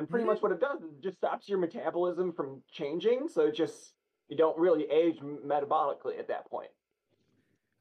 And 0.00 0.08
pretty 0.08 0.24
Mhm. 0.24 0.28
much 0.28 0.40
what 0.42 0.50
it 0.50 0.60
does 0.60 0.80
is 0.82 0.92
it 0.94 1.00
just 1.02 1.18
stops 1.18 1.46
your 1.46 1.58
metabolism 1.58 2.32
from 2.32 2.62
changing, 2.72 3.28
so 3.28 3.46
it 3.48 3.52
just 3.54 3.94
you 4.28 4.36
don't 4.36 4.56
really 4.58 4.88
age 4.90 5.18
metabolically 5.20 6.18
at 6.18 6.26
that 6.28 6.46
point. 6.48 6.70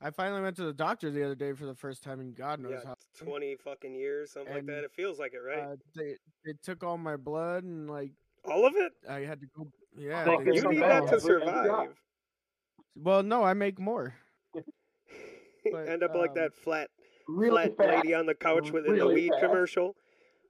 I 0.01 0.09
finally 0.11 0.41
went 0.41 0.57
to 0.57 0.63
the 0.65 0.73
doctor 0.73 1.11
the 1.11 1.23
other 1.23 1.35
day 1.35 1.53
for 1.53 1.65
the 1.65 1.75
first 1.75 2.03
time 2.03 2.19
in 2.19 2.33
God 2.33 2.59
knows 2.59 2.73
Yeah, 2.83 2.89
how. 2.89 2.95
twenty 3.15 3.55
fucking 3.55 3.95
years, 3.95 4.31
something 4.33 4.53
like 4.53 4.65
that. 4.65 4.83
It 4.83 4.91
feels 4.91 5.17
like 5.17 5.33
it, 5.33 5.37
right? 5.39 5.59
Uh, 5.59 5.75
they 5.95 6.17
they 6.43 6.53
took 6.61 6.83
all 6.83 6.97
my 6.97 7.15
blood 7.15 7.63
and 7.63 7.89
like 7.89 8.11
All 8.43 8.65
of 8.65 8.75
it. 8.75 8.91
I 9.07 9.21
had 9.21 9.39
to 9.39 9.47
go. 9.55 9.71
Yeah, 9.95 10.25
Fuck, 10.25 10.39
they 10.39 10.43
there's 10.51 10.63
You 10.63 10.69
need 10.71 10.81
that 10.81 11.07
to 11.07 11.13
Every- 11.15 11.35
every 11.35 11.45
drop. 11.45 11.65
survive. 11.65 12.03
Well, 12.95 13.23
no, 13.23 13.43
I 13.43 13.53
make 13.53 13.79
more. 13.79 14.13
But, 15.71 15.87
End 15.89 16.03
up 16.03 16.15
like 16.15 16.29
um, 16.31 16.35
that 16.35 16.53
flat, 16.53 16.89
Really 17.27 17.65
flat 17.67 17.77
fast. 17.77 17.95
lady 18.03 18.13
on 18.13 18.25
the 18.25 18.33
couch 18.35 18.71
with 18.71 18.85
in 18.87 18.97
the 18.97 19.07
weed 19.07 19.29
fast. 19.31 19.43
commercial. 19.45 19.95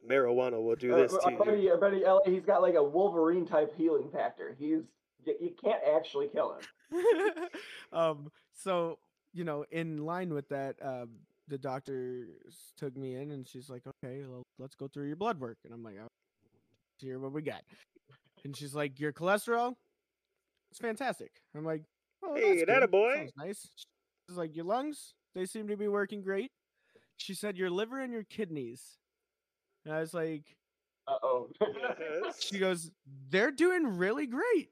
Marijuana 0.07 0.61
will 0.63 0.75
do 0.75 0.93
Uh, 0.93 0.97
this 0.97 1.13
I 1.25 1.31
to 1.31 1.35
bet 1.37 1.47
you. 1.57 1.63
you, 1.69 1.73
I 1.73 1.77
bet 1.79 1.93
you, 1.93 2.05
LA, 2.05 2.19
he's 2.25 2.45
got 2.45 2.61
like 2.61 2.75
a 2.75 2.83
Wolverine 2.83 3.45
type 3.45 3.75
healing 3.75 4.09
factor. 4.11 4.55
He's 4.59 4.83
you, 5.25 5.35
you 5.41 5.51
can't 5.61 5.81
actually 5.95 6.27
kill 6.29 6.55
him. 6.55 7.47
um, 7.93 8.31
so 8.53 8.99
you 9.33 9.43
know, 9.43 9.65
in 9.71 10.05
line 10.05 10.33
with 10.33 10.47
that, 10.49 10.75
um, 10.81 11.09
the 11.47 11.57
doctor 11.57 12.27
took 12.77 12.95
me 12.95 13.15
in, 13.15 13.31
and 13.31 13.47
she's 13.47 13.69
like, 13.69 13.83
"Okay, 13.85 14.23
well, 14.25 14.43
let's 14.57 14.75
go 14.75 14.87
through 14.87 15.07
your 15.07 15.15
blood 15.17 15.39
work." 15.39 15.57
And 15.65 15.73
I'm 15.73 15.83
like, 15.83 15.95
"Oh, 15.99 16.03
let's 16.07 17.01
hear 17.03 17.19
what 17.19 17.31
we 17.33 17.41
got." 17.41 17.63
And 18.45 18.55
she's 18.55 18.73
like, 18.73 18.99
"Your 18.99 19.11
cholesterol, 19.13 19.75
it's 20.71 20.79
fantastic." 20.79 21.31
I'm 21.55 21.65
like, 21.65 21.83
"Oh, 22.23 22.35
Hey, 22.35 22.63
that's 22.65 22.79
good. 22.79 22.91
boy. 22.91 23.13
Sounds 23.15 23.31
nice." 23.37 23.69
She's 24.27 24.37
like, 24.37 24.55
"Your 24.55 24.65
lungs, 24.65 25.13
they 25.35 25.45
seem 25.45 25.67
to 25.67 25.75
be 25.77 25.87
working 25.87 26.21
great." 26.21 26.51
She 27.17 27.33
said, 27.33 27.57
"Your 27.57 27.69
liver 27.69 27.99
and 27.99 28.13
your 28.13 28.23
kidneys." 28.23 28.97
And 29.89 29.97
I 29.97 30.01
was 30.01 30.13
like, 30.13 30.43
Uh 31.07 31.15
oh. 31.23 31.49
"She 32.39 32.59
goes, 32.59 32.91
they're 33.31 33.49
doing 33.49 33.97
really 33.97 34.27
great. 34.27 34.69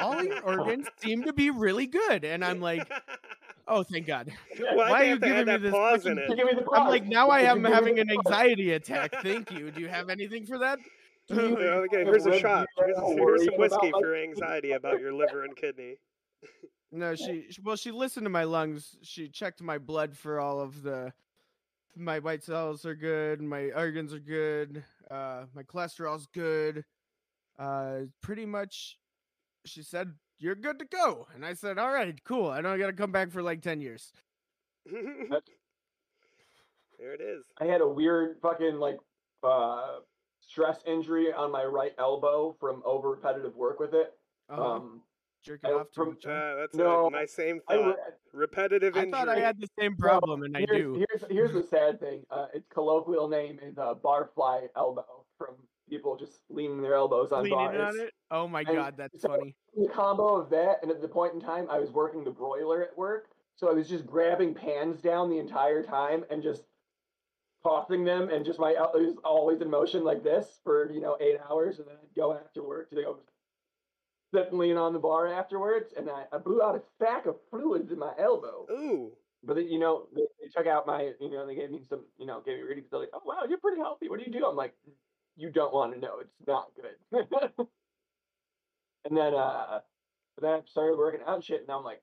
All 0.00 0.24
your 0.24 0.40
organs 0.44 0.88
seem 0.98 1.22
to 1.22 1.32
be 1.32 1.50
really 1.50 1.86
good." 1.86 2.24
And 2.24 2.44
I'm 2.44 2.60
like, 2.60 2.90
"Oh, 3.68 3.84
thank 3.84 4.08
God." 4.08 4.32
Why'd 4.58 4.76
Why 4.76 5.02
are 5.02 5.04
you 5.04 5.10
have 5.12 5.20
to 5.20 5.26
add 5.28 5.46
giving 5.46 5.54
me 5.54 5.58
this 5.68 5.72
pause 5.72 6.06
in 6.06 6.18
it? 6.18 6.26
Give 6.36 6.46
me 6.46 6.54
the 6.54 6.68
I'm 6.72 6.88
like, 6.88 7.06
now 7.06 7.28
I 7.28 7.42
am 7.42 7.58
Give 7.62 7.62
me 7.62 7.68
the 7.70 7.74
having 7.76 7.98
an 8.00 8.10
anxiety 8.10 8.72
attack. 8.72 9.14
Thank 9.22 9.52
you. 9.52 9.70
Do 9.70 9.80
you 9.80 9.86
have 9.88 10.10
anything 10.10 10.46
for 10.46 10.58
that? 10.58 10.80
Do 11.28 11.36
you- 11.36 11.60
Yeah, 11.60 11.74
okay, 11.86 12.02
here's 12.04 12.26
a 12.26 12.36
shot. 12.40 12.66
Here's, 12.76 12.98
here's 12.98 13.44
some 13.44 13.56
whiskey 13.56 13.92
for 13.92 14.16
anxiety 14.16 14.72
about 14.72 14.98
your 14.98 15.12
liver 15.14 15.44
and 15.44 15.54
kidney. 15.54 15.98
No, 16.90 17.14
she 17.14 17.46
well, 17.62 17.76
she 17.76 17.92
listened 17.92 18.24
to 18.26 18.30
my 18.30 18.44
lungs. 18.44 18.96
She 19.02 19.28
checked 19.28 19.62
my 19.62 19.78
blood 19.78 20.16
for 20.16 20.40
all 20.40 20.60
of 20.60 20.82
the 20.82 21.12
my 21.96 22.18
white 22.18 22.42
cells 22.42 22.84
are 22.84 22.94
good, 22.94 23.40
my 23.40 23.70
organs 23.70 24.12
are 24.12 24.20
good, 24.20 24.84
uh 25.10 25.44
my 25.54 25.62
cholesterol's 25.62 26.26
good. 26.32 26.84
Uh 27.58 28.00
pretty 28.20 28.46
much 28.46 28.98
she 29.64 29.82
said 29.82 30.12
you're 30.38 30.54
good 30.54 30.78
to 30.78 30.84
go. 30.84 31.26
And 31.34 31.44
I 31.46 31.54
said, 31.54 31.78
"All 31.78 31.92
right, 31.92 32.22
cool. 32.24 32.50
I 32.50 32.60
don't 32.60 32.78
got 32.78 32.88
to 32.88 32.92
come 32.92 33.12
back 33.12 33.30
for 33.30 33.42
like 33.42 33.62
10 33.62 33.80
years." 33.80 34.12
there 34.84 35.40
it 37.14 37.20
is. 37.20 37.44
I 37.58 37.64
had 37.64 37.80
a 37.80 37.88
weird 37.88 38.36
fucking 38.42 38.76
like 38.76 38.98
uh 39.42 40.00
stress 40.40 40.80
injury 40.86 41.32
on 41.32 41.50
my 41.50 41.64
right 41.64 41.92
elbow 41.98 42.54
from 42.60 42.82
over 42.84 43.10
repetitive 43.10 43.56
work 43.56 43.80
with 43.80 43.94
it. 43.94 44.12
Uh-huh. 44.50 44.62
Um 44.62 45.02
jerking 45.44 45.70
I- 45.70 45.74
off 45.74 45.86
too 45.90 45.94
from- 45.94 46.08
much. 46.10 46.24
huh? 46.24 46.30
Uh, 46.32 46.56
that's 46.56 46.74
No, 46.74 47.06
a, 47.06 47.10
my 47.10 47.24
same 47.26 47.60
thought. 47.68 47.86
re- 47.86 47.94
Repetitive 48.32 48.96
I 48.96 49.00
injury. 49.00 49.12
thought 49.12 49.28
I 49.28 49.38
had 49.38 49.60
the 49.60 49.68
same 49.78 49.94
well, 49.98 50.08
problem 50.18 50.42
and 50.42 50.56
I 50.56 50.60
here's, 50.60 50.82
do. 50.82 50.94
Here's 51.08 51.24
here's 51.30 51.52
the 51.52 51.62
sad 51.62 52.00
thing. 52.00 52.24
Uh, 52.30 52.46
its 52.52 52.66
colloquial 52.68 53.28
name 53.28 53.60
is 53.62 53.78
uh, 53.78 53.94
barfly 53.94 54.66
elbow 54.76 55.24
from 55.38 55.54
people 55.88 56.16
just 56.16 56.40
leaning 56.48 56.80
their 56.82 56.94
elbows 56.94 57.30
on 57.30 57.44
Leaning 57.44 57.58
bars. 57.58 57.94
on 57.94 58.00
it. 58.00 58.12
Oh 58.30 58.48
my 58.48 58.60
And 58.60 58.68
god, 58.74 58.94
that's 58.96 59.20
so- 59.22 59.28
funny. 59.28 59.54
the 59.76 59.88
combo 59.88 60.34
of 60.34 60.50
that 60.50 60.78
and 60.82 60.90
at 60.90 61.00
the 61.00 61.08
point 61.08 61.34
in 61.34 61.40
time 61.40 61.68
I 61.70 61.78
was 61.78 61.90
working 61.92 62.24
the 62.24 62.30
broiler 62.30 62.82
at 62.82 62.96
work, 62.96 63.28
so 63.54 63.68
I 63.70 63.72
was 63.74 63.88
just 63.88 64.06
grabbing 64.06 64.54
pans 64.54 65.00
down 65.00 65.30
the 65.30 65.38
entire 65.38 65.82
time 65.82 66.24
and 66.30 66.42
just 66.42 66.64
tossing 67.62 68.04
them 68.04 68.28
and 68.30 68.44
just 68.44 68.58
my 68.58 68.74
el- 68.74 68.92
it 68.94 69.02
was 69.06 69.16
always 69.24 69.60
in 69.62 69.70
motion 69.70 70.04
like 70.04 70.22
this 70.24 70.58
for 70.64 70.90
you 70.90 71.00
know 71.00 71.16
eight 71.20 71.38
hours 71.48 71.78
and 71.78 71.86
then 71.88 71.96
I'd 72.02 72.14
go 72.16 72.32
after 72.34 72.62
work 72.62 72.90
to 72.90 72.96
go 72.96 73.18
sit 74.34 74.50
and 74.50 74.58
lean 74.58 74.76
on 74.76 74.92
the 74.92 74.98
bar 74.98 75.28
afterwards 75.28 75.94
and 75.96 76.10
I, 76.10 76.24
I 76.32 76.38
blew 76.38 76.60
out 76.62 76.74
a 76.74 76.82
sack 76.98 77.26
of 77.26 77.36
fluids 77.50 77.92
in 77.92 77.98
my 77.98 78.12
elbow. 78.18 78.66
Ooh. 78.70 79.12
But 79.44 79.56
then, 79.56 79.68
you 79.68 79.78
know, 79.78 80.06
they, 80.14 80.22
they 80.42 80.48
took 80.48 80.66
out 80.66 80.86
my, 80.86 81.12
you 81.20 81.30
know, 81.30 81.46
they 81.46 81.54
gave 81.54 81.70
me 81.70 81.82
some, 81.88 82.04
you 82.18 82.26
know, 82.26 82.40
gave 82.44 82.56
me 82.56 82.62
readings. 82.62 82.88
They're 82.90 83.00
like, 83.00 83.10
oh 83.12 83.22
wow, 83.24 83.42
you're 83.48 83.58
pretty 83.58 83.80
healthy. 83.80 84.08
What 84.08 84.18
do 84.18 84.26
you 84.26 84.32
do? 84.32 84.46
I'm 84.46 84.56
like, 84.56 84.74
you 85.36 85.50
don't 85.50 85.72
want 85.72 85.94
to 85.94 86.00
know. 86.00 86.20
It's 86.20 86.34
not 86.46 86.68
good. 86.74 87.26
and 89.04 89.16
then, 89.16 89.34
uh, 89.34 89.80
then 90.40 90.50
I 90.50 90.60
started 90.66 90.98
working 90.98 91.20
out 91.26 91.36
and 91.36 91.44
shit, 91.44 91.60
and 91.60 91.70
I'm 91.70 91.84
like, 91.84 92.02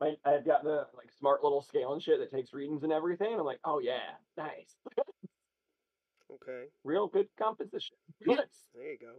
I, 0.00 0.14
I've 0.24 0.46
got 0.46 0.64
the 0.64 0.86
like 0.96 1.10
smart 1.18 1.42
little 1.42 1.62
scale 1.62 1.92
and 1.92 2.02
shit 2.02 2.18
that 2.20 2.30
takes 2.30 2.52
readings 2.52 2.82
and 2.82 2.92
everything. 2.92 3.32
And 3.32 3.40
I'm 3.40 3.46
like, 3.46 3.60
oh 3.64 3.80
yeah, 3.80 4.16
nice, 4.36 4.76
Okay. 6.34 6.64
real 6.84 7.08
good 7.08 7.28
composition. 7.38 7.96
Yes. 8.24 8.46
There 8.74 8.90
you 8.90 8.98
go. 8.98 9.14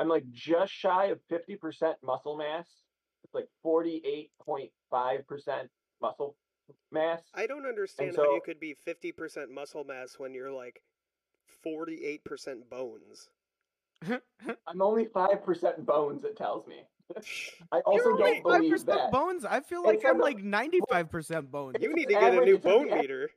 I'm 0.00 0.08
like 0.08 0.28
just 0.30 0.72
shy 0.72 1.06
of 1.06 1.20
50% 1.30 1.94
muscle 2.02 2.36
mass. 2.36 2.66
It's 3.24 3.34
like 3.34 3.48
48.5% 3.64 5.68
muscle 6.02 6.36
mass. 6.90 7.22
I 7.34 7.46
don't 7.46 7.66
understand 7.66 8.16
how 8.16 8.34
you 8.34 8.40
could 8.44 8.58
be 8.60 8.76
50% 8.86 9.50
muscle 9.50 9.84
mass 9.84 10.14
when 10.18 10.34
you're 10.34 10.52
like 10.52 10.82
48% 11.64 12.20
bones. 12.70 13.30
I'm 14.66 14.82
only 14.82 15.06
5% 15.06 15.86
bones, 15.86 16.24
it 16.24 16.36
tells 16.36 16.66
me. 16.66 16.82
I 17.72 17.76
You're 17.76 17.82
also 17.84 18.08
only 18.10 18.22
don't 18.22 18.42
believe 18.42 18.72
5% 18.72 18.86
that. 18.86 19.12
bones. 19.12 19.44
I 19.44 19.60
feel 19.60 19.84
like 19.84 20.00
says 20.02 20.10
I'm 20.10 20.18
the- 20.18 20.24
like 20.24 20.38
95% 20.38 21.50
bones. 21.50 21.76
You 21.80 21.94
need 21.94 22.08
to 22.08 22.14
get 22.14 22.34
a 22.34 22.40
new 22.44 22.58
bone 22.58 22.88
the 22.88 22.94
a- 22.96 23.00
meter. 23.00 23.30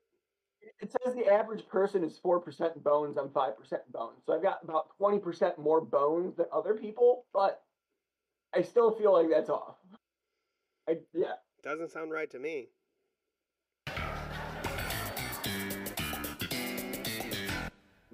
It 0.80 0.92
says 0.92 1.16
the 1.16 1.28
average 1.28 1.68
person 1.68 2.04
is 2.04 2.20
4% 2.24 2.84
bones, 2.84 3.18
I'm 3.18 3.30
5% 3.30 3.54
bones. 3.92 4.22
So 4.26 4.34
I've 4.34 4.44
got 4.44 4.60
about 4.64 4.88
20% 5.00 5.58
more 5.58 5.82
bones 5.82 6.36
than 6.36 6.46
other 6.54 6.74
people, 6.74 7.26
but 7.34 7.62
I 8.54 8.62
still 8.62 8.92
feel 8.92 9.14
like 9.14 9.30
that's 9.30 9.50
off. 9.50 9.76
I, 10.88 10.98
yeah. 11.14 11.34
Doesn't 11.64 11.92
sound 11.92 12.12
right 12.12 12.30
to 12.32 12.40
me. 12.40 12.70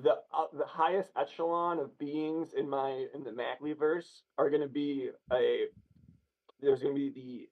the 0.03 0.17
uh, 0.33 0.47
the 0.53 0.65
highest 0.65 1.11
echelon 1.17 1.79
of 1.79 1.97
beings 1.97 2.53
in 2.53 2.69
my 2.69 3.07
in 3.15 3.23
the 3.23 3.31
Macleverse 3.31 4.21
are 4.37 4.49
going 4.49 4.61
to 4.61 4.67
be 4.67 5.09
a 5.31 5.65
there's 6.61 6.81
going 6.81 6.93
to 6.93 6.99
be 6.99 7.47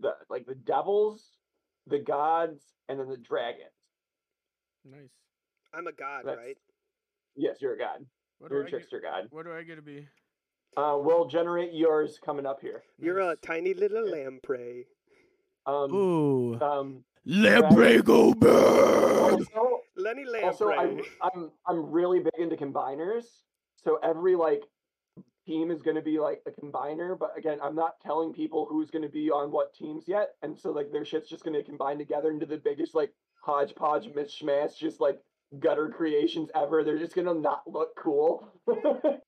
the 0.00 0.08
the 0.08 0.14
like 0.28 0.46
the 0.46 0.54
devils, 0.54 1.22
the 1.86 1.98
gods, 1.98 2.62
and 2.88 3.00
then 3.00 3.08
the 3.08 3.16
dragons. 3.16 3.70
Nice. 4.84 5.10
I'm 5.74 5.86
a 5.86 5.92
god, 5.92 6.24
That's- 6.24 6.38
right? 6.44 6.56
Yes, 7.36 7.58
you're 7.60 7.74
a 7.74 7.78
god. 7.78 8.04
What 8.38 8.50
You're 8.50 8.60
do, 8.62 8.64
a 8.64 8.68
I 8.68 8.70
get, 8.70 8.76
trickster 8.78 9.00
god. 9.00 9.26
what 9.30 9.44
do 9.44 9.52
I 9.52 9.62
get 9.62 9.76
to 9.76 9.82
be? 9.82 10.08
Uh, 10.76 10.98
we'll 11.00 11.26
generate 11.26 11.72
yours 11.72 12.18
coming 12.24 12.46
up 12.46 12.60
here. 12.60 12.82
You're 12.98 13.20
a 13.20 13.36
tiny 13.36 13.74
little 13.74 14.08
lamprey. 14.08 14.86
Um, 15.66 15.92
Ooh. 15.94 16.60
um, 16.60 17.04
Lamprey 17.26 18.00
go 18.02 18.32
bird. 18.32 19.32
also, 19.32 19.80
Lenny 19.96 20.24
also 20.42 20.70
I'm. 20.70 21.02
I'm 21.20 21.50
I'm 21.66 21.90
really 21.90 22.20
big 22.20 22.32
into 22.38 22.56
combiners. 22.56 23.24
So 23.76 23.98
every 24.02 24.36
like 24.36 24.62
team 25.46 25.70
is 25.70 25.82
going 25.82 25.96
to 25.96 26.02
be 26.02 26.18
like 26.18 26.40
a 26.46 26.50
combiner, 26.50 27.18
but 27.18 27.36
again, 27.36 27.58
I'm 27.62 27.74
not 27.74 28.00
telling 28.00 28.32
people 28.32 28.66
who's 28.70 28.90
going 28.90 29.02
to 29.02 29.08
be 29.08 29.30
on 29.30 29.50
what 29.52 29.74
teams 29.74 30.04
yet, 30.08 30.30
and 30.42 30.58
so 30.58 30.70
like 30.70 30.90
their 30.92 31.04
shit's 31.04 31.28
just 31.28 31.44
going 31.44 31.54
to 31.54 31.62
combine 31.62 31.98
together 31.98 32.30
into 32.30 32.46
the 32.46 32.56
biggest 32.58 32.94
like 32.94 33.12
hodgepodge 33.40 34.06
mishmash, 34.06 34.76
just 34.76 35.00
like 35.00 35.20
gutter 35.58 35.88
creations 35.88 36.50
ever. 36.54 36.84
They're 36.84 36.98
just 36.98 37.14
to 37.14 37.34
not 37.34 37.66
look 37.66 37.96
cool. 37.96 38.48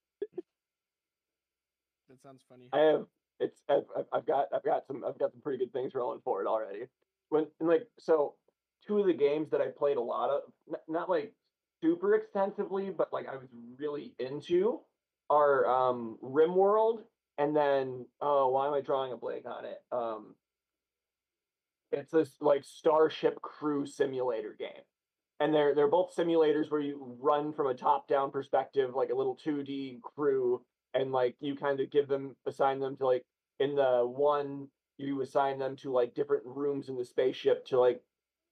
That 2.09 2.23
sounds 2.23 2.43
funny. 2.47 2.69
I 2.73 2.79
have 2.81 3.07
it's 3.41 3.63
I've, 3.69 3.85
I've- 3.97 4.09
I've 4.13 4.27
got 4.27 4.49
I've 4.53 4.63
got 4.63 4.87
some 4.87 5.03
I've 5.05 5.19
got 5.19 5.33
some 5.33 5.41
pretty 5.41 5.65
good 5.65 5.73
things 5.73 5.95
rolling 5.95 6.21
for 6.21 6.43
it 6.43 6.47
already. 6.47 6.87
When 7.31 7.47
and 7.59 7.69
like 7.69 7.89
so, 7.99 8.37
two 8.87 8.99
of 8.99 9.07
the 9.07 9.15
games 9.15 9.51
that 9.51 9.63
I 9.63 9.69
played 9.69 9.97
a 9.97 10.03
lot 10.03 10.29
of, 10.29 10.43
n- 10.69 10.81
not 10.89 11.09
like 11.09 11.33
super 11.83 12.15
extensively, 12.15 12.91
but 12.91 13.13
like 13.13 13.27
I 13.29 13.37
was 13.37 13.49
really 13.79 14.15
into, 14.19 14.81
are 15.31 15.67
um 15.67 16.19
RimWorld 16.23 17.05
and 17.39 17.57
then 17.57 18.07
oh 18.21 18.49
why 18.51 18.67
am 18.67 18.75
I 18.75 18.83
drawing 18.83 19.13
a 19.13 19.17
blank 19.17 19.47
on 19.47 19.65
it? 19.65 19.83
Um, 19.91 20.37
it's 21.93 22.11
this 22.11 22.37
like 22.41 22.65
Starship 22.65 23.41
Crew 23.43 23.87
simulator 23.87 24.57
game. 24.59 24.83
And 25.41 25.53
they're 25.53 25.75
they're 25.75 25.89
both 25.89 26.15
simulators 26.17 26.71
where 26.71 26.81
you 26.81 27.17
run 27.21 27.53
from 27.53 27.67
a 27.67 27.75
top 27.75 28.09
down 28.09 28.31
perspective, 28.31 28.95
like 28.95 29.11
a 29.11 29.15
little 29.15 29.37
2D 29.45 30.01
crew, 30.01 30.63
and 30.95 31.13
like 31.13 31.37
you 31.41 31.57
kind 31.57 31.81
of 31.81 31.91
give 31.91 32.09
them 32.09 32.37
assign 32.47 32.81
them 32.81 32.97
to 32.97 33.07
like 33.07 33.25
in 33.59 33.75
the 33.75 34.03
one 34.07 34.69
you 34.99 35.21
assign 35.21 35.59
them 35.59 35.77
to 35.77 35.91
like 35.91 36.15
different 36.15 36.45
rooms 36.47 36.89
in 36.89 36.97
the 36.97 37.05
spaceship 37.05 37.65
to 37.67 37.79
like 37.81 38.01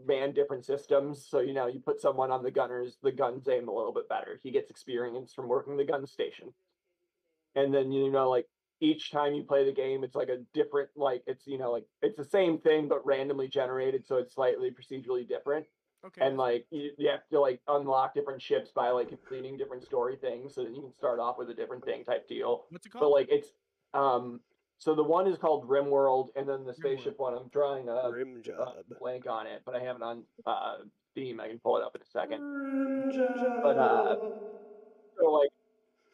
man 0.05 0.33
different 0.33 0.65
systems. 0.65 1.27
So 1.29 1.41
you 1.41 1.53
know, 1.53 1.67
you 1.67 1.81
put 1.81 2.01
someone 2.01 2.31
on 2.31 2.43
the 2.43 2.51
gunners, 2.51 2.97
the 3.03 3.13
guns 3.13 3.49
aim 3.49 3.69
a 3.69 3.75
little 3.75 3.93
bit 3.93 4.09
better. 4.09 4.41
He 4.43 4.51
gets 4.51 4.71
experience 4.71 5.33
from 5.33 5.49
working 5.49 5.77
the 5.77 5.85
gun 5.85 6.07
station, 6.07 6.53
and 7.55 7.73
then 7.73 7.93
you 7.93 8.11
know, 8.11 8.29
like 8.29 8.47
each 8.81 9.11
time 9.11 9.35
you 9.35 9.43
play 9.45 9.65
the 9.65 9.73
game, 9.73 10.05
it's 10.05 10.15
like 10.17 10.29
a 10.29 10.39
different, 10.55 10.91
like 10.97 11.23
it's 11.27 11.47
you 11.47 11.59
know, 11.59 11.71
like 11.73 11.85
it's 12.03 12.17
the 12.17 12.25
same 12.25 12.59
thing 12.59 12.89
but 12.89 13.05
randomly 13.05 13.49
generated, 13.49 14.07
so 14.07 14.17
it's 14.17 14.35
slightly 14.35 14.71
procedurally 14.71 15.27
different. 15.29 15.67
Okay. 16.05 16.27
And 16.27 16.37
like 16.39 16.67
you, 16.71 16.91
you 16.99 17.09
have 17.11 17.21
to 17.31 17.41
like 17.41 17.61
unlock 17.69 18.15
different 18.15 18.41
ships 18.41 18.71
by 18.75 18.89
like 18.91 19.09
completing 19.09 19.57
different 19.57 19.85
story 19.85 20.17
things, 20.17 20.55
so 20.55 20.65
that 20.65 20.75
you 20.75 20.81
can 20.81 20.93
start 20.95 21.21
off 21.21 21.37
with 21.39 21.51
a 21.51 21.55
different 21.55 21.85
thing 21.85 22.05
type 22.05 22.27
deal. 22.29 22.65
what's 22.71 22.87
it 22.87 22.91
called 22.91 23.03
But 23.03 23.11
like 23.11 23.29
it's 23.31 23.49
um, 23.93 24.41
so 24.79 24.95
the 24.95 25.05
one 25.05 25.27
is 25.27 25.37
called 25.37 25.69
Rimworld, 25.69 26.29
and 26.37 26.49
then 26.49 26.65
the 26.65 26.73
spaceship 26.73 27.19
one 27.19 27.35
I'm 27.35 27.49
drawing 27.49 27.89
a 27.89 28.11
Rim 28.11 28.43
job. 28.43 28.77
blank 28.99 29.27
on 29.29 29.47
it, 29.47 29.63
but 29.67 29.75
I 29.75 29.81
have 29.81 29.97
it 29.97 30.03
on 30.03 30.25
uh 30.47 30.77
Steam. 31.13 31.41
I 31.41 31.49
can 31.49 31.59
pull 31.59 31.77
it 31.77 31.83
up 31.83 31.95
in 31.95 32.01
a 32.03 32.07
second. 32.07 32.41
Rim 32.41 33.11
job. 33.11 33.61
But, 33.63 33.79
uh, 33.79 34.17
So 35.19 35.31
like 35.31 35.51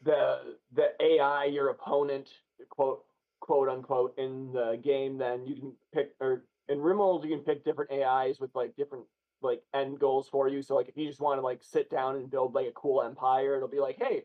the 0.02 0.58
the 0.72 0.90
AI, 1.00 1.44
your 1.46 1.68
opponent, 1.68 2.28
quote 2.68 3.04
quote 3.40 3.68
unquote, 3.68 4.14
in 4.18 4.52
the 4.52 4.78
game, 4.82 5.18
then 5.18 5.46
you 5.46 5.54
can 5.56 5.72
pick 5.94 6.10
or 6.20 6.44
in 6.68 6.78
Rimworld 6.78 7.24
you 7.24 7.30
can 7.30 7.44
pick 7.44 7.64
different 7.64 7.92
AIs 7.92 8.40
with 8.40 8.50
like 8.54 8.74
different 8.76 9.04
like 9.42 9.62
end 9.74 9.98
goals 9.98 10.28
for 10.28 10.48
you. 10.48 10.62
So 10.62 10.74
like 10.74 10.88
if 10.88 10.96
you 10.96 11.06
just 11.06 11.20
want 11.20 11.38
to 11.38 11.42
like 11.42 11.62
sit 11.62 11.90
down 11.90 12.16
and 12.16 12.30
build 12.30 12.54
like 12.54 12.66
a 12.66 12.72
cool 12.72 13.02
empire, 13.02 13.56
it'll 13.56 13.68
be 13.68 13.80
like, 13.80 13.96
hey, 13.98 14.24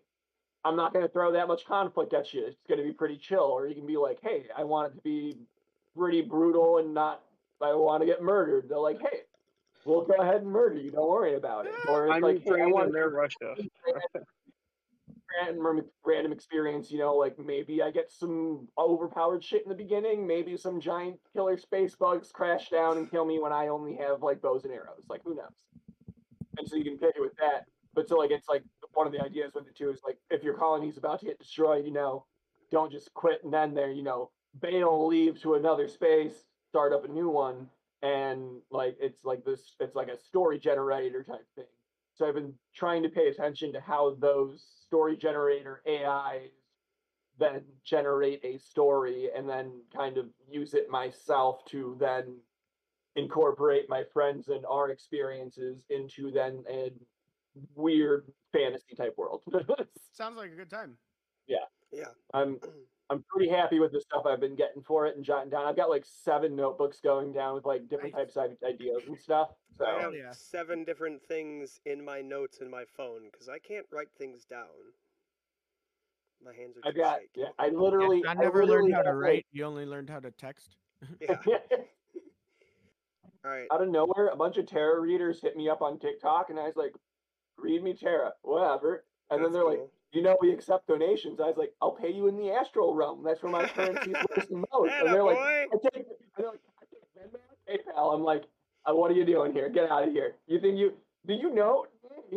I'm 0.64 0.76
not 0.76 0.94
gonna 0.94 1.08
throw 1.08 1.32
that 1.34 1.48
much 1.48 1.66
conflict 1.66 2.14
at 2.14 2.34
you. 2.34 2.46
It's 2.46 2.58
gonna 2.68 2.84
be 2.84 2.94
pretty 2.94 3.18
chill. 3.18 3.40
Or 3.40 3.68
you 3.68 3.76
can 3.76 3.86
be 3.86 3.98
like, 3.98 4.20
hey, 4.22 4.46
I 4.58 4.64
want 4.64 4.92
it 4.92 4.96
to 4.96 5.02
be 5.02 5.38
pretty 5.96 6.22
brutal 6.22 6.78
and 6.78 6.94
not 6.94 7.22
I 7.62 7.74
want 7.74 8.02
to 8.02 8.08
get 8.08 8.24
murdered. 8.24 8.70
They're 8.70 8.80
like, 8.80 9.00
hey, 9.00 9.22
we'll 9.86 10.06
go 10.06 10.16
ahead 10.16 10.42
and 10.42 10.48
murder 10.48 10.80
you. 10.80 10.92
Don't 10.92 11.10
worry 11.10 11.36
about 11.36 11.68
it. 11.68 11.74
Or 11.88 12.08
it's 12.08 12.16
I'm 12.16 12.22
like, 12.22 12.42
hey, 12.44 12.62
I 12.62 12.66
want 12.66 12.88
and 12.88 12.96
they're 12.96 13.10
Russia. 13.10 13.56
random 15.40 15.82
random 16.06 16.32
experience, 16.32 16.92
you 16.92 17.00
know, 17.00 17.16
like 17.16 17.38
maybe 17.40 17.82
I 17.82 17.92
get 17.92 18.12
some 18.12 18.68
overpowered 18.78 19.44
shit 19.44 19.64
in 19.64 19.70
the 19.70 19.76
beginning, 19.76 20.26
maybe 20.26 20.58
some 20.58 20.80
giant 20.80 21.20
killer 21.34 21.58
space 21.58 21.96
bugs 21.96 22.32
crash 22.32 22.70
down 22.70 22.98
and 22.98 23.10
kill 23.10 23.26
me 23.26 23.40
when 23.40 23.52
I 23.52 23.68
only 23.68 23.96
have 23.96 24.22
like 24.22 24.42
bows 24.42 24.66
and 24.66 24.74
arrows. 24.74 25.06
Like 25.10 25.22
who 25.24 25.36
knows? 25.36 25.50
And 26.58 26.68
so 26.68 26.76
you 26.76 26.84
can 26.84 26.98
pick 26.98 27.16
it 27.16 27.22
with 27.22 27.36
that. 27.38 27.66
But 27.94 28.08
so 28.08 28.18
like 28.18 28.32
it's 28.32 28.50
like 28.50 28.64
one 28.94 29.08
of 29.08 29.14
the 29.14 29.22
ideas 29.22 29.54
with 29.54 29.68
it 29.68 29.76
too 29.76 29.90
is 29.90 30.02
like 30.06 30.18
if 30.30 30.44
your 30.44 30.54
colony's 30.54 30.98
about 30.98 31.20
to 31.20 31.26
get 31.26 31.40
destroyed, 31.40 31.86
you 31.86 31.94
know, 31.94 32.26
don't 32.72 32.92
just 32.92 33.14
quit 33.14 33.44
and 33.44 33.54
then 33.54 33.74
there, 33.74 33.92
you 33.92 34.04
know, 34.04 34.32
bail, 34.62 35.08
leave 35.08 35.42
to 35.42 35.56
another 35.56 35.88
space, 35.88 36.46
start 36.70 36.94
up 36.94 37.06
a 37.06 37.08
new 37.08 37.30
one, 37.30 37.70
and 38.02 38.62
like 38.72 38.98
it's 39.00 39.24
like 39.24 39.44
this 39.46 39.76
it's 39.80 39.96
like 39.96 40.08
a 40.08 40.18
story 40.18 40.60
generator 40.60 41.24
type 41.24 41.46
thing. 41.56 41.66
So 42.22 42.28
I've 42.28 42.36
been 42.36 42.54
trying 42.76 43.02
to 43.02 43.10
pay 43.10 43.30
attention 43.30 43.74
to 43.74 43.82
how 43.82 44.16
those 44.20 44.64
story 44.86 45.18
generator 45.18 45.82
AIs 45.90 46.52
then 47.40 47.64
generate 47.84 48.46
a 48.46 48.60
story 48.60 49.32
and 49.36 49.50
then 49.50 49.82
kind 49.92 50.20
of 50.20 50.28
use 50.48 50.76
it 50.76 50.88
myself 50.88 51.66
to 51.70 51.98
then 52.00 52.38
incorporate 53.16 53.90
my 53.90 54.04
friends 54.14 54.50
and 54.50 54.64
our 54.68 54.92
experiences 54.92 55.84
into 55.90 56.30
then 56.30 56.64
a 56.70 56.92
weird 57.74 58.32
fantasy 58.54 58.94
type 58.96 59.16
world. 59.18 59.42
Sounds 60.14 60.38
like 60.38 60.52
a 60.52 60.56
good 60.56 60.70
time. 60.70 60.98
Yeah. 61.48 61.66
Yeah. 61.92 62.10
I'm 62.36 62.60
I'm 63.12 63.26
pretty 63.28 63.52
happy 63.52 63.80
with 63.80 63.92
the 63.92 64.00
stuff 64.00 64.26
I've 64.26 64.40
been 64.40 64.56
getting 64.56 64.82
for 64.82 65.06
it 65.06 65.18
and 65.18 65.26
jotting 65.26 65.50
down. 65.50 65.68
I've 65.68 65.76
got 65.76 65.90
like 65.90 66.06
seven 66.06 66.56
notebooks 66.56 67.02
going 67.02 67.34
down 67.34 67.56
with 67.56 67.66
like 67.66 67.90
different 67.90 68.16
types 68.16 68.38
of 68.38 68.52
ideas 68.64 69.02
and 69.06 69.20
stuff. 69.20 69.50
So 69.78 69.86
I 69.86 70.02
have 70.02 70.14
yeah. 70.16 70.32
seven 70.32 70.86
different 70.86 71.22
things 71.22 71.82
in 71.86 72.06
my 72.06 72.22
notes 72.22 72.60
in 72.62 72.70
my 72.70 72.86
phone 72.96 73.24
because 73.30 73.50
I 73.50 73.60
can't 73.60 73.86
write 73.92 74.08
things 74.18 74.46
down. 74.46 74.68
My 76.44 76.54
hands 76.54 76.78
are 76.78 76.88
I've 76.88 76.96
got 76.96 77.20
shaky. 77.20 77.28
yeah, 77.36 77.48
I 77.60 77.68
literally 77.68 78.24
I 78.26 78.34
never 78.34 78.66
literally 78.66 78.92
learned 78.92 78.96
how 78.96 79.02
to 79.02 79.10
have, 79.10 79.16
like- 79.18 79.24
write. 79.24 79.46
You 79.52 79.66
only 79.66 79.86
learned 79.86 80.10
how 80.10 80.20
to 80.20 80.32
text. 80.32 80.78
Yeah. 81.20 81.36
All 83.44 83.50
right. 83.50 83.66
out 83.74 83.82
of 83.82 83.90
nowhere, 83.90 84.28
a 84.28 84.36
bunch 84.36 84.58
of 84.58 84.68
tarot 84.68 85.02
readers 85.02 85.42
hit 85.42 85.58
me 85.58 85.68
up 85.68 85.82
on 85.82 85.98
TikTok, 85.98 86.52
and 86.52 86.60
I 86.60 86.66
was 86.66 86.76
like, 86.76 86.92
"Read 87.58 87.82
me 87.82 87.96
tarot, 87.96 88.30
whatever." 88.44 89.04
And 89.32 89.44
then 89.44 89.52
they're 89.52 89.66
like, 89.66 89.80
cool. 89.80 89.92
"You 90.12 90.22
know, 90.22 90.38
we 90.42 90.52
accept 90.52 90.88
donations." 90.88 91.40
I 91.40 91.48
was 91.48 91.58
like, 91.58 91.74
"I'll 91.82 91.92
pay 91.92 92.12
you 92.12 92.28
in 92.28 92.38
the 92.38 92.52
astral 92.52 92.94
realm. 92.94 93.24
That's 93.24 93.42
where 93.42 93.52
my 93.52 93.68
currency 93.68 94.12
is 94.38 94.50
most." 94.52 94.92
And 94.92 95.14
they're 95.14 95.24
like, 95.24 95.38
"I 95.38 95.66
take, 95.84 95.96
and 95.96 96.06
they're 96.38 96.48
like, 96.48 96.60
I 96.80 96.86
take 96.92 97.32
Venmo, 97.34 97.94
PayPal." 97.96 98.14
I'm 98.14 98.24
like, 98.24 98.44
uh, 98.86 98.94
"What 98.94 99.12
are 99.12 99.16
you 99.16 99.26
doing 99.26 99.54
here? 99.54 99.70
Get 99.70 99.90
out 99.90 100.08
of 100.08 100.14
here! 100.14 100.36
You 100.48 100.60
think 100.60 100.78
you 100.78 100.94
do 101.26 101.34
you 101.34 101.54
know?" 101.54 101.86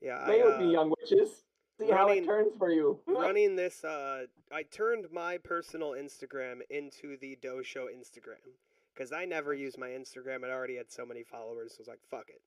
yeah. 0.00 0.20
I, 0.22 0.24
Play 0.24 0.42
with 0.42 0.58
me, 0.58 0.66
uh, 0.66 0.70
young 0.70 0.94
witches. 1.00 1.44
See 1.78 1.90
how 1.90 2.06
running- 2.06 2.24
it 2.24 2.26
turns 2.26 2.52
for 2.58 2.70
you. 2.70 2.98
running 3.06 3.56
this 3.56 3.84
uh 3.84 4.26
I 4.50 4.62
turned 4.64 5.06
my 5.12 5.38
personal 5.38 5.90
Instagram 5.90 6.60
into 6.70 7.16
the 7.16 7.38
Dosho 7.42 7.86
Instagram 7.86 8.56
cuz 8.96 9.12
I 9.12 9.24
never 9.26 9.54
used 9.54 9.78
my 9.78 9.90
Instagram 9.90 10.42
it 10.42 10.50
already 10.50 10.76
had 10.76 10.90
so 10.90 11.06
many 11.06 11.22
followers 11.22 11.72
so 11.72 11.78
I 11.78 11.82
was 11.82 11.88
like 11.88 12.00
fuck 12.10 12.28
it. 12.30 12.42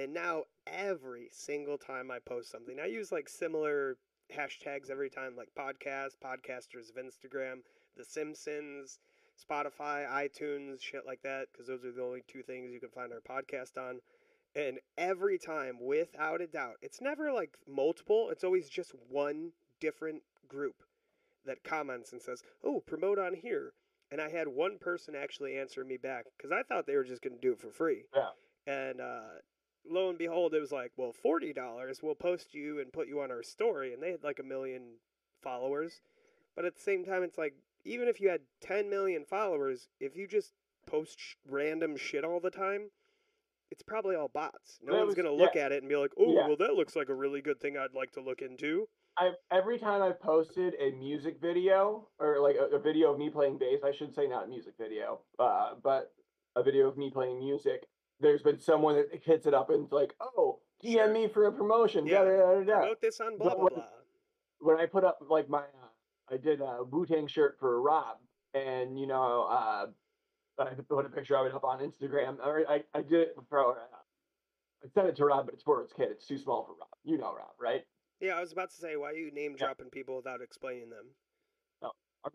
And 0.00 0.14
now 0.14 0.44
every 0.66 1.28
single 1.30 1.76
time 1.76 2.10
I 2.10 2.20
post 2.20 2.50
something 2.50 2.80
I 2.80 2.86
use 2.86 3.12
like 3.12 3.28
similar 3.28 3.98
hashtags 4.34 4.88
every 4.88 5.10
time 5.10 5.36
like 5.36 5.48
podcast, 5.54 6.12
podcasters 6.24 6.88
of 6.88 6.96
Instagram, 6.96 7.56
The 7.98 8.04
Simpsons, 8.06 8.98
Spotify, 9.38 10.08
iTunes, 10.08 10.80
shit 10.80 11.04
like 11.04 11.20
that 11.22 11.48
cuz 11.52 11.66
those 11.66 11.84
are 11.84 11.92
the 11.92 12.02
only 12.02 12.22
two 12.26 12.42
things 12.42 12.72
you 12.72 12.80
can 12.80 12.88
find 12.88 13.12
our 13.12 13.20
podcast 13.20 13.76
on. 13.76 14.00
And 14.54 14.80
every 14.96 15.38
time, 15.38 15.78
without 15.78 16.40
a 16.40 16.46
doubt, 16.46 16.78
it's 16.80 17.02
never 17.02 17.30
like 17.30 17.58
multiple, 17.68 18.30
it's 18.30 18.42
always 18.42 18.70
just 18.70 18.94
one 18.94 19.52
different 19.80 20.22
group 20.48 20.82
that 21.44 21.62
comments 21.62 22.10
and 22.10 22.22
says, 22.22 22.42
Oh, 22.64 22.80
promote 22.80 23.18
on 23.18 23.34
here. 23.34 23.74
And 24.10 24.18
I 24.18 24.30
had 24.30 24.48
one 24.48 24.78
person 24.78 25.14
actually 25.14 25.58
answer 25.58 25.84
me 25.84 25.98
back 25.98 26.24
because 26.38 26.52
I 26.52 26.62
thought 26.62 26.86
they 26.86 26.96
were 26.96 27.04
just 27.04 27.20
going 27.20 27.34
to 27.34 27.40
do 27.40 27.52
it 27.52 27.60
for 27.60 27.70
free. 27.70 28.06
Yeah. 28.16 28.30
And 28.66 29.00
uh, 29.00 29.40
lo 29.88 30.08
and 30.08 30.18
behold, 30.18 30.54
it 30.54 30.60
was 30.60 30.72
like, 30.72 30.92
Well, 30.96 31.14
$40, 31.24 32.02
we'll 32.02 32.14
post 32.14 32.54
you 32.54 32.80
and 32.80 32.92
put 32.92 33.08
you 33.08 33.20
on 33.20 33.30
our 33.30 33.42
story. 33.42 33.92
And 33.92 34.02
they 34.02 34.10
had 34.10 34.24
like 34.24 34.38
a 34.38 34.44
million 34.44 34.82
followers. 35.42 36.00
But 36.56 36.64
at 36.64 36.74
the 36.76 36.82
same 36.82 37.04
time, 37.04 37.22
it's 37.22 37.38
like, 37.38 37.54
even 37.84 38.08
if 38.08 38.20
you 38.20 38.28
had 38.28 38.40
10 38.60 38.90
million 38.90 39.24
followers, 39.24 39.88
if 40.00 40.16
you 40.16 40.26
just 40.26 40.52
post 40.86 41.18
sh- 41.18 41.34
random 41.48 41.96
shit 41.96 42.24
all 42.24 42.40
the 42.40 42.50
time, 42.50 42.90
it's 43.70 43.82
probably 43.82 44.16
all 44.16 44.28
bots. 44.28 44.78
No 44.82 44.94
one's 44.96 45.06
was- 45.06 45.14
going 45.14 45.26
to 45.26 45.32
yeah. 45.32 45.42
look 45.44 45.56
at 45.56 45.72
it 45.72 45.82
and 45.82 45.88
be 45.88 45.96
like, 45.96 46.10
oh, 46.18 46.34
Yeah. 46.34 46.46
well, 46.48 46.56
that 46.58 46.74
looks 46.74 46.96
like 46.96 47.08
a 47.08 47.14
really 47.14 47.40
good 47.40 47.60
thing 47.60 47.76
I'd 47.78 47.94
like 47.94 48.10
to 48.12 48.20
look 48.20 48.42
into. 48.42 48.88
I've 49.16 49.34
every 49.50 49.78
time 49.78 50.02
I've 50.02 50.20
posted 50.20 50.74
a 50.80 50.92
music 50.92 51.38
video 51.40 52.08
or 52.18 52.40
like 52.40 52.56
a, 52.56 52.76
a 52.76 52.78
video 52.78 53.12
of 53.12 53.18
me 53.18 53.28
playing 53.28 53.58
bass, 53.58 53.80
I 53.84 53.92
should 53.92 54.14
say 54.14 54.26
not 54.26 54.44
a 54.44 54.48
music 54.48 54.74
video, 54.78 55.20
uh, 55.38 55.74
but 55.82 56.12
a 56.56 56.62
video 56.62 56.88
of 56.88 56.96
me 56.96 57.10
playing 57.10 57.38
music. 57.38 57.86
There's 58.20 58.42
been 58.42 58.58
someone 58.58 58.96
that 58.96 59.08
hits 59.24 59.46
it 59.46 59.54
up 59.54 59.70
and 59.70 59.84
it's 59.84 59.92
like, 59.92 60.14
"Oh, 60.20 60.60
DM 60.82 60.92
Sure. 60.92 61.12
me 61.12 61.28
for 61.28 61.46
a 61.46 61.52
promotion." 61.52 62.06
Yeah, 62.06 62.24
da, 62.24 62.30
da, 62.30 62.54
da, 62.54 62.64
da. 62.64 62.78
Promote 62.80 63.00
this 63.00 63.20
on 63.20 63.38
blah, 63.38 63.54
blah, 63.54 63.64
when- 63.64 63.74
blah. 63.74 63.86
When 64.62 64.76
I 64.78 64.86
put 64.86 65.04
up 65.04 65.18
like 65.28 65.48
my, 65.48 65.62
uh, 65.62 65.88
I 66.28 66.36
did 66.36 66.60
a 66.60 66.84
Wu 66.84 67.06
Tang 67.06 67.26
shirt 67.26 67.58
for 67.58 67.80
Rob, 67.80 68.18
and 68.52 68.98
you 69.00 69.06
know, 69.06 69.44
uh, 69.44 69.86
I 70.58 70.74
put 70.88 71.06
a 71.06 71.08
picture 71.08 71.36
of 71.36 71.46
it 71.46 71.54
up 71.54 71.64
on 71.64 71.80
Instagram. 71.80 72.38
Or 72.44 72.68
I, 72.68 72.84
I 72.92 73.00
did 73.02 73.28
it 73.28 73.36
for. 73.48 73.78
Uh, 73.78 73.82
I 74.84 74.88
sent 74.88 75.08
it 75.08 75.16
to 75.16 75.24
Rob, 75.26 75.46
but 75.46 75.54
it's 75.54 75.62
for 75.62 75.80
his 75.82 75.92
kid. 75.92 76.08
It's 76.10 76.26
too 76.26 76.38
small 76.38 76.64
for 76.64 76.72
Rob. 76.72 76.88
You 77.04 77.16
know 77.18 77.34
Rob, 77.34 77.52
right? 77.58 77.86
Yeah, 78.20 78.36
I 78.36 78.40
was 78.42 78.52
about 78.52 78.70
to 78.70 78.76
say, 78.76 78.96
why 78.96 79.10
are 79.10 79.14
you 79.14 79.30
name 79.30 79.52
Yeah. 79.52 79.66
dropping 79.66 79.88
people 79.90 80.16
without 80.16 80.40
explaining 80.42 80.90
them? 80.90 81.06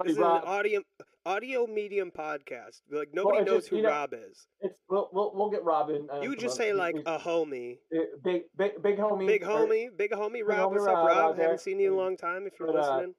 This 0.03 0.13
is 0.13 0.17
Rob. 0.17 0.43
an 0.43 0.47
audio 0.49 0.81
audio 1.25 1.67
medium 1.67 2.11
podcast. 2.11 2.81
Like 2.89 3.09
nobody 3.13 3.39
it's 3.39 3.47
knows 3.47 3.57
just, 3.61 3.69
who 3.69 3.77
you 3.77 3.83
know, 3.83 3.89
Rob 3.89 4.13
is. 4.13 4.47
It's 4.61 4.73
we'll 4.89 5.09
we'll, 5.13 5.31
we'll 5.35 5.49
get 5.49 5.63
Robin. 5.63 6.07
Uh, 6.11 6.21
You 6.21 6.29
would 6.29 6.39
just 6.39 6.57
say 6.57 6.73
like 6.73 6.95
a 7.05 7.19
homie, 7.19 7.77
uh, 7.95 7.99
big 8.23 8.43
big 8.57 8.81
big 8.81 8.97
homie. 8.97 9.27
big 9.27 9.43
or- 9.43 9.47
homie, 9.47 9.95
big 9.95 10.11
homie 10.11 10.41
Rob. 10.43 10.71
homie 10.71 10.71
What's 10.71 10.87
up, 10.87 10.95
Rob 10.95 11.07
Rob? 11.07 11.37
Haven't 11.37 11.61
seen 11.61 11.79
you 11.79 11.87
in 11.89 11.93
a 11.93 11.97
long 11.97 12.17
time. 12.17 12.47
If 12.47 12.53
you're 12.59 12.71
But, 12.71 12.77
uh, 12.77 12.95
listening, 12.97 13.15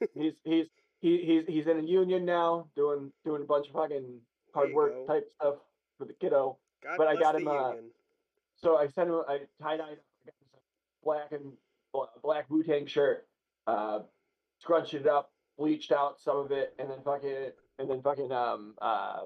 He's 0.14 0.32
he's 0.44 0.66
he, 1.00 1.18
he's 1.24 1.44
he's 1.54 1.66
in 1.66 1.78
a 1.80 1.82
union 1.82 2.24
now, 2.24 2.68
doing 2.76 3.12
doing 3.24 3.42
a 3.42 3.46
bunch 3.46 3.66
of 3.68 3.74
fucking 3.74 4.20
hard 4.54 4.72
work 4.72 4.94
go. 4.94 5.06
type 5.06 5.30
stuff 5.40 5.56
for 5.98 6.06
the 6.06 6.14
kiddo. 6.14 6.56
God 6.82 6.94
but 6.98 7.08
I 7.08 7.16
got 7.16 7.36
him, 7.36 7.46
uh. 7.48 7.72
So 8.56 8.76
I 8.76 8.86
sent 8.88 9.10
him 9.10 9.20
I 9.28 9.40
tie 9.62 9.76
dyed 9.76 9.98
black 11.02 11.32
and 11.32 11.52
black 12.22 12.48
Wu 12.50 12.62
Tang 12.62 12.86
shirt, 12.86 13.26
uh, 13.66 14.00
scrunched 14.60 14.94
it 14.94 15.06
up, 15.06 15.30
bleached 15.58 15.92
out 15.92 16.20
some 16.20 16.36
of 16.38 16.50
it, 16.52 16.74
and 16.78 16.90
then 16.90 16.98
fucking 17.04 17.50
and 17.78 17.90
then 17.90 18.02
fucking 18.02 18.32
um 18.32 18.74
uh 18.80 19.20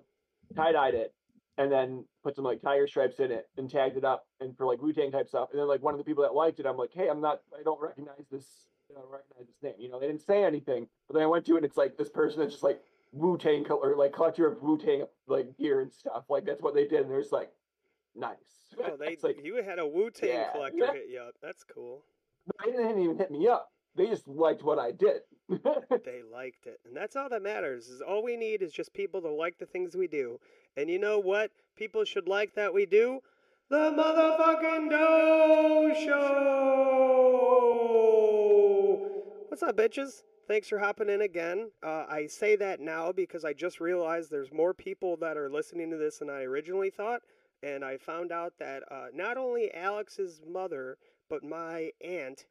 tie 0.55 0.73
dyed 0.73 0.95
it, 0.95 1.15
and 1.59 1.71
then 1.71 2.05
put 2.23 2.37
some 2.37 2.45
like 2.45 2.61
tiger 2.61 2.87
stripes 2.87 3.19
in 3.21 3.31
it 3.31 3.49
and 3.57 3.71
tagged 3.71 3.97
it 3.97 4.05
up 4.05 4.27
and 4.41 4.57
for 4.57 4.67
like 4.67 4.81
Wu 4.83 4.93
Tang 4.93 5.11
type 5.11 5.29
stuff. 5.29 5.49
And 5.53 5.61
then 5.61 5.69
like 5.69 5.83
one 5.83 5.95
of 5.95 5.99
the 5.99 6.05
people 6.05 6.23
that 6.25 6.35
liked 6.35 6.61
it, 6.61 6.67
I'm 6.67 6.77
like, 6.77 6.91
hey, 6.93 7.09
I'm 7.09 7.21
not, 7.21 7.41
I 7.59 7.63
don't 7.63 7.81
recognize 7.81 8.27
this, 8.31 8.47
I 8.91 9.01
don't 9.01 9.11
recognize 9.11 9.47
this 9.47 9.63
name. 9.63 9.75
You 9.79 9.89
know, 9.89 9.99
they 10.01 10.07
didn't 10.07 10.23
say 10.23 10.45
anything, 10.45 10.87
but 11.09 11.15
then 11.15 11.23
I 11.23 11.27
went 11.27 11.47
to 11.47 11.55
it, 11.55 11.57
and 11.59 11.65
it's 11.67 11.77
like 11.77 11.97
this 11.97 12.09
person 12.11 12.41
that's 12.41 12.53
just 12.53 12.65
like 12.65 12.81
Wu 13.13 13.37
Tang 13.39 13.67
or 13.71 13.97
like 13.97 14.13
collector 14.13 14.47
of 14.47 14.63
Wu 14.63 14.79
Tang 14.79 15.05
like 15.27 15.57
gear 15.59 15.81
and 15.81 15.93
stuff. 15.93 16.25
Like 16.29 16.45
that's 16.45 16.63
what 16.63 16.75
they 16.75 16.87
did, 16.87 17.03
and 17.03 17.11
they're 17.11 17.21
just 17.21 17.33
like, 17.33 17.51
nice. 18.15 18.37
Oh, 18.83 18.97
they 18.97 19.17
like 19.23 19.45
you 19.45 19.57
had 19.65 19.79
a 19.81 19.87
Wu 19.87 20.11
Tang 20.11 20.29
Yeah. 20.31 20.53
collector 20.53 20.93
hit 20.93 21.09
you 21.11 21.19
up. 21.21 21.35
That's 21.43 21.65
cool. 21.65 22.05
they 22.65 22.71
didn't 22.71 23.01
even 23.03 23.19
hit 23.19 23.31
me 23.31 23.49
up. 23.49 23.69
They 23.97 24.07
just 24.07 24.29
liked 24.29 24.63
what 24.63 24.79
I 24.79 24.93
did. 24.93 25.23
They 26.05 26.23
liked 26.33 26.67
it, 26.67 26.81
and 26.87 26.97
that's 26.97 27.17
all 27.17 27.29
that 27.29 27.43
matters. 27.43 27.89
Is 27.89 28.01
all 28.01 28.23
we 28.23 28.37
need 28.37 28.63
is 28.63 28.73
just 28.73 28.95
people 28.95 29.21
to 29.23 29.29
like 29.29 29.59
the 29.59 29.67
things 29.67 29.97
we 29.97 30.07
do. 30.07 30.39
And 30.77 30.89
you 30.89 30.99
know 30.99 31.19
what? 31.19 31.51
People 31.77 32.05
should 32.05 32.29
like 32.29 32.55
that 32.55 32.73
we 32.73 32.87
do 32.87 33.21
the 33.69 33.77
motherfucking 33.77 34.91
Doe 34.91 35.93
Show. 36.05 36.61
What's 39.49 39.63
up, 39.63 39.77
bitches? 39.77 40.23
Thanks 40.49 40.69
for 40.69 40.79
hopping 40.79 41.09
in 41.09 41.23
again. 41.23 41.71
Uh, 41.83 42.07
I 42.09 42.27
say 42.27 42.57
that 42.57 42.81
now 42.81 43.13
because 43.13 43.45
I 43.45 43.53
just 43.53 43.81
realized 43.81 44.31
there's 44.31 44.53
more 44.53 44.75
people 44.75 45.17
that 45.19 45.37
are 45.37 45.51
listening 45.51 45.91
to 45.91 45.97
this 45.97 46.19
than 46.19 46.31
I 46.31 46.43
originally 46.43 46.91
thought, 46.91 47.23
and 47.63 47.85
I 47.85 47.97
found 47.97 48.33
out 48.33 48.55
that 48.59 48.83
uh, 48.91 49.07
not 49.15 49.37
only 49.37 49.73
Alex's 49.75 50.41
mother 50.47 50.97
but 51.29 51.45
my 51.45 51.93
aunt 52.05 52.47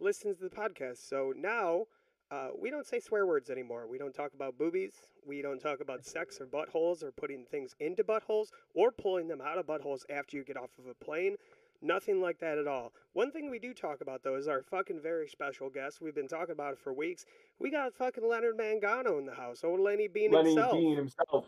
listens 0.00 0.38
to 0.38 0.44
the 0.44 0.50
podcast. 0.50 1.06
So 1.08 1.32
now 1.36 1.86
uh, 2.32 2.48
we 2.58 2.70
don't 2.70 2.86
say 2.86 2.98
swear 2.98 3.26
words 3.26 3.50
anymore. 3.50 3.86
We 3.86 3.98
don't 3.98 4.14
talk 4.14 4.32
about 4.34 4.56
boobies. 4.56 4.94
We 5.26 5.42
don't 5.42 5.60
talk 5.60 5.80
about 5.80 6.02
sex 6.06 6.40
or 6.40 6.46
buttholes 6.46 7.02
or 7.02 7.12
putting 7.12 7.44
things 7.44 7.74
into 7.78 8.02
buttholes 8.02 8.46
or 8.74 8.90
pulling 8.90 9.28
them 9.28 9.42
out 9.42 9.58
of 9.58 9.66
buttholes 9.66 10.00
after 10.08 10.38
you 10.38 10.44
get 10.44 10.56
off 10.56 10.70
of 10.78 10.86
a 10.86 11.04
plane. 11.04 11.36
Nothing 11.82 12.22
like 12.22 12.38
that 12.38 12.56
at 12.56 12.66
all. 12.66 12.92
One 13.12 13.30
thing 13.32 13.50
we 13.50 13.58
do 13.58 13.74
talk 13.74 14.00
about 14.00 14.22
though 14.22 14.36
is 14.36 14.48
our 14.48 14.62
fucking 14.62 15.00
very 15.02 15.28
special 15.28 15.68
guest. 15.68 16.00
We've 16.00 16.14
been 16.14 16.28
talking 16.28 16.52
about 16.52 16.72
it 16.72 16.78
for 16.78 16.94
weeks. 16.94 17.26
We 17.58 17.70
got 17.70 17.92
fucking 17.92 18.26
Leonard 18.26 18.56
Mangano 18.56 19.18
in 19.18 19.26
the 19.26 19.34
house. 19.34 19.62
Old 19.62 19.80
Lenny 19.80 20.08
Bean 20.08 20.30
Lenny 20.30 20.54
himself. 20.54 20.72
Bean 20.72 20.96
himself. 20.96 21.44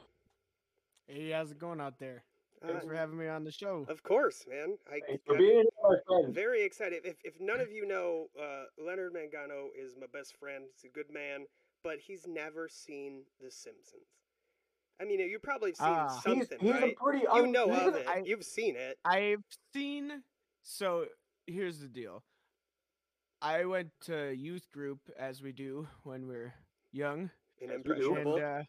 Hey, 1.07 1.31
how's 1.31 1.51
it 1.51 1.59
going 1.59 1.81
out 1.81 1.99
there? 1.99 2.25
Uh, 2.65 2.69
Thanks 2.73 2.87
for 2.87 2.95
having 2.95 3.19
me 3.19 3.29
on 3.29 3.45
the 3.45 3.53
show. 3.53 3.85
of 3.89 4.03
course, 4.03 4.45
man. 4.49 4.77
I, 4.89 5.01
Thanks 5.07 5.23
for 5.27 5.33
I'm 5.35 5.39
being 5.39 5.53
here, 5.53 5.65
my 5.83 5.97
friend. 6.07 6.35
very 6.35 6.63
excited. 6.63 7.03
If, 7.05 7.17
if 7.25 7.35
none 7.41 7.61
of 7.61 7.71
you 7.71 7.87
know, 7.87 8.27
uh, 8.41 8.65
Leonard 8.83 9.13
Mangano 9.13 9.67
is 9.79 9.95
my 10.01 10.07
best 10.13 10.37
friend. 10.39 10.65
He's 10.75 10.91
a 10.91 10.93
good 10.95 11.13
man, 11.13 11.45
but 11.83 11.99
he's 11.99 12.27
never 12.27 12.69
seen 12.69 13.23
The 13.41 13.51
Simpsons. 13.51 14.03
I 15.01 15.05
mean, 15.05 15.19
you've 15.21 15.43
probably 15.43 15.75
seen. 15.75 15.89
He's, 15.89 16.23
something, 16.23 16.59
he's 16.61 16.71
right? 16.71 16.93
a 16.99 17.03
pretty 17.03 17.27
You 17.35 17.47
know 17.49 17.71
of 17.71 17.97
it. 17.97 18.07
I- 18.09 18.23
You've 18.25 18.45
seen 18.45 18.77
it. 18.77 18.97
I've 19.05 19.43
seen. 19.75 20.23
So 20.63 21.07
here's 21.47 21.81
the 21.81 21.89
deal. 21.89 22.23
I 23.43 23.65
went 23.67 23.89
to 24.05 24.33
youth 24.33 24.71
group 24.73 25.01
as 25.19 25.43
we 25.43 25.53
do 25.53 25.87
when 26.05 26.27
we're 26.27 26.55
young, 26.93 27.29
And 27.61 27.71
As 27.71 27.77
impressionable. 27.77 28.37
and 28.37 28.45
uh, 28.45 28.63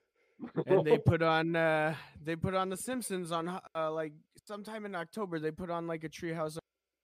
and 0.65 0.85
they 0.85 0.97
put 1.05 1.21
on 1.21 1.55
uh, 1.55 1.95
they 2.23 2.35
put 2.35 2.53
on 2.53 2.69
The 2.69 2.77
Simpsons 2.77 3.31
on 3.31 3.59
uh, 3.75 3.91
like 3.91 4.13
sometime 4.47 4.85
in 4.85 4.95
October. 4.95 5.39
They 5.39 5.51
put 5.51 5.69
on 5.69 5.87
like 5.87 6.03
a 6.03 6.09
Treehouse 6.09 6.57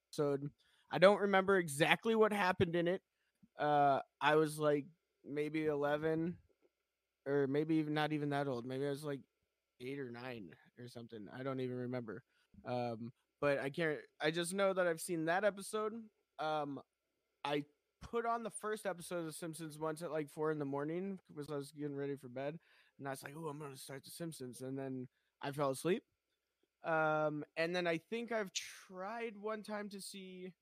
episode. 0.10 0.50
I 0.92 0.98
don't 0.98 1.22
remember 1.22 1.58
exactly 1.58 2.16
what 2.16 2.34
happened 2.34 2.76
in 2.76 2.88
it. 2.88 3.02
Uh, 3.60 4.00
I 4.20 4.36
was 4.36 4.60
like 4.60 4.86
maybe 5.26 5.66
eleven, 5.66 6.36
or 7.26 7.48
maybe 7.48 7.76
even 7.76 7.94
not 7.94 8.14
even 8.14 8.30
that 8.30 8.48
old. 8.48 8.66
Maybe 8.66 8.86
I 8.86 8.90
was 8.90 9.04
like 9.04 9.22
eight 9.82 10.00
or 10.00 10.12
nine 10.12 10.50
or 10.80 10.88
something. 10.88 11.28
I 11.38 11.44
don't 11.44 11.60
even 11.60 11.78
remember. 11.78 12.24
Um, 12.66 13.12
but 13.40 13.60
I 13.60 13.70
can't. 13.70 13.98
I 14.22 14.32
just 14.32 14.54
know 14.54 14.74
that 14.74 14.88
I've 14.88 15.02
seen 15.02 15.26
that 15.26 15.44
episode. 15.44 15.94
Um, 16.40 16.80
I 17.44 17.64
put 18.02 18.26
on 18.26 18.44
the 18.44 18.50
first 18.50 18.86
episode 18.86 19.20
of 19.20 19.26
The 19.26 19.34
Simpsons 19.34 19.78
once 19.78 20.02
at 20.02 20.12
like 20.12 20.30
four 20.30 20.52
in 20.52 20.60
the 20.60 20.66
morning 20.66 21.20
because 21.28 21.50
I 21.50 21.56
was 21.56 21.72
getting 21.72 21.96
ready 21.96 22.16
for 22.16 22.28
bed, 22.28 22.60
and 23.02 23.08
I 23.08 23.12
was 23.12 23.24
like, 23.24 23.34
"Oh, 23.36 23.48
I'm 23.48 23.58
gonna 23.60 23.76
start 23.76 24.04
The 24.04 24.12
Simpsons," 24.12 24.62
and 24.62 24.78
then 24.78 25.08
I 25.42 25.52
fell 25.52 25.72
asleep. 25.72 26.04
Um, 26.84 27.44
and 27.58 27.76
then 27.76 27.88
I 27.88 27.98
think 27.98 28.32
I've 28.32 28.52
tried 28.54 29.36
one 29.38 29.64
time 29.64 29.90
to 29.90 30.00
see 30.00 30.54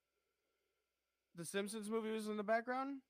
the 1.36 1.44
Simpsons 1.46 1.90
movie 1.90 2.12
was 2.12 2.28
in 2.28 2.38
the 2.38 2.44
background, 2.44 3.02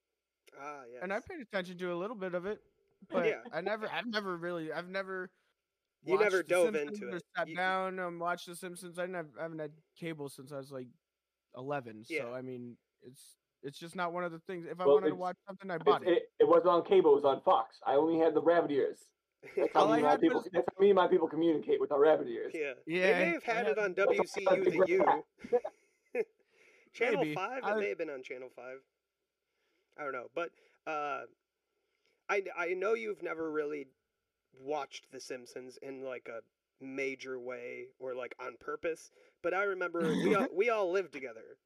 Ah, 0.59 0.81
yes. 0.91 1.00
and 1.03 1.13
I 1.13 1.19
paid 1.19 1.39
attention 1.41 1.77
to 1.77 1.93
a 1.93 1.95
little 1.95 2.15
bit 2.15 2.33
of 2.33 2.45
it, 2.48 2.59
but 3.09 3.25
Yeah. 3.27 3.41
I 3.53 3.62
never, 3.62 3.88
I've 3.91 4.07
never 4.07 4.36
really, 4.36 4.71
I've 4.74 4.89
never. 4.89 5.29
You 6.05 6.17
never 6.17 6.38
The 6.38 6.43
dove 6.43 6.65
Simpsons 6.75 7.01
into 7.01 7.13
or 7.13 7.17
it. 7.17 7.24
Sat 7.38 7.48
You- 7.50 7.55
down 7.55 8.00
and 8.00 8.19
watched 8.19 8.48
The 8.48 8.55
Simpsons. 8.55 8.98
I, 8.98 9.03
didn't 9.03 9.15
have, 9.15 9.27
I 9.38 9.43
haven't 9.43 9.59
had 9.59 9.74
cable 9.95 10.29
since 10.29 10.51
I 10.51 10.57
was 10.57 10.71
like 10.71 10.88
eleven. 11.55 12.03
Yeah. 12.09 12.21
So 12.21 12.33
I 12.33 12.41
mean, 12.41 12.77
it's 13.03 13.36
it's 13.63 13.77
just 13.77 13.95
not 13.95 14.13
one 14.13 14.24
of 14.24 14.31
the 14.31 14.39
things. 14.48 14.65
If 14.65 14.79
I 14.79 14.86
Well, 14.86 14.95
wanted 14.95 15.09
to 15.09 15.15
watch 15.15 15.36
something, 15.45 15.69
I 15.69 15.77
bought 15.77 16.03
it. 16.03 16.09
it, 16.09 16.24
it 16.39 16.48
wasn't 16.48 16.69
on 16.69 16.86
cable, 16.86 17.12
it 17.12 17.15
was 17.15 17.25
on 17.25 17.41
Fox. 17.41 17.79
I 17.86 17.95
only 17.95 18.17
had 18.17 18.33
the 18.33 18.41
rabbit 18.41 18.71
ears. 18.71 19.00
That's 19.55 19.74
how, 19.74 19.81
All 19.81 19.88
me 19.88 19.93
I 19.93 19.96
and 19.98 20.03
my 20.05 20.17
people, 20.17 20.39
was- 20.41 20.50
that's 20.51 20.65
how 20.75 20.81
me 20.81 20.89
and 20.89 20.96
my 20.96 21.08
people 21.08 21.27
communicate 21.27 21.79
with 21.79 21.91
our 21.91 22.00
rabbit 22.00 22.27
ears. 22.27 22.51
yeah. 22.53 22.74
Yeah, 22.86 23.01
They 23.19 23.25
may 23.25 23.31
have 23.34 23.43
had 23.43 23.55
had- 23.58 23.67
it 23.67 23.77
on 23.79 23.93
That's 23.93 24.12
WCU 24.36 24.63
the 24.65 24.72
the 24.72 24.86
U. 24.88 25.24
Channel 26.93 27.22
Maybe. 27.24 27.36
5? 27.36 27.58
It 27.58 27.63
I- 27.63 27.79
may 27.79 27.89
have 27.89 27.98
been 27.98 28.10
on 28.10 28.24
Channel 28.24 28.50
5. 28.55 28.65
I 30.00 30.03
don't 30.03 30.13
know. 30.13 30.27
But 30.34 30.50
uh, 30.88 31.22
I, 32.29 32.43
I 32.58 32.67
know 32.74 32.93
you've 32.93 33.22
never 33.24 33.51
really 33.51 33.88
watched 34.60 35.12
The 35.12 35.19
Simpsons 35.19 35.77
in 35.81 36.03
like 36.03 36.29
a 36.29 36.41
major 36.84 37.39
way 37.39 37.88
or 38.00 38.15
like 38.15 38.34
on 38.39 38.55
purpose. 38.60 39.12
But 39.43 39.53
I 39.53 39.63
remember 39.63 40.01
we 40.01 40.36
all, 40.36 40.48
we 40.55 40.69
all 40.69 40.91
lived 40.91 41.12
together. 41.13 41.58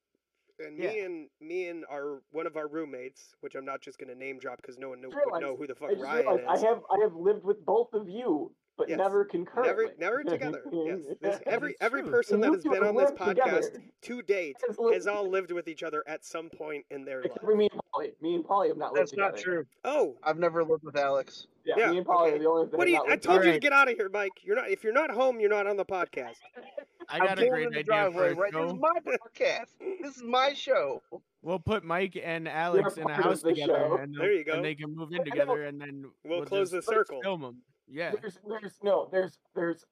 And 0.66 0.78
me 0.78 1.00
and 1.00 1.28
me 1.42 1.68
and 1.68 1.86
our 1.92 2.22
one 2.32 2.48
of 2.48 2.56
our 2.58 2.68
roommates, 2.68 3.36
which 3.42 3.56
I'm 3.56 3.66
not 3.66 3.82
just 3.82 3.98
gonna 4.00 4.16
name 4.16 4.40
drop 4.40 4.58
because 4.62 4.78
no 4.78 4.90
one 4.90 5.02
kno- 5.02 5.10
Just 5.10 5.22
would 5.26 5.42
know 5.42 5.56
who 5.56 5.68
the 5.68 5.76
fuck 5.76 5.90
I 5.92 5.94
Ryan 6.02 6.26
realized 6.26 6.42
is. 6.58 6.64
I 6.64 6.68
have 6.70 6.82
I 6.92 6.98
have 7.04 7.16
lived 7.16 7.44
with 7.44 7.66
both 7.66 7.94
of 7.94 8.08
you, 8.10 8.52
but 8.78 8.90
Yes. 8.90 8.98
never 8.98 9.26
concurrently. 9.26 9.92
Never, 10.00 10.22
never 10.22 10.24
together. 10.24 10.64
Yes, 10.72 11.00
this, 11.22 11.40
every 11.46 11.76
every 11.82 12.04
person 12.04 12.40
that 12.42 12.52
has 12.54 12.64
been 12.64 12.84
on 12.84 12.96
this 12.96 13.12
podcast 13.12 13.36
together. 13.36 13.84
to 14.04 14.22
date 14.22 14.58
Has 14.68 14.78
lived 14.80 14.94
has 14.96 15.08
all 15.08 15.30
lived 15.30 15.52
with 15.52 15.68
each 15.68 15.84
other 15.84 16.04
at 16.08 16.26
some 16.26 16.50
point 16.50 16.86
in 16.92 17.06
their 17.06 17.18
life. 17.18 17.26
Except 17.28 17.46
for 17.46 17.56
me 17.56 17.70
and 17.72 17.82
Polly. 17.94 18.12
Me 18.22 18.36
and 18.36 18.46
Polly 18.46 18.68
have 18.70 18.78
not 18.78 18.94
lived 18.94 19.10
together. 19.10 19.32
That's 19.32 19.46
not 19.46 19.52
together. 19.52 19.64
true. 19.64 19.66
Oh, 19.86 20.18
I've 20.24 20.38
never 20.40 20.64
lived 20.64 20.84
with 20.84 20.96
Alex. 20.98 21.48
Yeah, 21.66 21.76
Yeah, 21.78 21.92
me 21.92 21.98
and 22.00 22.06
Polly 22.06 22.30
okay. 22.30 22.36
are 22.36 22.40
the 22.40 22.50
only 22.50 22.62
ones 22.64 22.74
what 22.74 22.86
do 22.86 22.92
you? 22.92 23.04
I 23.08 23.16
told 23.16 23.46
you 23.46 23.52
to 23.54 23.60
get 23.60 23.72
out 23.72 23.90
of 23.90 23.96
here, 23.96 24.10
Mike. 24.12 24.32
You're 24.44 24.56
not. 24.58 24.70
If 24.70 24.84
you're 24.84 24.92
not 24.94 25.12
home, 25.12 25.40
you're 25.40 25.50
not 25.50 25.66
on 25.68 25.78
the 25.78 25.86
podcast. 25.86 26.36
I 27.14 27.20
got 27.20 27.40
a 27.40 27.48
great 27.48 27.68
idea 27.68 27.80
for 27.80 27.84
driveway 27.84 28.32
a 28.32 28.36
right. 28.36 28.52
This 28.54 28.72
is 28.72 28.80
my 28.80 28.90
podcast. 29.06 29.68
this 30.02 30.18
is 30.18 30.24
my 30.24 30.54
show. 30.54 31.04
We'll 31.44 31.60
put 31.60 31.84
Mike 31.84 32.20
and 32.22 32.48
Alex 32.48 32.98
in 32.98 33.08
a 33.08 33.14
house 33.14 33.44
together, 33.44 33.74
show. 33.74 33.98
and, 33.98 34.16
There 34.16 34.34
you 34.34 34.44
go. 34.44 34.54
and 34.54 34.66
they 34.66 34.74
can 34.74 34.96
move 34.96 35.12
in 35.14 35.24
together, 35.24 35.66
and 35.66 35.80
then 35.80 36.06
We'll 36.26 36.44
close 36.44 36.72
the 36.72 36.82
circle. 36.82 37.22
Film 37.22 37.42
them. 37.42 37.58
Yeah. 37.88 38.14
There's, 38.20 38.40
there's 38.48 38.80
no, 38.82 39.10
there's, 39.12 39.38
there's, 39.54 39.86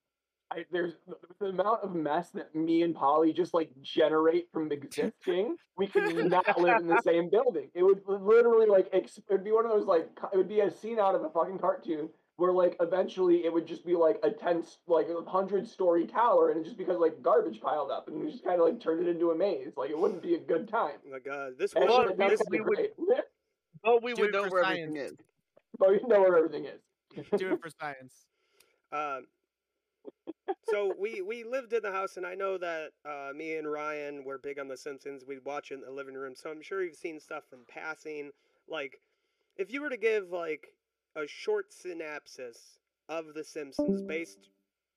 I, 0.52 0.66
there's 0.72 0.94
the 1.40 1.46
amount 1.48 1.84
of 1.84 1.94
mess 1.94 2.32
that 2.32 2.56
me 2.56 2.82
and 2.82 2.96
Polly 2.96 3.34
just 3.34 3.54
like 3.54 3.70
generate 3.84 4.48
from 4.52 4.72
existing. 4.72 5.58
we 5.78 5.86
could 5.88 6.26
not 6.26 6.60
live 6.60 6.82
in 6.82 6.88
the 6.88 7.02
same 7.06 7.30
building. 7.30 7.70
It 7.76 7.84
would 7.84 8.02
literally 8.08 8.66
like, 8.66 8.88
it 8.92 9.12
would 9.30 9.44
be 9.44 9.52
one 9.52 9.66
of 9.66 9.72
those 9.72 9.86
like, 9.86 10.10
it 10.34 10.38
would 10.38 10.50
be 10.50 10.62
a 10.62 10.72
scene 10.72 10.98
out 10.98 11.14
of 11.14 11.24
a 11.24 11.30
fucking 11.30 11.60
cartoon 11.60 12.10
where 12.42 12.52
like 12.52 12.76
eventually 12.80 13.46
it 13.46 13.54
would 13.54 13.68
just 13.68 13.86
be 13.86 13.94
like 13.94 14.18
a 14.24 14.32
ten, 14.32 14.64
like 14.88 15.06
a 15.08 15.30
hundred 15.30 15.68
story 15.68 16.08
tower, 16.08 16.50
and 16.50 16.58
it's 16.60 16.66
just 16.68 16.78
because 16.80 16.98
like 16.98 17.22
garbage 17.22 17.62
piled 17.62 17.92
up, 17.92 18.08
and 18.08 18.20
we 18.20 18.32
just 18.32 18.44
kind 18.44 18.60
of 18.60 18.66
like 18.66 18.82
turned 18.82 19.06
it 19.06 19.10
into 19.10 19.30
a 19.30 19.36
maze. 19.36 19.74
Like 19.78 19.92
it 19.92 19.98
wouldn't 19.98 20.24
be 20.24 20.34
a 20.34 20.40
good 20.40 20.68
time. 20.68 20.96
Like 21.12 21.28
uh, 21.32 21.52
this 21.60 21.76
Actually, 21.76 21.92
one, 21.94 22.10
it 22.10 22.18
this, 22.18 22.42
we 22.50 22.58
kinda 22.58 22.70
would- 22.70 22.76
great. 22.78 22.92
But 23.84 24.02
we 24.04 24.16
would 24.16 24.32
know 24.34 24.46
for 24.46 24.50
where 24.50 24.64
everything 24.64 24.96
is. 24.98 25.14
but 25.78 25.90
we 25.90 26.00
know 26.08 26.22
where 26.22 26.38
everything 26.38 26.66
is. 26.66 26.82
Do 27.38 27.54
it 27.54 27.62
for 27.62 27.70
science. 27.80 28.26
Um, 28.92 29.28
so 30.70 30.94
we 31.00 31.22
we 31.22 31.44
lived 31.44 31.74
in 31.74 31.84
the 31.84 31.92
house, 31.92 32.18
and 32.18 32.26
I 32.26 32.34
know 32.34 32.58
that 32.58 32.90
uh, 33.06 33.34
me 33.36 33.58
and 33.58 33.72
Ryan 33.72 34.24
were 34.24 34.40
big 34.40 34.58
on 34.58 34.68
The 34.68 34.78
Simpsons. 34.78 35.24
We'd 35.28 35.46
watch 35.46 35.70
it 35.70 35.76
in 35.76 35.82
the 35.82 35.92
living 35.92 36.16
room, 36.16 36.34
so 36.36 36.50
I'm 36.50 36.62
sure 36.64 36.84
you've 36.84 36.96
seen 36.96 37.20
stuff 37.20 37.44
from 37.50 37.60
passing. 37.68 38.32
Like, 38.68 39.00
if 39.58 39.72
you 39.72 39.82
were 39.82 39.90
to 39.90 39.98
give 39.98 40.32
like 40.32 40.70
a 41.16 41.28
short 41.28 41.74
synopsis 41.74 42.80
of 43.10 43.34
The 43.34 43.44
Simpsons 43.44 44.02
based 44.02 44.50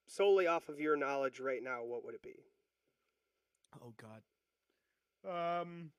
solely 0.06 0.47
off 0.47 0.68
of 0.68 0.78
your 0.78 0.97
knowledge 0.97 1.40
right 1.40 1.62
now, 1.62 1.83
what 1.85 2.04
would 2.04 2.14
it 2.14 2.23
be? 2.23 2.37
Oh 3.83 3.92
God. 3.97 5.62
Um. 5.62 5.90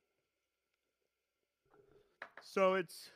So 2.42 2.74
it's 2.74 3.10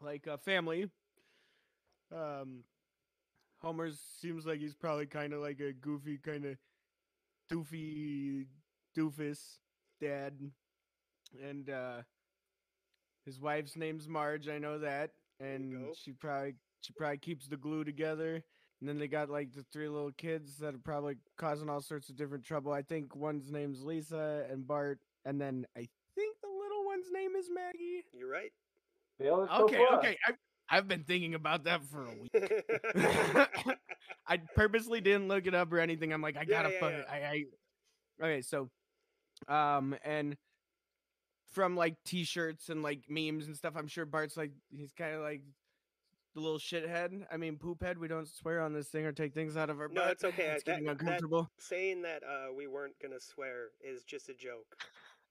like 0.00 0.26
a 0.26 0.38
family. 0.38 0.90
Um. 2.14 2.64
Homer 3.62 3.90
seems 4.20 4.46
like 4.46 4.60
he's 4.60 4.74
probably 4.74 5.06
kind 5.06 5.32
of 5.32 5.40
like 5.40 5.60
a 5.60 5.72
goofy, 5.72 6.18
kind 6.18 6.44
of 6.44 6.56
doofy 7.50 8.46
doofus 8.96 9.58
dad, 10.00 10.34
and 11.42 11.70
uh, 11.70 12.02
his 13.24 13.40
wife's 13.40 13.74
name's 13.76 14.06
Marge. 14.08 14.48
I 14.48 14.58
know 14.58 14.78
that, 14.78 15.10
and 15.40 15.94
she 15.96 16.12
probably 16.12 16.54
she 16.80 16.92
probably 16.92 17.18
keeps 17.18 17.46
the 17.48 17.56
glue 17.56 17.84
together. 17.84 18.42
And 18.80 18.88
then 18.88 18.98
they 18.98 19.08
got 19.08 19.30
like 19.30 19.52
the 19.52 19.64
three 19.72 19.88
little 19.88 20.12
kids 20.12 20.58
that 20.58 20.74
are 20.74 20.78
probably 20.78 21.16
causing 21.38 21.70
all 21.70 21.80
sorts 21.80 22.10
of 22.10 22.16
different 22.16 22.44
trouble. 22.44 22.72
I 22.72 22.82
think 22.82 23.16
one's 23.16 23.50
name's 23.50 23.82
Lisa 23.82 24.44
and 24.50 24.66
Bart, 24.66 24.98
and 25.24 25.40
then 25.40 25.66
I 25.76 25.88
think 26.14 26.36
the 26.42 26.48
little 26.48 26.84
one's 26.84 27.06
name 27.10 27.34
is 27.36 27.48
Maggie. 27.52 28.04
You're 28.12 28.30
right. 28.30 28.52
Nailed 29.18 29.44
it 29.44 29.50
so 29.56 29.64
Okay, 29.64 29.76
far. 29.88 29.98
okay. 29.98 30.18
I, 30.26 30.32
I've 30.68 30.88
been 30.88 31.04
thinking 31.04 31.34
about 31.34 31.64
that 31.64 31.82
for 31.84 32.06
a 32.06 32.14
week. 32.14 32.32
I 34.28 34.38
purposely 34.54 35.00
didn't 35.00 35.28
look 35.28 35.46
it 35.46 35.54
up 35.54 35.72
or 35.72 35.78
anything. 35.78 36.12
I'm 36.12 36.20
like, 36.22 36.36
I 36.36 36.44
gotta 36.44 36.70
yeah, 36.72 36.80
fuck 36.80 36.92
yeah. 36.92 36.98
it. 36.98 37.06
I, 37.10 37.16
I 37.16 38.24
okay, 38.26 38.42
so 38.42 38.68
um 39.48 39.94
and 40.04 40.36
from 41.52 41.76
like 41.76 41.96
t-shirts 42.04 42.68
and 42.68 42.82
like 42.82 43.00
memes 43.08 43.46
and 43.46 43.56
stuff, 43.56 43.74
I'm 43.76 43.86
sure 43.88 44.04
Bart's 44.04 44.36
like 44.36 44.52
he's 44.70 44.92
kind 44.92 45.14
of 45.14 45.22
like 45.22 45.42
the 46.34 46.40
little 46.40 46.58
shithead. 46.58 47.24
I 47.32 47.36
mean, 47.38 47.56
poop 47.56 47.82
head. 47.82 47.98
We 47.98 48.08
don't 48.08 48.28
swear 48.28 48.60
on 48.60 48.72
this 48.74 48.88
thing 48.88 49.06
or 49.06 49.12
take 49.12 49.32
things 49.32 49.56
out 49.56 49.70
of 49.70 49.80
our 49.80 49.88
No, 49.88 50.02
butt. 50.02 50.10
it's 50.12 50.24
okay. 50.24 50.44
It's 50.54 50.64
That- 50.64 50.72
getting 50.72 50.84
that- 50.86 51.00
uncomfortable. 51.00 51.50
Saying 51.58 52.02
that 52.02 52.22
uh, 52.24 52.52
we 52.54 52.66
weren't 52.66 52.98
gonna 53.00 53.20
swear 53.20 53.68
is 53.82 54.04
just 54.04 54.28
a 54.28 54.34
joke. 54.34 54.76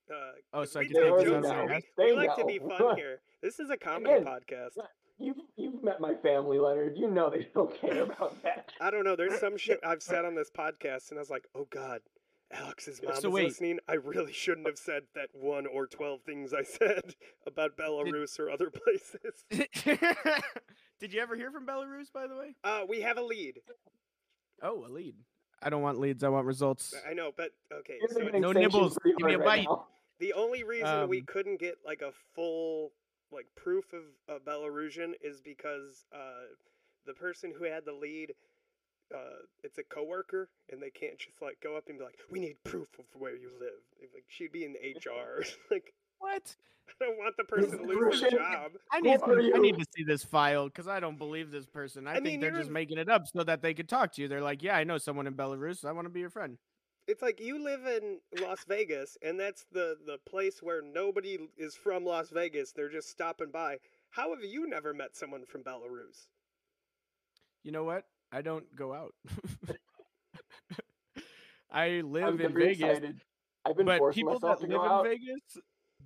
Uh, 0.09 0.13
Oh, 0.53 0.59
'cause 0.59 0.71
so 0.71 0.79
I 0.79 0.83
we 0.83 0.89
can 0.89 0.95
take 1.03 1.17
take 1.17 1.25
jokes 1.27 1.47
out 1.47 1.59
of 1.59 1.65
We, 1.67 1.73
our 1.73 1.79
we 1.79 1.83
They 1.97 2.13
like 2.15 2.35
to 2.37 2.45
be 2.45 2.59
fun 2.59 2.95
here. 2.97 3.21
This 3.41 3.59
is 3.59 3.69
a 3.69 3.77
comedy 3.77 4.11
Again, 4.13 4.25
podcast. 4.25 4.77
You've 5.17 5.37
you've 5.55 5.81
met 5.83 5.99
my 6.01 6.13
family, 6.15 6.59
Leonard. 6.59 6.97
You 6.97 7.09
know 7.09 7.29
they 7.29 7.47
don't 7.53 7.73
care 7.79 8.03
about 8.03 8.41
that. 8.43 8.71
I 8.81 8.91
don't 8.91 9.03
know. 9.03 9.15
There's 9.15 9.39
some 9.39 9.57
shit 9.57 9.79
I've 9.83 10.03
said 10.03 10.25
on 10.25 10.35
this 10.35 10.49
podcast, 10.51 11.09
and 11.11 11.17
I 11.17 11.21
was 11.21 11.29
like, 11.29 11.47
oh 11.55 11.65
god, 11.69 12.01
Alex's 12.51 13.01
mom 13.03 13.15
So 13.15 13.29
is 13.29 13.33
wait. 13.33 13.43
listening. 13.45 13.79
I 13.87 13.93
really 13.95 14.31
shouldn't 14.31 14.67
have 14.67 14.77
said 14.77 15.03
that 15.15 15.29
one 15.33 15.65
or 15.65 15.87
twelve 15.87 16.21
things 16.21 16.53
I 16.53 16.63
said 16.63 17.15
about 17.47 17.75
Belarus 17.77 18.39
or 18.39 18.49
other 18.49 18.69
places. 18.83 19.43
Did 20.99 21.13
you 21.13 21.21
ever 21.21 21.35
hear 21.35 21.51
from 21.51 21.65
Belarus, 21.65 22.11
by 22.13 22.27
the 22.27 22.35
way? 22.35 22.55
Uh, 22.63 22.81
we 22.87 23.01
have 23.01 23.17
a 23.17 23.21
lead. 23.23 23.55
Oh, 24.61 24.85
a 24.85 24.89
lead. 24.89 25.15
I 25.61 25.69
don't 25.69 25.81
want 25.81 25.99
leads. 25.99 26.23
I 26.23 26.29
want 26.29 26.45
results. 26.45 26.93
I 27.09 27.13
know, 27.13 27.31
but 27.35 27.51
okay. 27.73 27.97
So 28.09 28.19
No 28.19 28.51
nibbles. 28.51 28.97
Give 29.03 29.15
me 29.25 29.33
a 29.33 29.37
right 29.39 29.45
bite. 29.45 29.63
now. 29.65 29.87
the 30.19 30.33
only 30.33 30.63
reason 30.63 31.09
we 31.09 31.19
Um, 31.19 31.25
couldn't 31.25 31.59
get 31.59 31.79
like 31.85 32.01
a 32.01 32.11
full 32.35 32.91
like 33.31 33.47
proof 33.55 33.85
of 33.93 34.03
a 34.29 34.39
Belarusian 34.39 35.13
is 35.21 35.41
because 35.41 36.05
uh, 36.13 36.53
the 37.05 37.13
person 37.13 37.51
who 37.57 37.65
had 37.65 37.83
the 37.85 37.93
lead. 37.93 38.33
Uh, 39.13 39.45
it's 39.63 39.77
a 39.77 39.83
coworker, 39.83 40.49
and 40.71 40.81
they 40.81 40.89
can't 40.89 41.17
just 41.17 41.41
like 41.41 41.57
go 41.61 41.77
up 41.77 41.85
and 41.87 41.99
be 41.99 42.03
like, 42.03 42.17
"We 42.31 42.39
need 42.39 42.63
proof 42.63 42.87
of 42.97 43.05
where 43.13 43.35
you 43.35 43.51
live." 43.59 43.81
Like 44.13 44.25
she'd 44.27 44.51
be 44.51 44.65
in 44.65 44.73
HR. 44.73 45.43
like 45.71 45.93
What? 46.19 46.55
I 46.87 47.05
don't 47.05 47.17
want 47.17 47.35
the 47.35 47.43
person 47.43 47.79
to 47.79 47.83
lose 47.83 48.21
their 48.21 48.31
job. 48.31 48.71
I 48.91 49.01
need 49.01 49.17
to, 49.17 49.51
I 49.55 49.57
need 49.57 49.77
to 49.77 49.85
see 49.95 50.03
this 50.03 50.23
file 50.23 50.65
because 50.65 50.87
I 50.87 50.99
don't 50.99 51.17
believe 51.17 51.51
this 51.51 51.65
person. 51.65 52.07
I, 52.07 52.11
I 52.11 52.13
think 52.15 52.25
mean, 52.25 52.39
they're 52.39 52.51
just 52.51 52.69
making 52.69 52.99
it 52.99 53.09
up 53.09 53.27
so 53.27 53.43
that 53.43 53.61
they 53.61 53.73
could 53.73 53.89
talk 53.89 54.13
to 54.13 54.21
you. 54.21 54.27
They're 54.27 54.41
like, 54.41 54.61
"Yeah, 54.61 54.75
I 54.75 54.83
know 54.83 54.97
someone 54.97 55.27
in 55.27 55.33
Belarus. 55.33 55.83
I 55.83 55.91
want 55.91 56.05
to 56.05 56.13
be 56.13 56.19
your 56.19 56.29
friend." 56.29 56.57
It's 57.07 57.21
like 57.21 57.39
you 57.39 57.63
live 57.63 57.85
in 57.85 58.19
Las 58.41 58.65
Vegas, 58.67 59.17
and 59.21 59.39
that's 59.39 59.65
the 59.71 59.97
the 60.05 60.17
place 60.29 60.59
where 60.61 60.81
nobody 60.81 61.37
is 61.57 61.75
from 61.75 62.05
Las 62.05 62.29
Vegas. 62.29 62.71
They're 62.71 62.89
just 62.89 63.09
stopping 63.09 63.51
by. 63.51 63.77
How 64.09 64.33
have 64.33 64.43
you 64.43 64.67
never 64.67 64.93
met 64.93 65.15
someone 65.15 65.45
from 65.45 65.63
Belarus? 65.63 66.27
You 67.63 67.71
know 67.71 67.83
what? 67.83 68.05
I 68.35 68.41
don't 68.41 68.65
go 68.75 68.93
out. 68.93 69.13
I 71.71 72.01
live 72.01 72.41
in 72.41 72.53
Vegas, 72.53 72.81
excited. 72.81 73.21
I've 73.65 73.77
been 73.77 73.85
but 73.85 73.99
forcing 73.99 74.21
people 74.25 74.33
myself 74.33 74.59
that 74.59 74.65
to 74.67 74.71
go 74.71 74.77
live 74.81 74.91
out. 74.91 75.05
in 75.05 75.11
Vegas 75.11 75.41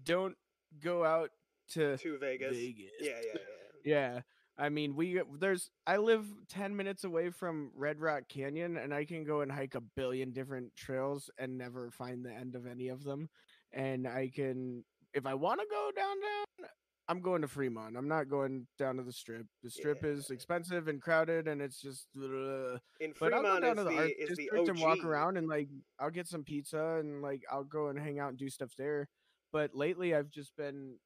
don't 0.04 0.36
go 0.82 1.04
out 1.04 1.32
to 1.72 1.98
To 1.98 2.18
Vegas. 2.20 2.56
Vegas. 2.56 2.92
Yeah, 3.02 3.12
yeah, 3.12 3.40
yeah. 3.86 4.14
Yeah. 4.14 4.22
I 4.58 4.70
mean, 4.70 4.96
we 4.96 5.22
there's 5.40 5.72
I 5.88 5.98
live 5.98 6.26
10 6.50 6.76
minutes 6.76 7.04
away 7.04 7.30
from 7.32 7.72
Red 7.76 8.00
Rock 8.00 8.24
Canyon 8.30 8.78
and 8.78 8.94
I 8.94 9.06
can 9.06 9.24
go 9.24 9.42
and 9.42 9.52
hike 9.52 9.76
a 9.76 9.82
billion 9.82 10.32
different 10.32 10.76
trails 10.76 11.30
and 11.38 11.58
never 11.58 11.90
find 11.92 12.24
the 12.26 12.34
end 12.34 12.56
of 12.56 12.68
any 12.68 12.90
of 12.90 13.04
them. 13.04 13.30
And 13.72 14.08
I 14.08 14.30
can 14.34 14.84
if 15.14 15.26
I 15.26 15.34
want 15.34 15.62
to 15.62 15.66
go 15.70 15.90
downtown, 15.96 16.70
I'm 17.10 17.22
going 17.22 17.42
to 17.42 17.48
Fremont. 17.48 17.98
I'm 17.98 18.08
not 18.08 18.30
going 18.30 18.68
down 18.78 18.98
to 18.98 19.04
the 19.04 19.12
strip. 19.12 19.48
The 19.64 19.72
strip 19.72 20.06
is 20.06 20.30
expensive 20.30 20.88
and 20.88 21.02
crowded 21.02 21.48
and 21.48 21.60
it's 21.60 21.82
just 21.82 22.08
ugh. 22.16 22.80
In 23.00 23.14
But 23.20 23.34
I'll 23.34 23.42
go 23.42 23.60
down 23.60 23.80
is 23.80 23.84
to 23.84 23.84
the, 23.84 23.90
the 23.90 23.98
art 23.98 24.12
is 24.20 24.30
the 24.30 24.36
district 24.36 24.70
OG. 24.70 24.70
and 24.70 24.80
walk 24.80 25.04
around 25.04 25.38
and 25.38 25.48
like 25.48 25.70
I'll 26.00 26.12
get 26.12 26.28
some 26.28 26.44
pizza 26.44 27.00
and 27.00 27.24
like 27.24 27.42
I'll 27.52 27.64
go 27.64 27.88
and 27.88 27.98
hang 27.98 28.20
out 28.20 28.30
and 28.30 28.38
do 28.38 28.48
stuff 28.48 28.72
there. 28.78 29.10
But 29.52 29.72
lately 29.74 30.14
I've 30.14 30.30
just 30.30 30.56
been 30.56 30.98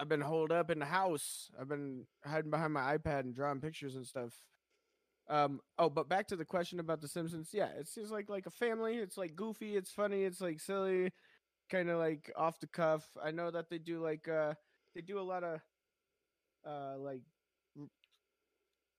I've 0.00 0.08
been 0.08 0.20
holed 0.20 0.50
up 0.50 0.70
in 0.72 0.80
the 0.80 0.86
house. 0.86 1.50
I've 1.58 1.68
been 1.68 2.04
hiding 2.26 2.50
behind 2.50 2.72
my 2.72 2.98
iPad 2.98 3.20
and 3.20 3.34
drawing 3.34 3.60
pictures 3.60 3.94
and 3.94 4.04
stuff. 4.04 4.32
Um 5.30 5.60
oh, 5.78 5.88
but 5.88 6.08
back 6.08 6.26
to 6.28 6.36
the 6.36 6.44
question 6.44 6.80
about 6.80 7.00
the 7.00 7.06
Simpsons. 7.06 7.50
Yeah, 7.52 7.68
it 7.78 7.86
seems 7.86 8.10
like 8.10 8.28
like 8.28 8.46
a 8.46 8.50
family. 8.50 8.96
It's 8.96 9.16
like 9.16 9.36
goofy, 9.36 9.76
it's 9.76 9.92
funny, 9.92 10.24
it's 10.24 10.40
like 10.40 10.58
silly, 10.58 11.12
kind 11.70 11.90
of 11.90 12.00
like 12.00 12.32
off 12.36 12.58
the 12.58 12.66
cuff. 12.66 13.08
I 13.22 13.30
know 13.30 13.52
that 13.52 13.70
they 13.70 13.78
do 13.78 14.02
like 14.02 14.26
uh 14.26 14.54
they 14.94 15.00
do 15.00 15.18
a 15.18 15.22
lot 15.22 15.44
of 15.44 15.60
uh 16.66 16.98
like 16.98 17.22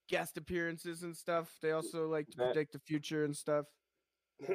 guest 0.08 0.36
appearances 0.36 1.02
and 1.02 1.16
stuff. 1.16 1.50
They 1.62 1.72
also 1.72 2.08
like 2.08 2.28
to 2.30 2.36
predict 2.36 2.72
the 2.72 2.78
future 2.78 3.24
and 3.24 3.36
stuff. 3.36 3.66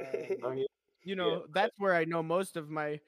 Um, 0.43 0.65
you 1.03 1.15
know, 1.15 1.45
that's 1.53 1.73
where 1.79 1.95
I 1.95 2.03
know 2.03 2.21
most 2.21 2.57
of 2.57 2.69
my 2.69 2.99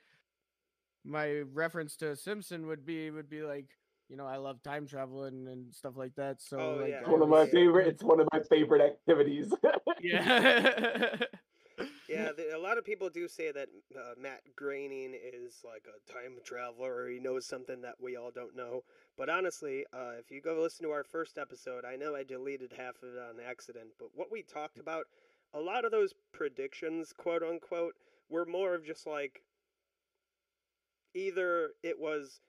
my 1.04 1.42
reference 1.54 1.96
to 1.98 2.16
Simpson 2.16 2.68
would 2.68 2.86
be 2.86 3.12
would 3.12 3.30
be 3.30 3.42
like, 3.42 3.66
you 4.08 4.16
know, 4.16 4.26
I 4.26 4.38
love 4.38 4.64
time 4.64 4.88
travel 4.88 5.26
and, 5.26 5.48
and 5.48 5.74
stuff 5.74 5.98
like 5.98 6.16
that. 6.16 6.42
So 6.42 6.60
Oh, 6.60 6.76
like 6.82 6.90
yeah. 6.90 7.00
It's 7.00 7.10
one 7.10 7.22
of 7.22 7.30
my 7.30 7.46
favorite. 7.48 7.88
It's 7.88 8.04
one 8.04 8.20
of 8.20 8.28
my 8.32 8.40
favorite 8.50 8.82
activities. 8.82 9.54
Yeah. 10.04 11.16
Yeah, 12.12 12.32
the, 12.38 12.56
a 12.56 12.60
lot 12.60 12.78
of 12.78 12.86
people 12.86 13.10
do 13.10 13.28
say 13.28 13.52
that 13.52 13.70
uh, 13.96 14.14
Matt 14.20 14.42
Groening 14.56 15.14
is 15.16 15.62
like 15.64 15.86
a 15.88 16.12
time 16.12 16.38
traveler 16.44 16.94
or 16.94 17.10
he 17.10 17.20
knows 17.20 17.46
something 17.46 17.82
that 17.82 17.96
we 18.00 18.16
all 18.16 18.32
don't 18.32 18.56
know. 18.56 18.84
But 19.18 19.30
honestly, 19.30 19.86
uh, 19.94 20.14
if 20.20 20.32
you 20.32 20.42
go 20.42 20.62
listen 20.62 20.86
to 20.86 20.92
our 20.92 21.04
first 21.04 21.38
episode, 21.38 21.86
I 21.86 21.96
know 21.96 22.16
I 22.16 22.24
deleted 22.24 22.74
half 22.78 22.96
of 23.02 23.10
it 23.16 23.20
on 23.20 23.44
accident, 23.46 23.90
but 24.00 24.10
what 24.14 24.32
we 24.32 24.42
talked 24.42 24.80
about, 24.80 25.06
a 25.54 25.60
lot 25.60 25.86
of 25.86 25.92
those 25.92 26.14
predictions, 26.34 27.14
quote 27.16 27.44
unquote, 27.44 27.96
were 28.30 28.46
more 28.46 28.76
of 28.76 28.86
just 28.86 29.06
like 29.06 29.44
either 31.14 31.72
it 31.84 32.00
was 32.00 32.40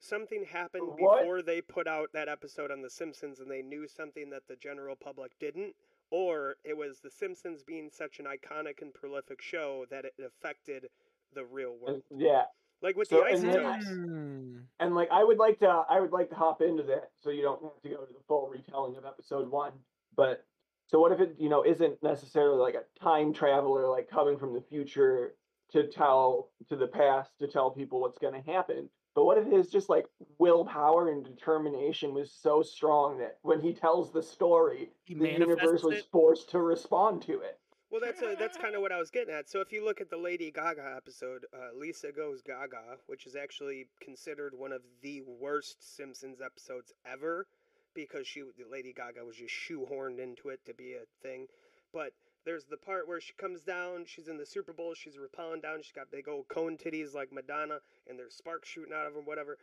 something 0.00 0.44
happened 0.44 0.88
What? 0.98 1.20
before 1.20 1.42
they 1.42 1.60
put 1.60 1.86
out 1.86 2.10
that 2.12 2.28
episode 2.28 2.70
on 2.70 2.82
The 2.82 2.90
Simpsons 2.90 3.38
and 3.38 3.50
they 3.50 3.62
knew 3.62 3.86
something 3.86 4.30
that 4.30 4.48
the 4.48 4.56
general 4.56 4.96
public 4.96 5.38
didn't, 5.38 5.74
or 6.12 6.56
it 6.62 6.76
was 6.76 7.00
The 7.00 7.10
Simpsons 7.10 7.64
being 7.66 7.88
such 7.90 8.20
an 8.20 8.26
iconic 8.26 8.80
and 8.82 8.92
prolific 8.94 9.40
show 9.42 9.86
that 9.90 10.04
it 10.04 10.12
affected 10.24 10.86
the 11.34 11.44
real 11.44 11.74
world. 11.80 12.02
Yeah, 12.14 12.42
Like 12.82 12.96
with 12.96 13.08
So, 13.08 13.20
the 13.20 13.24
and 13.34 13.42
then- 13.42 13.64
isotopes. 13.66 13.86
Mm. 13.98 14.62
and 14.78 14.94
like 14.94 15.08
I 15.10 15.24
would 15.24 15.38
like 15.38 15.58
to, 15.60 15.68
I 15.88 15.98
would 16.00 16.12
like 16.12 16.28
to 16.28 16.36
hop 16.36 16.60
into 16.60 16.82
that, 16.84 17.10
so 17.20 17.30
you 17.30 17.42
don't 17.42 17.62
have 17.62 17.80
to 17.82 17.88
go 17.88 18.04
to 18.04 18.12
the 18.12 18.20
full 18.28 18.48
retelling 18.48 18.96
of 18.96 19.04
episode 19.06 19.50
one. 19.50 19.72
But 20.16 20.44
so 20.88 21.00
what 21.00 21.12
if 21.12 21.20
it, 21.20 21.36
you 21.38 21.48
know, 21.48 21.64
isn't 21.64 22.02
necessarily 22.02 22.58
like 22.60 22.74
a 22.74 22.84
time 23.02 23.32
traveler, 23.32 23.88
like 23.88 24.10
coming 24.10 24.36
from 24.38 24.52
the 24.52 24.60
future 24.60 25.34
to 25.70 25.86
tell 25.88 26.50
to 26.68 26.76
the 26.76 26.86
past 26.88 27.30
to 27.38 27.46
tell 27.48 27.70
people 27.70 28.00
what's 28.00 28.18
going 28.18 28.34
to 28.34 28.50
happen? 28.52 28.90
But 29.14 29.24
what 29.24 29.38
it 29.38 29.52
is, 29.52 29.68
just 29.68 29.88
like 29.90 30.06
willpower 30.38 31.10
and 31.10 31.24
determination 31.24 32.14
was 32.14 32.32
so 32.32 32.62
strong 32.62 33.18
that 33.18 33.38
when 33.42 33.60
he 33.60 33.74
tells 33.74 34.10
the 34.12 34.22
story, 34.22 34.90
He 35.04 35.14
the 35.14 35.30
universe 35.30 35.82
was 35.82 35.98
it. 35.98 36.06
forced 36.10 36.50
to 36.50 36.60
respond 36.60 37.22
to 37.22 37.40
it? 37.40 37.58
Well, 37.90 38.00
that's 38.02 38.22
a, 38.22 38.34
that's 38.38 38.56
kind 38.62 38.74
of 38.74 38.80
what 38.80 38.90
I 38.90 38.98
was 38.98 39.10
getting 39.10 39.34
at. 39.34 39.50
So 39.50 39.60
if 39.60 39.70
you 39.70 39.84
look 39.84 40.00
at 40.00 40.08
the 40.08 40.16
Lady 40.16 40.50
Gaga 40.50 40.94
episode, 40.96 41.44
uh, 41.52 41.76
Lisa 41.78 42.10
Goes 42.10 42.40
Gaga, 42.40 42.96
which 43.06 43.26
is 43.26 43.36
actually 43.36 43.88
considered 44.00 44.54
one 44.56 44.72
of 44.72 44.80
the 45.02 45.22
worst 45.22 45.96
Simpsons 45.96 46.40
episodes 46.40 46.92
ever, 47.04 47.46
because 47.94 48.26
she 48.26 48.42
Lady 48.70 48.94
Gaga 48.94 49.24
was 49.26 49.36
just 49.36 49.52
shoehorned 49.54 50.18
into 50.18 50.48
it 50.48 50.64
to 50.64 50.72
be 50.72 50.94
a 50.94 51.04
thing. 51.22 51.48
But 51.92 52.12
there's 52.44 52.64
the 52.64 52.76
part 52.76 53.08
where 53.08 53.20
she 53.20 53.32
comes 53.34 53.62
down, 53.62 54.04
she's 54.06 54.28
in 54.28 54.36
the 54.36 54.46
Super 54.46 54.72
Bowl, 54.72 54.94
she's 54.94 55.16
rappelling 55.16 55.62
down, 55.62 55.82
she's 55.82 55.92
got 55.92 56.10
big 56.10 56.28
old 56.28 56.48
cone 56.48 56.76
titties 56.76 57.14
like 57.14 57.32
Madonna, 57.32 57.78
and 58.08 58.18
there's 58.18 58.34
sparks 58.34 58.68
shooting 58.68 58.94
out 58.94 59.06
of 59.06 59.14
them, 59.14 59.24
whatever. 59.24 59.58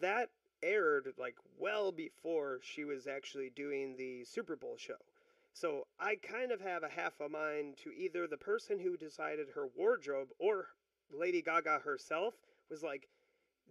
That 0.00 0.30
aired 0.62 1.08
like 1.18 1.36
well 1.58 1.90
before 1.90 2.58
she 2.62 2.84
was 2.84 3.06
actually 3.06 3.50
doing 3.54 3.96
the 3.96 4.24
Super 4.24 4.56
Bowl 4.56 4.76
show. 4.76 4.96
So 5.52 5.86
I 5.98 6.16
kind 6.16 6.52
of 6.52 6.60
have 6.60 6.82
a 6.82 6.88
half 6.88 7.20
a 7.20 7.28
mind 7.28 7.76
to 7.82 7.90
either 7.90 8.26
the 8.26 8.36
person 8.36 8.78
who 8.78 8.96
decided 8.96 9.48
her 9.54 9.66
wardrobe 9.76 10.28
or 10.38 10.68
Lady 11.12 11.42
Gaga 11.42 11.80
herself 11.84 12.34
was 12.70 12.82
like, 12.82 13.08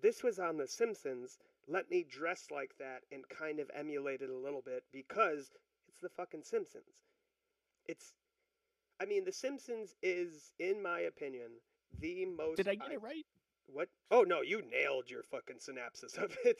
this 0.02 0.24
was 0.24 0.40
on 0.40 0.58
The 0.58 0.68
Simpsons. 0.68 1.38
Let 1.68 1.90
me 1.90 2.04
dress 2.04 2.48
like 2.52 2.72
that 2.80 3.04
and 3.12 3.24
kind 3.30 3.60
of 3.60 3.72
emulate 3.74 4.22
it 4.22 4.30
a 4.30 4.38
little 4.38 4.62
bit 4.62 4.84
because 4.92 5.52
it's 5.88 6.02
the 6.02 6.10
fucking 6.10 6.44
Simpsons. 6.44 6.84
It's, 7.88 8.14
I 9.02 9.06
mean, 9.06 9.24
The 9.26 9.32
Simpsons 9.32 9.96
is, 10.04 10.52
in 10.60 10.82
my 10.82 11.02
opinion, 11.02 11.48
the 12.00 12.26
most. 12.26 12.58
Did 12.58 12.68
I 12.68 12.76
get 12.76 12.90
i- 12.90 12.94
it 12.94 13.02
right? 13.02 13.26
What? 13.68 13.88
Oh 14.10 14.24
no, 14.24 14.42
you 14.42 14.62
nailed 14.72 15.10
your 15.10 15.24
fucking 15.24 15.60
synopsis 15.60 16.18
of 16.18 16.36
it. 16.46 16.58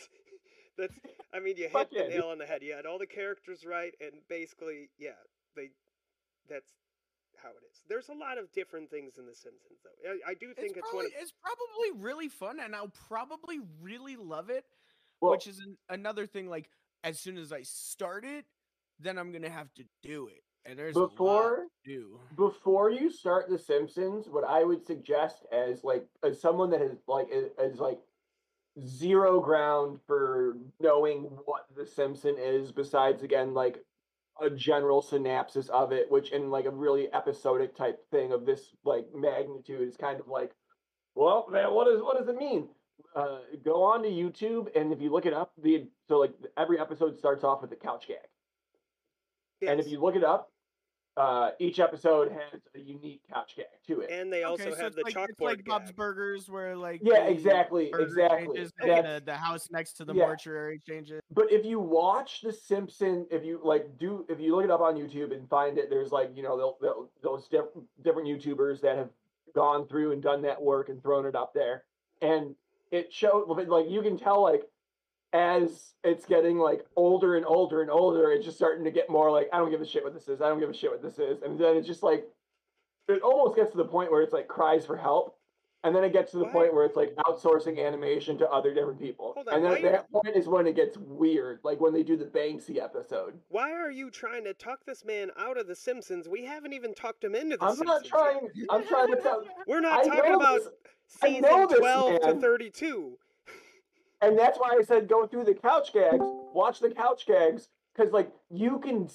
That's. 0.78 0.94
I 1.34 1.40
mean, 1.40 1.58
you 1.58 1.70
hit 1.70 1.90
the 1.92 2.08
nail 2.08 2.28
on 2.32 2.38
the 2.38 2.46
head. 2.46 2.62
You 2.62 2.74
had 2.74 2.86
all 2.86 3.00
the 3.00 3.08
characters 3.08 3.66
right, 3.66 3.94
and 4.00 4.14
basically, 4.28 4.90
yeah, 4.98 5.12
they. 5.56 5.70
That's 6.50 6.72
how 7.42 7.50
it 7.50 7.64
is. 7.72 7.82
There's 7.88 8.10
a 8.10 8.14
lot 8.14 8.38
of 8.38 8.52
different 8.52 8.90
things 8.90 9.18
in 9.18 9.26
The 9.26 9.34
Simpsons, 9.36 9.80
though. 9.84 10.12
I, 10.12 10.32
I 10.32 10.34
do 10.34 10.54
think 10.54 10.78
it's, 10.78 10.82
one 10.94 11.04
probably, 11.04 11.06
of. 11.08 11.22
it's 11.22 11.34
probably 11.42 12.04
really 12.04 12.28
fun 12.28 12.60
and 12.60 12.76
I'll 12.76 12.92
probably 13.08 13.60
really 13.82 14.16
love 14.18 14.50
it. 14.50 14.66
Well, 15.22 15.32
which 15.32 15.48
is 15.48 15.60
an, 15.60 15.78
another 15.90 16.26
thing 16.26 16.50
like 16.50 16.70
as 17.04 17.20
soon 17.20 17.38
as 17.38 17.52
I 17.54 17.62
start 17.64 18.26
it, 18.26 18.46
then 19.00 19.18
I'm 19.18 19.32
gonna 19.32 19.50
have 19.50 19.74
to 19.76 19.84
do 20.02 20.28
it. 20.28 20.44
And 20.70 20.78
there's 20.78 20.94
Before 20.94 21.66
before 22.36 22.92
you 22.92 23.10
start 23.10 23.50
The 23.50 23.58
Simpsons, 23.58 24.28
what 24.30 24.44
I 24.44 24.64
would 24.64 24.86
suggest 24.86 25.44
as 25.52 25.84
like 25.84 26.06
as 26.24 26.40
someone 26.40 26.70
that 26.70 26.80
has 26.80 26.92
like 27.08 27.28
is, 27.32 27.80
like 27.80 28.00
zero 28.86 29.40
ground 29.40 30.00
for 30.06 30.58
knowing 30.80 31.24
what 31.46 31.66
The 31.76 31.88
Simpson 31.88 32.36
is, 32.38 32.72
besides 32.72 33.24
again 33.24 33.56
like 33.56 33.84
a 34.40 34.50
general 34.52 35.02
synopsis 35.02 35.70
of 35.70 35.92
it, 35.92 36.12
which 36.12 36.32
in 36.32 36.52
like 36.52 36.66
a 36.66 36.72
really 36.72 37.12
episodic 37.14 37.76
type 37.76 38.08
thing 38.12 38.32
of 38.32 38.46
this 38.46 38.76
like 38.86 39.08
magnitude 39.16 39.88
is 39.88 39.98
kind 39.98 40.20
of 40.20 40.28
like, 40.28 40.52
well, 41.16 41.48
man, 41.50 41.74
what 41.74 41.88
is 41.88 42.00
what 42.00 42.16
does 42.16 42.28
it 42.28 42.38
mean? 42.38 42.68
Uh, 43.16 43.40
go 43.66 43.82
on 43.82 44.04
to 44.04 44.10
YouTube 44.10 44.68
and 44.80 44.94
if 44.94 45.02
you 45.02 45.12
look 45.12 45.26
it 45.26 45.34
up, 45.34 45.52
the 45.64 45.90
so 46.08 46.20
like 46.20 46.34
every 46.58 46.80
episode 46.80 47.18
starts 47.18 47.44
off 47.44 47.64
with 47.64 47.72
a 47.72 47.76
couch 47.76 48.08
gag. 48.08 48.18
And 49.68 49.80
if 49.80 49.88
you 49.88 50.00
look 50.00 50.16
it 50.16 50.24
up, 50.24 50.52
uh, 51.20 51.52
each 51.60 51.80
episode 51.82 52.32
has 52.32 52.62
a 52.76 52.80
unique 52.80 53.22
couch 53.32 53.54
gag 53.58 53.66
to 53.86 54.00
it. 54.00 54.10
and 54.10 54.32
they 54.32 54.44
also 54.44 54.64
okay, 54.64 54.72
so 54.72 54.84
have 54.84 54.96
the 54.96 55.02
like, 55.04 55.14
chalkboard 55.14 55.30
it's 55.30 55.42
like 55.42 55.66
Bob's 55.66 55.90
gag. 55.90 55.96
Burgers, 55.98 56.50
where 56.50 56.78
like 56.78 57.02
yeah, 57.04 57.26
exactly, 57.26 57.92
exactly. 57.94 58.56
changes, 58.56 58.72
the, 58.80 59.22
the 59.26 59.36
house 59.36 59.68
next 59.70 59.94
to 59.94 60.06
the 60.06 60.14
Yeah. 60.14 60.28
mortuary 60.28 60.80
changes. 60.88 61.22
but 61.30 61.52
if 61.52 61.66
you 61.66 61.78
watch 61.78 62.40
The 62.42 62.54
Simpsons, 62.54 63.28
if 63.32 63.44
you 63.44 63.60
like 63.62 63.98
do, 63.98 64.26
if 64.30 64.40
you 64.40 64.56
look 64.56 64.64
it 64.64 64.72
up 64.72 64.80
on 64.80 64.96
YouTube 64.96 65.34
and 65.34 65.48
find 65.50 65.78
it, 65.78 65.90
there's 65.90 66.14
like 66.14 66.32
you 66.34 66.42
know 66.42 66.56
they'll, 66.58 66.78
they'll, 66.82 67.10
those 67.22 67.50
diff- 67.50 67.66
different 68.02 68.28
YouTubers 68.30 68.80
that 68.82 68.98
have 68.98 69.10
gone 69.54 69.88
through 69.88 70.14
and 70.14 70.24
done 70.24 70.42
that 70.44 70.62
work 70.62 70.88
and 70.88 71.04
thrown 71.04 71.26
it 71.26 71.36
up 71.36 71.54
there, 71.54 71.84
and 72.22 72.56
it 72.92 73.12
showed 73.12 73.46
like 73.68 73.90
you 73.90 74.02
can 74.02 74.18
tell 74.18 74.42
like 74.42 74.64
as 75.34 75.94
it's 76.04 76.26
getting 76.26 76.58
like 76.58 76.86
older 76.96 77.36
and 77.36 77.46
older 77.46 77.82
and 77.82 77.92
older, 77.92 78.32
it's 78.32 78.46
just 78.46 78.58
starting 78.58 78.84
to 78.86 78.92
get 78.92 79.10
more 79.10 79.32
like 79.32 79.50
I 79.54 79.58
don't 79.58 79.70
give 79.72 79.82
a 79.82 79.86
shit 79.86 80.04
what 80.04 80.14
this 80.14 80.28
is. 80.28 80.42
I 80.42 80.50
don't 80.50 80.60
give 80.60 80.70
a 80.70 80.74
shit 80.74 80.92
what 80.92 81.02
this 81.02 81.20
is, 81.20 81.42
and 81.44 81.60
then 81.60 81.78
it's 81.78 81.88
just 81.88 82.04
like 82.04 82.26
it 83.08 83.22
almost 83.22 83.56
gets 83.56 83.72
to 83.72 83.78
the 83.78 83.86
point 83.86 84.12
where 84.12 84.22
it's 84.22 84.34
like 84.34 84.48
cries 84.48 84.86
for 84.86 84.96
help. 84.98 85.36
And 85.86 85.96
then 85.96 86.04
it 86.04 86.12
gets 86.12 86.32
to 86.34 86.38
the 86.40 86.44
Why- 86.44 86.52
point 86.52 86.74
where 86.74 86.84
it's 86.84 86.98
like 86.98 87.16
outsourcing 87.26 87.80
animation 87.84 88.38
to 88.40 88.50
other 88.50 88.74
different 88.74 89.00
people. 89.00 89.34
On, 89.38 89.46
and 89.54 89.64
then 89.64 89.72
why 89.72 89.78
at 89.78 89.82
you- 89.84 89.90
that 89.92 90.12
point 90.12 90.36
is 90.36 90.46
when 90.46 90.68
it 90.68 90.76
gets 90.76 90.98
weird, 90.98 91.62
like 91.64 91.80
when 91.80 91.94
they 91.94 92.04
do 92.04 92.18
the 92.18 92.26
Banksy 92.26 92.84
episode. 92.84 93.40
Why 93.48 93.72
are 93.72 93.90
you 93.90 94.12
trying 94.12 94.44
to 94.44 94.54
talk 94.54 94.80
this 94.86 95.06
man 95.06 95.32
out 95.38 95.58
of 95.58 95.68
The 95.68 95.76
Simpsons? 95.78 96.28
We 96.28 96.44
haven't 96.44 96.74
even 96.74 96.94
talked 96.94 97.24
him 97.24 97.34
into 97.34 97.56
The 97.56 97.64
I'm 97.64 97.76
Simpsons. 97.78 97.88
not 97.88 98.04
yet. 98.04 98.10
trying. 98.12 98.68
I'm 98.70 98.86
trying 98.86 99.08
to 99.16 99.22
tell, 99.22 99.44
We're 99.68 99.80
not 99.80 100.00
I 100.00 100.04
talking 100.18 100.34
about 100.34 100.56
this- 100.60 100.70
season 101.08 101.42
know 101.44 101.66
this, 101.66 101.80
12 101.80 102.22
to 102.24 102.34
32. 102.42 103.18
And 104.22 104.38
that's 104.38 104.58
why 104.60 104.76
I 104.78 104.84
said 104.84 105.08
go 105.08 105.28
through 105.28 105.46
the 105.46 105.54
couch 105.54 105.94
gags, 105.94 106.24
watch 106.54 106.80
the 106.80 106.92
couch 106.92 107.26
gags, 107.26 107.70
because 107.96 108.12
like 108.12 108.32
you 108.50 108.80
can 108.80 109.10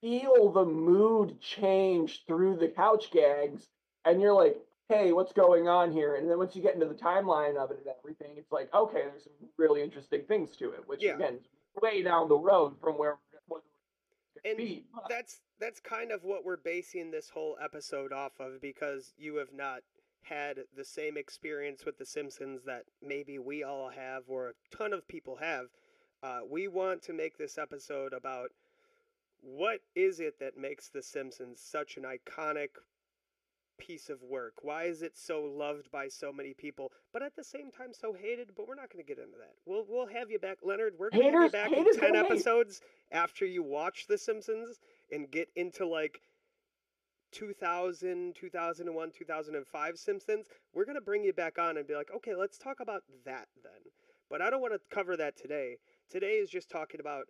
feel 0.00 0.50
the 0.52 0.64
mood 0.64 1.40
change 1.40 2.24
through 2.26 2.56
the 2.56 2.68
couch 2.68 3.10
gags, 3.10 3.68
and 4.04 4.20
you're 4.20 4.32
like, 4.34 4.56
hey, 4.88 5.12
what's 5.12 5.32
going 5.32 5.68
on 5.68 5.92
here? 5.92 6.16
And 6.16 6.28
then 6.28 6.38
once 6.38 6.56
you 6.56 6.62
get 6.62 6.74
into 6.74 6.86
the 6.86 6.94
timeline 6.94 7.56
of 7.56 7.70
it 7.70 7.78
and 7.78 7.94
everything, 7.98 8.36
it's 8.36 8.50
like, 8.50 8.72
okay, 8.74 9.02
there's 9.02 9.24
some 9.24 9.32
really 9.56 9.82
interesting 9.82 10.22
things 10.26 10.56
to 10.56 10.70
it, 10.72 10.86
which 10.88 11.02
Yeah. 11.02 11.14
again 11.14 11.34
is 11.34 11.46
way 11.82 12.02
down 12.02 12.28
the 12.28 12.36
road 12.38 12.80
from 12.80 12.98
where 12.98 13.18
And 14.44 14.56
be. 14.56 14.86
That's 15.08 15.42
that's 15.58 15.80
kind 15.80 16.10
of 16.10 16.24
what 16.24 16.44
we're 16.44 16.56
basing 16.56 17.10
this 17.10 17.28
whole 17.28 17.58
episode 17.62 18.10
off 18.12 18.40
of 18.40 18.60
because 18.62 19.12
you 19.18 19.36
have 19.36 19.52
not 19.52 19.82
had 20.22 20.60
the 20.76 20.84
same 20.84 21.16
experience 21.16 21.84
with 21.84 21.98
The 21.98 22.06
Simpsons 22.06 22.62
that 22.64 22.84
maybe 23.02 23.38
we 23.38 23.62
all 23.62 23.90
have 23.90 24.24
or 24.28 24.48
a 24.48 24.76
ton 24.76 24.92
of 24.92 25.08
people 25.08 25.36
have. 25.36 25.66
Uh, 26.22 26.40
we 26.48 26.68
want 26.68 27.02
to 27.02 27.12
make 27.12 27.38
this 27.38 27.58
episode 27.58 28.12
about 28.12 28.50
what 29.42 29.80
is 29.94 30.20
it 30.20 30.38
that 30.38 30.58
makes 30.58 30.88
The 30.88 31.02
Simpsons 31.02 31.60
such 31.60 31.96
an 31.96 32.04
iconic 32.04 32.70
piece 33.78 34.10
of 34.10 34.22
work? 34.22 34.54
Why 34.62 34.84
is 34.84 35.02
it 35.02 35.16
so 35.16 35.42
loved 35.42 35.90
by 35.90 36.08
so 36.08 36.32
many 36.32 36.52
people, 36.52 36.92
but 37.12 37.22
at 37.22 37.34
the 37.34 37.42
same 37.42 37.70
time 37.70 37.92
so 37.92 38.12
hated? 38.12 38.50
But 38.54 38.68
we're 38.68 38.74
not 38.74 38.92
going 38.92 39.02
to 39.04 39.08
get 39.08 39.18
into 39.18 39.38
that. 39.38 39.54
We'll 39.64 39.86
we'll 39.88 40.06
have 40.06 40.30
you 40.30 40.38
back, 40.38 40.58
Leonard. 40.62 40.94
We're 40.98 41.10
going 41.10 41.32
to 41.32 41.40
be 41.40 41.48
back 41.48 41.72
in 41.72 41.86
ten 41.98 42.14
episodes 42.14 42.82
after 43.10 43.46
you 43.46 43.62
watch 43.62 44.06
The 44.06 44.18
Simpsons 44.18 44.78
and 45.10 45.30
get 45.30 45.48
into 45.56 45.86
like 45.86 46.20
2000, 47.32 48.34
2001, 48.34 49.10
2005 49.16 49.98
Simpsons. 49.98 50.46
We're 50.74 50.84
going 50.84 50.96
to 50.96 51.00
bring 51.00 51.24
you 51.24 51.32
back 51.32 51.58
on 51.58 51.76
and 51.76 51.86
be 51.86 51.94
like, 51.94 52.10
okay, 52.14 52.34
let's 52.34 52.58
talk 52.58 52.80
about 52.80 53.02
that 53.24 53.48
then. 53.62 53.92
But 54.28 54.42
I 54.42 54.50
don't 54.50 54.60
want 54.60 54.74
to 54.74 54.94
cover 54.94 55.16
that 55.16 55.36
today. 55.36 55.76
Today 56.10 56.34
is 56.34 56.50
just 56.50 56.70
talking 56.70 57.00
about 57.00 57.24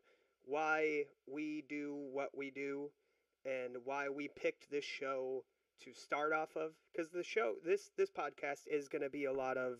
why 0.45 1.05
we 1.27 1.65
do 1.69 1.95
what 2.13 2.31
we 2.37 2.51
do 2.51 2.91
and 3.45 3.77
why 3.85 4.09
we 4.09 4.29
picked 4.29 4.71
this 4.71 4.85
show 4.85 5.45
to 5.85 5.95
start 5.95 6.33
off 6.33 6.57
of 6.57 6.73
because 6.93 7.11
the 7.11 7.25
show 7.25 7.55
this 7.65 7.91
this 7.97 8.11
podcast 8.11 8.63
is 8.71 8.89
going 8.89 9.03
to 9.03 9.09
be 9.09 9.25
a 9.25 9.33
lot 9.33 9.57
of 9.57 9.79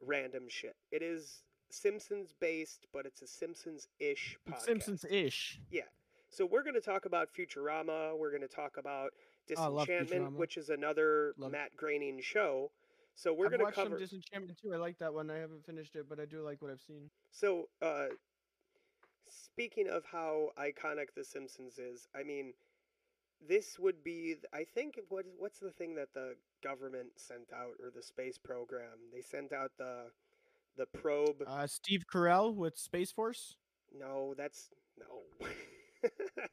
random 0.00 0.44
shit. 0.48 0.74
It 0.90 1.02
is 1.02 1.42
Simpsons 1.70 2.34
based, 2.40 2.86
but 2.92 3.06
it's 3.06 3.22
a 3.22 3.26
Simpsons 3.26 3.88
ish 3.98 4.36
podcast. 4.48 4.60
Simpsons 4.62 5.04
ish. 5.08 5.60
Yeah. 5.70 5.82
So 6.30 6.44
we're 6.44 6.64
going 6.64 6.74
to 6.74 6.80
talk 6.80 7.04
about 7.04 7.28
Futurama. 7.32 8.18
We're 8.18 8.30
going 8.30 8.42
to 8.42 8.48
talk 8.48 8.76
about 8.76 9.10
Disenchantment, 9.46 10.32
Futurama. 10.32 10.36
which 10.36 10.56
is 10.56 10.68
another 10.70 11.34
Love. 11.38 11.52
Matt 11.52 11.76
Groening 11.76 12.20
show. 12.22 12.70
So 13.16 13.32
we're 13.32 13.48
going 13.48 13.60
to 13.60 13.64
watched 13.64 13.76
cover. 13.76 13.90
some 13.90 13.98
Disenchantment 13.98 14.58
too. 14.60 14.74
I 14.74 14.76
like 14.76 14.98
that 14.98 15.14
one. 15.14 15.30
I 15.30 15.36
haven't 15.36 15.64
finished 15.64 15.94
it, 15.96 16.06
but 16.08 16.18
I 16.18 16.24
do 16.24 16.42
like 16.42 16.60
what 16.62 16.70
I've 16.70 16.80
seen. 16.80 17.10
So, 17.30 17.68
uh, 17.80 18.06
speaking 19.28 19.88
of 19.88 20.04
how 20.10 20.50
iconic 20.58 21.14
The 21.16 21.24
Simpsons 21.24 21.78
is, 21.78 22.08
I 22.18 22.22
mean, 22.24 22.54
this 23.46 23.78
would 23.78 24.02
be, 24.02 24.36
I 24.52 24.64
think, 24.64 24.98
what 25.08 25.26
what's 25.38 25.58
the 25.58 25.70
thing 25.70 25.94
that 25.96 26.12
the 26.14 26.34
government 26.62 27.08
sent 27.16 27.52
out 27.54 27.74
or 27.82 27.90
the 27.94 28.02
space 28.02 28.38
program? 28.38 28.98
They 29.12 29.20
sent 29.20 29.52
out 29.52 29.72
the 29.78 30.06
the 30.76 30.86
probe. 30.86 31.42
Uh, 31.46 31.66
Steve 31.66 32.04
Carell 32.12 32.54
with 32.54 32.76
Space 32.76 33.12
Force. 33.12 33.56
no, 33.96 34.34
that's 34.36 34.70
no. 34.98 35.48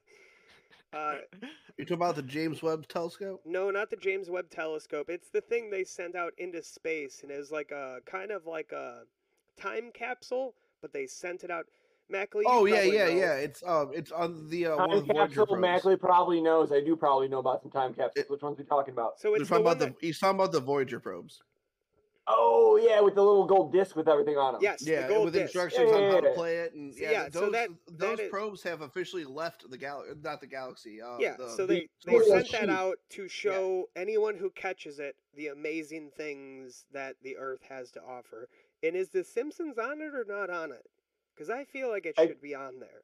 uh, 0.93 1.15
You 1.77 1.85
talking 1.85 1.97
about 1.97 2.15
the 2.15 2.21
James 2.23 2.61
Webb 2.61 2.87
Telescope? 2.87 3.41
no, 3.45 3.71
not 3.71 3.89
the 3.89 3.95
James 3.95 4.29
Webb 4.29 4.49
Telescope. 4.49 5.09
It's 5.09 5.29
the 5.29 5.41
thing 5.41 5.69
they 5.69 5.83
sent 5.83 6.15
out 6.15 6.33
into 6.37 6.61
space, 6.61 7.21
and 7.23 7.31
it 7.31 7.37
was 7.37 7.51
like 7.51 7.71
a 7.71 7.99
kind 8.05 8.31
of 8.31 8.45
like 8.45 8.71
a 8.71 9.03
time 9.59 9.91
capsule, 9.93 10.53
but 10.81 10.93
they 10.93 11.07
sent 11.07 11.43
it 11.43 11.51
out. 11.51 11.65
Mackley. 12.09 12.43
Oh 12.45 12.65
yeah, 12.65 12.81
yeah, 12.81 13.05
know. 13.05 13.11
yeah. 13.11 13.33
It's 13.35 13.63
um, 13.65 13.91
it's 13.93 14.11
on 14.11 14.49
the 14.49 14.67
uh, 14.67 14.77
one 14.77 14.91
of 14.91 15.07
the 15.07 15.13
Voyager 15.13 15.27
capsule, 15.27 15.45
probes. 15.45 15.61
Mackley 15.61 15.95
probably 15.95 16.41
knows. 16.41 16.71
I 16.71 16.81
do 16.81 16.95
probably 16.95 17.29
know 17.29 17.39
about 17.39 17.61
some 17.61 17.71
time 17.71 17.93
capsules. 17.93 18.25
It- 18.25 18.29
Which 18.29 18.41
ones 18.41 18.57
we 18.57 18.65
talking 18.65 18.93
about? 18.93 19.19
So 19.19 19.33
He's 19.33 19.41
it's 19.41 19.49
the 19.49 19.55
talking 19.55 19.65
one 19.65 19.75
about 19.77 19.79
the 19.79 19.85
that, 19.93 19.95
he's 20.01 20.19
talking 20.19 20.35
about 20.39 20.51
the 20.51 20.59
Voyager 20.59 20.99
probes. 20.99 21.41
Oh 22.33 22.79
yeah, 22.81 22.99
with 23.01 23.15
the 23.15 23.21
little 23.23 23.45
gold 23.45 23.71
disc 23.73 23.95
with 23.95 24.07
everything 24.07 24.37
on 24.37 24.53
them. 24.53 24.61
yes, 24.61 24.79
the 24.81 24.91
Yeah, 24.91 25.07
gold 25.07 25.25
with 25.25 25.33
disc. 25.33 25.43
instructions 25.53 25.91
on 25.91 26.11
how 26.11 26.19
to 26.21 26.31
play 26.33 26.57
it, 26.59 26.73
and 26.73 26.93
So, 26.93 27.01
yeah, 27.01 27.11
yeah, 27.11 27.29
so 27.29 27.39
those 27.41 27.51
that- 27.51 27.69
those 27.87 28.17
that 28.17 28.23
is- 28.25 28.29
probes 28.29 28.63
have 28.63 28.81
officially 28.81 29.25
left 29.25 29.69
the 29.69 29.77
gal, 29.77 30.05
not 30.23 30.39
the 30.41 30.47
galaxy. 30.47 31.01
Uh, 31.01 31.17
Yeah, 31.19 31.35
the, 31.37 31.49
so 31.49 31.65
the 31.65 31.73
they, 31.73 31.79
they 32.05 32.11
Squirrel 32.19 32.27
sent 32.27 32.51
that 32.51 32.59
sheep. 32.61 32.69
out 32.69 32.97
to 33.09 33.27
show 33.27 33.89
anyone 33.95 34.35
who 34.37 34.49
catches 34.51 34.99
it 34.99 35.15
the 35.33 35.47
amazing 35.47 36.11
things 36.11 36.85
that 36.91 37.15
the 37.21 37.37
Earth 37.37 37.61
has 37.69 37.91
to 37.91 38.01
offer. 38.03 38.47
And 38.83 38.95
is 38.95 39.09
The 39.09 39.23
Simpsons 39.23 39.77
on 39.77 40.01
it 40.01 40.13
or 40.15 40.25
not 40.27 40.49
on 40.49 40.71
it? 40.71 40.85
Because 41.33 41.49
I 41.49 41.63
feel 41.65 41.89
like 41.89 42.05
it 42.05 42.15
I- 42.17 42.27
should 42.27 42.41
be 42.41 42.55
on 42.55 42.79
there. 42.79 43.03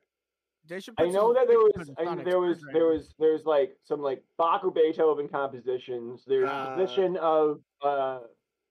They 0.67 0.81
should. 0.81 0.95
I 0.97 1.05
know 1.05 1.27
some 1.27 1.33
that 1.35 1.47
there 1.47 1.59
was, 1.59 1.89
I, 1.97 2.03
Sonic 2.03 2.25
there 2.25 2.39
was, 2.41 2.57
screwdriver. 2.59 2.79
there 2.79 2.87
was, 2.93 3.15
there's 3.19 3.45
like 3.45 3.77
some 3.83 4.01
like 4.01 4.21
Bach 4.37 4.65
or 4.65 4.71
Beethoven 4.71 5.29
compositions. 5.29 6.25
There's 6.27 6.49
Uh, 6.49 6.75
position 6.75 7.15
of 7.17 7.61
uh, 7.81 8.19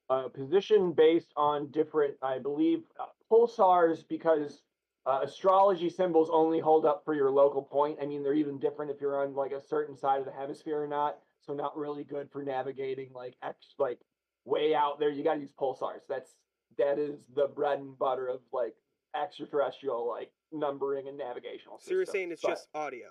uh, 0.09 0.29
position 0.29 0.93
based 0.93 1.33
on 1.37 1.71
different, 1.71 2.15
I 2.23 2.39
believe, 2.39 2.85
uh, 3.01 3.07
pulsars 3.31 4.07
because 4.09 4.63
uh, 5.07 5.21
astrology 5.23 5.89
symbols 5.89 6.29
only 6.33 6.61
hold 6.61 6.85
up 6.85 7.05
for 7.05 7.15
your 7.15 7.31
local 7.31 7.63
point. 7.63 7.99
I 8.01 8.07
mean, 8.07 8.23
they're 8.23 8.35
even 8.35 8.59
different 8.59 8.91
if 8.91 9.01
you're 9.01 9.23
on 9.23 9.35
like 9.35 9.53
a 9.53 9.61
certain 9.61 9.97
side 9.97 10.21
of 10.21 10.27
the 10.27 10.33
hemisphere 10.33 10.83
or 10.83 10.89
not. 10.89 11.19
So 11.41 11.55
not 11.55 11.77
really 11.77 12.05
good 12.05 12.31
for 12.31 12.43
navigating 12.43 13.11
like 13.13 13.37
X, 13.43 13.75
like 13.79 14.01
way 14.45 14.75
out 14.75 14.99
there. 14.99 15.11
You 15.11 15.23
got 15.23 15.35
to 15.35 15.41
use 15.41 15.53
pulsars. 15.53 16.01
That's 16.09 16.35
that 16.79 16.99
is 16.99 17.21
the 17.35 17.47
bread 17.47 17.79
and 17.79 17.97
butter 17.99 18.27
of 18.29 18.41
like 18.53 18.75
extraterrestrial 19.21 20.09
like 20.09 20.31
numbering 20.53 21.09
and 21.09 21.17
navigational. 21.17 21.79
So 21.79 21.93
you're 21.93 22.05
saying 22.05 22.33
it's 22.33 22.43
But- 22.43 22.51
just 22.51 22.69
audio? 22.75 23.09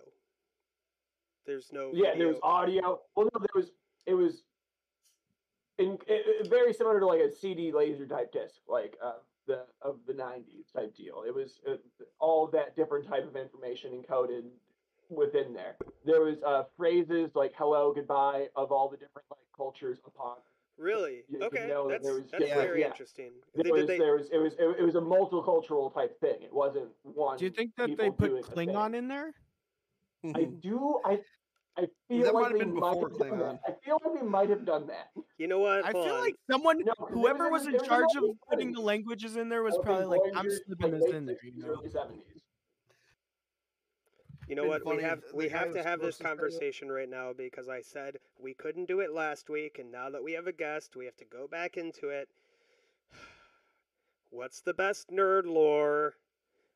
There's 1.45 1.71
no. 1.71 1.91
yeah, 1.93 2.15
there 2.17 2.27
was 2.27 2.39
audio. 2.41 3.01
Well, 3.15 3.29
no, 3.34 3.39
there 3.39 3.47
was. 3.53 3.71
It 4.08 4.15
was. 4.15 4.43
In, 5.78 5.98
it, 6.08 6.46
it- 6.46 6.50
very 6.50 6.74
similar 6.74 7.00
to 7.00 7.06
like 7.06 7.20
a 7.20 7.32
CD 7.32 7.72
laser 7.72 8.06
type 8.06 8.32
disc, 8.32 8.62
like 8.68 8.96
uh, 9.04 9.14
the 9.48 9.66
of 9.82 10.00
the 10.08 10.14
'90s 10.14 10.72
type 10.74 10.96
deal. 10.96 11.24
It 11.28 11.34
was 11.34 11.60
uh, 11.70 11.76
all 12.20 12.48
that 12.48 12.76
different 12.76 13.08
type 13.08 13.28
of 13.28 13.36
information 13.36 13.92
encoded 13.92 14.44
within 15.10 15.54
there. 15.54 15.76
There 16.06 16.22
was 16.22 16.38
uh, 16.46 16.64
phrases 16.78 17.32
like 17.36 17.54
"hello," 17.58 17.92
"goodbye" 17.94 18.48
of 18.56 18.72
all 18.72 18.88
the 18.90 18.98
different 18.98 19.26
like 19.30 19.40
cultures 19.56 20.00
upon. 20.06 20.38
Really? 20.78 21.24
you 21.30 21.40
Okay, 21.42 21.68
know 21.68 21.88
that 21.88 22.02
that's 22.02 22.06
there 22.06 22.14
was 22.16 22.24
that's 22.32 22.44
very 22.46 22.82
yeah. 22.82 22.88
interesting. 22.88 23.32
There 23.54 23.64
Did, 23.64 23.72
was, 23.74 23.88
they? 23.88 23.98
there 23.98 24.16
was, 24.16 24.30
it 24.30 24.38
was, 24.38 24.54
it, 24.60 24.84
was 24.84 24.96
a 24.96 25.00
multicultural 25.00 25.94
type 25.94 26.20
thing. 26.20 26.42
It 26.42 26.54
wasn't 26.54 26.90
one. 27.04 27.38
Do 27.38 27.46
you 27.46 27.52
think 27.52 27.72
that 27.78 27.96
they 27.98 28.10
put 28.10 28.30
doing 28.30 28.44
a. 28.44 28.48
Klingon 28.48 28.94
in 28.94 29.08
there? 29.08 29.34
I 30.36 30.44
do. 30.62 31.00
I 31.06 31.20
I 31.78 31.88
feel 32.08 32.24
That 32.24 32.34
might 32.34 32.40
like 32.42 32.52
have 32.52 32.60
been 32.60 32.74
might 32.74 32.94
before 32.94 33.10
have 33.10 33.18
done 33.20 33.30
Klingon. 33.32 33.40
that. 33.40 33.62
I 33.68 33.86
feel 33.86 34.00
like 34.04 34.14
they 34.22 34.26
might 34.26 34.50
have 34.50 34.66
done 34.66 34.88
that. 34.88 35.10
You 35.38 35.48
know 35.48 35.60
what? 35.60 35.84
I 35.86 35.92
Hold 35.92 36.06
feel 36.06 36.16
on. 36.16 36.22
like 36.22 36.36
someone, 36.50 36.80
No, 36.80 36.94
'cause 36.94 37.08
there 37.10 37.18
whoever 37.18 37.50
was 37.50 37.66
was 37.66 37.66
in 37.68 37.72
there 37.74 37.80
was 37.82 37.88
a 37.88 37.90
charge 37.90 38.16
of 38.16 38.24
lot 38.24 38.30
of 38.32 38.38
putting 38.50 38.72
the 38.72 38.80
languages 38.82 39.36
in 39.36 39.50
there, 39.50 39.62
was 39.64 39.74
I 39.74 39.76
think 39.78 39.86
probably 39.86 40.06
like, 40.06 40.22
I'm 40.34 40.34
Voyager's, 40.46 40.62
slipping 40.66 40.92
like, 40.94 41.02
this 41.02 41.12
in 41.12 41.26
there. 41.26 41.38
You 41.44 41.52
know? 41.58 41.68
early 41.68 41.90
70s. 41.90 42.42
You 44.48 44.56
know 44.56 44.62
been 44.64 44.70
what? 44.84 44.86
We 44.96 45.02
have 45.02 45.24
we 45.34 45.50
have 45.50 45.74
to 45.74 45.84
have 45.84 46.00
this 46.00 46.18
supposed 46.18 46.18
to 46.18 46.24
say 46.24 46.24
it. 46.24 46.38
conversation 46.38 46.92
right 46.92 47.10
now 47.10 47.34
because 47.34 47.68
I 47.68 47.82
said 47.82 48.20
we 48.40 48.54
couldn't 48.54 48.86
do 48.86 49.00
it 49.02 49.12
last 49.12 49.50
week, 49.50 49.80
and 49.80 49.92
now 49.92 50.10
that 50.12 50.24
we 50.24 50.34
have 50.34 50.46
a 50.48 50.52
guest, 50.54 50.96
we 50.96 51.06
have 51.06 51.18
to 51.18 51.26
go 51.26 51.48
back 51.48 51.78
into 51.78 52.10
it. 52.10 52.30
What's 54.30 54.62
the 54.62 54.74
best 54.74 55.10
nerd 55.10 55.46
lore? 55.46 56.14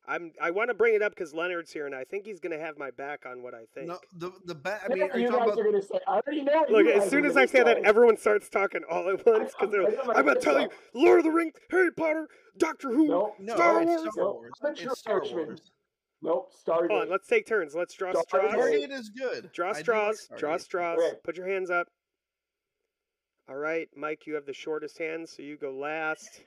I'm 0.08 0.32
I 0.40 0.50
want 0.50 0.70
to 0.70 0.74
bring 0.74 0.94
it 0.94 1.02
up 1.02 1.12
because 1.14 1.34
Leonard's 1.34 1.70
here, 1.72 1.86
and 1.86 1.94
I 1.94 2.04
think 2.04 2.24
he's 2.26 2.40
gonna 2.40 2.58
have 2.58 2.78
my 2.78 2.90
back 2.90 3.24
on 3.26 3.42
what 3.42 3.54
I 3.54 3.64
think. 3.74 3.88
No, 3.88 3.98
the 4.16 4.32
the 4.46 4.54
ba- 4.54 4.80
I 4.82 4.86
I 4.86 4.94
mean, 4.94 5.02
are 5.10 5.18
you 5.18 5.26
you 5.26 5.30
guys 5.30 5.42
about? 5.46 5.58
are 5.58 5.64
gonna 5.64 5.82
say. 5.82 5.98
I 6.08 6.12
already 6.20 6.42
know. 6.42 6.60
what 6.62 6.70
Look, 6.70 6.84
you 6.86 6.92
as 6.92 7.00
guys 7.02 7.10
soon 7.10 7.24
as 7.26 7.36
I 7.36 7.40
gonna 7.40 7.48
say 7.48 7.62
that, 7.64 7.78
everyone 7.84 8.16
starts 8.16 8.48
talking 8.48 8.80
all 8.90 9.08
at 9.10 9.24
once 9.26 9.52
because 9.58 9.70
they're. 9.70 9.82
I'm- 9.86 9.94
Like, 9.96 10.00
I'm 10.02 10.10
I'm 10.10 10.24
gonna 10.24 10.24
gonna 10.34 10.40
tell 10.40 10.60
you, 10.60 10.68
Lord 10.94 11.18
of 11.18 11.24
the 11.24 11.30
Rings, 11.30 11.54
Harry 11.70 11.92
Potter, 11.92 12.28
Doctor 12.58 12.88
Who. 12.88 13.08
Nope. 13.08 13.34
No, 13.38 13.54
Star 13.54 13.82
it's 13.82 13.88
Wars? 13.88 14.00
Star 14.12 14.24
Wars. 14.32 14.50
I'm 14.64 14.72
a 14.72 14.74
true 14.74 14.90
It's 14.90 15.00
Star 15.00 15.14
Irishman. 15.16 15.44
Wars. 15.46 15.72
Nope. 16.22 16.52
Stargate. 16.66 16.88
Hold 16.90 17.02
on, 17.02 17.10
let's 17.10 17.28
take 17.28 17.46
turns. 17.46 17.74
Let's 17.74 17.94
draw 17.94 18.10
Star 18.12 18.24
straws. 18.26 18.54
Wars. 18.56 18.70
Stargate 18.74 18.90
is 18.92 19.10
good. 19.10 19.50
Draw 19.52 19.68
I 19.68 19.72
like 19.72 19.80
straws. 19.80 20.28
draw 20.36 20.56
straws. 20.56 20.98
Okay. 20.98 21.16
Put 21.24 21.36
your 21.36 21.46
hands 21.48 21.70
up. 21.70 21.88
All 23.48 23.56
right, 23.56 23.88
Mike, 23.96 24.26
you 24.26 24.34
have 24.34 24.46
the 24.46 24.54
shortest 24.54 24.98
hands, 24.98 25.32
so 25.36 25.42
you 25.42 25.56
go 25.56 25.72
last. 25.72 26.40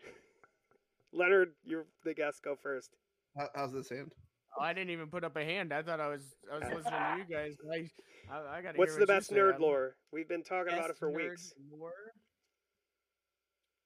Leonard, 1.13 1.53
you're 1.63 1.85
the 2.03 2.13
guest. 2.13 2.43
Go 2.43 2.55
first. 2.55 2.89
How, 3.37 3.47
how's 3.55 3.73
this 3.73 3.89
hand? 3.89 4.11
Oh, 4.59 4.63
I 4.63 4.73
didn't 4.73 4.91
even 4.91 5.07
put 5.07 5.23
up 5.23 5.35
a 5.35 5.43
hand. 5.43 5.73
I 5.73 5.81
thought 5.81 5.99
I 5.99 6.07
was 6.07 6.21
I 6.51 6.57
was 6.59 6.63
listening 6.65 6.83
to 6.83 7.25
you 7.27 7.35
guys. 7.35 7.55
I 7.71 8.33
I, 8.33 8.57
I 8.57 8.61
got. 8.61 8.77
What's 8.77 8.95
the 8.95 9.07
best 9.07 9.31
nerd 9.31 9.59
lore? 9.59 9.95
We've 10.11 10.27
been 10.27 10.43
talking 10.43 10.73
about 10.73 10.89
it 10.91 10.97
for 10.97 11.09
nerd 11.09 11.29
weeks. 11.29 11.53
lore? 11.71 11.91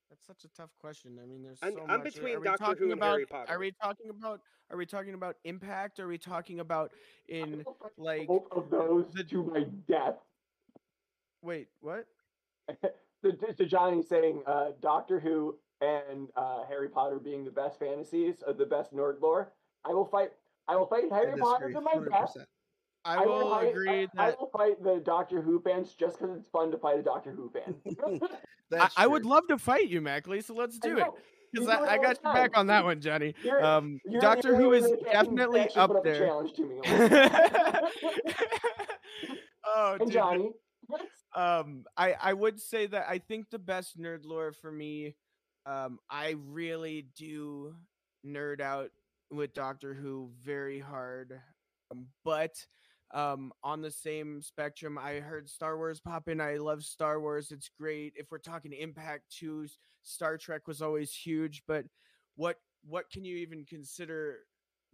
That's 0.09 0.25
such 0.25 0.43
a 0.43 0.49
tough 0.55 0.71
question. 0.79 1.17
I 1.21 1.25
mean, 1.25 1.43
there's 1.43 1.59
I'm- 1.61 1.73
so 1.73 1.85
I'm 1.87 2.03
much. 2.03 2.13
between 2.15 2.43
Doctor 2.43 2.65
Who 2.65 2.69
talking 2.73 2.83
and 2.91 2.93
about, 2.93 3.11
Harry 3.11 3.25
Potter. 3.25 3.51
Are 3.53 3.59
we 3.59 3.71
talking 3.81 4.09
about? 4.09 4.41
Are 4.69 4.77
we 4.77 4.85
talking 4.85 5.13
about 5.13 5.35
impact? 5.45 5.99
Are 6.01 6.07
we 6.07 6.17
talking 6.17 6.59
about 6.59 6.91
in 7.29 7.63
like? 7.97 8.27
both 8.27 8.47
of 8.51 8.69
those 8.69 9.05
the- 9.13 9.23
to 9.23 9.43
my 9.43 9.65
death. 9.87 10.15
Wait, 11.41 11.67
what? 11.79 12.05
to, 13.23 13.53
to 13.57 13.65
Johnny 13.65 14.01
saying 14.03 14.41
uh, 14.45 14.71
Doctor 14.81 15.19
Who 15.21 15.57
and 15.81 16.29
uh, 16.35 16.63
Harry 16.67 16.89
Potter 16.89 17.19
being 17.19 17.43
the 17.43 17.51
best 17.51 17.79
fantasies, 17.79 18.41
of 18.45 18.57
the 18.57 18.65
best 18.65 18.93
nerd 18.93 19.21
lore. 19.21 19.51
I 19.85 19.93
will 19.93 20.05
fight. 20.05 20.31
I 20.67 20.75
will 20.75 20.87
fight 20.87 21.03
I 21.11 21.15
Harry 21.15 21.37
Potter 21.39 21.67
disagree, 21.69 21.73
to 21.73 21.81
my 21.81 22.17
death. 22.17 22.35
100%. 22.37 22.45
I 23.05 23.25
will 23.25 23.49
fight, 23.51 23.69
agree 23.69 23.89
I, 23.89 24.05
that 24.05 24.11
I 24.17 24.29
will 24.39 24.49
fight 24.51 24.83
the 24.83 25.01
Doctor 25.05 25.41
Who 25.41 25.61
fans 25.61 25.93
just 25.93 26.19
because 26.19 26.35
it's 26.37 26.49
fun 26.49 26.71
to 26.71 26.77
fight 26.77 26.99
a 26.99 27.03
Doctor 27.03 27.31
Who 27.31 27.49
fan. 27.49 27.75
I, 28.73 28.89
I 28.97 29.07
would 29.07 29.25
love 29.25 29.47
to 29.47 29.57
fight 29.57 29.87
you, 29.87 30.01
Mackley. 30.01 30.41
So 30.41 30.53
let's 30.53 30.77
do 30.77 30.97
it. 30.97 31.05
Because 31.53 31.69
I, 31.69 31.79
I 31.79 31.97
got 31.97 32.21
the 32.21 32.27
your 32.27 32.33
back 32.33 32.57
on 32.57 32.67
that 32.67 32.83
one, 32.83 32.99
Johnny. 32.99 33.33
You're- 33.41 33.61
Um, 33.63 34.01
You're 34.05 34.19
Doctor 34.19 34.51
the 34.51 34.57
Who 34.57 34.65
only 34.65 34.77
is 34.79 34.83
one 34.83 34.91
that 34.91 35.03
can 35.05 35.13
definitely 35.13 35.59
actually 35.61 35.79
up 35.81 35.89
put 35.91 35.99
a 35.99 36.01
there. 36.03 36.27
challenge 36.27 36.53
to 36.53 36.65
me. 36.65 36.81
oh, 39.65 39.91
and 39.93 39.99
dude, 40.01 40.11
Johnny. 40.11 40.51
um 41.35 41.83
i 41.97 42.13
i 42.21 42.33
would 42.33 42.59
say 42.59 42.87
that 42.87 43.05
i 43.09 43.17
think 43.17 43.49
the 43.49 43.59
best 43.59 43.99
nerd 43.99 44.25
lore 44.25 44.53
for 44.53 44.71
me 44.71 45.15
um 45.67 45.99
i 46.09 46.35
really 46.47 47.07
do 47.17 47.75
nerd 48.25 48.61
out 48.61 48.91
with 49.31 49.53
doctor 49.53 49.93
who 49.93 50.29
very 50.43 50.79
hard 50.79 51.39
um, 51.91 52.07
but 52.25 52.53
um 53.13 53.53
on 53.63 53.81
the 53.81 53.91
same 53.91 54.41
spectrum 54.41 54.97
i 54.97 55.15
heard 55.15 55.49
star 55.49 55.77
wars 55.77 56.01
pop 56.01 56.27
in 56.29 56.41
i 56.41 56.57
love 56.57 56.83
star 56.83 57.19
wars 57.21 57.51
it's 57.51 57.69
great 57.79 58.13
if 58.17 58.31
we're 58.31 58.39
talking 58.39 58.73
impact 58.73 59.23
too 59.29 59.63
s- 59.65 59.77
star 60.03 60.37
trek 60.37 60.67
was 60.67 60.81
always 60.81 61.13
huge 61.13 61.63
but 61.67 61.85
what 62.35 62.57
what 62.87 63.09
can 63.11 63.25
you 63.25 63.37
even 63.37 63.65
consider 63.65 64.37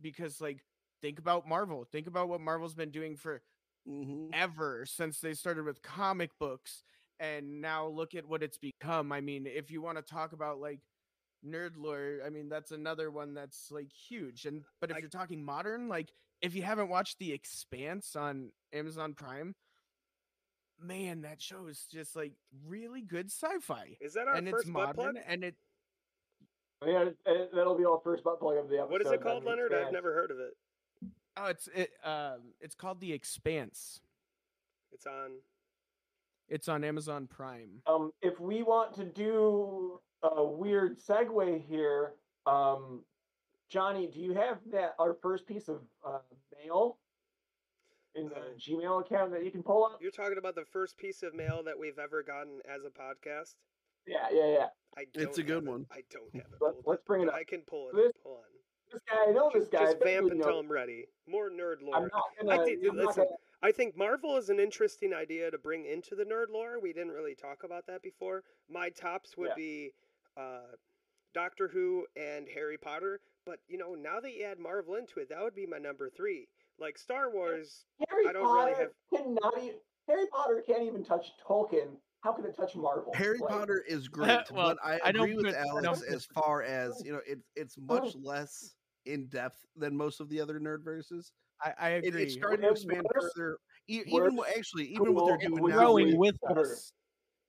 because 0.02 0.42
like 0.42 0.60
think 1.02 1.20
about 1.20 1.48
marvel 1.48 1.86
think 1.92 2.08
about 2.08 2.30
what 2.30 2.42
marvel's 2.42 2.76
been 2.76 2.92
doing 2.92 3.16
for 3.18 3.42
Mhm. 3.88 4.30
ever 4.34 4.86
since 4.86 5.20
they 5.20 5.34
started 5.34 5.66
with 5.66 5.82
comic 5.82 6.32
books 6.40 6.84
and 7.20 7.62
now 7.62 7.88
look 7.88 8.16
at 8.16 8.28
what 8.28 8.42
it's 8.44 8.58
become 8.58 9.12
i 9.12 9.22
mean 9.22 9.46
if 9.48 9.70
you 9.72 9.82
want 9.82 9.98
to 9.98 10.02
talk 10.04 10.34
about 10.34 10.60
like 10.60 10.80
nerd 11.46 11.72
lore 11.78 12.20
i 12.26 12.30
mean 12.30 12.50
that's 12.50 12.72
another 12.72 13.12
one 13.12 13.34
that's 13.34 13.70
like 13.72 13.92
huge 13.92 14.46
and 14.46 14.64
but 14.82 14.90
if 14.90 14.96
I- 14.98 15.00
you're 15.00 15.10
talking 15.10 15.44
modern 15.44 15.88
like 15.88 16.10
if 16.42 16.56
you 16.56 16.64
haven't 16.64 16.90
watched 16.90 17.20
the 17.20 17.32
expanse 17.32 18.16
on 18.16 18.52
amazon 18.74 19.14
prime 19.14 19.54
man 20.82 21.22
that 21.22 21.42
show 21.42 21.68
is 21.68 21.86
just 21.92 22.16
like 22.16 22.34
really 22.66 23.02
good 23.02 23.28
sci-fi 23.28 23.96
Is 24.02 24.14
that 24.14 24.28
our 24.28 24.36
and 24.36 24.48
it's 24.48 24.56
first 24.58 24.74
butt 24.74 24.96
modern 24.98 25.14
plug? 25.14 25.24
and 25.28 25.44
it 25.44 25.56
Yeah, 26.86 27.10
and 27.26 27.48
that'll 27.54 27.78
be 27.78 27.86
our 27.86 28.02
first 28.04 28.24
butt 28.24 28.40
plug 28.40 28.58
of 28.58 28.68
the 28.70 28.76
episode. 28.80 28.92
What 28.92 29.02
is 29.02 29.12
it 29.12 29.22
called, 29.22 29.44
then 29.46 29.56
we 29.56 29.62
Leonard? 29.62 29.74
I've 29.74 29.94
never 29.94 30.14
heard 30.14 30.32
of 30.32 30.40
it. 30.40 30.54
oh 31.38 31.46
it's 31.46 31.68
it 31.74 31.92
um 32.04 32.54
it's 32.60 32.76
called 32.76 33.00
the 33.00 33.14
expanse 33.14 34.02
It's 34.92 35.06
on. 35.06 35.32
It's 36.50 36.68
on 36.68 36.84
amazon 36.84 37.28
prime 37.28 37.82
Um, 37.88 38.12
if 38.22 38.40
we 38.40 38.64
want 38.64 38.94
to 38.96 39.06
do 39.06 40.00
a 40.24 40.44
weird 40.44 40.98
segue 41.00 41.66
here, 41.68 42.14
um, 42.46 43.04
Johnny, 43.70 44.08
do 44.08 44.20
you 44.20 44.34
have 44.34 44.58
that 44.72 44.96
our 45.00 45.16
first 45.22 45.46
piece 45.48 45.68
of 45.68 45.82
uh, 46.06 46.20
mail 46.64 46.98
in 48.16 48.30
the 48.30 48.36
Uh, 48.36 48.54
Gmail 48.58 49.02
account 49.02 49.32
that 49.32 49.44
you 49.44 49.52
can 49.52 49.64
pull 49.64 49.84
up? 49.84 49.98
You're 50.02 50.12
talking 50.12 50.38
about 50.38 50.56
the 50.56 50.64
first 50.72 50.98
piece 50.98 51.24
of 51.24 51.34
mail 51.34 51.62
that 51.66 51.78
we've 51.78 51.98
ever 52.00 52.22
gotten 52.24 52.60
as 52.74 52.84
a 52.86 52.90
podcast. 52.90 53.56
Yeah, 54.06 54.28
yeah, 54.32 54.48
yeah. 54.48 54.68
I 54.96 55.06
don't 55.14 55.24
It's 55.28 55.40
a 55.40 55.44
good 55.44 55.56
have 55.56 55.64
it. 55.64 55.70
one. 55.70 55.86
I 55.92 56.02
don't 56.12 56.34
have 56.36 56.44
it. 56.54 56.58
Let- 56.62 56.74
pulled 56.76 56.84
let's 56.86 57.04
bring 57.04 57.24
it 57.24 57.30
up. 57.30 57.36
I 57.36 57.44
can 57.44 57.62
pull 57.62 57.90
it. 57.90 57.96
This- 57.96 58.10
up. 58.10 58.16
Hold 58.24 58.38
on. 58.38 58.44
This 58.92 59.02
guy, 59.10 59.18
I 59.28 59.32
know 59.34 59.50
this 59.52 59.68
guy. 59.70 59.80
just 59.86 59.98
vamp 60.04 60.32
until 60.32 60.60
I'm 60.60 60.72
ready. 60.72 61.08
More 61.28 61.50
nerd 61.50 61.82
lore. 61.82 61.96
I'm 61.96 62.04
not 62.04 62.24
I 62.40 62.58
gonna. 62.58 62.66
think- 62.66 62.80
I'm 62.88 62.96
not 62.96 63.06
listen, 63.08 63.24
gonna- 63.24 63.36
I 63.64 63.72
think 63.72 63.98
Marvel 63.98 64.36
is 64.38 64.50
an 64.50 64.60
interesting 64.60 65.14
idea 65.14 65.50
to 65.50 65.58
bring 65.58 65.86
into 65.86 66.16
the 66.16 66.26
nerd 66.26 66.48
lore. 66.52 66.80
We 66.82 66.92
didn't 66.92 67.14
really 67.14 67.34
talk 67.34 67.64
about 67.64 67.88
that 67.88 68.02
before. 68.04 68.44
My 68.70 68.90
tops 68.90 69.38
would 69.38 69.50
Yeah. 69.50 69.56
be 69.56 69.94
uh, 70.36 70.76
Doctor 71.34 71.68
Who 71.70 72.06
and 72.18 72.48
Harry 72.54 72.78
Potter. 72.78 73.22
But 73.46 73.60
you 73.68 73.78
know, 73.78 73.96
now 73.96 74.20
that 74.20 74.34
you 74.34 74.44
add 74.44 74.60
Marvel 74.60 74.96
into 74.96 75.20
it, 75.20 75.30
that 75.30 75.42
would 75.42 75.56
be 75.56 75.66
my 75.66 75.78
number 75.78 76.10
three. 76.10 76.48
Like 76.80 76.98
Star 76.98 77.32
Wars, 77.32 77.86
Harry 78.10 78.28
I 78.28 78.34
don't 78.34 78.44
really 78.54 78.74
Potter 78.74 78.92
cannot 79.16 79.58
even. 79.64 79.80
Harry 80.08 80.26
Potter 80.32 80.62
can't 80.68 80.84
even 80.84 81.04
touch 81.06 81.32
Tolkien. 81.48 81.96
How 82.22 82.34
can 82.34 82.46
it 82.46 82.56
touch 82.56 82.76
Marvel? 82.76 83.12
Harry 83.14 83.38
Like, 83.40 83.50
Potter 83.50 83.84
is 83.88 84.08
great, 84.10 84.52
Well, 84.52 84.76
but 84.76 84.78
I 84.84 85.00
I 85.06 85.12
don't 85.12 85.24
agree 85.30 85.36
with 85.36 85.46
put- 85.46 85.54
don't 85.56 85.86
Alex 85.86 86.02
as 86.02 86.26
far 86.26 86.64
as 86.64 87.02
you 87.06 87.14
know, 87.14 87.22
it's 87.26 87.48
it's 87.56 87.78
much 87.82 88.16
less 88.22 88.76
in 89.06 89.28
depth 89.28 89.66
than 89.76 89.96
most 89.96 90.20
of 90.20 90.30
the 90.30 90.42
other 90.42 90.60
nerd 90.60 90.84
verses. 90.84 91.32
I 91.64 91.74
i 91.80 91.90
It, 91.92 92.06
agree 92.08 92.24
it's 92.24 92.34
starting 92.34 92.62
to 92.62 92.70
expand 92.72 93.04
works- 93.16 93.34
further. 93.36 93.58
E- 93.88 94.04
even 94.08 94.36
what- 94.36 94.56
actually, 94.58 94.86
even 94.86 95.14
what 95.14 95.28
they're 95.28 95.50
doing 95.50 95.62
with 95.62 95.74
now. 95.74 95.80
growing 95.80 96.18
with- 96.18 96.38
with 96.42 96.58
us. 96.58 96.94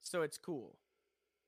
So 0.00 0.22
it's 0.22 0.36
cool 0.38 0.78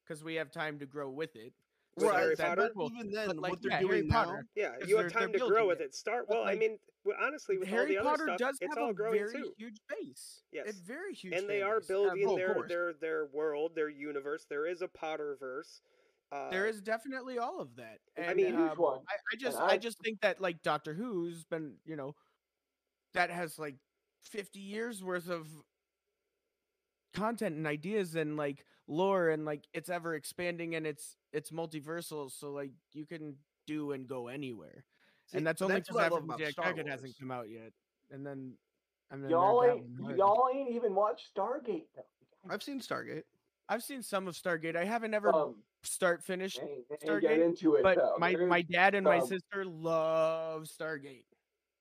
because 0.05 0.23
we 0.25 0.35
have 0.37 0.51
time 0.51 0.79
to 0.79 0.87
grow 0.87 1.11
with 1.11 1.35
it. 1.37 1.53
With 1.97 2.05
So 2.07 2.11
right, 2.11 2.21
Harry 2.21 2.37
Potter? 2.37 2.71
cool. 2.75 2.91
even 2.95 3.11
then, 3.11 3.37
like, 3.39 3.51
what 3.53 3.63
they're 3.63 3.71
yeah, 3.73 3.81
doing 3.81 3.91
Harry 3.93 4.07
now, 4.07 4.25
Potter. 4.25 4.47
yeah, 4.55 4.79
'Cause 4.79 4.89
you 4.89 4.97
have 4.99 5.11
time 5.13 5.33
to 5.33 5.39
grow 5.39 5.67
with 5.67 5.81
it. 5.81 5.85
it. 5.87 5.95
Star. 5.95 6.25
But, 6.29 6.39
Well, 6.39 6.45
I 6.49 6.55
mean, 6.55 6.79
honestly, 7.21 7.57
with 7.59 7.69
all 7.69 7.75
Harry 7.75 7.89
the 7.95 7.99
other 7.99 8.11
Potter 8.11 8.25
stuff, 8.27 8.39
does 8.39 8.59
it's 8.61 8.75
have 8.75 8.83
all 8.85 8.91
a 8.91 8.95
growing 8.95 9.19
very 9.19 9.33
too. 9.33 9.55
huge 9.57 9.79
base. 9.89 10.43
Yes. 10.53 10.69
a 10.69 10.73
very 10.85 11.15
huge. 11.15 11.35
and 11.35 11.49
they 11.49 11.63
are 11.63 11.81
base. 11.81 11.91
Uh, 11.91 11.93
building 11.95 12.37
their 12.37 12.65
their 12.69 12.93
their 12.95 13.27
world, 13.27 13.75
their 13.75 13.89
universe. 13.89 14.45
There 14.49 14.67
is 14.67 14.83
a 14.83 14.89
Potterverse. 14.89 15.81
Uh, 16.33 16.51
there 16.51 16.67
is 16.67 16.81
definitely 16.83 17.39
all 17.39 17.61
of 17.61 17.77
that. 17.77 18.01
And, 18.17 18.31
I 18.31 18.35
mean- 18.35 18.47
Huge 18.57 18.71
um, 18.73 18.77
one. 18.79 19.05
I, 19.09 19.15
I 19.33 19.37
just 19.39 19.59
I- 19.59 19.67
I 19.73 19.79
just 19.79 19.99
think 20.03 20.21
that 20.21 20.41
like 20.41 20.61
Doctor 20.63 20.93
Who's 20.95 21.45
been 21.45 21.79
you 21.85 21.97
know 21.97 22.15
that 23.17 23.31
has 23.31 23.59
like 23.59 23.77
fifty 24.23 24.61
years 24.61 25.03
worth 25.03 25.29
of 25.29 25.49
content 27.15 27.57
and 27.57 27.67
ideas 27.67 28.15
and 28.15 28.37
like 28.37 28.65
lore 28.87 29.31
and 29.31 29.45
like 29.45 29.65
it's 29.73 29.89
ever 29.89 30.15
expanding 30.15 30.77
and 30.77 30.87
it's 30.87 31.17
it's 31.33 31.51
multiversal 31.51 32.31
so 32.31 32.53
like 32.53 32.71
you 32.93 33.05
can 33.05 33.35
do 33.67 33.93
and 33.93 34.07
go 34.07 34.29
anywhere 34.29 34.85
See, 35.27 35.39
and 35.39 35.47
that's 35.47 35.61
only 35.61 35.81
because 35.81 35.97
I 35.97 36.07
African 36.07 36.37
Jack 36.39 36.87
hasn't 36.87 37.19
come 37.19 37.31
out 37.33 37.49
yet 37.49 37.73
and 38.11 38.25
then 38.25 38.53
I'm 39.11 39.29
Y'all 39.29 39.65
ain't. 39.65 40.17
Y'all 40.17 40.49
ain't 40.53 40.71
even 40.71 40.95
watched 40.95 41.35
Stargate 41.35 41.87
though. 41.95 42.03
I've 42.51 42.63
seen 42.63 42.81
Stargate. 42.81 43.23
I've 43.69 43.83
seen 43.83 44.03
some 44.03 44.29
of 44.29 44.35
Stargate 44.35 44.77
I 44.77 44.85
haven't 44.85 45.15
ever 45.15 45.33
Um, 45.33 45.57
start 45.83 46.23
finish 46.23 46.59
ain't, 46.59 46.71
ain't 46.91 47.01
Stargate, 47.03 47.21
get 47.23 47.39
into 47.41 47.77
it 47.77 47.83
but 47.83 47.97
though. 47.97 48.17
my 48.19 48.35
my 48.37 48.63
dad 48.63 48.95
and 48.95 49.05
my 49.05 49.19
um, 49.19 49.27
sister 49.27 49.65
love 49.65 50.65
Stargate. 50.65 51.25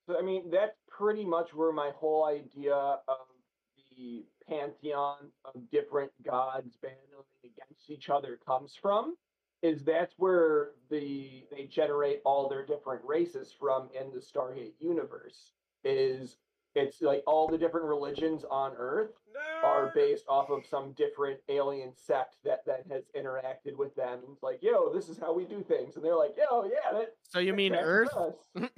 So 0.06 0.18
I 0.18 0.22
mean, 0.22 0.50
that's 0.52 0.78
pretty 0.90 1.26
much 1.26 1.54
where 1.54 1.72
my 1.72 1.92
whole 1.96 2.26
idea 2.26 2.76
of 2.76 3.28
the 3.98 4.26
pantheon 4.48 5.30
of 5.46 5.70
different 5.72 6.12
gods 6.24 6.78
battling 6.82 7.00
against 7.44 7.90
each 7.90 8.10
other 8.10 8.40
comes 8.46 8.78
from 8.80 9.16
is 9.62 9.84
that's 9.84 10.14
where 10.18 10.72
the 10.92 11.44
they 11.52 11.66
generate 11.66 12.22
all 12.24 12.48
their 12.48 12.66
different 12.66 13.02
races 13.04 13.54
from 13.58 13.90
in 14.00 14.12
the 14.12 14.20
Stargate 14.20 14.74
universe. 14.80 15.52
Is 15.84 16.38
it's 16.76 17.02
like 17.02 17.24
all 17.26 17.48
the 17.48 17.58
different 17.58 17.86
religions 17.86 18.44
on 18.52 18.74
Earth 18.78 19.12
are 19.64 19.92
based 19.96 20.26
off 20.28 20.50
of 20.50 20.66
some 20.66 20.92
different 20.94 21.40
alien 21.50 21.94
sect 21.96 22.36
that 22.44 22.64
then 22.66 22.82
has 22.92 23.04
interacted 23.18 23.76
with 23.78 23.96
them 23.96 24.20
and 24.20 24.34
it's 24.34 24.44
like, 24.44 24.60
yo, 24.62 24.94
this 24.94 25.10
is 25.10 25.18
how 25.18 25.34
we 25.34 25.46
do 25.46 25.64
things. 25.64 25.96
And 25.96 26.04
they're 26.04 26.16
like, 26.16 26.36
yo, 26.38 26.66
yeah, 26.66 26.98
that 26.98 27.16
So 27.30 27.40
you 27.40 27.54
mean 27.54 27.72
that's 27.72 27.86
Earth? 27.86 28.10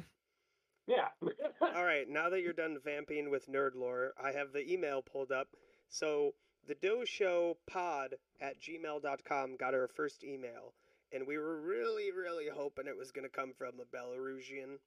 us." 0.87 1.11
yeah. 1.21 1.29
All 1.75 1.85
right, 1.85 2.07
now 2.09 2.29
that 2.29 2.41
you're 2.41 2.53
done 2.53 2.77
vamping 2.83 3.29
with 3.29 3.49
nerd 3.49 3.75
lore, 3.75 4.13
I 4.21 4.31
have 4.31 4.53
the 4.53 4.71
email 4.71 5.01
pulled 5.01 5.31
up. 5.31 5.47
So 5.89 6.33
the 6.67 6.75
Doe 6.75 7.05
Show 7.05 7.57
pod 7.67 8.15
at 8.41 8.59
gmail.com 8.59 9.57
got 9.57 9.73
our 9.73 9.87
first 9.87 10.23
email, 10.23 10.73
and 11.13 11.25
we 11.25 11.37
were 11.37 11.59
really, 11.61 12.11
really 12.11 12.47
hoping 12.53 12.87
it 12.87 12.97
was 12.97 13.11
going 13.11 13.23
to 13.23 13.29
come 13.29 13.53
from 13.57 13.73
a 13.79 13.95
Belarusian. 13.95 14.77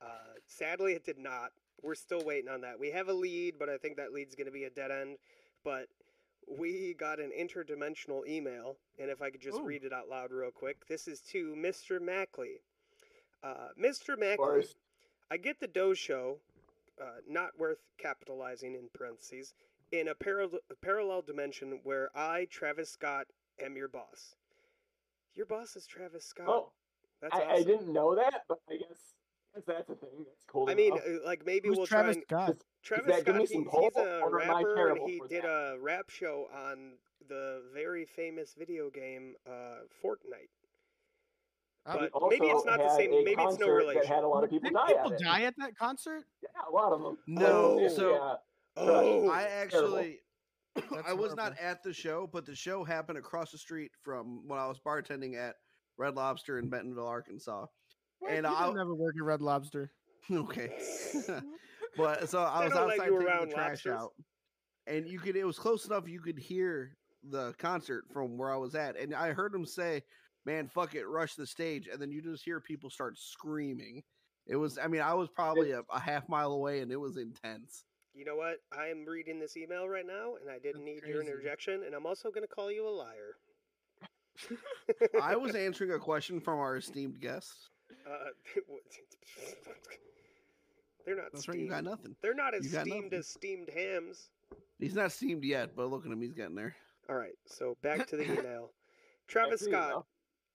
Uh, 0.00 0.34
sadly, 0.46 0.92
it 0.92 1.04
did 1.04 1.18
not. 1.18 1.50
We're 1.82 1.94
still 1.94 2.24
waiting 2.24 2.48
on 2.50 2.62
that. 2.62 2.80
We 2.80 2.90
have 2.90 3.08
a 3.08 3.12
lead, 3.12 3.54
but 3.58 3.68
I 3.68 3.76
think 3.76 3.96
that 3.96 4.12
lead's 4.12 4.34
going 4.34 4.46
to 4.46 4.52
be 4.52 4.64
a 4.64 4.70
dead 4.70 4.90
end. 4.90 5.18
But 5.64 5.86
we 6.48 6.94
got 6.98 7.20
an 7.20 7.30
interdimensional 7.38 8.26
email, 8.26 8.76
and 8.98 9.10
if 9.10 9.20
I 9.20 9.30
could 9.30 9.40
just 9.40 9.58
Ooh. 9.58 9.64
read 9.64 9.84
it 9.84 9.92
out 9.92 10.08
loud 10.08 10.32
real 10.32 10.50
quick, 10.50 10.86
this 10.88 11.06
is 11.06 11.20
to 11.32 11.54
Mr. 11.56 12.00
Mackley. 12.00 12.60
Uh, 13.42 13.68
Mr. 13.80 14.18
Mackley. 14.18 14.64
I 15.30 15.36
get 15.36 15.60
the 15.60 15.66
Doe 15.66 15.94
Show, 15.94 16.38
uh, 17.00 17.20
not 17.28 17.50
worth 17.58 17.78
capitalizing 17.98 18.74
in 18.74 18.88
parentheses, 18.94 19.54
in 19.92 20.08
a 20.08 20.14
parallel 20.14 20.60
parallel 20.82 21.22
dimension 21.22 21.80
where 21.84 22.10
I, 22.14 22.46
Travis 22.50 22.90
Scott, 22.90 23.26
am 23.62 23.76
your 23.76 23.88
boss. 23.88 24.34
Your 25.34 25.46
boss 25.46 25.76
is 25.76 25.86
Travis 25.86 26.24
Scott. 26.24 26.46
Oh, 26.48 26.72
That's 27.22 27.34
I, 27.34 27.38
awesome. 27.40 27.50
I 27.50 27.62
didn't 27.62 27.92
know 27.92 28.14
that, 28.14 28.42
but 28.48 28.58
I 28.68 28.74
guess, 28.76 29.14
I 29.54 29.58
guess 29.58 29.64
that's 29.66 29.90
a 29.90 29.94
thing. 29.94 30.24
That's 30.26 30.44
cool. 30.46 30.66
to 30.66 30.72
I 30.72 30.74
mean, 30.74 30.90
know. 30.94 30.96
uh, 31.22 31.26
like 31.26 31.44
maybe 31.46 31.68
Who's 31.68 31.78
we'll 31.78 31.86
Travis 31.86 32.16
try 32.28 32.46
and 32.46 32.48
Scott? 32.56 32.56
Travis 32.82 33.16
that- 33.16 33.24
give 33.24 33.34
Scott. 33.34 33.36
me 33.36 33.46
He, 33.46 33.54
some 33.54 33.82
he's 33.82 33.96
a 33.96 34.20
or 34.20 34.40
am 34.42 34.50
I 34.50 34.58
rapper, 34.62 34.88
and 34.90 35.08
he 35.08 35.22
did 35.28 35.42
that? 35.42 35.48
a 35.48 35.76
rap 35.80 36.10
show 36.10 36.48
on 36.54 36.92
the 37.28 37.62
very 37.74 38.04
famous 38.04 38.54
video 38.58 38.90
game 38.90 39.34
uh, 39.46 39.84
Fortnite. 40.02 40.48
Uh, 41.88 42.06
but 42.12 42.22
maybe 42.28 42.46
it's 42.46 42.64
not 42.66 42.78
the 42.78 42.94
same- 42.96 43.10
maybe 43.10 43.34
it's 43.38 43.58
no 43.58 43.68
relation. 43.68 44.02
That 44.02 44.08
had 44.08 44.24
a 44.24 44.28
lot 44.28 44.44
of 44.44 44.50
people 44.50 44.68
Didn't 44.68 44.76
die 44.76 44.92
people 44.92 45.12
at 45.14 45.18
die 45.20 45.42
at 45.42 45.54
that 45.58 45.76
concert? 45.76 46.24
Yeah, 46.42 46.48
a 46.68 46.72
lot 46.72 46.92
of 46.92 47.02
them. 47.02 47.18
No, 47.26 47.78
yeah, 47.80 47.88
so- 47.88 48.10
yeah. 48.10 48.34
Oh, 48.76 49.28
I 49.30 49.42
actually, 49.42 50.20
That's 50.76 51.08
I 51.08 51.12
was 51.12 51.34
not 51.34 51.58
at 51.58 51.82
the 51.82 51.92
show, 51.92 52.28
but 52.32 52.46
the 52.46 52.54
show 52.54 52.84
happened 52.84 53.18
across 53.18 53.50
the 53.50 53.58
street 53.58 53.90
from 54.02 54.46
when 54.46 54.60
I 54.60 54.68
was 54.68 54.78
bartending 54.78 55.34
at 55.36 55.56
Red 55.96 56.14
Lobster 56.14 56.58
in 56.58 56.68
Bentonville, 56.68 57.06
Arkansas. 57.06 57.66
What? 58.20 58.32
and 58.32 58.46
I'll- 58.46 58.74
never 58.74 58.94
work 58.94 59.14
at 59.18 59.24
Red 59.24 59.40
Lobster. 59.42 59.90
Okay. 60.30 60.70
but 61.96 62.28
so 62.28 62.40
I 62.42 62.64
was 62.66 62.74
outside 62.74 63.06
you 63.06 63.18
taking 63.20 63.48
the 63.48 63.54
trash 63.54 63.86
lobsters? 63.86 63.92
out, 63.94 64.12
and 64.86 65.08
you 65.08 65.18
could. 65.18 65.36
It 65.36 65.44
was 65.44 65.58
close 65.58 65.86
enough 65.86 66.06
you 66.06 66.20
could 66.20 66.38
hear 66.38 66.96
the 67.30 67.54
concert 67.58 68.04
from 68.12 68.36
where 68.36 68.52
I 68.52 68.56
was 68.56 68.74
at, 68.74 68.96
and 68.98 69.14
I 69.14 69.32
heard 69.32 69.54
him 69.54 69.64
say, 69.64 70.02
"Man, 70.48 70.66
fuck 70.66 70.94
it, 70.94 71.06
rush 71.06 71.34
the 71.34 71.46
stage," 71.46 71.88
and 71.92 72.00
then 72.00 72.10
you 72.10 72.22
just 72.22 72.42
hear 72.42 72.58
people 72.58 72.88
start 72.88 73.18
screaming. 73.18 74.02
It 74.46 74.56
was. 74.56 74.78
I 74.78 74.86
mean, 74.86 75.02
I 75.02 75.12
was 75.12 75.28
probably 75.28 75.72
a, 75.72 75.82
a 75.92 76.00
half 76.00 76.26
mile 76.26 76.52
away, 76.52 76.80
and 76.80 76.90
it 76.90 76.96
was 76.96 77.18
intense. 77.18 77.84
you 78.14 78.24
know 78.24 78.36
what? 78.36 78.56
I 78.72 78.86
am 78.86 79.04
reading 79.04 79.38
this 79.38 79.58
email 79.58 79.86
right 79.86 80.06
now, 80.06 80.36
and 80.40 80.50
I 80.50 80.58
didn't 80.58 80.86
That's 80.86 81.02
need 81.02 81.06
your 81.06 81.20
interjection, 81.20 81.82
and 81.84 81.94
I'm 81.94 82.06
also 82.06 82.30
going 82.30 82.42
to 82.42 82.48
call 82.48 82.72
you 82.72 82.88
a 82.88 82.90
liar. 82.90 83.36
I 85.22 85.36
was 85.36 85.54
answering 85.54 85.92
a 85.92 85.98
question 85.98 86.40
from 86.40 86.60
our 86.60 86.78
esteemed 86.78 87.20
guest. 87.20 87.68
Uh, 88.06 88.30
they're 91.04 91.16
not 91.16 91.26
That's 91.32 91.46
right. 91.46 91.58
You 91.58 91.68
got 91.68 91.84
nothing. 91.84 92.16
They're 92.22 92.34
not 92.34 92.54
as 92.54 92.70
steamed 92.70 93.12
as 93.12 93.28
steamed 93.28 93.68
hams. 93.68 94.30
He's 94.78 94.94
not 94.94 95.12
steamed 95.12 95.44
yet, 95.44 95.76
but 95.76 95.90
look 95.90 96.06
at 96.06 96.12
him. 96.12 96.22
He's 96.22 96.32
getting 96.32 96.54
there. 96.54 96.74
All 97.10 97.16
right, 97.16 97.36
so 97.44 97.76
back 97.82 98.06
to 98.08 98.16
the 98.16 98.24
email. 98.38 98.70
Travis 99.26 99.60
Scott, 99.60 99.90
though. 99.90 100.06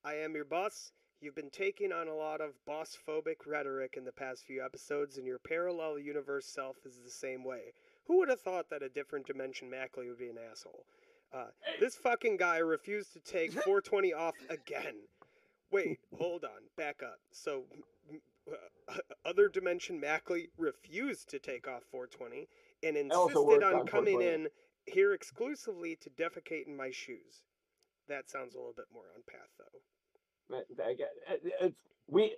I 0.04 0.14
am 0.14 0.34
your 0.34 0.44
boss. 0.44 0.92
You've 1.20 1.34
been 1.34 1.50
taking 1.50 1.92
on 1.92 2.08
a 2.08 2.14
lot 2.14 2.42
of 2.42 2.52
boss 2.66 2.98
phobic 3.08 3.46
rhetoric 3.46 3.94
in 3.96 4.04
the 4.04 4.12
past 4.12 4.44
few 4.44 4.62
episodes, 4.62 5.16
and 5.16 5.26
your 5.26 5.38
parallel 5.38 5.98
universe 5.98 6.46
self 6.46 6.76
is 6.84 6.98
the 7.02 7.10
same 7.10 7.42
way. 7.42 7.72
Who 8.06 8.18
would 8.18 8.28
have 8.28 8.42
thought 8.42 8.68
that 8.68 8.82
a 8.82 8.90
different 8.90 9.26
dimension 9.26 9.70
Mackley 9.70 10.06
would 10.08 10.18
be 10.18 10.28
an 10.28 10.36
asshole? 10.50 10.84
Uh, 11.32 11.46
this 11.80 11.96
fucking 11.96 12.36
guy 12.36 12.58
refused 12.58 13.14
to 13.14 13.20
take 13.20 13.52
420 13.64 14.12
off 14.12 14.34
again. 14.50 14.94
Wait, 15.72 15.98
hold 16.18 16.44
on, 16.44 16.68
back 16.76 17.02
up. 17.02 17.18
So, 17.32 17.64
uh, 18.46 18.96
other 19.24 19.48
dimension 19.48 19.98
Mackley 19.98 20.50
refused 20.58 21.30
to 21.30 21.38
take 21.38 21.66
off 21.66 21.82
420 21.90 22.46
and 22.82 22.96
insisted 22.98 23.62
on 23.62 23.74
on 23.74 23.86
coming 23.86 24.20
in 24.20 24.48
here 24.84 25.14
exclusively 25.14 25.96
to 25.96 26.10
defecate 26.10 26.66
in 26.66 26.76
my 26.76 26.90
shoes. 26.90 27.42
That 28.08 28.28
sounds 28.28 28.54
a 28.54 28.58
little 28.58 28.74
bit 28.76 28.86
more 28.92 29.04
on 29.14 29.22
path, 29.28 29.48
though. 29.58 29.80
Man, 30.50 30.62
I. 30.78 30.94
It's 31.60 31.76
we 32.06 32.36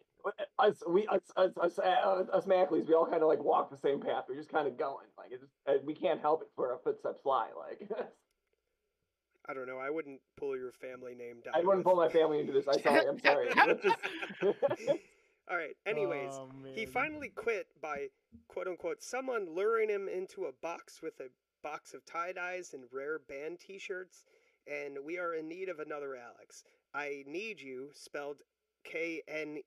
us 0.59 0.83
we 0.89 1.07
us 1.09 1.23
us 1.37 1.51
us, 1.59 1.79
us 1.79 2.47
Mackleys. 2.47 2.87
We 2.87 2.95
all 2.95 3.07
kind 3.07 3.23
of 3.23 3.29
like 3.29 3.43
walk 3.43 3.71
the 3.71 3.77
same 3.77 4.01
path. 4.01 4.25
We're 4.29 4.37
just 4.37 4.51
kind 4.51 4.69
of 4.69 4.79
going. 4.79 5.07
Like 5.19 5.31
it's 5.33 5.85
we 5.85 5.95
can't 5.95 6.21
help 6.21 6.43
it 6.43 6.49
for 6.55 6.73
our 6.73 6.79
footsteps 6.79 7.21
fly. 7.21 7.49
Like 7.57 7.91
I 9.49 9.55
don't 9.55 9.67
know. 9.67 9.79
I 9.79 9.91
wouldn't 9.91 10.21
pull 10.37 10.57
your 10.57 10.73
family 10.73 11.15
name 11.15 11.37
down. 11.45 11.55
I 11.55 11.61
wouldn't 11.61 11.85
pull 11.85 11.97
my 11.97 12.09
family 12.09 12.41
into 12.41 12.53
this. 12.53 12.67
I 12.69 12.81
sorry. 12.81 13.07
I'm 13.09 13.21
sorry. 13.21 13.49
All 15.49 15.57
right. 15.57 15.77
Anyways, 15.87 16.33
Oh, 16.33 16.49
he 16.75 16.87
finally 16.87 17.29
quit 17.29 17.67
by 17.81 18.09
quote 18.49 18.67
unquote 18.67 19.03
someone 19.03 19.47
luring 19.55 19.89
him 19.89 20.09
into 20.09 20.47
a 20.47 20.53
box 20.63 21.01
with 21.03 21.21
a 21.21 21.29
box 21.63 21.95
of 21.95 22.05
tie 22.05 22.33
dyes 22.33 22.75
and 22.75 22.85
rare 22.93 23.21
band 23.29 23.59
T-shirts, 23.61 24.25
and 24.67 24.99
we 25.05 25.19
are 25.19 25.35
in 25.35 25.49
need 25.49 25.69
of 25.69 25.79
another 25.79 26.17
Alex. 26.17 26.65
I 26.95 27.25
need 27.27 27.61
you 27.61 27.89
spelled 27.95 28.39
K 28.85 29.23
N 29.29 29.59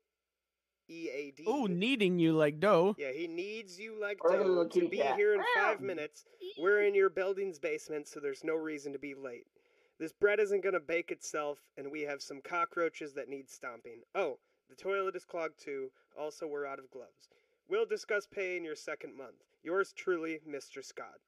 E 0.89 1.09
A 1.13 1.31
D. 1.31 1.43
Oh, 1.47 1.65
needing 1.67 2.19
you 2.19 2.33
like 2.33 2.59
dough. 2.59 2.95
Yeah, 2.97 3.11
he 3.11 3.27
needs 3.27 3.79
you 3.79 3.99
like 3.99 4.19
dough 4.19 4.33
a 4.33 4.37
to, 4.37 4.43
little 4.43 4.63
to 4.65 4.69
kitty 4.69 4.87
be 4.87 4.97
cat. 4.97 5.15
here 5.17 5.33
in 5.35 5.41
five 5.55 5.81
minutes. 5.81 6.25
We're 6.57 6.83
in 6.83 6.95
your 6.95 7.09
building's 7.09 7.59
basement, 7.59 8.07
so 8.07 8.19
there's 8.19 8.43
no 8.43 8.55
reason 8.55 8.91
to 8.93 8.99
be 8.99 9.13
late. 9.13 9.45
This 9.99 10.13
bread 10.13 10.39
isn't 10.39 10.63
going 10.63 10.73
to 10.73 10.79
bake 10.79 11.11
itself, 11.11 11.59
and 11.77 11.91
we 11.91 12.01
have 12.03 12.21
some 12.21 12.41
cockroaches 12.41 13.13
that 13.13 13.27
need 13.29 13.49
stomping. 13.49 14.01
Oh, 14.15 14.39
the 14.69 14.75
toilet 14.75 15.15
is 15.15 15.25
clogged 15.25 15.59
too. 15.63 15.91
Also, 16.17 16.47
we're 16.47 16.65
out 16.65 16.79
of 16.79 16.89
gloves. 16.89 17.27
We'll 17.67 17.85
discuss 17.85 18.25
pay 18.25 18.57
in 18.57 18.63
your 18.63 18.75
second 18.75 19.15
month. 19.17 19.43
Yours 19.61 19.93
truly, 19.95 20.39
Mr. 20.49 20.83
Scott. 20.83 21.19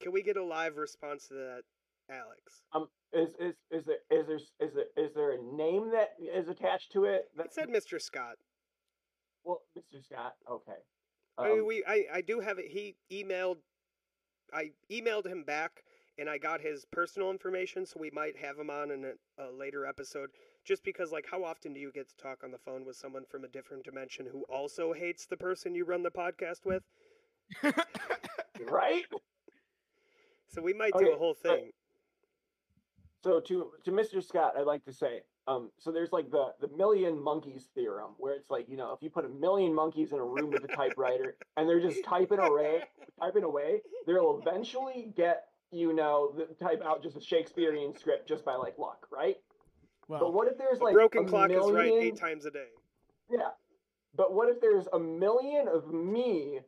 Can 0.00 0.12
we 0.12 0.22
get 0.22 0.36
a 0.36 0.44
live 0.44 0.76
response 0.76 1.28
to 1.28 1.34
that, 1.34 1.62
Alex? 2.10 2.62
Um, 2.72 2.88
is 3.12 3.30
is 3.40 3.54
is 3.70 3.84
there 3.86 3.98
is 4.10 4.26
there 4.26 4.36
is 4.68 4.74
there 4.74 5.04
is 5.04 5.14
there 5.14 5.32
a 5.32 5.42
name 5.42 5.90
that 5.92 6.10
is 6.20 6.48
attached 6.48 6.92
to 6.92 7.04
it? 7.04 7.30
It 7.32 7.36
That, 7.36 7.54
said 7.54 7.68
Mr. 7.68 8.00
Scott. 8.00 8.36
well, 9.44 9.62
Mr. 9.76 10.04
Scott. 10.04 10.34
Okay. 10.50 10.72
I 11.38 11.48
mean, 11.48 11.60
Um, 11.60 11.66
we 11.66 11.84
I, 11.86 12.04
I 12.14 12.20
do 12.20 12.40
have 12.40 12.58
it. 12.58 12.66
He 12.70 12.96
emailed, 13.12 13.58
I 14.52 14.70
emailed 14.90 15.26
him 15.26 15.44
back, 15.44 15.82
and 16.18 16.28
I 16.28 16.38
got 16.38 16.60
his 16.60 16.84
personal 16.90 17.30
information, 17.30 17.86
so 17.86 18.00
we 18.00 18.10
might 18.10 18.36
have 18.36 18.58
him 18.58 18.70
on 18.70 18.90
in 18.90 19.04
a, 19.04 19.42
a 19.44 19.48
later 19.52 19.86
episode. 19.86 20.30
Just 20.64 20.84
because, 20.84 21.12
like, 21.12 21.26
how 21.30 21.44
often 21.44 21.72
do 21.72 21.80
you 21.80 21.90
get 21.92 22.08
to 22.10 22.16
talk 22.16 22.42
on 22.44 22.50
the 22.50 22.58
phone 22.58 22.84
with 22.84 22.96
someone 22.96 23.24
from 23.30 23.44
a 23.44 23.48
different 23.48 23.84
dimension 23.84 24.26
who 24.30 24.42
also 24.50 24.92
hates 24.92 25.24
the 25.26 25.36
person 25.36 25.74
you 25.74 25.84
run 25.84 26.02
the 26.02 26.10
podcast 26.10 26.66
with? 26.66 26.82
right. 28.70 29.04
So 30.48 30.62
we 30.62 30.72
might 30.72 30.92
do 30.98 31.12
a 31.12 31.16
whole 31.16 31.36
but- 31.42 31.58
thing. 31.58 31.70
So 33.24 33.40
to 33.40 33.72
to 33.84 33.90
Mr. 33.90 34.22
Scott, 34.22 34.54
I'd 34.56 34.62
like 34.62 34.84
to 34.84 34.92
say, 34.92 35.22
um, 35.48 35.70
so 35.78 35.90
there's 35.90 36.12
like 36.12 36.30
the 36.30 36.54
the 36.60 36.68
million 36.76 37.20
monkeys 37.20 37.68
theorem, 37.74 38.12
where 38.18 38.34
it's 38.34 38.48
like 38.48 38.68
you 38.68 38.76
know 38.76 38.92
if 38.92 39.02
you 39.02 39.10
put 39.10 39.24
a 39.24 39.28
million 39.28 39.74
monkeys 39.74 40.12
in 40.12 40.18
a 40.18 40.24
room 40.24 40.50
with 40.50 40.62
a 40.64 40.68
typewriter 40.68 41.36
and 41.56 41.68
they're 41.68 41.80
just 41.80 42.04
typing 42.04 42.38
away, 42.38 42.82
typing 43.20 43.42
away, 43.42 43.80
they'll 44.06 44.40
eventually 44.40 45.12
get 45.16 45.46
you 45.72 45.92
know 45.92 46.32
the 46.36 46.54
type 46.64 46.80
out 46.84 47.02
just 47.02 47.16
a 47.16 47.20
Shakespearean 47.20 47.92
script 47.98 48.28
just 48.28 48.44
by 48.44 48.54
like 48.54 48.78
luck, 48.78 49.06
right? 49.10 49.36
Well, 50.06 50.20
but 50.20 50.32
what 50.32 50.48
if 50.48 50.56
there's 50.56 50.78
A 50.78 50.84
like 50.84 50.94
broken 50.94 51.24
a 51.24 51.28
clock 51.28 51.50
is 51.50 51.70
right 51.70 51.92
eight 51.92 52.16
times 52.16 52.46
a 52.46 52.50
day. 52.50 52.68
Yeah. 53.30 53.50
But 54.14 54.32
what 54.32 54.48
if 54.48 54.60
there's 54.60 54.86
a 54.92 54.98
million 54.98 55.68
of 55.68 55.92
me 55.92 56.60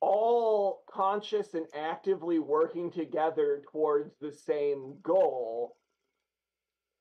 all 0.00 0.82
conscious 0.90 1.54
and 1.54 1.66
actively 1.74 2.38
working 2.38 2.90
together 2.90 3.62
towards 3.72 4.12
the 4.20 4.32
same 4.32 4.96
goal? 5.02 5.76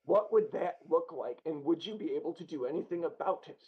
What 0.06 0.32
would 0.32 0.52
that 0.54 0.78
look 0.90 1.12
like? 1.12 1.40
And 1.46 1.64
would 1.66 1.86
you 1.86 1.96
be 1.96 2.12
able 2.16 2.34
to 2.36 2.44
do 2.44 2.66
anything 2.66 3.04
about 3.04 3.44
it? 3.48 3.62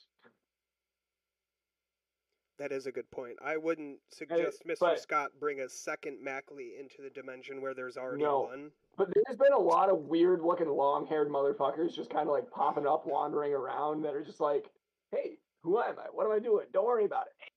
That 2.58 2.72
is 2.74 2.88
a 2.88 2.92
good 2.92 3.10
point. 3.12 3.38
I 3.44 3.56
wouldn't 3.56 4.00
suggest 4.10 4.64
Mr. 4.68 4.80
but- 4.82 5.00
Scott 5.00 5.32
bring 5.40 5.62
a 5.62 5.70
second 5.70 6.22
Mackley 6.22 6.76
into 6.78 7.02
the 7.02 7.10
dimension 7.10 7.62
where 7.62 7.74
there's 7.74 7.96
already 7.98 8.24
No. 8.24 8.42
one. 8.42 8.72
But 8.98 9.14
there's 9.14 9.38
been 9.38 9.54
a 9.54 9.60
lot 9.60 9.90
of 9.90 10.08
weird 10.10 10.42
looking 10.42 10.68
long 10.68 11.06
haired 11.06 11.30
motherfuckers 11.30 11.94
just 11.94 12.10
kind 12.10 12.28
of 12.28 12.34
like 12.34 12.50
popping 12.52 12.86
up, 12.86 13.06
wandering 13.06 13.54
around 13.54 14.02
that 14.02 14.14
are 14.14 14.24
just 14.24 14.42
like, 14.42 14.70
hey, 15.12 15.40
who 15.62 15.80
am 15.80 15.98
I? 16.00 16.08
What 16.12 16.26
am 16.26 16.34
I 16.34 16.40
doing? 16.40 16.68
Don't 16.74 16.86
worry 16.86 17.06
about 17.06 17.28
it. 17.28 17.49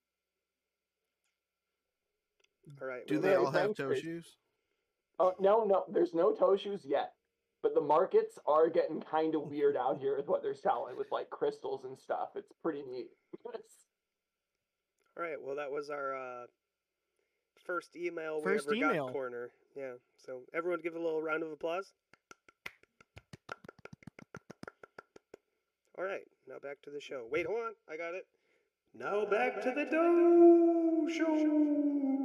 All 2.80 2.86
right. 2.88 3.06
Do 3.06 3.14
well, 3.14 3.22
they 3.22 3.34
all 3.36 3.50
have 3.50 3.74
toe 3.74 3.88
Chris. 3.88 4.00
shoes? 4.00 4.36
Oh, 5.18 5.34
no, 5.40 5.64
no, 5.64 5.84
there's 5.88 6.14
no 6.14 6.32
toe 6.32 6.56
shoes 6.56 6.82
yet. 6.84 7.12
But 7.62 7.74
the 7.74 7.80
markets 7.80 8.38
are 8.46 8.68
getting 8.68 9.00
kind 9.02 9.34
of 9.36 9.42
weird 9.42 9.76
out 9.76 9.98
here 10.00 10.16
with 10.16 10.26
what 10.26 10.42
they're 10.42 10.54
selling 10.54 10.96
with 10.96 11.12
like 11.12 11.30
crystals 11.30 11.84
and 11.84 11.96
stuff. 11.96 12.30
It's 12.34 12.52
pretty 12.60 12.82
neat. 12.90 13.10
All 15.16 15.22
right. 15.22 15.36
Well, 15.40 15.54
that 15.56 15.70
was 15.70 15.88
our 15.88 16.16
uh, 16.16 16.46
first 17.64 17.94
email 17.94 18.38
we 18.38 18.42
First 18.52 18.66
ever 18.66 18.74
email. 18.74 19.04
got 19.06 19.12
corner. 19.12 19.50
Yeah. 19.76 19.92
So 20.26 20.40
everyone 20.52 20.80
give 20.82 20.96
a 20.96 20.98
little 20.98 21.22
round 21.22 21.44
of 21.44 21.52
applause. 21.52 21.92
All 25.96 26.04
right. 26.04 26.22
Now 26.48 26.56
back 26.60 26.82
to 26.82 26.90
the 26.90 27.00
show. 27.00 27.26
Wait, 27.30 27.46
hold 27.46 27.60
on. 27.60 27.72
I 27.88 27.96
got 27.96 28.14
it. 28.14 28.26
Now 28.94 29.24
back 29.24 29.62
to 29.62 29.70
the 29.70 29.84
Doe 29.90 31.08
Show. 31.16 32.21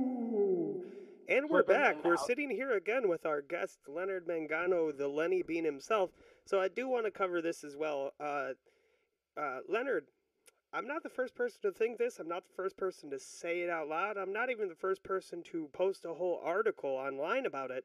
And 1.30 1.50
we're 1.50 1.64
back. 1.64 2.04
We're 2.06 2.14
out. 2.14 2.26
sitting 2.26 2.50
here 2.50 2.72
again 2.72 3.10
with 3.10 3.26
our 3.26 3.42
guest 3.42 3.80
Leonard 3.88 4.28
Mangano, 4.28 4.98
the 4.98 5.08
Lenny 5.10 5.44
Bean 5.44 5.66
himself. 5.66 6.12
So 6.46 6.62
I 6.62 6.70
do 6.70 6.88
want 6.88 7.06
to 7.06 7.12
cover 7.12 7.42
this 7.42 7.64
as 7.66 7.76
well. 7.76 8.12
Uh, 8.20 8.52
uh, 9.38 9.60
Leonard, 9.68 10.06
I'm 10.72 10.88
not 10.88 11.04
the 11.04 11.10
first 11.10 11.36
person 11.36 11.60
to 11.64 11.72
think 11.72 11.98
this. 11.98 12.20
I'm 12.20 12.30
not 12.30 12.44
the 12.48 12.54
first 12.56 12.78
person 12.78 13.10
to 13.10 13.20
say 13.20 13.60
it 13.62 13.70
out 13.70 13.90
loud. 13.90 14.18
I'm 14.18 14.32
not 14.32 14.50
even 14.50 14.70
the 14.70 14.76
first 14.76 15.04
person 15.04 15.44
to 15.52 15.70
post 15.74 16.06
a 16.06 16.14
whole 16.14 16.42
article 16.44 16.92
online 16.92 17.46
about 17.46 17.72
it. 17.72 17.84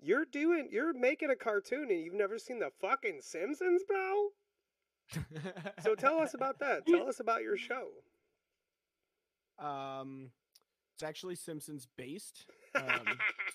You're 0.00 0.24
doing, 0.24 0.68
you're 0.70 0.92
making 0.92 1.30
a 1.30 1.36
cartoon 1.36 1.88
and 1.90 2.00
you've 2.00 2.14
never 2.14 2.38
seen 2.38 2.60
the 2.60 2.70
fucking 2.80 3.18
Simpsons, 3.22 3.82
bro? 3.86 4.28
So 5.82 5.96
tell 5.96 6.18
us 6.20 6.34
about 6.34 6.60
that. 6.60 6.86
Tell 6.86 7.08
us 7.08 7.18
about 7.18 7.42
your 7.42 7.56
show. 7.56 7.88
um, 9.58 10.30
it's 10.98 11.04
actually 11.04 11.36
Simpsons 11.36 11.86
based. 11.96 12.44
Um, 12.74 12.82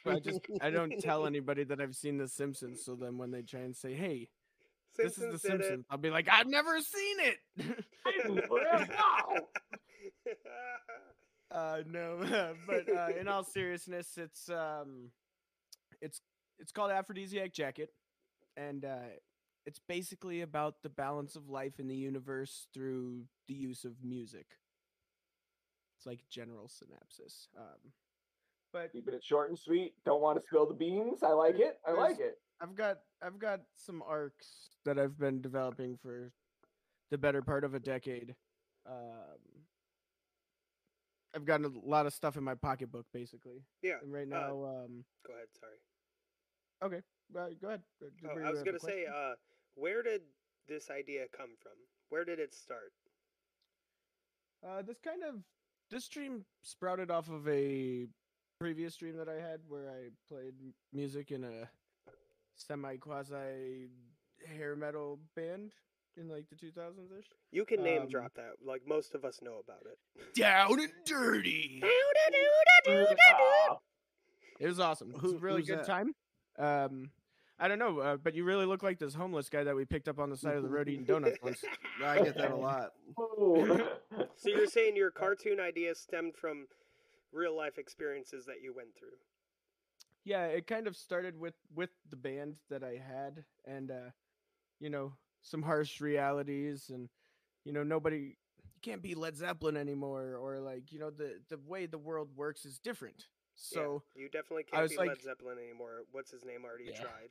so 0.01 0.11
I 0.11 0.19
just 0.19 0.39
I 0.61 0.69
don't 0.69 0.97
tell 1.01 1.25
anybody 1.27 1.65
that 1.65 1.81
I've 1.81 1.95
seen 1.95 2.17
The 2.17 2.29
Simpsons. 2.29 2.85
So 2.85 2.95
then 2.95 3.17
when 3.17 3.31
they 3.31 3.41
try 3.41 3.59
and 3.61 3.75
say, 3.75 3.93
"Hey, 3.93 4.29
this 4.97 5.17
is 5.17 5.17
The 5.17 5.25
did 5.25 5.33
it. 5.33 5.41
Simpsons," 5.41 5.85
I'll 5.89 5.97
be 5.97 6.09
like, 6.09 6.29
"I've 6.31 6.47
never 6.47 6.79
seen 6.79 7.17
it." 7.19 8.45
wow. 8.49 9.35
uh, 11.51 11.79
no, 11.85 12.53
but 12.65 12.89
uh, 12.89 13.09
in 13.19 13.27
all 13.27 13.43
seriousness, 13.43 14.17
it's 14.17 14.49
um, 14.49 15.11
it's 16.01 16.21
it's 16.59 16.71
called 16.71 16.91
Aphrodisiac 16.91 17.51
Jacket, 17.51 17.89
and 18.55 18.85
uh, 18.85 19.09
it's 19.65 19.81
basically 19.89 20.41
about 20.41 20.75
the 20.81 20.89
balance 20.89 21.35
of 21.35 21.49
life 21.49 21.77
in 21.77 21.89
the 21.89 21.95
universe 21.95 22.67
through 22.73 23.23
the 23.49 23.53
use 23.53 23.83
of 23.83 24.01
music. 24.01 24.45
It's 26.03 26.07
like 26.07 26.19
general 26.29 26.67
synopsis. 26.67 27.47
Um, 27.57 27.91
but 28.73 28.91
Keeping 28.91 29.13
it 29.13 29.23
short 29.23 29.49
and 29.49 29.57
sweet. 29.57 29.93
Don't 30.05 30.21
want 30.21 30.37
to 30.37 30.45
spill 30.45 30.67
the 30.67 30.73
beans. 30.73 31.23
I 31.23 31.31
like 31.31 31.59
it. 31.59 31.79
I 31.87 31.93
like 31.93 32.19
it. 32.19 32.39
I've 32.61 32.75
got 32.75 32.97
I've 33.21 33.39
got 33.39 33.61
some 33.75 34.03
arcs 34.05 34.47
that 34.83 34.99
I've 34.99 35.17
been 35.17 35.41
developing 35.41 35.97
for 36.01 36.33
the 37.09 37.17
better 37.17 37.41
part 37.41 37.63
of 37.63 37.73
a 37.73 37.79
decade. 37.79 38.35
Um, 38.85 39.39
I've 41.33 41.45
gotten 41.45 41.65
a 41.67 41.87
lot 41.87 42.05
of 42.05 42.13
stuff 42.13 42.35
in 42.35 42.43
my 42.43 42.55
pocketbook, 42.55 43.05
basically. 43.13 43.63
Yeah. 43.81 43.95
And 44.01 44.11
right 44.11 44.27
uh, 44.27 44.37
now, 44.37 44.49
um, 44.49 45.05
Go 45.25 45.33
ahead. 45.33 45.47
Sorry. 45.57 46.91
okay, 46.91 47.01
uh, 47.37 47.47
go 47.61 47.67
ahead. 47.69 47.81
Uh, 48.01 48.07
Oh, 48.27 48.45
I 48.45 48.51
was 48.51 48.61
gonna 48.63 48.79
say, 48.79 49.05
uh, 49.05 49.35
where 49.75 50.03
did 50.03 50.21
this 50.67 50.89
idea 50.89 51.27
come 51.35 51.55
from? 51.61 51.73
Where 52.09 52.25
did 52.25 52.39
it 52.39 52.53
start? 52.53 52.91
Uh, 54.67 54.81
this 54.81 54.99
kind 54.99 55.23
of 55.23 55.35
this 55.93 56.05
stream 56.05 56.43
sprouted 56.63 57.11
off 57.11 57.29
of 57.29 57.47
a 57.47 58.07
previous 58.59 58.95
stream 58.95 59.15
that 59.17 59.29
I 59.29 59.35
had 59.35 59.59
where 59.67 59.89
I 59.89 60.09
played 60.27 60.53
music 60.91 61.31
in 61.31 61.43
a 61.43 61.69
semi 62.55 62.97
quasi 62.97 63.89
hair 64.57 64.75
metal 64.75 65.19
band 65.35 65.73
in 66.17 66.27
like 66.29 66.45
the 66.49 66.55
2000s 66.55 67.17
ish. 67.19 67.25
You 67.51 67.63
can 67.65 67.83
name 67.83 68.03
Um, 68.03 68.07
drop 68.09 68.33
that. 68.35 68.53
Like 68.65 68.81
most 68.87 69.13
of 69.13 69.23
us 69.23 69.39
know 69.43 69.59
about 69.63 69.83
it. 69.85 70.33
Down 70.35 70.79
and 70.79 70.91
dirty. 71.05 71.81
It 74.59 74.67
was 74.67 74.79
awesome. 74.79 75.11
It 75.15 75.21
was 75.21 75.33
a 75.33 75.37
really 75.37 75.61
who's 75.61 75.67
good 75.69 75.79
that? 75.79 75.85
time. 75.85 76.13
Um, 76.57 77.11
I 77.59 77.67
don't 77.67 77.79
know, 77.79 77.99
uh, 77.99 78.17
but 78.17 78.33
you 78.33 78.43
really 78.43 78.65
look 78.65 78.83
like 78.83 78.99
this 78.99 79.13
homeless 79.13 79.47
guy 79.49 79.63
that 79.63 79.75
we 79.75 79.85
picked 79.85 80.07
up 80.07 80.19
on 80.19 80.29
the 80.29 80.37
side 80.37 80.55
of 80.55 80.63
the 80.63 80.69
road 80.69 80.89
eating 80.89 81.05
donuts 81.05 81.37
once. 81.41 81.63
I 82.03 82.17
get 82.17 82.35
that 82.37 82.51
a 82.51 82.55
lot. 82.55 82.91
ooh. 83.19 83.81
So 84.35 84.49
you're 84.49 84.67
saying 84.67 84.95
your 84.95 85.11
cartoon 85.11 85.59
idea 85.59 85.95
stemmed 85.95 86.35
from 86.35 86.67
real 87.33 87.55
life 87.55 87.77
experiences 87.77 88.45
that 88.45 88.61
you 88.61 88.73
went 88.75 88.89
through? 88.97 89.17
Yeah, 90.23 90.45
it 90.45 90.67
kind 90.67 90.87
of 90.87 90.95
started 90.95 91.37
with 91.37 91.55
with 91.75 91.89
the 92.09 92.15
band 92.15 92.55
that 92.69 92.83
I 92.83 93.01
had, 93.05 93.43
and 93.65 93.91
uh, 93.91 94.11
you 94.79 94.89
know, 94.89 95.13
some 95.41 95.61
harsh 95.61 95.99
realities, 95.99 96.89
and 96.93 97.09
you 97.65 97.73
know, 97.73 97.83
nobody 97.83 98.37
you 98.63 98.79
can't 98.81 99.01
be 99.01 99.15
Led 99.15 99.35
Zeppelin 99.35 99.75
anymore, 99.75 100.37
or 100.41 100.59
like 100.59 100.91
you 100.91 100.99
know, 100.99 101.09
the 101.09 101.39
the 101.49 101.59
way 101.67 101.85
the 101.85 101.97
world 101.97 102.29
works 102.35 102.63
is 102.65 102.79
different. 102.79 103.25
Yeah, 103.55 103.75
So 103.79 104.03
you 104.15 104.29
definitely 104.29 104.63
can't 104.63 104.81
was 104.83 104.91
be 104.91 104.97
Led 104.97 105.07
like- 105.09 105.21
Zeppelin 105.21 105.57
anymore. 105.59 106.01
What's 106.11 106.31
his 106.31 106.43
name 106.43 106.65
already 106.65 106.85
Yeah. 106.85 107.01
tried? 107.01 107.29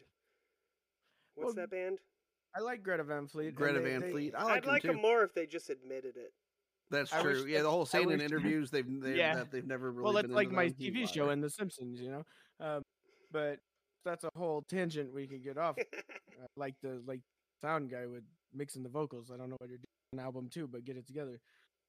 What's 1.34 1.46
Well, 1.46 1.54
that 1.54 1.70
band? 1.70 1.98
I 2.54 2.60
like 2.60 2.82
Greta 2.82 3.02
Van 3.04 3.26
Fleet. 3.26 3.54
Greta 3.54 3.80
they- 3.80 3.90
Van 3.90 4.00
they- 4.02 4.10
Fleet. 4.10 4.34
I 4.34 4.42
I'd 4.42 4.46
like 4.46 4.66
like 4.66 4.82
them 4.82 4.92
them 4.96 5.02
more 5.02 5.22
if 5.24 5.32
they 5.34 5.46
just 5.46 5.70
admitted 5.70 6.16
it. 6.16 6.32
That's 6.90 7.12
I 7.12 7.22
true. 7.22 7.46
Yeah, 7.46 7.62
the 7.62 7.70
whole 7.70 7.82
I 7.82 7.84
saying 7.84 8.10
in 8.10 8.20
interviews 8.20 8.70
they've 8.70 8.86
they, 9.02 9.16
Yeah. 9.16 9.36
that 9.36 9.50
they've 9.50 9.66
never 9.66 9.90
really 9.90 10.04
well, 10.04 10.12
that's 10.12 10.26
been 10.26 10.34
like 10.34 10.50
my 10.50 10.68
them. 10.68 10.76
TV 10.78 11.06
show 11.06 11.30
in 11.30 11.40
The 11.40 11.48
Simpsons, 11.50 12.00
you 12.00 12.10
know. 12.10 12.26
Um, 12.60 12.82
but 13.30 13.60
that's 14.04 14.24
a 14.24 14.30
whole 14.36 14.62
tangent 14.62 15.12
we 15.12 15.26
could 15.26 15.42
get 15.42 15.56
off. 15.56 15.76
uh, 16.42 16.46
like 16.56 16.74
the 16.82 17.02
like 17.06 17.20
sound 17.62 17.90
guy 17.90 18.06
with 18.06 18.24
mixing 18.52 18.82
the 18.82 18.90
vocals. 18.90 19.30
I 19.32 19.38
don't 19.38 19.48
know 19.48 19.56
what 19.58 19.70
you're 19.70 19.78
doing 19.78 20.20
on 20.20 20.20
album 20.20 20.48
too, 20.50 20.66
but 20.68 20.84
get 20.84 20.96
it 20.98 21.06
together. 21.06 21.40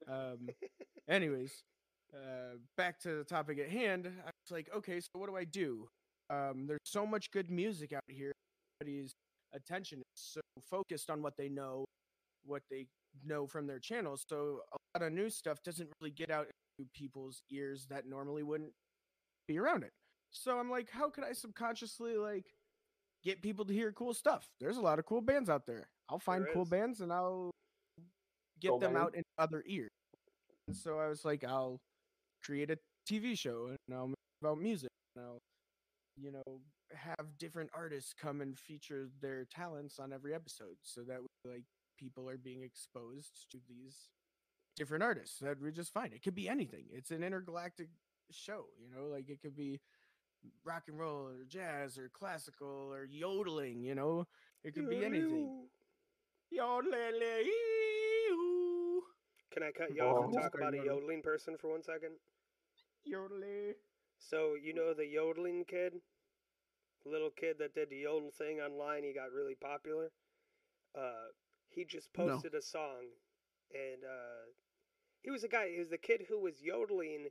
Um, 0.07 0.47
anyways, 1.09 1.63
uh, 2.13 2.57
back 2.77 2.99
to 3.01 3.15
the 3.17 3.23
topic 3.23 3.59
at 3.59 3.69
hand. 3.69 4.07
I 4.07 4.25
was 4.45 4.51
like, 4.51 4.69
okay, 4.75 4.99
so 4.99 5.07
what 5.13 5.29
do 5.29 5.35
I 5.35 5.43
do? 5.45 5.87
Um, 6.29 6.65
there's 6.67 6.79
so 6.83 7.05
much 7.05 7.31
good 7.31 7.49
music 7.49 7.93
out 7.93 8.01
here. 8.07 8.31
Everybody's 8.81 9.11
attention 9.53 9.99
is 9.99 10.21
so 10.33 10.41
focused 10.69 11.09
on 11.09 11.21
what 11.21 11.33
they 11.37 11.49
know, 11.49 11.85
what 12.45 12.61
they 12.69 12.87
know 13.25 13.45
from 13.47 13.67
their 13.67 13.79
channels. 13.79 14.23
So 14.27 14.61
a 14.73 14.99
lot 14.99 15.07
of 15.07 15.13
new 15.13 15.29
stuff 15.29 15.61
doesn't 15.63 15.89
really 16.01 16.11
get 16.11 16.31
out 16.31 16.47
into 16.79 16.89
people's 16.95 17.41
ears 17.51 17.85
that 17.89 18.07
normally 18.07 18.43
wouldn't 18.43 18.71
be 19.47 19.59
around 19.59 19.83
it. 19.83 19.91
So 20.31 20.57
I'm 20.59 20.71
like, 20.71 20.89
how 20.89 21.09
could 21.09 21.23
I 21.23 21.33
subconsciously 21.33 22.17
like 22.17 22.45
get 23.23 23.41
people 23.41 23.65
to 23.65 23.73
hear 23.73 23.91
cool 23.91 24.13
stuff? 24.13 24.47
There's 24.59 24.77
a 24.77 24.81
lot 24.81 24.97
of 24.97 25.05
cool 25.05 25.21
bands 25.21 25.49
out 25.49 25.65
there. 25.67 25.87
I'll 26.09 26.19
find 26.19 26.43
There 26.45 26.53
cool 26.53 26.63
is. 26.63 26.69
bands 26.69 27.01
and 27.01 27.13
I'll 27.13 27.51
get 28.59 28.69
Cool 28.69 28.79
them 28.79 28.93
band. 28.93 29.03
out 29.05 29.15
in 29.15 29.23
other 29.37 29.63
ears. 29.67 29.91
And 30.67 30.75
so 30.75 30.97
I 30.97 31.07
was 31.09 31.23
like, 31.25 31.43
I'll 31.43 31.79
create 32.43 32.69
a 32.69 32.77
TV 33.09 33.37
show 33.37 33.67
and 33.67 33.97
I'll 33.97 34.07
make 34.07 34.15
about 34.41 34.59
music. 34.59 34.89
And 35.15 35.25
I'll, 35.25 35.41
you 36.15 36.31
know, 36.31 36.59
have 36.93 37.37
different 37.37 37.69
artists 37.73 38.13
come 38.13 38.41
and 38.41 38.57
feature 38.57 39.07
their 39.21 39.45
talents 39.45 39.99
on 39.99 40.13
every 40.13 40.33
episode, 40.33 40.75
so 40.83 41.01
that 41.01 41.21
way, 41.21 41.53
like 41.53 41.63
people 41.97 42.29
are 42.29 42.37
being 42.37 42.63
exposed 42.63 43.47
to 43.51 43.57
these 43.67 44.09
different 44.75 45.03
artists. 45.03 45.39
That 45.39 45.61
we 45.61 45.71
just 45.71 45.93
find 45.93 46.13
it 46.13 46.21
could 46.23 46.35
be 46.35 46.47
anything. 46.49 46.85
It's 46.91 47.11
an 47.11 47.23
intergalactic 47.23 47.89
show, 48.31 48.65
you 48.79 48.89
know, 48.95 49.07
like 49.07 49.29
it 49.29 49.41
could 49.41 49.55
be 49.55 49.79
rock 50.65 50.83
and 50.87 50.99
roll 50.99 51.27
or 51.27 51.45
jazz 51.47 51.97
or 51.97 52.09
classical 52.13 52.91
or 52.91 53.05
yodeling, 53.05 53.83
you 53.83 53.95
know, 53.95 54.25
it 54.63 54.73
could 54.73 54.89
be 54.89 55.03
anything. 55.05 55.67
Yodeling, 56.51 56.93
Can 59.53 59.63
I 59.63 59.71
cut 59.71 59.95
you 59.95 60.01
off 60.01 60.25
and 60.25 60.33
talk 60.33 60.55
about 60.55 60.73
a 60.73 60.77
yodeling 60.77 61.21
person 61.21 61.55
for 61.59 61.71
one 61.71 61.83
second? 61.83 62.11
Yodeling. 63.05 63.75
So 64.19 64.55
you 64.55 64.73
know 64.73 64.93
the 64.93 65.05
yodeling 65.07 65.65
kid, 65.65 66.01
little 67.05 67.29
kid 67.31 67.57
that 67.59 67.73
did 67.75 67.89
the 67.89 67.97
yodel 67.97 68.31
thing 68.31 68.59
online. 68.59 69.03
He 69.03 69.13
got 69.13 69.31
really 69.31 69.55
popular. 69.55 70.11
Uh, 70.97 71.29
he 71.69 71.85
just 71.85 72.13
No. 72.17 72.37
posted 72.37 72.53
a 72.55 72.61
song, 72.61 73.05
and 73.73 74.03
uh, 74.03 74.51
he 75.21 75.31
was 75.31 75.43
a 75.43 75.47
guy. 75.47 75.69
He 75.71 75.79
was 75.79 75.89
the 75.89 75.97
kid 75.97 76.25
who 76.27 76.39
was 76.39 76.61
yodeling 76.61 77.29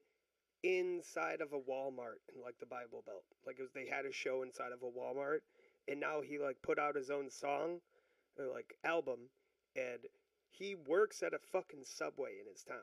inside 0.63 1.41
of 1.41 1.53
a 1.53 1.59
Walmart 1.61 2.21
in 2.35 2.41
like 2.43 2.59
the 2.61 2.67
Bible 2.67 3.03
Belt. 3.07 3.25
Like 3.47 3.59
it 3.59 3.63
was, 3.63 3.73
they 3.73 3.87
had 3.89 4.07
a 4.07 4.13
show 4.13 4.43
inside 4.43 4.73
of 4.73 4.83
a 4.83 4.91
Walmart, 4.91 5.41
and 5.89 6.01
now 6.01 6.21
he 6.23 6.39
like 6.39 6.63
put 6.63 6.79
out 6.79 6.97
his 6.97 7.11
own 7.11 7.31
song, 7.31 7.81
or 8.39 8.47
like 8.53 8.75
album, 8.85 9.31
and 9.77 10.01
he 10.51 10.75
works 10.75 11.23
at 11.23 11.35
a 11.35 11.39
fucking 11.53 11.85
subway 11.85 12.33
in 12.41 12.47
his 12.53 12.63
town. 12.65 12.79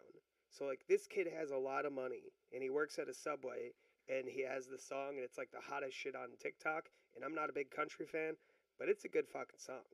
So 0.51 0.65
like 0.65 0.81
this 0.87 1.07
kid 1.07 1.27
has 1.37 1.51
a 1.51 1.57
lot 1.57 1.85
of 1.85 1.93
money 1.93 2.31
and 2.53 2.61
he 2.63 2.69
works 2.69 2.99
at 2.99 3.07
a 3.07 3.13
subway 3.13 3.71
and 4.09 4.27
he 4.27 4.43
has 4.43 4.67
the 4.67 4.77
song 4.77 5.15
and 5.15 5.23
it's 5.23 5.37
like 5.37 5.51
the 5.51 5.61
hottest 5.61 5.95
shit 5.95 6.15
on 6.15 6.29
TikTok. 6.41 6.85
And 7.15 7.23
I'm 7.23 7.35
not 7.35 7.49
a 7.49 7.53
big 7.53 7.69
country 7.71 8.05
fan, 8.05 8.33
but 8.77 8.89
it's 8.89 9.05
a 9.05 9.07
good 9.09 9.27
fucking 9.27 9.59
song. 9.59 9.85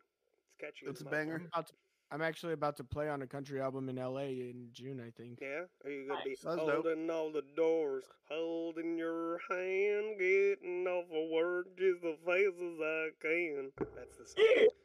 It's 0.47 0.55
catchy. 0.59 0.85
It's 0.89 1.01
a 1.01 1.05
banger. 1.05 1.35
I'm, 1.35 1.47
about 1.53 1.67
to, 1.67 1.73
I'm 2.11 2.21
actually 2.21 2.53
about 2.53 2.77
to 2.77 2.83
play 2.83 3.09
on 3.09 3.21
a 3.21 3.27
country 3.27 3.61
album 3.61 3.89
in 3.89 3.95
LA 3.95 4.31
in 4.49 4.69
June, 4.73 5.01
I 5.05 5.11
think. 5.11 5.39
Yeah? 5.41 5.65
Are 5.83 5.89
you 5.89 6.07
gonna 6.07 6.21
be 6.23 6.31
Nice. 6.31 6.41
That's 6.43 6.55
dope. 6.57 6.71
holding 6.71 7.09
all 7.09 7.31
the 7.31 7.43
doors, 7.55 8.03
holding 8.29 8.97
your 8.97 9.39
hand, 9.49 10.19
getting 10.19 10.85
off 10.87 11.05
of 11.05 11.29
work 11.31 11.67
just 11.77 12.03
as 12.05 12.15
fast 12.25 12.61
as 12.61 12.79
I 12.79 13.09
can? 13.21 13.71
That's 13.95 14.17
the 14.17 14.25
song. 14.25 14.67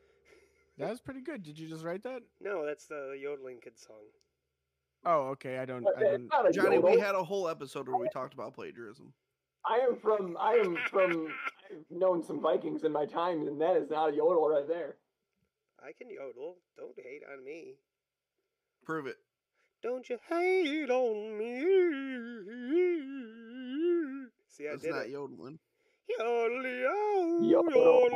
That 0.79 0.89
was 0.89 1.01
pretty 1.03 1.21
good. 1.21 1.43
Did 1.43 1.59
you 1.59 1.69
just 1.69 1.85
write 1.85 2.03
that? 2.05 2.23
No, 2.41 2.65
that's 2.65 2.87
the 2.87 3.15
yodeling 3.21 3.59
kid 3.63 3.79
song. 3.79 4.01
Oh, 5.05 5.29
okay. 5.31 5.59
I 5.59 5.65
don't. 5.65 5.87
I 5.97 6.01
don't. 6.03 6.29
not 6.29 6.49
a 6.49 6.53
Johnny, 6.53 6.79
we 6.79 6.99
had 6.99 7.15
a 7.15 7.23
whole 7.25 7.49
episode 7.49 7.89
where 7.89 7.97
we 7.97 8.09
talked 8.13 8.35
about 8.35 8.55
plagiarism. 8.55 9.13
I 9.69 9.79
am 9.79 9.97
from. 9.97 10.37
I 10.39 10.55
am 10.55 10.77
from. 10.91 11.29
I've 11.71 11.85
known 11.91 12.23
some 12.23 12.41
Vikings 12.41 12.85
in 12.85 12.93
my 12.93 13.07
time, 13.07 13.47
and 13.47 13.61
that 13.61 13.77
is 13.77 13.89
not 13.91 14.11
a 14.11 14.17
yodel 14.17 14.49
right 14.49 14.67
there. 14.69 14.97
I 15.83 15.93
can 15.97 16.11
yodel. 16.11 16.57
Don't 16.77 16.95
hate 16.97 17.23
on 17.33 17.45
me. 17.45 17.75
Prove 18.85 19.07
it. 19.07 19.17
Don't 19.83 20.09
you 20.11 20.19
hate 20.29 20.91
on 20.91 21.39
me? 21.39 21.61
See, 24.49 24.67
I 24.67 24.73
That's 24.73 24.83
did 24.83 24.91
not 24.91 25.07
it. 25.07 25.11
yodeling. 25.11 25.59
Yodel-y-o, 26.19 27.41
Yodel. 27.43 28.11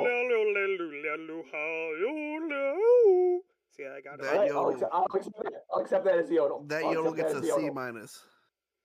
yodel-y-o-yodel-y-o. 2.05 3.41
See, 3.77 3.85
I 3.85 4.01
got 4.01 4.15
it. 4.15 4.23
That 4.23 4.35
All 4.35 4.41
right, 4.41 4.53
I'll, 4.53 4.69
accept, 4.69 4.93
I'll, 4.93 5.05
accept 5.05 5.37
that. 5.43 5.53
I'll 5.73 5.81
accept 5.81 6.05
that 6.05 6.19
as 6.19 6.31
a 6.31 6.35
yodel. 6.35 6.65
That 6.69 6.85
I'll 6.85 6.93
yodel 6.93 7.13
gets 7.13 7.33
that 7.33 7.45
a 7.45 7.49
as 7.49 7.55
C 7.55 7.71
minus. 7.71 8.23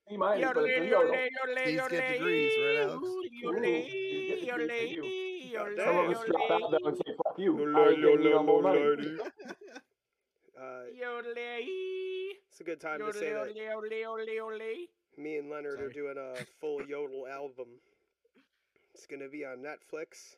C 0.09 0.17
minus, 0.17 0.51
but 0.53 0.63
it's 0.65 0.85
a 0.85 0.89
yodel. 0.89 1.15
These 1.65 1.81
get 1.89 2.13
degrees, 2.13 2.53
right, 2.57 2.77
Alex? 2.77 3.03
Ooh, 3.05 3.23
these 3.23 3.41
get 3.41 4.57
degrees, 4.57 4.69
thank 4.69 4.91
you. 4.91 5.29
Goddamn. 5.53 5.85
Some 5.85 5.97
of 5.97 6.11
us 6.11 6.25
drop 6.25 6.51
out 6.51 6.71
though 6.71 6.87
and 6.87 6.97
say 6.97 7.13
"fuck 7.23 7.37
you." 7.37 7.55
I 7.57 7.59
Yodel, 7.59 7.89
ain't 7.89 8.01
giving 8.01 8.25
you 8.25 8.29
no 8.31 8.43
more 8.43 8.61
money. 8.61 8.79
yodel, 8.79 9.27
Uh, 10.59 10.83
it's 10.91 12.59
a 12.59 12.63
good 12.63 12.81
time 12.81 12.99
to 12.99 13.13
say 13.13 13.31
that 13.31 13.55
me 15.17 15.37
and 15.37 15.49
Leonard 15.49 15.79
are 15.79 15.89
doing 15.89 16.15
a 16.17 16.35
full 16.59 16.81
yodel 16.85 17.27
album. 17.27 17.67
It's 18.93 19.05
gonna 19.05 19.29
be 19.29 19.45
on 19.45 19.59
Netflix. 19.59 20.35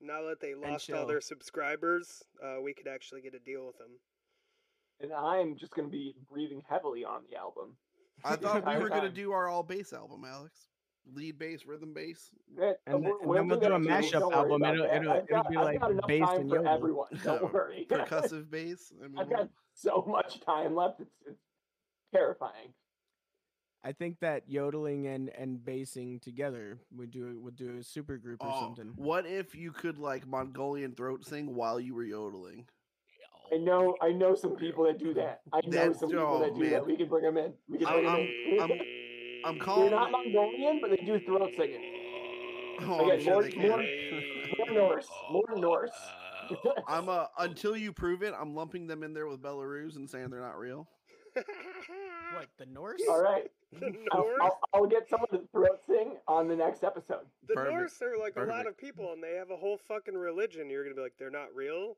Now 0.00 0.22
that 0.28 0.40
they 0.40 0.54
lost 0.54 0.90
all 0.90 1.06
their 1.06 1.20
subscribers, 1.20 2.22
uh, 2.42 2.60
we 2.62 2.72
could 2.74 2.88
actually 2.88 3.20
get 3.20 3.34
a 3.34 3.38
deal 3.38 3.66
with 3.66 3.76
them. 3.78 3.90
And 5.00 5.12
I'm 5.12 5.56
just 5.58 5.72
gonna 5.74 5.88
be 5.88 6.14
breathing 6.30 6.62
heavily 6.68 7.04
on 7.04 7.22
the 7.30 7.36
album. 7.36 7.76
I 8.24 8.36
thought 8.36 8.66
we 8.66 8.76
were 8.82 8.88
gonna 8.88 9.10
do 9.10 9.32
our 9.32 9.48
all 9.48 9.62
bass 9.62 9.92
album, 9.92 10.24
Alex. 10.24 10.68
Lead 11.14 11.38
bass, 11.38 11.64
rhythm 11.66 11.94
bass. 11.94 12.30
That- 12.56 12.76
And 12.86 13.02
then- 13.04 13.12
and 13.20 13.28
we'll 13.28 13.34
then 13.38 13.48
we'll 13.48 13.58
do 13.60 13.68
do 13.68 13.74
a 13.74 13.78
mashup 13.78 14.10
don't 14.12 14.32
worry 14.34 14.52
album, 14.52 14.62
it'll- 14.64 14.84
it'll- 14.86 15.12
I've 15.12 15.24
it'll 15.28 15.44
be 15.50 15.56
I've 15.56 15.64
like 15.64 15.80
got 15.80 15.90
enough 15.90 16.06
based 16.06 16.32
for 16.34 16.42
yodel. 16.44 16.68
everyone. 16.68 17.08
Don't 17.24 17.52
worry. 17.52 17.86
Percussive 17.90 18.50
bass. 18.50 18.92
I 19.02 19.08
mean, 19.08 19.18
I've 19.18 19.30
got 19.30 19.48
so 19.74 20.04
much 20.06 20.40
time 20.42 20.74
left. 20.74 21.00
It's, 21.00 21.10
it's 21.26 21.40
terrifying. 22.14 22.74
I 23.82 23.92
think 23.92 24.20
that 24.20 24.42
yodeling 24.46 25.06
and 25.06 25.30
and 25.38 25.64
basing 25.64 26.20
together 26.20 26.78
would 26.94 27.10
do 27.10 27.40
would 27.40 27.56
do 27.56 27.78
a 27.78 27.82
super 27.82 28.18
group 28.18 28.42
or 28.44 28.50
oh, 28.52 28.60
something. 28.60 28.92
what 28.96 29.26
if 29.26 29.54
you 29.54 29.72
could 29.72 29.98
like 29.98 30.26
Mongolian 30.26 30.92
throat 30.94 31.24
sing 31.24 31.54
while 31.54 31.80
you 31.80 31.94
were 31.94 32.04
yodeling? 32.04 32.66
I 33.52 33.56
know, 33.56 33.96
I 34.00 34.12
know 34.12 34.34
some 34.36 34.54
people 34.54 34.84
that 34.84 34.98
do 34.98 35.12
that. 35.14 35.40
I 35.52 35.60
know 35.64 35.70
That's- 35.70 35.98
some 35.98 36.10
people 36.10 36.24
oh, 36.24 36.38
that 36.40 36.54
do 36.54 36.60
man. 36.60 36.70
that. 36.70 36.86
We 36.86 36.96
can 36.96 37.08
bring 37.08 37.24
them 37.24 37.36
in. 37.36 37.52
We 37.68 37.78
can 37.78 37.86
I'm- 37.88 37.96
bring 37.96 38.04
them 38.04 38.60
I'm- 38.60 38.70
in. 38.70 38.78
I'm- 38.78 38.80
I'm 39.42 39.58
They're 39.80 39.90
not 39.90 40.12
Mongolian, 40.12 40.80
but 40.82 40.90
they 40.90 40.98
do 41.04 41.18
throat 41.20 41.50
singing. 41.56 41.80
Oh, 42.82 43.00
I'm 43.00 43.10
Again, 43.10 43.24
sure 43.24 43.32
more, 43.34 43.42
they 43.42 43.56
more, 43.56 43.82
more 44.58 44.70
Norse. 44.70 45.08
More 45.30 45.44
Norse. 45.56 45.90
I'm 46.88 47.08
uh 47.08 47.26
until 47.38 47.76
you 47.76 47.92
prove 47.92 48.22
it, 48.22 48.34
I'm 48.38 48.54
lumping 48.54 48.86
them 48.86 49.02
in 49.02 49.14
there 49.14 49.26
with 49.26 49.40
Belarus 49.40 49.96
and 49.96 50.08
saying 50.08 50.30
they're 50.30 50.40
not 50.40 50.58
real. 50.58 50.88
What 52.34 52.46
the 52.58 52.66
Norse? 52.66 53.00
All 53.08 53.22
right. 53.22 53.50
The 53.78 53.94
I'll, 54.10 54.24
Norse, 54.24 54.40
I'll, 54.42 54.58
I'll 54.74 54.86
get 54.86 55.08
someone 55.08 55.28
to 55.30 55.42
throat 55.52 55.78
sing 55.86 56.16
on 56.26 56.48
the 56.48 56.56
next 56.56 56.82
episode. 56.82 57.20
the 57.46 57.54
Perfect, 57.54 57.72
Norse 57.76 58.02
are 58.02 58.18
like 58.18 58.34
a 58.36 58.42
lot 58.42 58.66
of 58.66 58.76
people, 58.76 59.12
and 59.12 59.22
they 59.22 59.36
have 59.36 59.52
a 59.52 59.56
whole 59.56 59.78
fucking 59.86 60.14
religion. 60.14 60.68
You're 60.68 60.82
gonna 60.82 60.96
be 60.96 61.02
like, 61.02 61.12
they're 61.20 61.30
not 61.30 61.54
real. 61.54 61.96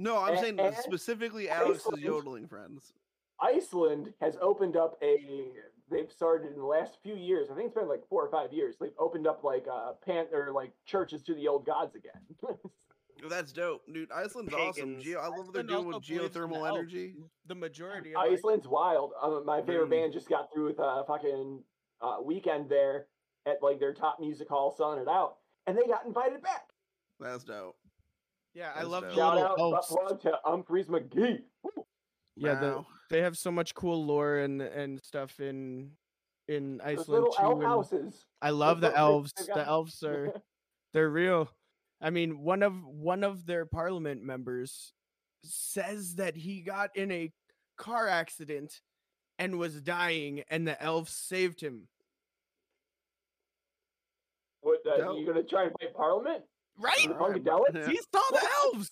No, 0.00 0.18
I'm 0.18 0.34
A- 0.34 0.38
saying 0.40 0.58
and 0.58 0.74
specifically 0.74 1.48
Alex's 1.48 1.86
Iceland. 1.86 2.02
yodeling 2.02 2.48
friends. 2.48 2.92
Iceland 3.40 4.12
has 4.20 4.36
opened 4.40 4.76
up 4.76 4.98
a. 5.00 5.52
They've 5.88 6.10
started 6.10 6.50
in 6.52 6.58
the 6.58 6.64
last 6.64 6.98
few 7.04 7.14
years. 7.14 7.48
I 7.52 7.54
think 7.54 7.66
it's 7.66 7.74
been 7.78 7.88
like 7.88 8.02
four 8.08 8.26
or 8.26 8.30
five 8.32 8.52
years. 8.52 8.74
They've 8.80 8.90
opened 8.98 9.28
up 9.28 9.44
like 9.44 9.66
uh 9.72 9.92
pan 10.04 10.26
or 10.32 10.50
like 10.50 10.72
churches 10.86 11.22
to 11.22 11.34
the 11.34 11.46
old 11.46 11.66
gods 11.66 11.94
again. 11.94 12.22
That's 13.28 13.52
dope, 13.52 13.82
dude. 13.92 14.10
Iceland's 14.12 14.52
awesome. 14.54 15.00
Geo, 15.00 15.18
I 15.20 15.28
love 15.28 15.46
what 15.46 15.54
they're 15.54 15.62
doing 15.62 15.86
with 15.86 15.94
also 15.96 16.08
believes 16.08 16.36
in 16.36 16.42
the 16.42 16.46
geothermal 16.48 16.68
energy. 16.68 17.14
The 17.46 17.54
majority 17.54 18.12
of 18.14 18.18
Ice- 18.20 18.38
Iceland's 18.38 18.68
wild. 18.68 19.12
Um, 19.22 19.44
my 19.46 19.60
favorite 19.62 19.86
Mm. 19.86 19.90
band 19.90 20.12
just 20.12 20.28
got 20.28 20.52
through 20.52 20.66
with 20.66 20.78
a 20.78 21.04
fucking 21.06 21.64
uh, 22.00 22.18
weekend 22.22 22.68
there 22.68 23.06
at 23.46 23.62
like 23.62 23.78
their 23.80 23.94
top 23.94 24.18
music 24.20 24.48
hall, 24.48 24.70
selling 24.76 25.00
it 25.00 25.08
out, 25.08 25.36
and 25.66 25.76
they 25.78 25.86
got 25.86 26.04
invited 26.04 26.42
back. 26.42 26.68
That's 27.20 27.44
dope. 27.44 27.76
Yeah, 28.52 28.70
I 28.74 28.80
That's 28.80 28.88
love 28.88 29.02
the 29.04 29.08
dope. 29.08 29.16
Shout 29.16 29.34
little 29.36 29.50
out, 29.50 29.58
elves. 29.58 29.86
plug 29.88 30.20
to 30.22 30.38
Umphrey's 30.44 30.88
McGee. 30.88 31.42
Woo. 31.62 31.86
Yeah, 32.36 32.54
the, 32.60 32.84
they 33.10 33.22
have 33.22 33.36
so 33.38 33.50
much 33.50 33.74
cool 33.74 34.04
lore 34.04 34.36
and 34.38 34.60
and 34.60 35.00
stuff 35.02 35.40
in 35.40 35.92
in 36.48 36.76
Those 36.78 36.86
Iceland 36.86 37.08
little 37.24 37.32
too. 37.32 37.42
elf 37.42 37.62
houses. 37.62 38.26
I 38.42 38.50
love 38.50 38.80
the 38.80 38.88
little- 38.88 39.02
elves. 39.02 39.32
The 39.34 39.66
elves 39.66 40.02
are 40.02 40.32
they're 40.92 41.08
real. 41.10 41.48
I 42.04 42.10
mean, 42.10 42.40
one 42.42 42.62
of 42.62 42.84
one 42.84 43.24
of 43.24 43.46
their 43.46 43.64
parliament 43.64 44.22
members 44.22 44.92
says 45.42 46.16
that 46.16 46.36
he 46.36 46.60
got 46.60 46.94
in 46.94 47.10
a 47.10 47.32
car 47.78 48.06
accident 48.08 48.80
and 49.38 49.58
was 49.58 49.80
dying, 49.80 50.42
and 50.50 50.68
the 50.68 50.80
elves 50.82 51.12
saved 51.12 51.62
him. 51.62 51.88
What, 54.60 54.80
uh, 54.86 54.98
Dope. 54.98 55.18
you 55.18 55.26
gonna 55.26 55.42
try 55.42 55.64
and 55.64 55.72
fight 55.80 55.94
Parliament? 55.96 56.44
Right? 56.78 57.08
The 57.08 57.14
Alright, 57.14 57.42
Funkadelics? 57.42 57.74
yeah. 57.74 57.88
He 57.88 57.96
saw 57.96 58.22
the 58.30 58.46
elves. 58.64 58.90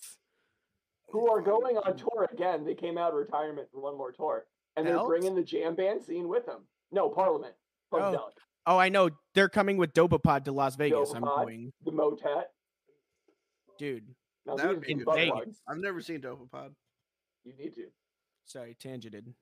Who 1.09 1.29
are 1.29 1.41
going 1.41 1.77
on 1.77 1.95
tour 1.95 2.27
again? 2.31 2.65
They 2.65 2.73
came 2.73 2.97
out 2.97 3.09
of 3.11 3.15
retirement 3.19 3.67
for 3.71 3.79
one 3.79 3.95
more 3.95 4.11
tour, 4.11 4.45
and 4.75 4.87
they're 4.87 4.95
Elves? 4.95 5.07
bringing 5.07 5.35
the 5.35 5.43
jam 5.43 5.75
band 5.75 6.01
scene 6.03 6.27
with 6.27 6.47
them. 6.47 6.61
No, 6.91 7.09
Parliament. 7.09 7.53
Oh. 7.91 8.29
Oh, 8.65 8.77
I 8.77 8.89
know. 8.89 9.11
They're 9.35 9.49
coming 9.49 9.77
with 9.77 9.93
Dopapod 9.93 10.45
to 10.45 10.51
Las 10.51 10.75
Vegas. 10.77 11.13
I'm 11.13 11.21
going, 11.21 11.73
The 11.85 11.91
Motet. 11.91 12.49
Dude. 13.77 14.15
Now, 14.45 14.55
That 14.55 14.67
would 14.67 14.81
be 14.81 14.93
some 14.93 14.97
good. 14.99 15.05
butt 15.05 15.47
I've 15.67 15.77
never 15.77 16.01
seen 16.01 16.21
Dopapod. 16.21 16.71
You 17.45 17.53
need 17.57 17.75
to. 17.75 17.87
Sorry, 18.45 18.75
tangented. 18.81 19.33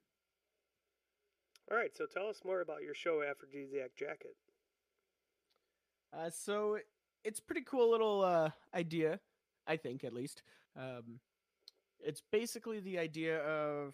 All 1.71 1.77
right, 1.77 1.95
so 1.95 2.05
tell 2.05 2.27
us 2.27 2.41
more 2.45 2.61
about 2.61 2.82
your 2.84 2.93
show, 2.93 3.23
Aphrodisiac 3.23 3.95
Jacket. 3.95 4.36
Uh, 6.13 6.29
so 6.29 6.77
it's 7.23 7.39
pretty 7.39 7.61
cool 7.61 7.89
little 7.89 8.21
uh, 8.23 8.49
idea, 8.75 9.19
I 9.67 9.77
think 9.77 10.03
at 10.03 10.13
least. 10.13 10.43
Um, 10.77 11.19
it's 11.99 12.21
basically 12.32 12.79
the 12.79 12.99
idea 12.99 13.39
of 13.39 13.93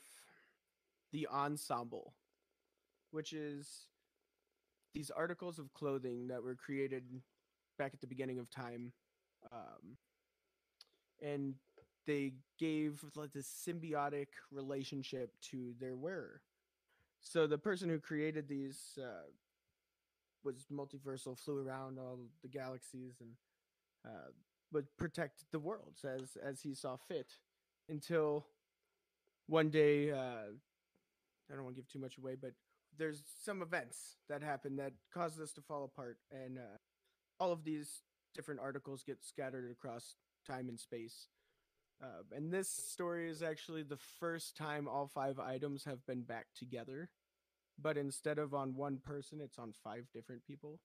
the 1.11 1.27
ensemble, 1.31 2.13
which 3.11 3.33
is 3.33 3.85
these 4.95 5.11
articles 5.11 5.59
of 5.59 5.71
clothing 5.73 6.27
that 6.27 6.41
were 6.41 6.55
created 6.55 7.03
back 7.77 7.93
at 7.93 8.01
the 8.01 8.07
beginning 8.07 8.39
of 8.39 8.49
time, 8.49 8.91
um, 9.51 9.97
and 11.21 11.55
they 12.05 12.33
gave 12.57 13.03
like 13.15 13.33
this 13.33 13.47
symbiotic 13.47 14.27
relationship 14.51 15.31
to 15.41 15.73
their 15.79 15.95
wearer. 15.95 16.41
So 17.21 17.45
the 17.47 17.57
person 17.57 17.89
who 17.89 17.99
created 17.99 18.47
these 18.47 18.97
uh, 18.97 19.27
was 20.43 20.65
multiversal, 20.71 21.37
flew 21.37 21.57
around 21.57 21.99
all 21.99 22.19
the 22.41 22.47
galaxies, 22.47 23.15
and 23.19 23.31
uh, 24.05 24.31
would 24.71 24.85
protect 24.97 25.43
the 25.51 25.59
worlds 25.59 26.05
as 26.05 26.37
as 26.41 26.61
he 26.61 26.73
saw 26.73 26.95
fit. 26.95 27.33
Until 27.89 28.45
one 29.47 29.69
day, 29.69 30.11
uh, 30.11 30.51
I 31.49 31.55
don't 31.55 31.63
want 31.63 31.75
to 31.75 31.81
give 31.81 31.89
too 31.89 31.99
much 31.99 32.17
away, 32.17 32.35
but 32.39 32.51
there's 32.97 33.23
some 33.43 33.61
events 33.61 34.17
that 34.29 34.41
happen 34.41 34.75
that 34.77 34.93
caused 35.13 35.41
us 35.41 35.53
to 35.53 35.61
fall 35.61 35.83
apart, 35.83 36.17
and 36.31 36.57
uh, 36.57 36.77
all 37.39 37.51
of 37.51 37.63
these 37.63 38.01
different 38.33 38.59
articles 38.59 39.03
get 39.03 39.23
scattered 39.23 39.71
across 39.71 40.15
time 40.47 40.69
and 40.69 40.79
space. 40.79 41.27
Uh, 42.03 42.23
and 42.35 42.53
this 42.53 42.69
story 42.69 43.29
is 43.29 43.43
actually 43.43 43.83
the 43.83 43.99
first 44.19 44.57
time 44.57 44.87
all 44.87 45.07
five 45.07 45.39
items 45.39 45.83
have 45.85 46.05
been 46.07 46.23
back 46.23 46.47
together 46.55 47.09
but 47.79 47.97
instead 47.97 48.39
of 48.39 48.53
on 48.53 48.75
one 48.75 48.97
person, 48.97 49.39
it's 49.41 49.59
on 49.59 49.73
five 49.83 50.07
different 50.13 50.43
people. 50.45 50.79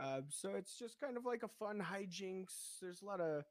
Ah. 0.00 0.16
Uh, 0.16 0.20
so 0.28 0.50
it's 0.54 0.78
just 0.78 1.00
kind 1.00 1.16
of 1.16 1.24
like 1.24 1.42
a 1.42 1.48
fun 1.48 1.80
hijinks. 1.80 2.78
There's 2.80 3.02
a 3.02 3.06
lot 3.06 3.20
of 3.20 3.44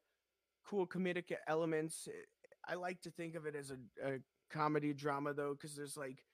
cool 0.66 0.86
comedic 0.86 1.32
elements. 1.46 2.08
I- 2.10 2.72
I 2.72 2.76
like 2.76 3.02
to 3.02 3.10
think 3.10 3.34
of 3.34 3.46
it 3.46 3.54
as 3.54 3.70
a, 3.70 3.76
a 4.08 4.18
comedy 4.50 4.94
drama 4.94 5.34
though, 5.34 5.52
because 5.54 5.76
there's 5.76 5.96
like 5.98 6.24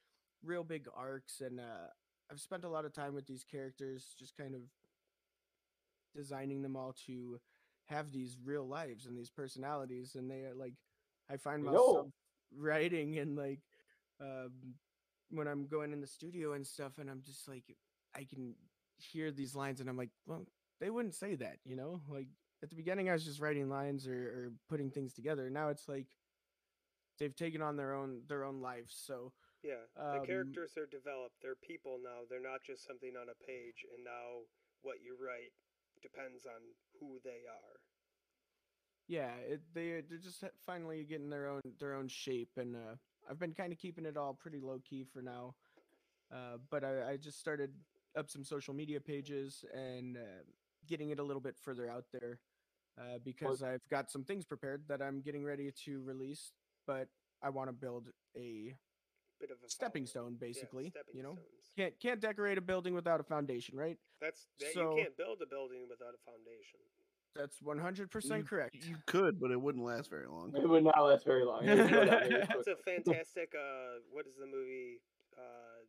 real 0.45 0.62
big 0.62 0.86
arcs, 0.97 1.41
and 1.41 1.59
uh, 1.59 1.88
I've 2.30 2.41
spent 2.41 2.64
a 2.64 2.68
lot 2.68 2.84
of 2.84 2.93
time 2.93 3.14
with 3.14 3.26
these 3.26 3.45
characters, 3.45 4.14
just 4.18 4.36
kind 4.36 4.55
of 4.55 4.61
designing 6.14 6.62
them 6.62 6.76
all 6.76 6.95
to 7.07 7.41
have 7.91 8.12
these 8.12 8.36
real 8.45 8.66
lives 8.66 9.07
and 9.07 9.16
these 9.18 9.30
personalities, 9.30 10.14
and 10.14 10.30
they 10.30 10.43
are 10.45 10.55
like, 10.55 10.74
I 11.28 11.36
find 11.36 11.62
myself 11.62 12.07
writing 12.57 13.18
and 13.18 13.36
like 13.36 13.61
um, 14.20 14.53
when 15.30 15.47
I'm 15.47 15.66
going 15.66 15.93
in 15.93 16.01
the 16.01 16.07
studio 16.07 16.55
and 16.55 16.66
stuff, 16.66 16.99
and 16.99 17.11
I'm 17.11 17.22
just 17.22 17.49
like, 17.49 17.64
I 18.14 18.24
can 18.24 18.55
hear 18.99 19.30
these 19.30 19.55
lines, 19.55 19.80
and 19.80 19.88
I'm 19.88 19.97
like, 19.97 20.11
well, 20.26 20.47
they 20.80 20.91
wouldn't 20.91 21.14
say 21.14 21.34
that, 21.36 21.59
you 21.64 21.76
know? 21.76 22.01
Like 22.09 22.28
at 22.62 22.70
the 22.70 22.76
beginning, 22.76 23.09
I 23.09 23.12
was 23.12 23.24
just 23.24 23.41
writing 23.41 23.68
lines 23.68 24.07
or, 24.07 24.12
or 24.12 24.53
putting 24.68 24.91
things 24.91 25.12
together. 25.12 25.51
Now 25.51 25.68
it's 25.68 25.88
like 25.88 26.07
they've 27.18 27.34
taken 27.34 27.62
on 27.62 27.76
their 27.76 27.95
own 27.95 28.22
their 28.28 28.45
own 28.45 28.61
lives. 28.61 28.95
So 28.97 29.32
Yeah, 29.62 29.84
the 29.97 30.20
Um, 30.20 30.26
characters 30.26 30.76
are 30.76 30.86
developed. 30.86 31.36
They're 31.43 31.61
people 31.61 31.99
now. 32.03 32.24
They're 32.28 32.41
not 32.41 32.62
just 32.64 32.86
something 32.86 33.16
on 33.16 33.28
a 33.28 33.36
page. 33.45 33.84
And 33.95 34.05
now 34.05 34.45
what 34.82 35.01
you 35.05 35.16
write 35.20 35.53
depends 36.03 36.47
on 36.47 36.61
who 36.99 37.20
they 37.24 37.45
are. 37.45 37.80
Yeah, 39.11 39.33
it, 39.49 39.61
they 39.75 40.03
they're 40.09 40.19
just 40.19 40.45
finally 40.65 41.03
getting 41.03 41.29
their 41.29 41.49
own 41.49 41.61
their 41.81 41.95
own 41.95 42.07
shape, 42.07 42.51
and 42.57 42.77
uh, 42.77 42.95
I've 43.29 43.41
been 43.41 43.53
kind 43.55 43.73
of 43.73 43.79
keeping 43.79 44.07
it 44.07 44.17
all 44.17 44.35
pretty 44.35 44.61
low 44.61 44.79
key 44.89 45.05
for 45.13 45.21
now. 45.21 45.57
Uh, 46.33 46.59
but 46.71 46.85
I, 46.85 47.11
I 47.11 47.17
just 47.17 47.41
started 47.41 47.73
up 48.17 48.31
some 48.31 48.45
social 48.45 48.73
media 48.73 49.01
pages 49.01 49.65
and 49.75 50.17
uh, 50.17 50.43
getting 50.87 51.11
it 51.11 51.19
a 51.19 51.25
little 51.25 51.41
bit 51.43 51.57
further 51.61 51.91
out 51.91 52.05
there 52.13 52.39
uh, 53.01 53.19
because 53.25 53.65
I've 53.65 53.87
got 53.91 54.13
some 54.13 54.23
things 54.23 54.45
prepared 54.45 54.85
that 54.87 55.03
I'm 55.03 55.21
getting 55.23 55.43
ready 55.45 55.73
to 55.87 56.03
release. 56.05 56.53
But 56.87 57.09
I 57.43 57.51
want 57.51 57.69
to 57.69 57.73
build 57.73 58.11
a 58.37 58.75
Bit 59.41 59.51
of 59.51 59.57
a 59.67 59.69
stepping 59.71 60.07
following. 60.07 60.37
stone, 60.37 60.37
basically. 60.39 60.85
Yeah, 60.85 60.91
stepping 61.03 61.17
you 61.17 61.23
know, 61.25 61.33
stones. 61.33 61.73
can't 61.77 61.95
can't 62.01 62.21
decorate 62.21 62.59
a 62.59 62.61
building 62.61 62.95
without 62.95 63.19
a 63.19 63.25
foundation, 63.25 63.77
right? 63.77 63.99
That's 64.21 64.47
that, 64.61 64.73
So- 64.73 64.95
you 64.97 65.03
can't 65.03 65.17
build 65.17 65.39
a 65.43 65.47
building 65.47 65.87
without 65.91 66.15
a 66.15 66.31
foundation. 66.31 66.79
That's 67.37 67.59
100% 67.61 68.47
correct. 68.47 68.76
You 68.85 68.97
could, 69.07 69.41
but 69.41 69.51
it 69.51 69.61
wouldn't 69.61 69.85
last 69.85 70.11
very 70.11 70.26
long. 70.26 70.53
It 70.55 70.68
would 70.68 70.85
not 70.85 70.99
last 71.03 71.24
very 71.24 71.45
long. 71.45 71.64
It 71.64 71.78
would 71.78 71.91
go 71.91 72.05
down 72.05 72.22
really 72.22 72.41
That's 72.49 72.66
a 72.66 72.76
fantastic. 72.76 73.55
Uh, 73.55 74.01
what 74.11 74.26
is 74.26 74.35
the 74.35 74.47
movie? 74.47 75.01
Uh, 75.39 75.87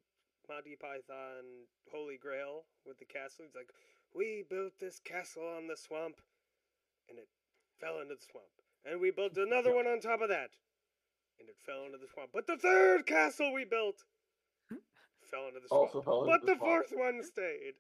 Monty 0.48 0.76
Python 0.80 1.66
Holy 1.92 2.18
Grail 2.18 2.66
with 2.86 3.00
the 3.00 3.06
castle. 3.06 3.46
He's 3.46 3.56
like, 3.56 3.70
we 4.14 4.44
built 4.50 4.74
this 4.80 5.00
castle 5.00 5.48
on 5.58 5.68
the 5.68 5.78
swamp, 5.78 6.22
and 7.10 7.18
it 7.18 7.28
fell 7.80 8.02
into 8.02 8.16
the 8.16 8.26
swamp, 8.32 8.52
and 8.86 9.00
we 9.02 9.12
built 9.12 9.38
another 9.38 9.74
one 9.74 9.88
on 9.88 10.00
top 10.00 10.22
of 10.22 10.30
that, 10.30 10.52
and 11.40 11.50
it 11.50 11.56
fell 11.66 11.86
into 11.86 11.98
the 11.98 12.08
swamp. 12.14 12.32
But 12.34 12.48
the 12.48 12.58
third 12.58 13.06
castle 13.08 13.54
we 13.54 13.66
built 13.66 14.04
fell 15.32 15.48
into 15.48 15.60
the 15.62 15.70
swamp. 15.70 15.96
Also 15.96 16.02
fell 16.02 16.24
into 16.24 16.32
but 16.32 16.42
the 16.46 16.54
the 16.54 16.60
swamp. 16.60 16.88
fourth 16.90 16.92
one 16.94 17.24
stayed. 17.24 17.76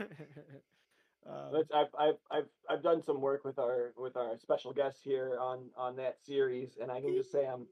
um, 1.26 1.52
That's, 1.52 1.68
I've, 1.74 1.86
I've, 1.98 2.14
I've, 2.30 2.48
I've 2.70 2.82
done 2.82 3.02
some 3.02 3.20
work 3.20 3.44
with 3.44 3.58
our 3.58 3.92
with 3.96 4.16
our 4.16 4.36
special 4.38 4.72
guest 4.72 4.98
here 5.02 5.36
on 5.40 5.70
on 5.76 5.96
that 5.96 6.18
series, 6.24 6.78
and 6.80 6.90
I 6.90 7.00
can 7.00 7.14
just 7.14 7.30
say 7.32 7.46
I'm 7.46 7.66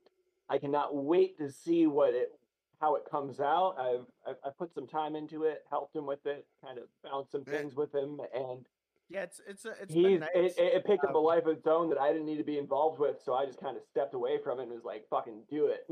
I 0.49 0.59
cannot 0.59 0.95
wait 0.95 1.39
to 1.39 1.51
see 1.51 1.87
what 1.87 2.15
it 2.15 2.33
how 2.81 2.97
it 2.97 3.03
comes 3.11 3.41
out. 3.41 3.77
I've 3.79 4.07
I've, 4.27 4.37
I've 4.45 4.59
put 4.59 4.75
some 4.75 4.87
time 4.87 5.17
into 5.17 5.45
it, 5.45 5.65
helped 5.71 5.95
him 5.97 6.07
with 6.07 6.25
it, 6.27 6.47
kind 6.65 6.79
of 6.79 6.85
found 7.03 7.27
some 7.31 7.45
things 7.45 7.75
with 7.75 7.95
him, 7.95 8.21
and 8.35 8.67
yeah, 9.09 9.23
it's 9.23 9.41
it's 9.47 9.65
a, 9.65 9.71
it's 9.81 9.95
he's 9.95 10.03
been 10.05 10.23
it, 10.25 10.31
nice. 10.35 10.55
it, 10.59 10.75
it 10.75 10.85
picked 10.85 11.05
up 11.05 11.15
a 11.15 11.19
Um, 11.19 11.25
life 11.25 11.47
of 11.47 11.57
its 11.57 11.67
own 11.67 11.89
that 11.91 11.99
I 11.99 12.13
didn't 12.13 12.27
need 12.27 12.39
to 12.39 12.45
be 12.45 12.59
involved 12.59 12.99
with, 12.99 13.23
so 13.25 13.35
I 13.35 13.47
just 13.47 13.61
kind 13.61 13.77
of 13.77 13.83
stepped 13.85 14.15
away 14.15 14.39
from 14.43 14.59
it 14.59 14.65
and 14.65 14.73
was 14.73 14.85
like, 14.85 15.07
"Fucking 15.09 15.45
do 15.49 15.67
it." 15.67 15.87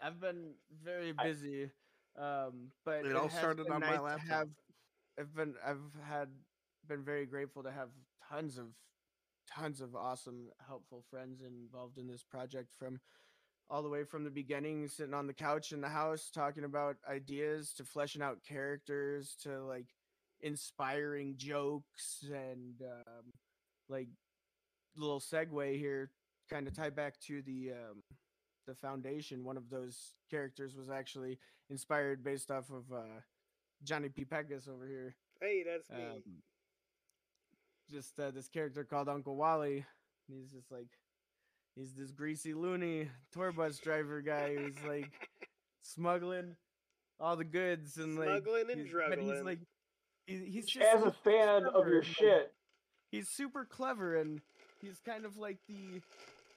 I've 0.00 0.20
been 0.20 0.50
very 0.84 1.12
I- 1.18 1.24
busy, 1.28 1.70
um, 2.16 2.70
but 2.84 3.06
It 3.06 3.16
all 3.16 3.30
started 3.30 3.66
on 3.70 3.80
my 3.80 3.86
nice 3.86 3.96
to 3.96 4.02
laptop. 4.02 4.28
Have, 4.28 4.48
I've 5.18 5.34
been 5.34 5.54
I've 5.66 5.82
had 6.08 6.28
been 6.88 7.04
very 7.04 7.26
grateful 7.26 7.62
to 7.62 7.70
have 7.70 7.88
tons 8.30 8.58
of 8.58 8.66
tons 9.54 9.80
of 9.80 9.94
awesome, 9.94 10.48
helpful 10.66 11.02
friends 11.10 11.42
involved 11.42 11.98
in 11.98 12.06
this 12.06 12.22
project 12.22 12.72
from 12.78 13.00
all 13.68 13.82
the 13.82 13.88
way 13.88 14.04
from 14.04 14.24
the 14.24 14.30
beginning, 14.30 14.88
sitting 14.88 15.14
on 15.14 15.26
the 15.26 15.32
couch 15.32 15.72
in 15.72 15.80
the 15.80 15.88
house 15.88 16.30
talking 16.32 16.64
about 16.64 16.96
ideas 17.08 17.72
to 17.74 17.84
fleshing 17.84 18.22
out 18.22 18.44
characters 18.46 19.36
to 19.42 19.64
like 19.64 19.86
inspiring 20.40 21.34
jokes 21.36 22.24
and 22.32 22.82
um, 22.82 23.32
like 23.88 24.08
little 24.96 25.20
segue 25.20 25.78
here, 25.78 26.10
kind 26.50 26.66
of 26.66 26.74
tie 26.74 26.90
back 26.90 27.18
to 27.20 27.42
the 27.42 27.70
um, 27.72 28.02
the 28.66 28.74
foundation. 28.74 29.44
One 29.44 29.56
of 29.56 29.70
those 29.70 30.14
characters 30.30 30.74
was 30.76 30.90
actually 30.90 31.38
inspired 31.70 32.22
based 32.22 32.50
off 32.50 32.70
of 32.70 32.84
uh, 32.92 33.20
Johnny 33.84 34.08
P. 34.08 34.24
Pegas 34.24 34.68
over 34.68 34.86
here. 34.86 35.14
Hey, 35.40 35.64
that's 35.68 35.88
me. 35.90 36.04
Um, 36.04 36.22
just 37.90 38.18
uh, 38.18 38.30
this 38.30 38.48
character 38.48 38.84
called 38.84 39.08
Uncle 39.08 39.36
Wally. 39.36 39.84
He's 40.28 40.50
just 40.50 40.70
like 40.70 40.88
he's 41.76 41.92
this 41.94 42.10
greasy 42.10 42.54
loony 42.54 43.08
tour 43.32 43.52
bus 43.52 43.78
driver 43.78 44.20
guy 44.22 44.54
who's 44.54 44.76
like 44.86 45.10
smuggling 45.82 46.56
all 47.20 47.36
the 47.36 47.44
goods 47.44 47.96
and 47.98 48.18
like 48.18 48.28
Smuggling 48.28 48.70
and 48.70 48.80
he's- 48.80 48.94
but 49.08 49.18
he's 49.18 49.42
like 49.44 49.58
he- 50.26 50.44
he's 50.46 50.66
just 50.66 50.86
As 50.86 51.00
a 51.00 51.04
super 51.06 51.16
fan 51.24 51.64
of 51.66 51.86
your 51.88 52.02
shit, 52.02 52.52
he's 53.10 53.28
super 53.28 53.64
clever 53.64 54.16
and 54.16 54.40
he's 54.80 55.00
kind 55.04 55.24
of 55.26 55.36
like 55.36 55.58
the 55.68 56.00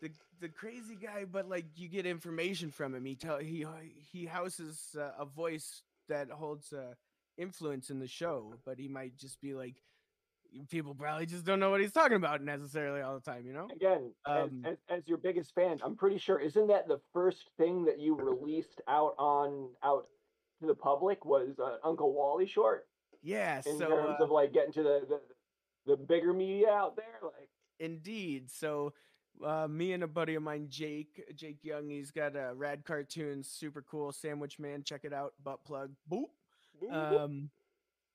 the 0.02 0.12
the 0.42 0.50
crazy 0.50 0.96
guy 0.96 1.26
but 1.26 1.50
like 1.50 1.66
you 1.76 1.88
get 1.88 2.06
information 2.06 2.70
from 2.72 2.94
him 2.94 3.04
he 3.06 3.16
tell 3.16 3.40
he 3.40 3.66
he 4.12 4.26
houses 4.26 4.96
uh, 5.00 5.10
a 5.20 5.26
voice 5.26 5.82
that 6.08 6.30
holds 6.30 6.72
uh, 6.72 6.94
influence 7.38 7.90
in 7.90 8.00
the 8.00 8.08
show 8.08 8.54
but 8.66 8.80
he 8.80 8.88
might 8.88 9.18
just 9.18 9.40
be 9.42 9.54
like 9.54 9.76
people 10.70 10.96
probably 10.96 11.26
just 11.26 11.46
don't 11.46 11.60
know 11.60 11.70
what 11.70 11.82
he's 11.82 11.92
talking 11.92 12.16
about 12.16 12.42
necessarily 12.42 13.02
all 13.02 13.16
the 13.16 13.32
time 13.32 13.46
you 13.46 13.54
know 13.54 13.68
again, 13.76 14.12
Um, 14.26 14.64
as, 14.66 14.72
as, 14.72 14.98
as 15.00 15.08
your 15.08 15.18
biggest 15.18 15.54
fan, 15.54 15.80
I'm 15.84 15.96
pretty 15.96 16.18
sure 16.18 16.40
isn't 16.40 16.68
that 16.68 16.88
the 16.88 17.00
first 17.14 17.50
thing 17.58 17.86
that 17.86 18.00
you 18.00 18.16
released 18.16 18.82
out 18.88 19.16
on 19.18 19.70
out 19.84 20.08
to 20.62 20.68
the 20.68 20.76
public 20.76 21.26
was 21.26 21.60
uh, 21.60 21.78
Uncle 21.84 22.14
Wally 22.14 22.48
short 22.48 22.88
yeah 23.22 23.62
in 23.66 23.78
so 23.78 23.90
terms 23.90 24.16
uh, 24.20 24.24
of 24.24 24.32
like 24.32 24.54
getting 24.54 24.72
to 24.74 24.84
the, 24.84 25.02
the 25.10 25.20
the 25.86 25.96
bigger 25.96 26.34
media 26.34 26.70
out 26.70 26.96
there, 26.96 27.20
like 27.22 27.50
Indeed. 27.80 28.50
So, 28.50 28.94
uh, 29.46 29.68
me 29.68 29.94
and 29.94 30.04
a 30.04 30.08
buddy 30.08 30.36
of 30.36 30.44
mine, 30.44 30.68
Jake, 30.70 31.24
Jake 31.36 31.64
Young, 31.64 31.90
he's 31.90 32.12
got 32.12 32.36
a 32.36 32.54
rad 32.56 32.86
cartoon, 32.86 33.44
super 33.44 33.82
cool. 33.82 34.12
Sandwich 34.12 34.60
Man, 34.60 34.84
check 34.84 35.02
it 35.04 35.14
out. 35.14 35.34
Butt 35.44 35.64
plug. 35.66 35.92
Boop. 36.10 36.30
Um, 36.92 37.50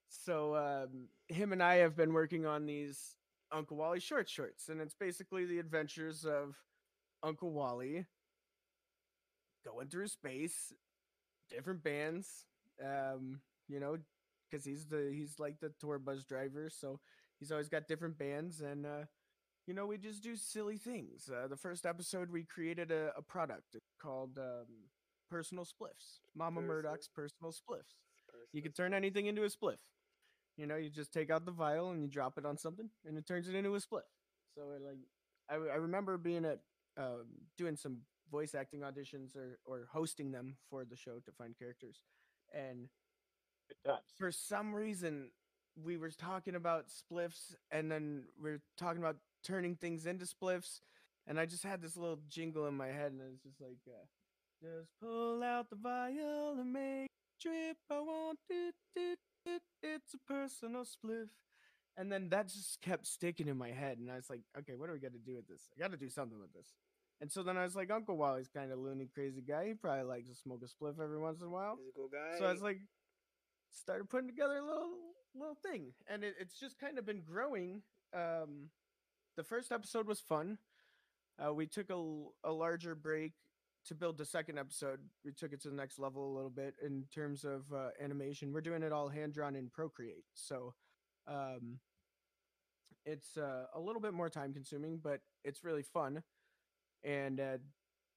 so 0.09 0.57
um, 0.57 1.09
him 1.29 1.53
and 1.53 1.63
I 1.63 1.77
have 1.77 1.97
been 1.97 2.13
working 2.13 2.47
on 2.47 2.67
these 2.67 3.17
Uncle 3.53 3.77
Wally 3.77 4.01
short 4.01 4.29
shorts, 4.29 4.69
and 4.69 4.81
it's 4.81 4.95
basically 4.95 5.45
the 5.45 5.59
adventures 5.59 6.25
of 6.25 6.57
Uncle 7.23 7.53
Wally 7.53 8.07
going 9.65 9.89
through 9.89 10.09
space, 10.09 10.73
different 11.49 11.83
bands. 11.83 12.47
Um, 12.85 13.41
you 13.69 13.79
know, 13.79 13.99
because 14.51 14.65
he's 14.65 14.87
the 14.87 15.11
he's 15.15 15.39
like 15.39 15.61
the 15.61 15.73
tour 15.81 15.99
bus 15.99 16.25
driver, 16.25 16.71
so 16.71 16.99
he's 17.39 17.53
always 17.53 17.69
got 17.69 17.89
different 17.89 18.19
bands, 18.19 18.61
and 18.61 18.87
uh, 18.87 19.05
you 19.67 19.75
know 19.75 19.87
we 19.87 19.99
just 19.99 20.23
do 20.23 20.35
silly 20.37 20.77
things. 20.77 21.31
Uh, 21.33 21.47
the 21.47 21.57
first 21.57 21.87
episode 21.87 22.31
we 22.31 22.45
created 22.45 22.91
a, 22.91 23.13
a 23.17 23.23
product 23.23 23.77
called 24.01 24.39
um, 24.39 24.67
Personal 25.31 25.65
Spliffs, 25.65 26.21
Mama 26.35 26.61
Personal- 26.61 26.77
Murdoch's 26.77 27.09
Personal 27.09 27.53
Spliffs 27.53 27.95
you 28.53 28.63
can 28.63 28.73
turn 28.73 28.95
anything 28.95 29.27
into 29.27 29.45
a 29.45 29.49
spliff. 29.49 29.79
You 30.57 30.67
know, 30.67 30.77
you 30.77 30.91
just 30.91 31.13
take 31.13 31.31
out 31.31 31.45
the 31.45 31.53
vial 31.53 31.91
and 31.91 32.03
you 32.03 32.09
drop 32.09 32.37
it 32.37 32.45
on 32.45 32.59
something, 32.59 32.91
and 33.07 33.17
it 33.17 33.27
turns 33.27 33.49
it 33.49 33.55
into 33.55 33.75
a 33.75 33.79
spliff. 33.79 34.09
So, 34.55 34.63
it, 34.77 34.83
like, 34.83 34.99
I, 35.49 35.55
I 35.55 35.77
remember 35.77 36.19
being 36.19 36.45
at 36.45 36.61
um, 36.97 37.27
doing 37.57 37.77
some 37.77 37.99
voice 38.31 38.55
acting 38.55 38.81
auditions 38.81 39.37
or 39.37 39.59
or 39.65 39.89
hosting 39.93 40.33
them 40.33 40.57
for 40.69 40.85
the 40.85 40.97
show 40.97 41.19
to 41.25 41.33
find 41.33 41.57
characters, 41.59 42.03
and 42.53 42.89
for 44.19 44.31
some 44.31 44.75
reason 44.75 45.31
we 45.83 45.97
were 45.97 46.11
talking 46.11 46.55
about 46.55 46.87
spliffs, 46.89 47.55
and 47.71 47.91
then 47.91 48.25
we 48.43 48.51
are 48.51 48.61
talking 48.77 49.01
about 49.01 49.17
turning 49.45 49.77
things 49.77 50.07
into 50.07 50.27
spliffs, 50.27 50.81
and 51.27 51.39
I 51.39 51.47
just 51.47 51.63
had 51.63 51.81
this 51.81 51.97
little 51.97 52.19
jingle 52.29 52.67
in 52.67 52.77
my 52.77 52.89
head, 52.89 53.13
and 53.13 53.21
it's 53.23 53.43
just 53.43 53.61
like, 53.61 53.79
uh, 53.89 54.05
just 54.63 54.91
pull 55.01 55.43
out 55.43 55.71
the 55.71 55.77
vial 55.77 56.57
and 56.59 56.73
make 56.73 57.09
trip. 57.41 57.77
I 57.91 58.01
want 58.01 58.39
it, 58.49 58.75
it, 58.95 59.19
it. 59.47 59.63
It's 59.83 60.15
a 60.15 60.33
personal 60.33 60.83
spliff. 60.83 61.29
And 61.97 62.11
then 62.11 62.29
that 62.31 62.49
just 62.49 62.81
kept 62.81 63.07
sticking 63.07 63.49
in 63.49 63.59
my 63.59 63.71
head, 63.71 63.99
and 63.99 64.11
I 64.11 64.17
was 64.17 64.31
like, 64.31 64.43
okay, 64.59 64.75
what 64.75 64.89
are 64.89 64.93
we 64.93 65.01
gonna 65.01 65.19
do 65.25 65.37
with 65.37 65.49
this? 65.49 65.69
I 65.77 65.81
got 65.81 65.91
to 65.91 65.99
do 65.99 66.09
something 66.09 66.39
with 66.41 66.53
this. 66.53 66.73
And 67.21 67.31
so 67.31 67.43
then 67.43 67.59
I 67.59 67.65
was 67.65 67.77
like, 67.77 67.91
Uncle 67.91 68.17
Wally's 68.17 68.49
kind 68.49 68.73
of 68.73 68.79
loony, 68.79 69.09
crazy 69.13 69.43
guy. 69.43 69.67
He 69.67 69.75
probably 69.75 70.05
likes 70.05 70.29
to 70.29 70.35
smoke 70.35 70.63
a 70.65 70.67
spliff 70.67 71.03
every 71.03 71.19
once 71.19 71.41
in 71.41 71.49
a 71.49 71.51
while. 71.51 71.77
Physical 71.77 72.09
guy. 72.11 72.39
So 72.39 72.47
I 72.47 72.53
was 72.53 72.63
like, 72.63 72.79
started 73.71 74.09
putting 74.09 74.29
together 74.29 74.57
a 74.57 74.65
little 74.65 74.93
little 75.35 75.59
thing, 75.63 75.93
and 76.09 76.25
it, 76.25 76.35
it's 76.41 76.59
just 76.59 76.79
kind 76.79 76.99
of 76.99 77.05
been 77.05 77.23
growing. 77.23 77.83
Um, 78.15 78.71
the 79.37 79.45
first 79.45 79.71
episode 79.71 80.07
was 80.07 80.21
fun. 80.21 80.59
Uh, 81.39 81.53
we 81.53 81.67
took 81.67 81.91
a 81.91 82.51
larger 82.51 82.95
break 82.95 83.33
to 83.87 83.95
build 83.95 84.19
the 84.19 84.25
second 84.25 84.59
episode, 84.59 85.01
we 85.25 85.33
took 85.33 85.53
it 85.53 85.61
to 85.63 85.71
the 85.71 85.77
next 85.77 85.99
level 85.99 86.31
a 86.31 86.35
little 86.35 86.51
bit 86.51 86.75
in 86.85 87.05
terms 87.13 87.45
of 87.45 87.73
uh, 87.73 87.89
animation. 88.03 88.53
We're 88.53 88.61
doing 88.61 88.83
it 88.83 88.93
all 88.93 89.09
hand 89.09 89.33
drawn 89.33 89.57
in 89.57 89.69
Procreate, 89.69 90.25
so 90.35 90.75
um, 91.27 91.79
it's 93.05 93.37
uh, 93.37 93.65
a 93.75 93.81
little 93.81 94.01
bit 94.01 94.13
more 94.13 94.29
time 94.29 94.53
consuming, 94.53 95.01
but 95.03 95.21
it's 95.45 95.65
really 95.65 95.83
fun. 95.83 96.23
And 97.03 97.41
uh, 97.41 97.59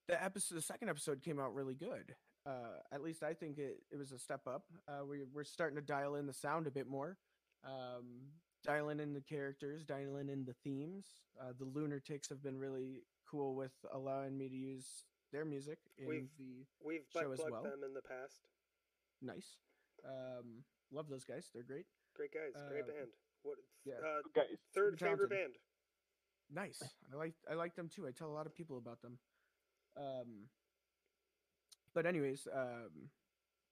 the 0.07 0.21
episode, 0.21 0.55
the 0.55 0.61
second 0.61 0.89
episode, 0.89 1.21
came 1.21 1.39
out 1.39 1.53
really 1.53 1.75
good. 1.75 2.15
Uh, 2.45 2.79
at 2.91 3.01
least 3.01 3.23
I 3.23 3.33
think 3.33 3.57
it, 3.57 3.77
it 3.91 3.97
was 3.97 4.11
a 4.11 4.19
step 4.19 4.41
up. 4.47 4.65
Uh, 4.87 5.05
we, 5.05 5.19
we're 5.33 5.45
starting 5.45 5.77
to 5.77 5.81
dial 5.81 6.15
in 6.15 6.27
the 6.27 6.33
sound 6.33 6.67
a 6.67 6.71
bit 6.71 6.87
more, 6.87 7.17
um, 7.65 8.31
dialing 8.65 8.99
in 8.99 9.13
the 9.13 9.21
characters, 9.21 9.85
dialing 9.85 10.27
in 10.27 10.43
the 10.43 10.55
themes. 10.63 11.05
Uh, 11.39 11.53
the 11.57 11.65
Lunatics 11.65 12.27
have 12.27 12.43
been 12.43 12.59
really 12.59 13.03
cool 13.29 13.55
with 13.55 13.71
allowing 13.93 14.37
me 14.37 14.49
to 14.49 14.55
use 14.55 15.05
their 15.33 15.43
music 15.45 15.79
in 15.97 16.07
We've- 16.07 16.29
the 16.37 16.65
We've 16.85 17.05
show 17.11 17.31
as 17.33 17.39
well. 17.39 17.63
them 17.63 17.83
in 17.83 17.93
the 17.93 18.01
past. 18.01 18.47
nice. 19.21 19.57
Um, 20.05 20.63
love 20.91 21.09
those 21.09 21.25
guys; 21.25 21.49
they're 21.53 21.63
great. 21.63 21.87
Great 22.13 22.31
guys, 22.31 22.53
great 22.69 22.83
Um, 22.85 22.87
band. 22.93 23.11
What? 23.41 23.57
yeah. 23.83 23.95
Uh, 23.99 24.21
Guys, 24.33 24.61
third 24.73 24.99
super 24.99 25.11
favorite 25.11 25.29
band. 25.29 25.57
Nice. 26.49 26.81
I 27.11 27.15
like 27.15 27.33
I 27.49 27.55
like 27.55 27.75
them 27.75 27.89
too. 27.89 28.05
I 28.07 28.11
tell 28.11 28.29
a 28.29 28.35
lot 28.37 28.45
of 28.45 28.53
people 28.53 28.77
about 28.77 29.01
them. 29.01 29.19
Um 29.97 30.49
but 31.93 32.05
anyways, 32.05 32.47
um 32.53 33.09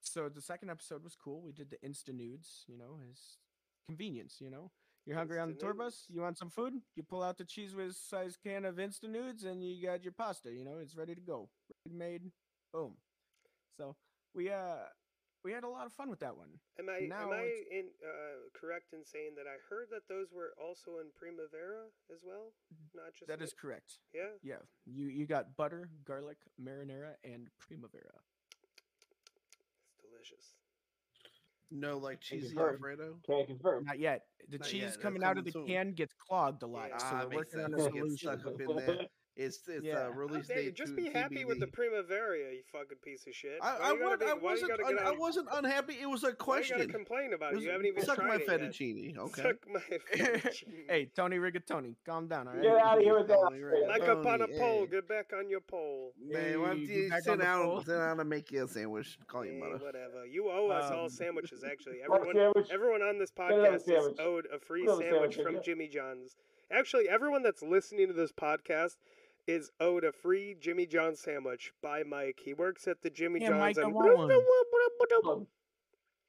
so 0.02 0.30
the 0.30 0.42
second 0.42 0.70
episode 0.72 1.04
was 1.04 1.16
cool. 1.16 1.42
We 1.42 1.52
did 1.54 1.70
the 1.70 1.78
insta 1.88 2.14
nudes, 2.14 2.66
you 2.68 2.78
know, 2.78 3.00
as 3.12 3.38
convenience, 3.86 4.42
you 4.42 4.50
know. 4.50 4.72
You're 5.06 5.18
hungry 5.18 5.40
on 5.40 5.50
the 5.50 5.56
tour 5.56 5.74
bus, 5.74 6.06
you 6.10 6.22
want 6.22 6.38
some 6.38 6.50
food, 6.52 6.74
you 6.96 7.02
pull 7.04 7.24
out 7.24 7.38
the 7.38 7.44
cheese 7.44 7.74
whiz 7.74 7.98
size 7.98 8.38
can 8.38 8.66
of 8.66 8.80
instant 8.80 9.12
nudes 9.14 9.44
and 9.44 9.64
you 9.64 9.84
got 9.86 10.04
your 10.04 10.14
pasta, 10.14 10.52
you 10.52 10.64
know, 10.64 10.78
it's 10.80 10.96
ready 10.96 11.16
to 11.16 11.22
go. 11.22 11.50
Ready 11.86 11.98
made, 11.98 12.22
boom. 12.72 12.94
So 13.78 13.96
we 14.36 14.50
uh 14.52 14.86
we 15.44 15.52
had 15.52 15.64
a 15.64 15.68
lot 15.68 15.88
of 15.88 15.94
fun 15.94 16.08
with 16.12 16.20
that 16.20 16.38
one. 16.38 16.50
Am 16.78 16.88
I 16.88 17.08
Now 17.08 17.24
am 17.24 17.34
I 17.34 17.50
in 17.72 17.86
uh, 18.06 18.46
correct 18.54 18.94
in 18.94 19.04
saying 19.04 19.34
that 19.38 19.48
I 19.50 19.58
heard 19.70 19.88
that 19.90 20.08
those 20.08 20.28
were 20.32 20.54
also 20.62 21.00
in 21.02 21.10
Primavera 21.18 21.90
as 22.14 22.20
well? 22.24 22.54
Not 22.94 23.14
just 23.18 23.28
That 23.28 23.42
is 23.42 23.54
correct. 23.54 23.98
yeah. 24.14 24.38
Yeah. 24.44 24.62
You 24.86 25.08
you 25.08 25.26
got 25.26 25.58
butter, 25.58 25.90
garlic, 26.06 26.38
marinara, 26.62 27.16
and 27.24 27.50
primavera. 27.60 28.22
It's 29.90 29.98
delicious. 29.98 30.54
No, 31.72 31.98
like 31.98 32.22
Thank 32.22 32.32
you, 32.44 32.48
cheesy 32.50 32.58
Herb. 32.58 32.74
Alfredo. 32.76 33.16
Can 33.26 33.46
confirm. 33.46 33.86
Not 33.86 34.00
yet. 34.00 34.26
The 34.50 34.58
Not 34.58 34.68
cheese 34.68 34.82
yet, 34.82 34.86
that's 34.92 34.98
coming 34.98 35.24
out 35.24 35.38
of 35.38 35.46
the 35.46 35.52
soon. 35.52 35.66
can 35.66 35.94
gets 35.94 36.14
clogged 36.14 36.64
a 36.64 36.68
lot, 36.68 36.90
Yeah. 36.90 36.98
so 36.98 37.06
Ah, 37.12 37.26
we're 37.30 37.38
working 37.38 37.60
on 37.62 37.74
a 37.74 37.78
sense. 37.80 37.88
It 37.88 37.94
gets 37.94 38.22
solution. 38.22 39.08
stuck 39.36 39.44
up 39.44 39.44
in 39.44 39.44
there. 39.44 39.48
It's 39.48 39.68
it's 39.68 39.86
Yeah. 39.86 40.08
uh, 40.08 40.10
release 40.12 40.48
How 40.48 40.54
dare 40.56 40.64
date. 40.64 40.76
Just 40.76 40.96
to 40.96 41.02
be 41.02 41.10
happy 41.10 41.46
with 41.46 41.60
the 41.60 41.68
Primavera, 41.68 42.38
you 42.38 42.62
fucking 42.72 42.98
piece 43.04 43.26
of 43.28 43.34
shit. 43.34 43.60
I, 43.62 43.78
I, 43.78 43.92
you 43.94 44.00
gotta 44.00 44.18
be- 44.18 44.26
I 44.26 44.34
wasn't 44.34 44.72
un- 44.72 44.96
get 44.96 45.06
I 45.06 45.12
wasn't 45.12 45.48
unhappy. 45.54 45.96
It 46.02 46.10
was 46.10 46.24
a 46.24 46.28
why 46.28 46.30
you 46.32 46.36
question. 46.38 46.90
complain 46.90 47.34
about 47.34 47.52
It 47.52 47.54
it? 47.54 47.56
was- 47.58 47.66
You 47.66 47.72
haven't 47.72 47.86
even 47.88 48.04
suck 48.06 48.16
tried 48.18 48.28
my 48.28 48.36
it 48.36 48.44
yet. 48.48 48.60
fettuccine. 48.62 49.18
Okay. 49.22 49.42
Suck 49.42 49.56
my 49.72 49.80
fettuccine. 50.16 50.90
hey, 50.90 51.06
Tony 51.16 51.38
Rigatoni, 51.38 51.96
calm 52.06 52.28
down, 52.28 52.48
all 52.48 52.54
right? 52.56 52.64
Get 52.64 52.78
out 52.78 52.98
of 52.98 53.04
here 53.04 53.18
with 53.18 53.28
that. 53.28 53.86
Like 53.88 54.04
up 54.04 54.26
on 54.26 54.42
a 54.42 54.48
pole, 54.48 54.82
hey. 54.82 54.88
get 54.88 55.08
back 55.08 55.32
on 55.38 55.50
your 55.50 55.62
pole. 55.62 56.14
Man, 56.20 56.60
why 56.62 56.68
don't 56.70 56.80
you 56.80 57.10
sit 57.10 57.28
on 57.30 57.40
down, 57.40 57.80
sit 57.86 57.92
down 57.94 58.20
and 58.20 58.30
make 58.30 58.52
you 58.52 58.64
a 58.64 58.68
sandwich? 58.68 59.18
Call 59.28 59.46
you 59.46 59.54
Hey, 59.54 59.60
mother. 59.60 59.78
whatever. 59.84 60.26
You 60.26 60.50
owe 60.50 60.70
us 60.70 60.92
all 60.92 61.06
Um, 61.06 61.10
sandwiches, 61.22 61.64
actually. 61.64 61.98
Everyone, 62.04 62.36
sandwich. 62.36 62.68
everyone 62.72 63.02
on 63.02 63.18
this 63.20 63.32
podcast 63.32 63.88
is 63.90 64.20
owed 64.20 64.48
a 64.54 64.60
free 64.60 64.86
sandwich 64.88 65.36
sandwich, 65.36 65.36
from. 65.36 65.64
Jimmy 65.64 65.88
John's. 65.88 66.36
Actually, 66.72 67.10
everyone 67.10 67.44
that's 67.44 67.62
listening 67.62 68.08
to 68.08 68.14
this 68.14 68.32
podcast 68.32 68.96
is 69.52 69.72
owed 69.80 70.04
a 70.04 70.12
free 70.12 70.56
Jimmy 70.60 70.86
John 70.86 71.16
sandwich 71.16 71.74
by 71.82 72.04
Mike. 72.04 72.40
He 72.44 72.54
works 72.54 72.88
at 72.88 73.02
the 73.02 73.10
Jimmy 73.10 73.42
Yeah, 73.42 73.50
John's. 73.50 73.60
Mike, 73.60 73.78
I 73.78 73.82
and 73.84 73.94
want 73.94 74.18
one. 74.18 74.30
Call 75.22 75.38
'em. 75.42 75.48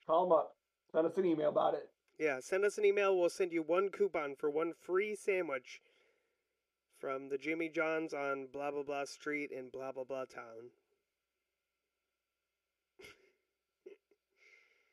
Call 0.06 0.26
'em 0.26 0.32
up. 0.32 0.56
Send 0.90 1.06
us 1.06 1.16
an 1.16 1.24
email 1.24 1.48
about 1.50 1.74
it. 1.74 1.88
Yeah, 2.18 2.40
send 2.40 2.64
us 2.64 2.78
an 2.78 2.84
email. 2.84 3.16
We'll 3.18 3.30
send 3.30 3.52
you 3.52 3.62
one 3.62 3.88
coupon 3.90 4.36
for 4.36 4.50
one 4.50 4.72
free 4.74 5.14
sandwich 5.14 5.80
from 6.98 7.28
the 7.28 7.38
Jimmy 7.38 7.68
John's 7.68 8.12
on 8.12 8.46
blah 8.46 8.70
blah 8.70 8.82
blah 8.82 9.04
street 9.04 9.50
in 9.50 9.70
blah 9.70 9.92
blah 9.92 10.04
blah 10.04 10.24
town. 10.24 10.70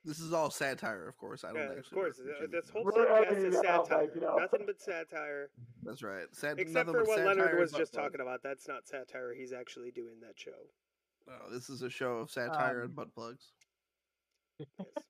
This 0.06 0.20
is 0.20 0.32
all 0.34 0.50
satire, 0.50 1.08
of 1.08 1.18
course. 1.18 1.44
I 1.44 1.48
don't 1.50 1.58
Yeah, 1.58 1.64
actually. 1.78 1.80
of 1.80 1.92
course. 1.92 2.18
work 2.20 2.28
for 2.38 2.42
Jimmy 2.48 2.52
This 2.62 2.70
whole 2.70 2.86
podcast 2.86 3.38
is 3.46 3.56
it 3.56 3.66
out, 3.66 3.88
satire. 3.88 4.02
Mike, 4.04 4.16
you 4.16 4.22
know. 4.22 4.36
Nothing 4.38 4.64
but 4.66 4.80
satire. 4.82 5.50
That's 5.84 6.02
right. 6.04 6.26
Sat- 6.34 6.58
Except 6.60 6.90
for 6.90 7.04
what 7.04 7.20
Leonard 7.26 7.60
was 7.60 7.72
just 7.72 7.94
butt 7.94 8.04
talking 8.04 8.22
about. 8.22 8.42
That's 8.42 8.68
not 8.68 8.88
satire. 8.88 9.34
He's 9.38 9.52
actually 9.52 9.92
doing 9.92 10.20
that 10.22 10.38
show. 10.40 10.52
plugs. 11.26 11.42
No, 11.44 11.54
this 11.54 11.70
is 11.70 11.82
a 11.82 11.90
show 11.90 12.18
of 12.18 12.32
satire 12.32 12.82
and 12.82 12.90
Um, 12.90 12.96
butt 12.96 13.14
plugs. 13.14 13.52
Yes. 14.58 14.70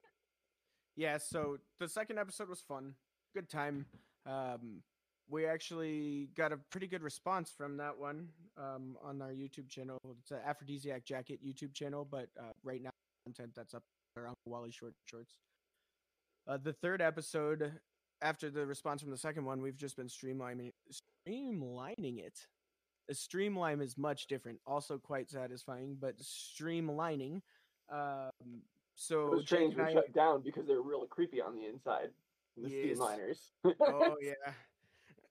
Yeah, 0.96 1.18
so 1.18 1.60
the 1.80 1.88
second 1.88 2.20
episode 2.20 2.50
was 2.50 2.60
fun. 2.60 2.94
Good 3.34 3.48
time. 3.50 3.86
Um, 4.26 4.82
we 5.30 5.46
actually 5.46 6.28
got 6.36 6.52
a 6.52 6.58
pretty 6.58 6.88
good 6.88 7.04
response 7.04 7.54
from 7.56 7.78
that 7.78 7.98
one 7.98 8.28
um, 8.58 8.98
on 9.02 9.22
our 9.22 9.30
YouTube 9.32 9.70
channel. 9.70 9.98
It's 10.20 10.32
an 10.32 10.40
Aphrodisiac 10.46 11.06
Jacket 11.06 11.40
YouTube 11.42 11.74
channel, 11.74 12.04
but 12.10 12.28
uh, 12.38 12.52
right 12.64 12.82
now 12.84 12.90
content 13.26 13.52
that's 13.56 13.74
up 13.74 13.84
there 14.20 14.28
on 14.28 14.36
Wally 14.46 14.72
Short 14.72 14.94
Shorts. 15.06 15.36
Uh, 16.48 16.58
the 16.62 16.74
third 16.74 17.02
episode, 17.02 17.72
after 18.22 18.50
the 18.50 18.66
response 18.66 19.02
from 19.02 19.12
the 19.12 19.18
second 19.18 19.46
one, 19.46 19.62
we've 19.62 19.78
just 19.78 19.96
been 19.96 20.08
streamlining 20.08 20.72
streamlining 21.28 22.20
it. 22.20 22.48
The 23.08 23.16
streamline 23.16 23.82
is 23.82 23.98
much 23.98 24.28
different, 24.28 24.60
also 24.68 24.98
quite 24.98 25.30
satisfying, 25.30 25.98
but 26.00 26.18
streamlining. 26.20 27.42
Um, 27.92 28.62
so 28.96 29.32
Those 29.32 29.52
and 29.54 29.76
were 29.76 29.84
I- 29.86 29.94
shut 29.94 30.14
down 30.14 30.42
because 30.44 30.68
they 30.68 30.76
were 30.76 30.84
really 30.84 31.08
creepy 31.10 31.42
on 31.42 31.56
the 31.56 31.66
inside. 31.68 32.10
The 32.58 32.70
Yes. 32.70 32.98
steamliners. 32.98 33.40
oh 33.80 34.16
yeah 34.22 34.52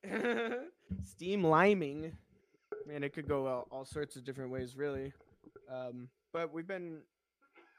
steam 1.05 1.45
liming 1.45 2.13
man 2.87 3.03
it 3.03 3.13
could 3.13 3.29
go 3.29 3.47
all, 3.47 3.67
all 3.71 3.85
sorts 3.85 4.15
of 4.17 4.25
different 4.25 4.51
ways 4.53 4.77
really 4.77 5.13
um 5.71 6.09
but 6.33 6.53
we've 6.55 6.69
been 6.69 7.01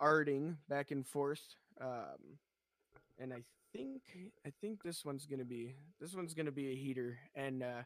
arting 0.02 0.56
back 0.68 0.92
and 0.92 1.06
forth 1.06 1.42
um 1.82 2.38
and 3.20 3.34
i 3.34 3.42
think 3.74 4.02
i 4.46 4.52
think 4.62 4.82
this 4.84 5.04
one's 5.06 5.26
gonna 5.26 5.46
be 5.46 5.74
this 6.00 6.14
one's 6.14 6.34
gonna 6.34 6.52
be 6.52 6.72
a 6.72 6.76
heater 6.76 7.18
and 7.36 7.62
uh 7.64 7.84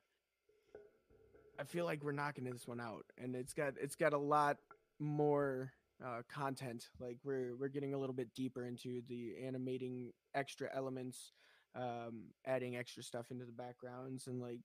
i 1.59 1.64
feel 1.64 1.86
like 1.86 2.03
we're 2.03 2.11
knocking 2.11 2.43
this 2.43 2.68
one 2.68 2.80
out 2.80 3.05
and 3.22 3.36
it's 3.36 3.53
got 3.53 3.74
it's 3.82 3.95
got 3.95 4.14
a 4.14 4.18
lot 4.18 4.57
more 4.99 5.72
uh 6.05 6.22
content 6.32 6.89
like 6.99 7.18
we're 7.24 7.55
we're 7.55 7.68
getting 7.68 7.93
a 7.93 7.97
little 7.97 8.16
bit 8.16 8.34
deeper 8.34 8.66
into 8.66 9.01
the 9.07 9.34
animating 9.45 10.11
extra 10.36 10.70
elements 10.74 11.32
um, 11.76 12.26
adding 12.45 12.76
extra 12.78 13.01
stuff 13.01 13.32
into 13.32 13.45
the 13.45 13.51
backgrounds 13.51 14.28
and 14.28 14.39
like 14.39 14.59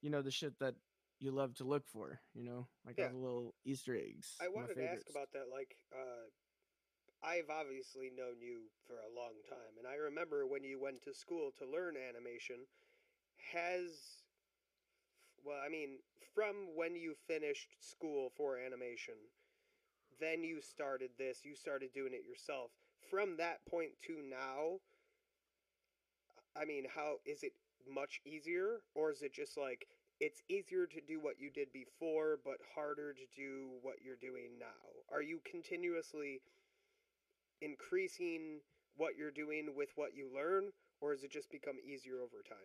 you 0.00 0.08
know 0.08 0.22
the 0.22 0.30
shit 0.30 0.58
that 0.60 0.74
you 1.20 1.30
love 1.30 1.54
to 1.56 1.64
look 1.64 1.86
for. 1.88 2.20
You 2.34 2.44
know, 2.44 2.66
like 2.86 2.96
Yeah. 2.96 3.06
all 3.06 3.10
the 3.10 3.16
little 3.18 3.54
Easter 3.66 3.94
eggs. 3.96 4.36
I 4.40 4.48
wanted 4.48 4.76
to 4.76 4.84
ask 4.90 5.10
about 5.10 5.30
that. 5.32 5.50
Like, 5.52 5.76
uh, 5.92 6.24
I've 7.22 7.50
obviously 7.50 8.10
known 8.14 8.38
you 8.40 8.70
for 8.86 8.94
a 8.94 9.10
long 9.14 9.34
time, 9.50 9.74
and 9.78 9.86
I 9.86 9.96
remember 9.96 10.46
when 10.46 10.62
you 10.62 10.80
went 10.80 11.02
to 11.02 11.14
school 11.14 11.50
to 11.58 11.66
learn 11.66 11.94
animation. 11.96 12.66
Has, 13.52 14.22
well, 15.44 15.58
I 15.64 15.68
mean, 15.68 15.98
from 16.34 16.54
when 16.76 16.94
you 16.94 17.14
finished 17.26 17.76
school 17.80 18.30
for 18.36 18.58
animation, 18.58 19.14
then 20.20 20.42
you 20.42 20.60
started 20.60 21.10
this, 21.18 21.44
you 21.44 21.54
started 21.54 21.92
doing 21.92 22.12
it 22.12 22.26
yourself. 22.28 22.70
From 23.10 23.36
that 23.38 23.64
point 23.70 23.92
to 24.06 24.20
now, 24.22 24.78
I 26.56 26.64
mean, 26.64 26.84
how 26.94 27.16
is 27.24 27.42
it 27.42 27.52
much 27.88 28.20
easier, 28.24 28.80
or 28.94 29.10
is 29.10 29.22
it 29.22 29.32
just 29.32 29.56
like 29.56 29.86
it's 30.20 30.42
easier 30.48 30.86
to 30.86 31.00
do 31.06 31.20
what 31.20 31.38
you 31.38 31.50
did 31.50 31.72
before, 31.72 32.38
but 32.44 32.58
harder 32.74 33.12
to 33.12 33.26
do 33.36 33.68
what 33.82 33.96
you're 34.04 34.16
doing 34.20 34.58
now? 34.58 34.66
Are 35.12 35.22
you 35.22 35.40
continuously 35.48 36.40
increasing 37.60 38.60
what 38.96 39.16
you're 39.16 39.30
doing 39.30 39.68
with 39.76 39.90
what 39.96 40.14
you 40.14 40.28
learn, 40.34 40.70
or 41.00 41.12
has 41.12 41.22
it 41.22 41.30
just 41.30 41.50
become 41.50 41.76
easier 41.84 42.16
over 42.16 42.42
time? 42.48 42.58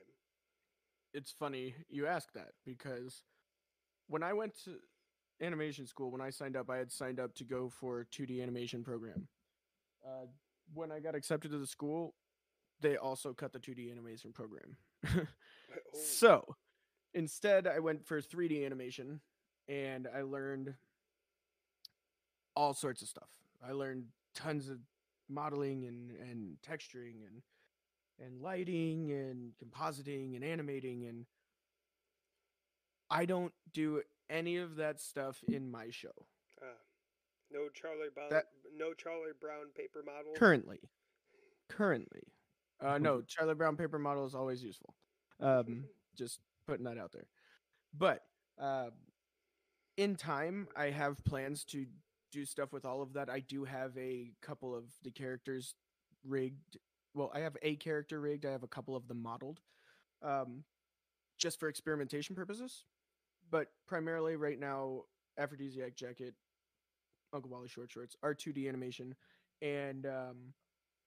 it's 1.15 1.31
funny 1.31 1.75
you 1.89 2.07
ask 2.07 2.33
that 2.33 2.53
because 2.65 3.21
when 4.07 4.23
I 4.23 4.33
went 4.33 4.55
to 4.65 4.77
animation 5.41 5.85
school, 5.85 6.09
when 6.09 6.21
I 6.21 6.31
signed 6.31 6.57
up, 6.57 6.71
I 6.71 6.77
had 6.77 6.91
signed 6.91 7.19
up 7.19 7.35
to 7.35 7.43
go 7.43 7.69
for 7.69 7.99
a 8.01 8.05
2D 8.05 8.41
animation 8.41 8.83
program. 8.83 9.27
Uh, 10.03 10.25
when 10.73 10.91
I 10.91 10.99
got 10.99 11.13
accepted 11.13 11.51
to 11.51 11.59
the 11.59 11.67
school, 11.67 12.15
they 12.81 12.97
also 12.97 13.31
cut 13.31 13.53
the 13.53 13.59
2D 13.59 13.91
animation 13.91 14.31
program. 14.33 14.77
Oh, 15.75 15.99
So 16.03 16.55
instead, 17.13 17.67
I 17.67 17.79
went 17.79 18.05
for 18.05 18.21
3D 18.21 18.65
animation 18.65 19.21
and 19.67 20.07
I 20.15 20.21
learned 20.21 20.73
all 22.55 22.73
sorts 22.73 23.01
of 23.01 23.07
stuff. 23.07 23.29
I 23.67 23.71
learned 23.71 24.05
tons 24.35 24.69
of 24.69 24.77
modeling 25.29 25.85
and, 25.85 26.11
and 26.11 26.57
texturing 26.67 27.25
and 27.27 27.41
and 28.19 28.41
lighting 28.41 29.11
and 29.11 29.53
compositing 29.63 30.35
and 30.35 30.43
animating 30.43 31.05
and 31.05 31.25
I 33.09 33.25
don't 33.25 33.53
do 33.71 34.01
any 34.29 34.57
of 34.57 34.75
that 34.77 34.99
stuff 35.01 35.37
in 35.47 35.69
my 35.69 35.87
show. 35.89 36.13
uh, 36.61 36.65
No 37.51 37.69
Charlie 37.73 38.09
Brown. 38.13 38.29
That- 38.29 38.45
no 38.75 38.93
Charlie 38.93 39.33
Brown 39.39 39.65
paper 39.75 40.01
model. 40.05 40.33
currently 40.35 40.79
currently 41.69 42.23
uh 42.81 42.97
no 42.97 43.21
charlie 43.27 43.53
brown 43.55 43.77
paper 43.77 43.97
model 43.97 44.25
is 44.25 44.35
always 44.35 44.61
useful 44.63 44.93
um 45.39 45.85
just 46.17 46.39
putting 46.67 46.83
that 46.85 46.97
out 46.97 47.11
there 47.11 47.25
but 47.97 48.21
uh 48.59 48.89
in 49.97 50.15
time 50.15 50.67
i 50.75 50.85
have 50.89 51.23
plans 51.23 51.63
to 51.63 51.85
do 52.33 52.45
stuff 52.45 52.73
with 52.73 52.85
all 52.85 53.01
of 53.01 53.13
that 53.13 53.29
i 53.29 53.39
do 53.41 53.63
have 53.63 53.97
a 53.97 54.31
couple 54.41 54.75
of 54.75 54.85
the 55.03 55.11
characters 55.11 55.75
rigged 56.25 56.77
well 57.13 57.31
i 57.33 57.39
have 57.39 57.57
a 57.61 57.75
character 57.77 58.19
rigged 58.19 58.45
i 58.45 58.51
have 58.51 58.63
a 58.63 58.67
couple 58.67 58.95
of 58.95 59.07
them 59.07 59.21
modeled 59.21 59.61
um 60.23 60.63
just 61.37 61.59
for 61.59 61.69
experimentation 61.69 62.35
purposes. 62.35 62.85
But 63.51 63.67
primarily 63.87 64.35
right 64.35 64.59
now 64.59 65.03
aphrodisiac 65.37 65.95
jacket 65.95 66.35
uncle 67.33 67.51
wally 67.51 67.67
short 67.67 67.91
shorts 67.91 68.15
are 68.23 68.33
2d 68.35 68.67
animation. 68.67 69.15
And 69.61 70.05
um 70.05 70.53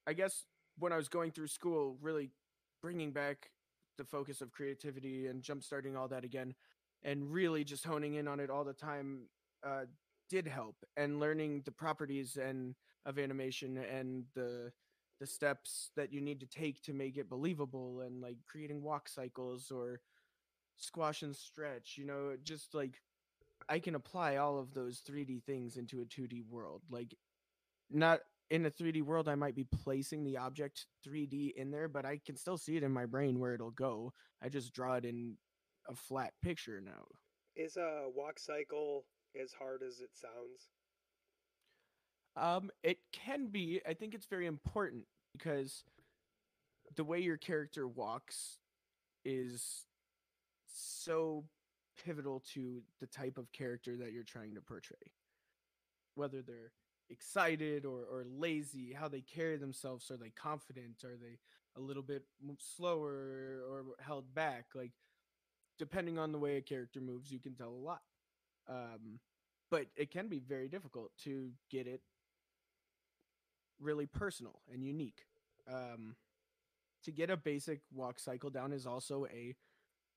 I 0.06 0.12
guess 0.12 0.44
when 0.78 0.92
I 0.92 0.96
was 0.96 1.08
going 1.08 1.32
through 1.32 1.48
school, 1.48 1.98
really 2.00 2.30
bringing 2.82 3.12
back 3.12 3.50
the 3.98 4.04
focus 4.04 4.40
of 4.40 4.52
creativity 4.52 5.26
and 5.28 5.42
jump 5.42 5.64
starting 5.64 5.96
all 5.96 6.08
that 6.08 6.24
again, 6.24 6.54
and 7.02 7.32
really 7.32 7.64
just 7.64 7.84
honing 7.84 8.14
in 8.14 8.28
on 8.28 8.40
it 8.40 8.50
all 8.50 8.64
the 8.64 8.72
time 8.74 9.22
uh, 9.66 9.86
did 10.28 10.46
help. 10.46 10.76
And 10.96 11.20
learning 11.20 11.62
the 11.64 11.72
properties 11.72 12.36
and 12.36 12.74
of 13.04 13.18
animation 13.18 13.78
and 13.78 14.24
the 14.34 14.72
the 15.18 15.26
steps 15.26 15.90
that 15.96 16.12
you 16.12 16.20
need 16.20 16.40
to 16.40 16.46
take 16.46 16.82
to 16.82 16.92
make 16.92 17.16
it 17.16 17.30
believable, 17.30 18.02
and 18.02 18.20
like 18.20 18.36
creating 18.46 18.82
walk 18.82 19.08
cycles 19.08 19.70
or 19.70 20.00
squash 20.76 21.22
and 21.22 21.34
stretch. 21.34 21.94
You 21.96 22.04
know, 22.06 22.36
just 22.42 22.74
like 22.74 23.00
I 23.68 23.78
can 23.78 23.94
apply 23.94 24.36
all 24.36 24.58
of 24.58 24.74
those 24.74 25.00
3D 25.08 25.42
things 25.44 25.76
into 25.76 26.00
a 26.00 26.04
2D 26.04 26.42
world. 26.48 26.82
Like 26.90 27.14
not 27.90 28.20
in 28.50 28.66
a 28.66 28.70
3D 28.70 29.02
world, 29.02 29.28
I 29.28 29.34
might 29.34 29.56
be 29.56 29.64
placing 29.64 30.24
the 30.24 30.36
object 30.36 30.86
3D 31.06 31.54
in 31.56 31.70
there, 31.70 31.88
but 31.88 32.04
I 32.04 32.20
can 32.24 32.36
still 32.36 32.58
see 32.58 32.76
it 32.76 32.82
in 32.82 32.92
my 32.92 33.06
brain 33.06 33.40
where 33.40 33.54
it'll 33.54 33.70
go. 33.70 34.12
I 34.42 34.48
just 34.48 34.72
draw 34.72 34.94
it 34.94 35.04
in 35.04 35.36
a 35.88 35.94
flat 35.94 36.32
picture 36.42 36.80
now. 36.80 37.06
Is 37.56 37.76
a 37.76 38.04
walk 38.14 38.38
cycle 38.38 39.06
as 39.40 39.52
hard 39.52 39.82
as 39.82 40.00
it 40.00 40.10
sounds? 40.14 40.70
Um, 42.36 42.70
it 42.82 42.98
can 43.12 43.46
be. 43.46 43.80
I 43.88 43.94
think 43.94 44.14
it's 44.14 44.26
very 44.26 44.46
important 44.46 45.04
because 45.32 45.84
the 46.94 47.04
way 47.04 47.20
your 47.20 47.36
character 47.36 47.88
walks 47.88 48.58
is 49.24 49.86
so 50.66 51.44
pivotal 52.04 52.42
to 52.54 52.82
the 53.00 53.06
type 53.06 53.38
of 53.38 53.52
character 53.52 53.96
that 53.96 54.12
you're 54.12 54.22
trying 54.22 54.54
to 54.54 54.60
portray. 54.60 54.96
Whether 56.14 56.42
they're 56.42 56.72
excited 57.08 57.84
or, 57.84 58.00
or 58.00 58.24
lazy, 58.26 58.92
how 58.92 59.08
they 59.08 59.22
carry 59.22 59.56
themselves, 59.56 60.10
are 60.10 60.16
they 60.16 60.30
confident, 60.30 61.04
are 61.04 61.16
they 61.16 61.38
a 61.76 61.80
little 61.80 62.02
bit 62.02 62.24
slower 62.58 63.62
or 63.70 63.84
held 64.00 64.34
back? 64.34 64.66
Like, 64.74 64.92
depending 65.78 66.18
on 66.18 66.32
the 66.32 66.38
way 66.38 66.56
a 66.56 66.62
character 66.62 67.00
moves, 67.00 67.30
you 67.30 67.38
can 67.38 67.54
tell 67.54 67.68
a 67.68 67.84
lot. 67.84 68.00
Um, 68.68 69.20
but 69.70 69.86
it 69.96 70.10
can 70.10 70.28
be 70.28 70.38
very 70.38 70.68
difficult 70.68 71.10
to 71.24 71.50
get 71.70 71.86
it 71.86 72.00
really 73.80 74.06
personal 74.06 74.60
and 74.72 74.82
unique. 74.84 75.26
Um, 75.70 76.16
to 77.04 77.12
get 77.12 77.30
a 77.30 77.36
basic 77.36 77.80
walk 77.92 78.18
cycle 78.18 78.50
down 78.50 78.72
is 78.72 78.86
also 78.86 79.26
a 79.26 79.54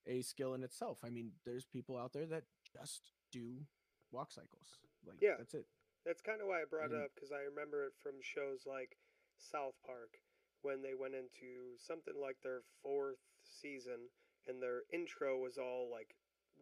a 0.07 0.21
skill 0.21 0.53
in 0.53 0.63
itself. 0.63 0.99
I 1.05 1.09
mean, 1.09 1.31
there's 1.45 1.65
people 1.65 1.97
out 1.97 2.13
there 2.13 2.25
that 2.27 2.43
just 2.73 3.11
do 3.31 3.65
walk 4.11 4.31
cycles. 4.31 4.79
Like 5.05 5.21
Yeah. 5.21 5.35
that's 5.37 5.53
it. 5.53 5.65
That's 6.05 6.21
kind 6.21 6.41
of 6.41 6.47
why 6.47 6.61
I 6.61 6.65
brought 6.65 6.91
it 6.91 6.97
up 6.97 7.11
because 7.13 7.31
I 7.31 7.41
remember 7.41 7.85
it 7.85 7.93
from 8.01 8.13
shows 8.21 8.65
like 8.65 8.97
South 9.37 9.75
Park 9.85 10.17
when 10.61 10.81
they 10.81 10.95
went 10.95 11.13
into 11.13 11.77
something 11.77 12.15
like 12.19 12.37
their 12.41 12.61
fourth 12.81 13.19
season 13.43 14.09
and 14.47 14.61
their 14.61 14.83
intro 14.91 15.37
was 15.37 15.57
all 15.57 15.89
like 15.91 16.15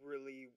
really 0.03 0.49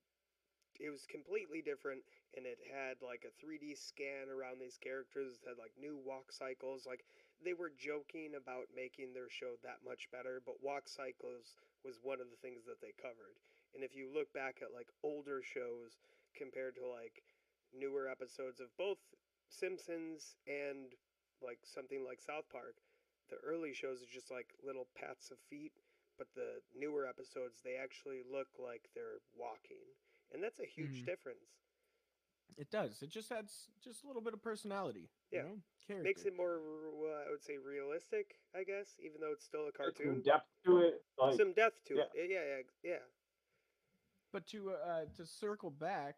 it 0.81 0.91
was 0.91 1.05
completely 1.05 1.61
different 1.61 2.01
and 2.37 2.49
it 2.49 2.59
had 2.67 2.97
like 3.05 3.29
a 3.29 3.37
3D 3.39 3.77
scan 3.77 4.33
around 4.33 4.59
these 4.59 4.81
characters 4.81 5.37
it 5.39 5.49
had 5.49 5.61
like 5.61 5.77
new 5.77 6.01
walk 6.01 6.33
cycles 6.33 6.89
like 6.89 7.05
they 7.45 7.53
were 7.53 7.73
joking 7.77 8.35
about 8.37 8.69
making 8.73 9.13
their 9.13 9.29
show 9.29 9.61
that 9.61 9.85
much 9.85 10.09
better 10.11 10.41
but 10.43 10.59
walk 10.65 10.89
cycles 10.89 11.55
was 11.85 12.01
one 12.01 12.21
of 12.21 12.33
the 12.33 12.41
things 12.41 12.65
that 12.65 12.81
they 12.81 12.97
covered 12.97 13.37
and 13.75 13.85
if 13.85 13.95
you 13.95 14.09
look 14.11 14.33
back 14.33 14.59
at 14.65 14.75
like 14.75 14.89
older 15.05 15.45
shows 15.45 16.01
compared 16.35 16.75
to 16.75 16.85
like 16.87 17.23
newer 17.75 18.09
episodes 18.09 18.61
of 18.61 18.67
both 18.77 18.99
Simpsons 19.49 20.37
and 20.47 20.95
like 21.43 21.59
something 21.65 22.05
like 22.07 22.21
South 22.21 22.47
Park, 22.51 22.79
the 23.31 23.39
early 23.43 23.73
shows 23.73 24.03
are 24.03 24.13
just 24.13 24.31
like 24.31 24.55
little 24.63 24.87
pats 24.95 25.31
of 25.31 25.39
feet, 25.49 25.73
but 26.19 26.29
the 26.35 26.63
newer 26.77 27.07
episodes 27.07 27.61
they 27.63 27.77
actually 27.77 28.23
look 28.27 28.49
like 28.59 28.91
they're 28.95 29.23
walking. 29.35 29.83
And 30.33 30.43
that's 30.43 30.61
a 30.61 30.67
huge 30.67 31.03
Mhm. 31.03 31.07
difference. 31.07 31.45
It 32.57 32.71
does. 32.71 33.03
It 33.03 33.11
just 33.11 33.31
adds 33.33 33.71
just 33.81 34.05
a 34.05 34.07
little 34.07 34.23
bit 34.23 34.35
of 34.35 34.43
personality. 34.43 35.11
Yeah. 35.31 35.43
You 35.43 35.49
know? 35.49 35.63
Character. 35.87 36.05
Makes 36.05 36.25
it 36.25 36.37
more 36.37 36.61
uh, 36.61 37.25
I 37.27 37.31
would 37.31 37.43
say 37.43 37.57
realistic, 37.59 38.41
I 38.55 38.65
guess, 38.65 38.99
even 39.01 39.21
though 39.21 39.33
it's 39.33 39.45
still 39.45 39.69
a 39.69 39.73
There's 39.73 39.97
some 39.97 40.05
cartoon. 40.07 40.23
depth 40.23 40.49
to 40.65 40.79
it. 40.79 41.05
Like, 41.19 41.37
Some 41.37 41.53
depth 41.55 41.85
to 41.87 41.97
yeah. 41.97 42.03
it. 42.15 42.31
Yeah, 42.31 42.45
yeah, 42.45 42.63
yeah. 42.83 42.99
but 44.33 44.47
to 44.49 44.71
uh 44.73 45.07
to 45.17 45.27
circle 45.27 45.71
back 45.71 46.17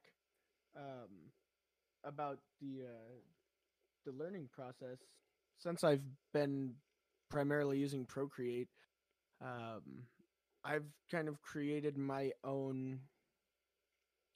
um 0.77 1.33
about 2.05 2.41
the 2.61 2.83
uh 2.85 3.21
the 4.05 4.13
learning 4.13 4.49
process 4.53 4.99
since 5.59 5.83
i've 5.85 6.05
been 6.35 6.75
primarily 7.31 7.79
using 7.79 8.05
procreate 8.05 8.69
um 9.41 10.07
i've 10.65 10.85
kind 11.11 11.29
of 11.29 11.41
created 11.41 11.97
my 11.97 12.33
own 12.45 13.01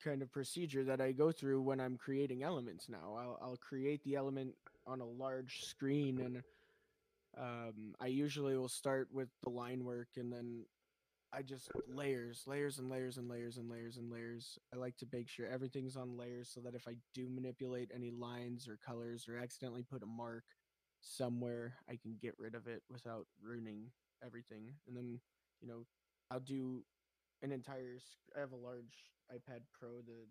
kind 0.03 0.23
of 0.23 0.33
procedure 0.33 0.85
that 0.85 1.01
i 1.01 1.13
go 1.13 1.33
through 1.33 1.61
when 1.61 1.81
i'm 1.81 1.97
creating 1.97 2.43
elements 2.43 2.89
now 2.89 3.15
i'll, 3.17 3.39
I'll 3.43 3.57
create 3.57 4.03
the 4.05 4.17
element 4.17 4.55
on 4.87 5.01
a 5.01 5.07
large 5.07 5.65
screen 5.65 6.21
and 6.21 6.43
um 7.39 7.95
i 8.01 8.07
usually 8.07 8.57
will 8.57 8.69
start 8.69 9.09
with 9.13 9.29
the 9.43 9.51
line 9.51 9.85
work 9.85 10.09
and 10.17 10.33
then 10.33 10.65
I 11.33 11.43
just 11.43 11.71
layers, 11.89 12.45
layers 12.47 12.79
and 12.79 12.89
layers 12.89 13.19
and 13.19 13.29
layers 13.29 13.59
and 13.59 13.69
layers 13.69 13.97
and 13.97 14.11
layers. 14.11 14.59
I 14.73 14.77
like 14.79 14.97
to 14.99 15.07
make 15.13 15.29
sure 15.29 15.47
everything's 15.47 15.97
on 15.97 16.17
layers 16.17 16.49
so 16.49 16.61
that 16.61 16.75
if 16.75 16.87
I 16.89 16.97
do 17.15 17.29
manipulate 17.29 17.91
any 17.95 18.11
lines 18.11 18.69
or 18.69 18.79
colors 18.79 19.27
or 19.29 19.37
accidentally 19.37 19.83
put 19.83 20.03
a 20.03 20.07
mark 20.07 20.45
somewhere, 21.01 21.75
I 21.91 21.97
can 21.97 22.17
get 22.23 22.35
rid 22.39 22.55
of 22.55 22.67
it 22.67 22.83
without 22.89 23.27
ruining 23.43 23.91
everything. 24.25 24.73
And 24.87 24.97
then, 24.97 25.21
you 25.61 25.69
know, 25.69 25.85
I'll 26.31 26.41
do 26.41 26.83
an 27.43 27.53
entire. 27.53 27.99
I 28.35 28.41
have 28.41 28.53
a 28.53 28.57
large 28.57 28.95
iPad 29.33 29.63
Pro, 29.73 30.01
the 30.07 30.27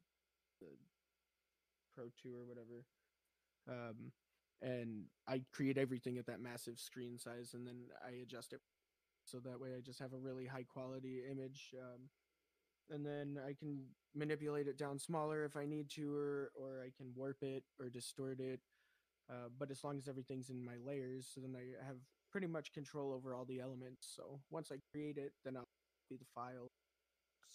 the 0.61 0.67
Pro 1.93 2.05
Two 2.21 2.35
or 2.35 2.45
whatever, 2.45 2.85
um, 3.69 4.11
and 4.61 5.05
I 5.27 5.41
create 5.53 5.77
everything 5.77 6.17
at 6.17 6.25
that 6.27 6.41
massive 6.41 6.79
screen 6.79 7.17
size, 7.17 7.53
and 7.53 7.67
then 7.67 7.87
I 8.05 8.21
adjust 8.23 8.53
it 8.53 8.61
so 9.25 9.39
that 9.39 9.59
way 9.59 9.69
I 9.75 9.81
just 9.81 9.99
have 9.99 10.13
a 10.13 10.17
really 10.17 10.45
high 10.45 10.63
quality 10.63 11.21
image. 11.29 11.73
Um, 11.79 12.09
and 12.89 13.05
then 13.05 13.39
I 13.45 13.53
can 13.53 13.83
manipulate 14.13 14.67
it 14.67 14.77
down 14.77 14.99
smaller 14.99 15.43
if 15.43 15.57
I 15.57 15.65
need 15.65 15.89
to, 15.91 16.15
or 16.15 16.51
or 16.55 16.83
I 16.85 16.91
can 16.95 17.11
warp 17.15 17.41
it 17.41 17.63
or 17.79 17.89
distort 17.89 18.39
it. 18.39 18.59
Uh, 19.29 19.49
but 19.57 19.71
as 19.71 19.83
long 19.83 19.97
as 19.97 20.07
everything's 20.07 20.49
in 20.51 20.63
my 20.63 20.75
layers, 20.85 21.27
so 21.33 21.41
then 21.41 21.55
I 21.55 21.83
have 21.85 21.97
pretty 22.31 22.47
much 22.47 22.73
control 22.73 23.11
over 23.13 23.33
all 23.33 23.45
the 23.45 23.59
elements. 23.59 24.07
So 24.15 24.39
once 24.51 24.71
I 24.71 24.77
create 24.91 25.17
it, 25.17 25.33
then 25.43 25.57
I'll 25.57 25.67
be 26.09 26.17
the 26.17 26.25
file, 26.35 26.69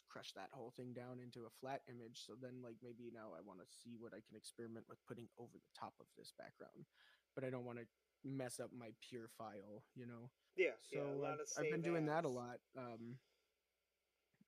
just 0.01 0.09
crush 0.09 0.33
that 0.33 0.49
whole 0.53 0.73
thing 0.77 0.93
down 0.93 1.21
into 1.23 1.41
a 1.47 1.57
flat 1.61 1.83
image. 1.89 2.25
So 2.27 2.33
then, 2.41 2.63
like 2.65 2.77
maybe 2.83 3.11
now 3.13 3.37
I 3.37 3.45
want 3.45 3.61
to 3.61 3.67
see 3.69 3.97
what 3.99 4.13
I 4.13 4.21
can 4.27 4.37
experiment 4.37 4.87
with 4.89 4.99
putting 5.07 5.29
over 5.39 5.53
the 5.53 5.75
top 5.79 5.93
of 6.01 6.07
this 6.17 6.33
background, 6.39 6.87
but 7.35 7.45
I 7.45 7.51
don't 7.51 7.65
want 7.65 7.79
to 7.79 7.87
mess 8.25 8.61
up 8.61 8.71
my 8.77 8.91
pure 9.09 9.29
file, 9.37 9.85
you 9.95 10.07
know. 10.07 10.31
Yeah, 10.57 10.77
So 10.93 10.99
yeah, 10.99 11.29
I've, 11.29 11.39
I've 11.59 11.71
been 11.71 11.83
doing 11.83 12.07
that 12.07 12.25
a 12.25 12.29
lot. 12.29 12.59
Um, 12.77 13.17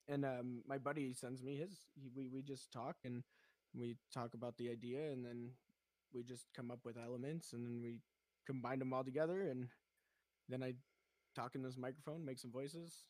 and 0.09 0.25
um, 0.25 0.63
my 0.67 0.79
buddy 0.79 1.13
sends 1.13 1.43
me 1.43 1.57
his. 1.57 1.87
He, 1.95 2.11
we 2.15 2.29
we 2.29 2.43
just 2.43 2.73
talk 2.73 2.97
and 3.05 3.23
we 3.75 3.97
talk 4.13 4.35
about 4.35 4.57
the 4.57 4.71
idea, 4.71 5.13
and 5.13 5.25
then 5.25 5.51
we 6.13 6.23
just 6.23 6.47
come 6.57 6.71
up 6.71 6.81
with 6.85 6.97
elements, 6.97 7.53
and 7.53 7.65
then 7.65 7.81
we 7.83 8.01
combine 8.47 8.79
them 8.79 8.93
all 8.93 9.05
together, 9.05 9.43
and 9.49 9.69
then 10.49 10.63
I 10.63 10.75
talk 11.35 11.55
in 11.55 11.63
this 11.63 11.79
microphone, 11.79 12.25
make 12.25 12.39
some 12.39 12.53
voices. 12.53 13.05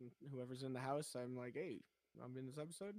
And 0.00 0.10
Whoever's 0.32 0.62
in 0.62 0.72
the 0.72 0.80
house, 0.80 1.14
I'm 1.16 1.36
like, 1.36 1.54
hey, 1.54 1.80
I'm 2.22 2.36
in 2.36 2.46
this 2.46 2.58
episode. 2.58 2.94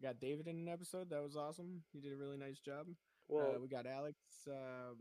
We 0.00 0.06
got 0.06 0.20
David 0.20 0.46
in 0.48 0.56
an 0.56 0.68
episode. 0.68 1.10
That 1.10 1.22
was 1.22 1.36
awesome. 1.36 1.82
He 1.92 2.00
did 2.00 2.12
a 2.12 2.16
really 2.16 2.36
nice 2.36 2.58
job. 2.58 2.86
Well, 3.28 3.54
uh, 3.56 3.60
we 3.60 3.68
got 3.68 3.86
Alex 3.86 4.16
um, 4.48 4.96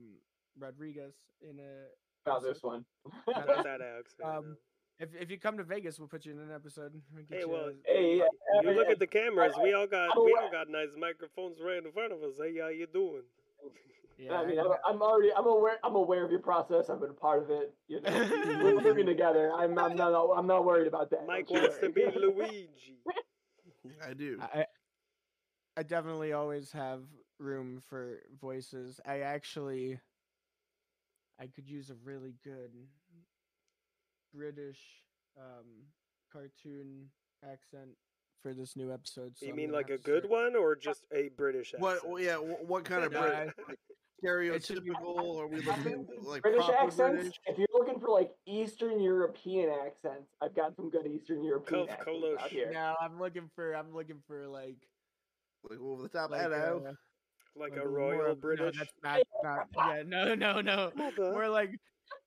Rodriguez 0.59 1.13
in 1.41 1.59
a 1.59 2.29
About 2.29 2.43
this 2.47 2.61
one. 2.61 2.83
Not 3.27 3.47
not 3.47 3.63
that 3.63 3.81
Alex. 3.81 4.15
um, 4.23 4.57
if 4.99 5.09
if 5.13 5.29
you 5.29 5.37
come 5.37 5.57
to 5.57 5.63
Vegas, 5.63 5.99
we'll 5.99 6.07
put 6.07 6.25
you 6.25 6.31
in 6.33 6.39
an 6.39 6.51
episode. 6.53 6.93
We'll 7.13 7.23
Hey, 7.29 7.41
you 7.41 7.49
well, 7.49 7.67
a- 7.69 7.73
hey, 7.93 8.17
yeah, 8.17 8.61
You 8.63 8.71
look 8.71 8.87
yeah, 8.87 8.93
at 8.93 8.99
the 8.99 9.07
cameras. 9.07 9.53
We 9.61 9.73
all 9.73 9.85
got 9.87 10.09
we 10.21 10.35
all 10.41 10.49
got 10.51 10.69
nice 10.69 10.89
microphones 10.97 11.59
right 11.61 11.83
in 11.85 11.91
front 11.91 12.11
of 12.13 12.23
us. 12.23 12.33
Hey, 12.41 12.57
how 12.59 12.69
you 12.69 12.87
doing? 12.87 13.23
Yeah, 14.17 14.33
I 14.39 14.45
mean, 14.47 14.57
I 14.59 14.63
I'm, 14.63 14.71
I'm 14.95 15.01
already, 15.01 15.29
I'm 15.37 15.45
aware, 15.45 15.77
I'm 15.83 15.95
aware 15.95 16.25
of 16.25 16.31
your 16.31 16.39
process. 16.39 16.89
I've 16.89 16.99
been 16.99 17.11
a 17.11 17.13
part 17.13 17.43
of 17.43 17.49
it. 17.51 17.73
You 17.87 18.01
know, 18.01 18.11
we're 18.63 18.81
living 18.81 19.05
together. 19.05 19.51
I'm, 19.53 19.77
I'm 19.77 19.95
not, 19.95 20.13
I'm 20.35 20.47
not 20.47 20.65
worried 20.65 20.87
about 20.87 21.11
that. 21.11 21.27
Mike 21.27 21.49
wants 21.51 21.77
to 21.79 21.89
be. 21.89 22.03
Luigi. 22.15 22.97
I 24.05 24.13
do. 24.13 24.39
I 24.41 24.65
I 25.77 25.83
definitely 25.83 26.33
always 26.33 26.71
have 26.71 27.03
room 27.39 27.81
for 27.87 28.21
voices. 28.41 28.99
I 29.05 29.19
actually 29.19 29.99
I 31.39 31.45
could 31.47 31.69
use 31.69 31.91
a 31.91 31.95
really 32.03 32.33
good 32.43 32.71
British 34.33 34.79
um 35.37 35.65
cartoon 36.33 37.09
accent 37.47 37.89
for 38.41 38.53
this 38.53 38.75
new 38.75 38.91
episode. 38.91 39.37
So 39.37 39.45
you 39.45 39.51
I'm 39.51 39.57
mean 39.57 39.71
like 39.71 39.89
a 39.89 39.97
good 39.97 40.23
start- 40.25 40.29
one 40.31 40.55
or 40.55 40.75
just 40.75 41.05
a 41.13 41.29
British 41.37 41.73
accent? 41.75 41.81
What? 41.83 42.09
well, 42.09 42.19
Yeah. 42.19 42.37
wh- 42.37 42.67
What 42.67 42.83
kind 42.83 43.03
of 43.03 43.11
Nah, 43.13 43.45
Brit- 44.21 44.47
I- 44.49 44.51
like, 44.51 44.55
It 44.61 44.65
should 44.65 44.83
be- 44.83 44.91
stereotypical? 44.91 45.39
Are 45.39 45.47
we 45.47 45.61
looking 45.61 46.07
like 46.23 46.41
British 46.41 46.69
accents. 46.69 46.97
British? 46.97 47.39
If 47.45 47.57
you're 47.57 47.67
looking 47.73 47.99
for 47.99 48.09
like 48.09 48.31
Eastern 48.45 48.99
European 48.99 49.69
accents, 49.85 50.31
I've 50.41 50.55
got 50.55 50.75
some 50.75 50.89
good 50.89 51.05
Eastern 51.07 51.43
European 51.43 51.87
Cov- 51.87 51.99
accents 51.99 52.41
out 52.43 52.49
here. 52.49 52.71
No, 52.71 52.95
I'm 52.99 53.19
looking 53.19 53.49
for 53.55 53.73
I'm 53.75 53.93
looking 53.93 54.21
for 54.27 54.47
like 54.47 54.77
Like 55.69 55.79
over 55.79 56.03
the 56.03 56.09
top. 56.09 56.31
like 56.31 56.41
Hello. 56.41 56.83
uh, 56.85 56.93
like 57.55 57.71
like 57.73 57.79
a 57.83 57.87
royal 57.87 58.31
of- 58.31 58.41
British? 58.41 58.75
No, 58.75 58.81
that's 58.81 58.93
not, 59.43 59.67
not 59.73 59.95
yeah, 59.97 60.03
no, 60.05 60.35
no, 60.35 60.61
no. 60.61 60.91
Mother. 60.95 61.31
More 61.31 61.49
like 61.49 61.71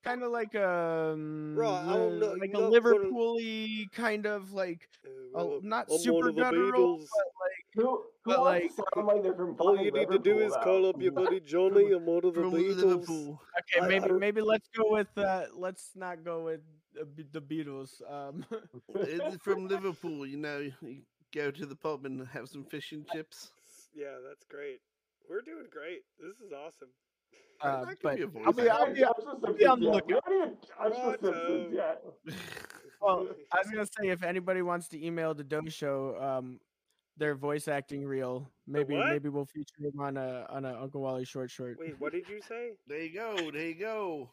kind 0.05 0.23
of 0.23 0.31
like 0.31 0.55
um 0.57 1.59
I 1.59 1.63
don't 1.95 2.21
like 2.39 2.53
you 2.53 2.59
a 2.59 2.63
know 2.63 2.69
Liverpool-y 2.69 3.87
kind 3.93 4.27
of 4.27 4.53
like 4.53 4.89
Uh, 5.07 5.11
well, 5.33 5.61
not 5.63 5.87
I'm 5.91 5.99
super 5.99 6.27
one 6.33 6.35
guttural, 6.37 6.97
but 6.99 7.05
like 7.07 7.65
Who, 7.75 7.83
who 7.83 8.05
But, 8.25 8.39
wants 8.41 8.77
like, 8.79 8.89
sound 8.95 9.07
like 9.07 9.23
they're 9.23 9.35
from 9.35 9.57
All 9.59 9.77
you 9.81 9.91
need 9.91 10.11
to 10.11 10.19
do 10.19 10.39
is 10.41 10.53
though? 10.53 10.61
call 10.61 10.87
up 10.89 11.01
your 11.01 11.13
buddy 11.13 11.41
Johnny. 11.45 11.93
I'm 11.93 12.05
one 12.07 12.25
of 12.25 12.35
the 12.35 12.41
Beatles. 12.43 12.77
Liverpool. 12.77 13.41
okay, 13.61 13.85
I- 13.85 13.89
maybe 13.89 14.13
maybe 14.13 14.41
let's 14.43 14.69
go 14.77 14.85
with 14.91 15.09
uh 15.17 15.45
let's 15.55 15.93
not 15.95 16.23
go 16.25 16.45
with 16.45 16.61
the, 16.95 17.25
the 17.33 17.41
Beatles. 17.41 18.03
Um, 18.11 18.45
from 19.41 19.69
Liverpool. 19.69 20.27
You 20.27 20.37
know, 20.37 20.59
you 20.83 21.03
go 21.35 21.51
to 21.51 21.65
the 21.67 21.77
pub 21.77 22.05
and 22.05 22.27
have 22.29 22.49
some 22.49 22.65
fish 22.65 22.93
and 22.93 23.07
chips. 23.09 23.53
Yeah, 23.95 24.17
that's 24.29 24.45
great. 24.45 24.81
We're 25.29 25.41
doing 25.43 25.67
great. 25.73 26.03
This 26.21 26.37
is 26.47 26.53
awesome. 26.53 26.89
I- 27.63 27.69
uh, 27.69 27.85
I 27.91 27.95
but 28.03 28.17
be 28.17 28.25
I'll 28.45 28.53
be 28.53 28.69
I 28.69 28.77
I'll 28.77 28.93
be 28.95 29.05
I'll 29.05 29.55
be 29.55 29.67
on 29.67 29.81
the 29.81 29.87
yet. 29.93 30.07
We 30.07 30.15
haven't 30.15 30.33
even 30.35 30.57
touched 30.57 31.23
the 31.23 31.31
Righto. 31.33 31.47
Simpsons 31.47 31.75
yet. 31.75 32.03
well. 33.01 33.27
I 33.53 33.59
was 33.59 33.71
gonna 33.71 33.87
say 33.87 34.09
if 34.09 34.23
anybody 34.23 34.63
wants 34.63 34.89
to 34.89 35.05
email 35.05 35.33
the 35.35 35.45
Doe 35.45 35.63
Show, 35.69 36.17
um, 36.21 36.61
their 37.21 37.37
voice 37.37 37.69
acting 37.69 38.05
reel, 38.05 38.51
maybe 38.67 38.97
maybe 38.97 39.29
we'll 39.29 39.45
feature 39.47 39.77
them 39.79 40.01
on 40.01 40.17
a 40.17 40.47
on 40.51 40.65
a 40.65 40.77
Uncle 40.83 41.03
Wally 41.03 41.25
short 41.25 41.51
short. 41.51 41.77
Wait, 41.79 41.95
what 42.01 42.13
did 42.13 42.29
you 42.29 42.41
say? 42.49 42.73
there 42.89 43.03
you 43.03 43.15
go. 43.15 43.37
There 43.53 43.69
you 43.69 43.75
go. 43.79 44.31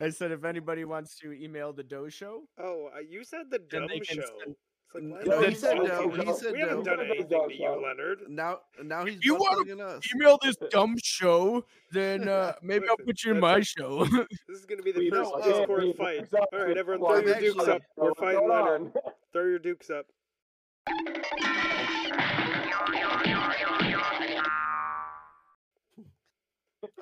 I 0.00 0.10
said 0.10 0.30
if 0.32 0.44
anybody 0.44 0.84
wants 0.84 1.16
to 1.20 1.32
email 1.32 1.72
the 1.72 1.82
Doe 1.82 2.08
Show, 2.08 2.42
Oh, 2.58 2.90
uh, 2.94 3.00
you 3.00 3.24
said 3.24 3.50
the 3.50 3.60
then 3.70 3.86
dumb 3.88 3.98
show. 4.02 4.22
send. 4.44 4.56
Like, 4.96 5.26
No, 5.26 5.42
he 5.42 5.54
said 5.54 5.76
no. 5.78 6.08
He 6.10 6.24
know? 6.24 6.34
said 6.36 6.52
we 6.52 6.60
haven't 6.60 6.84
no. 6.84 6.96
done 6.96 7.00
anything 7.06 7.26
to 7.48 7.54
you. 7.54 7.68
Leonard. 7.82 8.20
Now, 8.28 8.58
now 8.82 9.04
he's 9.04 9.24
you 9.24 9.34
wanna 9.36 9.82
us. 9.84 10.02
email 10.14 10.38
this 10.42 10.56
dumb 10.70 10.94
show, 11.02 11.64
then 11.90 12.28
uh, 12.28 12.52
maybe 12.62 12.86
I'll 12.88 12.96
put 12.98 13.24
you 13.24 13.32
in 13.32 13.40
my 13.40 13.60
show. 13.60 14.04
This 14.04 14.28
is 14.60 14.66
gonna 14.66 14.82
be 14.82 14.92
the 14.92 14.98
We 15.00 15.10
first 15.10 15.30
don't- 15.32 15.42
Discord 15.44 15.82
we- 15.82 15.92
fight. 15.94 16.28
All 16.52 16.58
right, 16.66 16.76
everyone, 16.76 17.22
throw 17.22 17.26
your 17.32 17.40
dukes 17.40 17.66
up. 17.68 17.82
We're 17.96 18.14
fighting 18.14 18.48
Leonard. 18.48 18.92
Throw 19.32 19.44
your 19.46 19.58
dukes 19.58 19.90
up. 19.90 20.06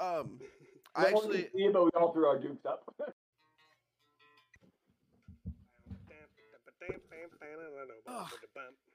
Um, 0.00 0.40
I 0.94 1.04
No 1.10 1.12
one 1.12 1.22
can 1.22 1.30
actually, 1.30 1.42
see 1.56 1.64
it, 1.64 1.72
but 1.72 1.84
we 1.84 1.90
all 1.96 2.12
threw 2.12 2.26
our 2.26 2.38
dukes 2.38 2.66
up. 2.66 2.82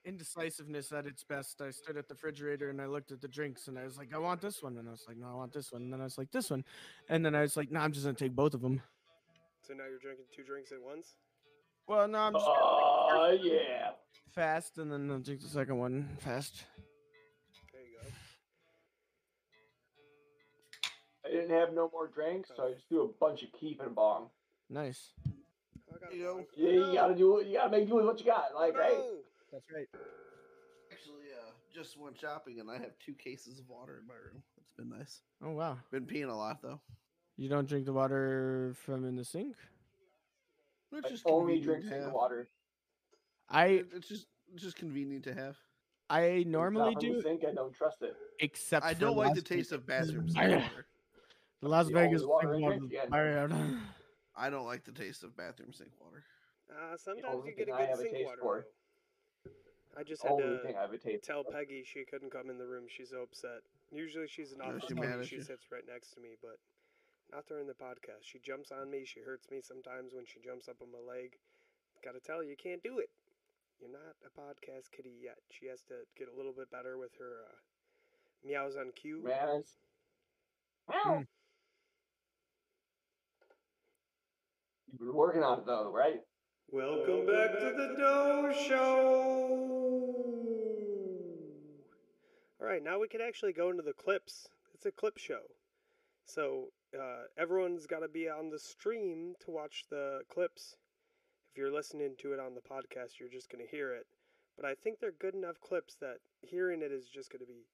Indecisiveness 0.06 0.92
at 0.92 1.06
its 1.06 1.24
best. 1.24 1.62
I 1.62 1.72
stood 1.72 1.98
at 1.98 2.08
the 2.08 2.14
refrigerator 2.14 2.70
and 2.70 2.82
I 2.82 2.86
looked 2.86 3.12
at 3.12 3.22
the 3.22 3.28
drinks 3.28 3.68
and 3.68 3.78
I 3.78 3.84
was 3.84 3.98
like, 3.98 4.14
I 4.14 4.18
want 4.18 4.42
this 4.42 4.64
one, 4.64 4.78
and 4.78 4.88
I 4.88 4.92
was 4.92 5.04
like, 5.08 5.18
no, 5.18 5.28
I 5.28 5.34
want 5.34 5.54
this 5.54 5.72
one, 5.72 5.82
and 5.84 5.94
then 5.94 6.00
I 6.02 6.06
was 6.06 6.18
like, 6.18 6.32
this 6.32 6.50
one, 6.50 6.64
and 7.10 7.26
then 7.26 7.36
I 7.36 7.42
was 7.42 7.58
like, 7.58 7.72
no, 7.72 7.80
I'm 7.80 7.92
just 7.92 8.06
gonna 8.06 8.16
take 8.16 8.36
both 8.36 8.54
of 8.54 8.62
them. 8.62 8.82
So 9.64 9.74
now 9.74 9.84
you're 9.90 10.00
drinking 10.00 10.26
two 10.36 10.44
drinks 10.44 10.72
at 10.72 10.82
once. 10.82 11.16
Well, 11.88 12.08
no, 12.08 12.20
I'm 12.20 12.34
just 12.34 12.46
gonna 12.46 12.58
take 12.58 12.64
the 12.64 12.72
Oh 12.72 13.30
first 13.32 13.44
yeah. 13.46 13.90
fast, 14.34 14.78
and 14.78 14.92
then 14.92 15.12
I'll 15.12 15.20
drink 15.20 15.42
the 15.42 15.48
second 15.50 15.78
one 15.78 16.18
fast. 16.20 16.64
I 21.28 21.32
didn't 21.32 21.50
have 21.50 21.74
no 21.74 21.90
more 21.92 22.08
drinks, 22.08 22.52
so 22.56 22.68
I 22.68 22.74
just 22.74 22.88
threw 22.88 23.04
a 23.04 23.08
bunch 23.20 23.44
of 23.44 23.50
keep 23.60 23.82
and 23.82 23.94
bong. 23.94 24.30
Nice. 24.70 25.12
I 25.28 26.14
You 26.14 26.24
know. 26.24 26.46
Yeah, 26.56 26.70
you 26.70 26.94
gotta 26.94 27.16
do. 27.16 27.44
You 27.46 27.58
gotta 27.58 27.72
make 27.72 27.88
do 27.88 27.96
with 27.96 28.06
what 28.06 28.20
you 28.20 28.26
got. 28.26 28.54
Like, 28.56 28.78
right? 28.78 28.98
That's 29.52 29.66
right. 29.74 29.88
actually, 30.92 31.28
uh, 31.34 31.52
just 31.74 31.98
went 31.98 32.20
shopping 32.20 32.60
and 32.60 32.70
I 32.70 32.74
have 32.74 32.98
two 33.04 33.14
cases 33.14 33.60
of 33.60 33.70
water 33.70 34.00
in 34.02 34.08
my 34.08 34.14
room. 34.14 34.44
It's 34.58 34.72
been 34.78 34.90
nice. 34.90 35.22
Oh 35.44 35.52
wow. 35.52 35.78
Been 35.92 36.06
peeing 36.06 36.30
a 36.30 36.36
lot 36.36 36.62
though. 36.62 36.80
You 37.38 37.50
don't 37.50 37.68
drink 37.68 37.86
the 37.86 37.94
water 37.94 38.76
from 38.86 39.06
in 39.06 39.16
the 39.16 39.24
sink? 39.24 39.56
It's 40.92 41.06
I 41.06 41.10
just 41.10 41.24
only 41.26 41.60
convenient 41.60 41.64
drink 41.64 41.84
to 41.84 42.04
sink 42.04 42.14
water. 42.14 42.50
I 43.50 43.84
It's 43.94 44.08
just, 44.08 44.28
it's 44.54 44.64
just 44.64 44.76
convenient 44.76 45.24
to 45.26 45.34
have. 45.34 45.56
I 46.10 46.46
normally 46.48 46.94
not 46.94 47.02
from 47.02 47.10
the 47.10 47.16
do, 47.18 47.22
sink. 47.22 47.44
I 47.48 47.54
don't 47.54 47.74
trust 47.74 48.02
it. 48.02 48.16
except 48.40 48.86
I 48.86 48.94
don't 48.94 49.16
like 49.16 49.36
the 49.36 49.42
taste 49.42 49.72
of 49.72 49.84
Vegas. 49.84 50.08
bathroom 50.08 50.30
sink 50.30 50.64
water. 50.64 50.87
The 51.62 51.70
Las 51.70 51.88
The 51.88 51.94
Vegas 51.94 52.24
water 52.24 52.54
sink 52.54 52.64
I 52.64 52.70
water 52.70 52.80
yeah. 52.92 53.06
bad. 53.48 53.78
I 54.36 54.50
don't 54.50 54.66
like 54.66 54.84
the 54.86 54.92
taste 54.92 55.24
of 55.24 55.36
bathroom 55.36 55.74
sink 55.74 55.92
water. 56.00 56.24
Uh, 56.70 56.98
sometimes 56.98 57.46
you 57.46 57.56
get 57.56 57.70
a 57.70 57.72
thing 57.72 57.74
I 57.74 57.78
good 57.78 57.90
have 57.90 58.00
a 58.00 58.02
sink 58.02 58.14
taste 58.14 58.26
water. 58.26 58.42
for. 58.42 58.66
though. 58.66 60.00
I 60.00 60.04
just 60.04 60.22
had 60.22 60.32
Only 60.34 60.44
to 60.44 60.60
thing 60.64 60.76
I 60.78 60.82
have 60.82 60.94
a 60.94 60.98
taste. 60.98 61.24
tell 61.24 61.44
for. 61.44 61.52
Peggy 61.52 61.84
she 61.84 62.06
couldn't 62.06 62.30
come 62.32 62.50
in 62.50 62.58
the 62.60 62.68
room. 62.68 62.86
She's 62.88 63.10
so 63.10 63.24
upset. 63.24 63.66
Usually 63.92 64.28
she's 64.28 64.52
an 64.52 64.62
office 64.62 64.84
she 64.88 64.94
lady. 64.94 65.08
mad 65.08 65.20
at 65.20 65.26
She 65.26 65.42
sits 65.42 65.72
right 65.72 65.86
next 65.90 66.14
to 66.14 66.22
me, 66.22 66.38
but 66.42 66.60
not 67.32 67.48
during 67.48 67.66
the 67.66 67.74
podcast. 67.74 68.22
She 68.22 68.38
jumps 68.38 68.72
on 68.72 68.92
me. 68.92 69.06
She 69.06 69.22
hurts 69.22 69.50
me 69.50 69.60
sometimes 69.62 70.14
when 70.14 70.26
she 70.26 70.40
jumps 70.46 70.68
up 70.70 70.78
on 70.82 70.92
my 70.92 71.02
leg. 71.02 71.34
Gotta 72.04 72.20
tell 72.20 72.44
you, 72.44 72.52
you 72.52 72.56
can't 72.62 72.84
do 72.84 73.00
it. 73.00 73.10
You're 73.82 73.90
not 73.90 74.14
a 74.22 74.30
podcast 74.30 74.92
kitty 74.96 75.18
yet. 75.22 75.38
She 75.50 75.66
has 75.68 75.82
to 75.90 76.06
get 76.18 76.28
a 76.30 76.36
little 76.36 76.54
bit 76.54 76.70
better 76.70 76.98
with 76.98 77.12
her 77.18 77.42
uh, 77.50 77.56
meows 78.46 78.76
on 78.78 78.92
cue. 78.96 79.24
Man, 79.24 79.62
it's... 79.62 79.74
Been 85.00 85.14
working 85.14 85.44
on 85.44 85.60
it 85.60 85.66
though, 85.68 85.92
right? 85.92 86.22
Welcome 86.72 87.28
back 87.28 87.52
to 87.60 87.72
the 87.78 87.94
Doe 87.98 88.52
Show. 88.68 89.78
All 92.60 92.68
right, 92.68 92.84
now 92.84 93.00
we 93.00 93.08
can 93.08 93.22
actually 93.22 93.54
go 93.54 93.70
into 93.70 93.84
the 93.84 93.94
clips. 93.94 94.48
It's 94.74 94.88
a 94.88 94.92
clip 94.92 95.20
show, 95.20 95.42
so 96.26 96.70
uh, 97.00 97.26
everyone's 97.38 97.86
got 97.86 98.00
to 98.00 98.08
be 98.08 98.28
on 98.28 98.50
the 98.50 98.58
stream 98.58 99.36
to 99.46 99.52
watch 99.52 99.84
the 99.92 100.22
clips. 100.34 100.76
If 101.52 101.58
you're 101.60 101.72
listening 101.72 102.16
to 102.22 102.34
it 102.34 102.40
on 102.40 102.56
the 102.56 102.62
podcast, 102.62 103.20
you're 103.20 103.30
just 103.30 103.52
going 103.52 103.64
to 103.64 103.70
hear 103.70 103.94
it. 103.94 104.08
But 104.56 104.66
I 104.66 104.74
think 104.74 105.00
they're 105.00 105.12
good 105.12 105.36
enough 105.36 105.62
clips 105.62 105.96
that 106.02 106.18
hearing 106.42 106.82
it 106.82 106.92
is 106.92 107.08
just 107.08 107.32
going 107.32 107.42
to 107.42 107.46
be, 107.46 107.68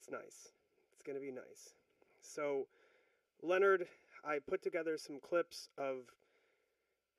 it's 0.00 0.10
nice. 0.10 0.50
It's 0.92 1.02
going 1.04 1.16
to 1.16 1.24
be 1.24 1.30
nice. 1.30 1.74
So, 2.20 2.66
Leonard, 3.42 3.86
I 4.24 4.38
put 4.38 4.62
together 4.62 4.96
some 4.98 5.20
clips 5.20 5.68
of 5.78 6.06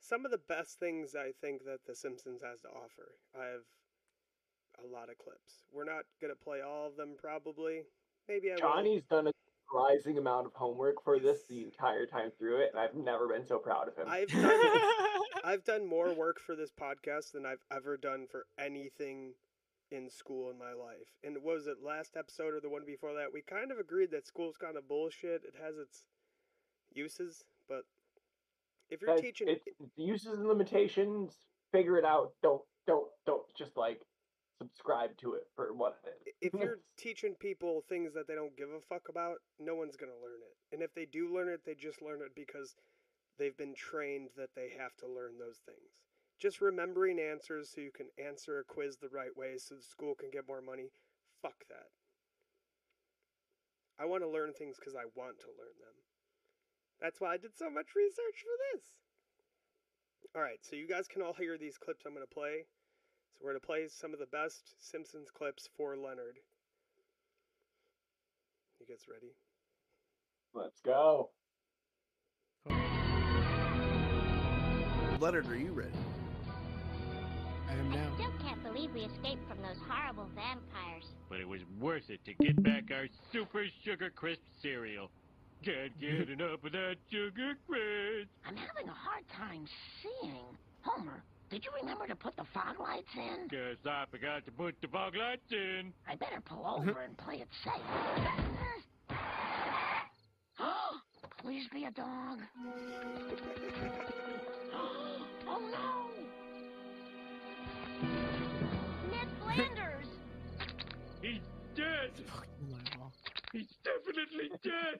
some 0.04 0.26
of 0.26 0.32
the 0.32 0.38
best 0.38 0.80
things 0.80 1.16
I 1.16 1.32
think 1.42 1.64
that 1.66 1.80
The 1.88 1.96
Simpsons 1.96 2.42
has 2.44 2.62
to 2.62 2.68
offer. 2.68 3.16
I 3.40 3.46
have 3.46 3.64
a 4.84 4.94
lot 4.94 5.10
of 5.10 5.18
clips. 5.18 5.64
We're 5.72 5.86
not 5.86 6.04
gonna 6.22 6.36
play 6.36 6.62
all 6.62 6.88
of 6.88 6.98
them, 6.98 7.16
probably. 7.18 7.84
Maybe 8.28 8.52
I 8.52 8.56
will. 8.56 8.62
Johnny's 8.62 9.04
done 9.10 9.28
a 9.28 9.32
surprising 9.66 10.18
amount 10.18 10.48
of 10.48 10.54
homework 10.54 11.04
for 11.04 11.20
this 11.20 11.44
the 11.48 11.64
entire 11.64 12.06
time 12.06 12.32
through 12.38 12.62
it, 12.62 12.72
and 12.74 12.80
I've 12.80 12.96
never 12.96 13.28
been 13.28 13.46
so 13.46 13.58
proud 13.58 13.88
of 13.88 13.96
him. 13.96 14.08
I've 14.10 14.28
done 14.28 14.60
I've 15.44 15.64
done 15.64 15.88
more 15.88 16.14
work 16.14 16.40
for 16.40 16.56
this 16.56 16.72
podcast 16.72 17.32
than 17.32 17.46
I've 17.46 17.64
ever 17.72 17.98
done 17.98 18.28
for 18.30 18.46
anything 18.60 19.34
in 19.92 20.10
school 20.10 20.50
in 20.50 20.58
my 20.58 20.74
life. 20.74 21.16
And 21.24 21.38
what 21.44 21.56
was 21.56 21.68
it 21.68 21.84
last 21.84 22.18
episode 22.18 22.54
or 22.54 22.60
the 22.60 22.70
one 22.70 22.86
before 22.86 23.14
that? 23.14 23.34
We 23.34 23.42
kind 23.42 23.72
of 23.72 23.78
agreed 23.78 24.12
that 24.12 24.28
school's 24.28 24.58
kind 24.58 24.76
of 24.76 24.88
bullshit. 24.88 25.44
It 25.44 25.56
has 25.64 25.78
its 25.78 26.06
uses, 26.94 27.44
but 27.68 27.84
if 28.94 29.02
you're 29.02 29.16
Guys, 29.16 29.22
teaching 29.22 29.48
it's, 29.50 29.64
it's 29.66 29.92
uses 29.98 30.34
and 30.34 30.48
limitations. 30.48 31.34
Figure 31.72 31.98
it 31.98 32.06
out. 32.06 32.34
Don't 32.42 32.62
don't 32.86 33.08
don't 33.26 33.44
just 33.58 33.76
like 33.76 34.00
subscribe 34.62 35.18
to 35.18 35.34
it 35.34 35.44
for 35.56 35.74
what 35.74 35.98
it 36.06 36.30
is. 36.30 36.34
if 36.54 36.62
you're 36.62 36.80
teaching 36.98 37.36
people 37.40 37.84
things 37.90 38.14
that 38.14 38.28
they 38.28 38.36
don't 38.36 38.56
give 38.56 38.70
a 38.70 38.80
fuck 38.80 39.10
about, 39.10 39.38
no 39.60 39.76
one's 39.76 39.98
going 39.98 40.12
to 40.12 40.24
learn 40.24 40.40
it. 40.40 40.56
And 40.74 40.82
if 40.82 40.94
they 40.94 41.06
do 41.06 41.34
learn 41.34 41.50
it, 41.50 41.62
they 41.66 41.74
just 41.74 42.02
learn 42.02 42.22
it 42.22 42.34
because 42.36 42.76
they've 43.38 43.58
been 43.58 43.74
trained 43.76 44.30
that 44.38 44.52
they 44.56 44.70
have 44.78 44.96
to 45.00 45.08
learn 45.08 45.38
those 45.40 45.60
things. 45.66 46.00
Just 46.40 46.62
remembering 46.62 47.20
answers 47.20 47.72
so 47.74 47.82
you 47.82 47.92
can 47.92 48.08
answer 48.24 48.60
a 48.60 48.64
quiz 48.64 48.98
the 48.98 49.10
right 49.10 49.36
way 49.36 49.58
so 49.58 49.76
the 49.76 49.82
school 49.84 50.14
can 50.16 50.30
get 50.32 50.48
more 50.48 50.62
money. 50.62 50.90
Fuck 51.42 51.66
that. 51.70 51.90
I 54.00 54.06
want 54.06 54.24
to 54.24 54.30
learn 54.30 54.54
things 54.54 54.78
because 54.80 54.96
I 54.96 55.06
want 55.16 55.40
to 55.40 55.48
learn 55.48 55.76
them. 55.80 55.96
That's 57.04 57.20
why 57.20 57.34
I 57.34 57.38
did 57.38 57.52
so 57.58 57.70
much 57.70 57.88
research 57.98 58.40
for 58.40 58.56
this. 58.72 58.86
All 60.34 60.42
right, 60.42 60.60
so 60.62 60.78
you 60.78 60.88
guys 60.88 61.06
can 61.06 61.22
all 61.22 61.34
hear 61.34 61.58
these 61.58 61.78
clips 61.78 62.06
I'm 62.08 62.14
going 62.14 62.26
to 62.26 62.34
play. 62.34 62.64
So 63.34 63.42
we're 63.44 63.52
going 63.52 63.60
to 63.60 63.68
play 63.68 63.88
some 63.90 64.14
of 64.14 64.20
the 64.20 64.26
best 64.28 64.74
Simpsons 64.80 65.28
clips 65.30 65.68
for 65.76 65.98
Leonard. 65.98 66.40
You 68.80 68.86
guys 68.88 69.04
ready? 69.12 69.34
Let's 70.54 70.80
go. 70.80 71.32
Leonard, 75.20 75.48
are 75.50 75.58
you 75.58 75.74
ready? 75.74 75.92
I 77.70 77.74
am 77.74 77.92
now. 77.92 78.12
I 78.12 78.16
still 78.16 78.34
can't 78.48 78.64
believe 78.64 78.94
we 78.94 79.02
escaped 79.02 79.48
from 79.50 79.62
those 79.62 79.78
horrible 79.90 80.30
vampires. 80.36 81.14
But 81.30 81.42
it 81.42 81.48
was 81.48 81.62
worth 81.80 82.10
it 82.10 82.24
to 82.26 82.34
get 82.34 82.64
back 82.64 82.92
our 82.92 83.08
super 83.32 83.66
sugar 83.84 84.10
crisp 84.10 84.44
cereal. 84.62 85.12
Can't 85.64 85.98
get 85.98 86.30
enough 86.30 86.62
of 86.66 86.74
that 86.74 86.96
sugar 87.10 87.54
crisp. 87.66 88.28
I'm 88.46 88.58
having 88.58 88.90
a 88.90 88.94
hard 88.94 89.24
time 89.38 89.66
seeing. 90.02 90.58
Homer, 90.82 91.24
did 91.50 91.64
you 91.64 91.72
remember 91.80 92.06
to 92.06 92.16
put 92.16 92.36
the 92.36 92.44
fog 92.54 92.82
lights 92.82 93.08
in? 93.16 93.48
Guess 93.48 93.78
I 93.86 94.04
forgot 94.12 94.44
to 94.46 94.52
put 94.52 94.76
the 94.82 94.90
fog 94.90 95.16
lights 95.16 95.50
in. 95.52 95.94
I 96.06 96.16
better 96.16 96.42
pull 96.44 96.66
uh-huh. 96.66 96.90
over 96.90 97.00
and 97.04 97.18
play 97.18 97.36
it 97.36 97.48
safe. 97.64 97.74
Please 101.42 101.66
be 101.72 101.86
a 101.86 101.92
dog. 101.92 102.40
oh 104.74 105.26
no! 105.48 106.10
Ned 109.12 109.28
Flanders! 109.42 110.08
He's 111.22 111.40
dead. 111.78 112.12
He's 113.54 113.68
definitely 113.86 114.50
dead. 114.62 115.00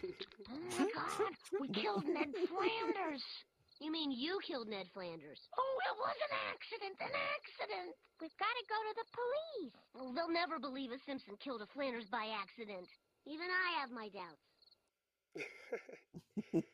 Oh 0.00 0.58
my 0.78 0.88
god, 0.94 1.34
we 1.60 1.68
killed 1.68 2.06
Ned 2.06 2.32
Flanders! 2.48 3.22
You 3.80 3.92
mean 3.92 4.10
you 4.12 4.40
killed 4.46 4.68
Ned 4.68 4.86
Flanders? 4.92 5.40
Oh, 5.56 5.74
it 5.92 5.96
was 5.96 6.16
an 6.28 6.34
accident, 6.52 6.96
an 7.00 7.12
accident! 7.12 7.96
We've 8.20 8.36
got 8.38 8.52
to 8.52 8.64
go 8.68 8.76
to 8.80 8.94
the 8.96 9.08
police. 9.12 9.76
Well, 9.94 10.12
they'll 10.12 10.32
never 10.32 10.58
believe 10.58 10.92
a 10.92 10.98
Simpson 10.98 11.36
killed 11.40 11.62
a 11.62 11.66
Flanders 11.66 12.08
by 12.10 12.28
accident. 12.32 12.88
Even 13.26 13.46
I 13.48 13.80
have 13.80 13.90
my 13.90 14.08
doubts. 14.08 14.48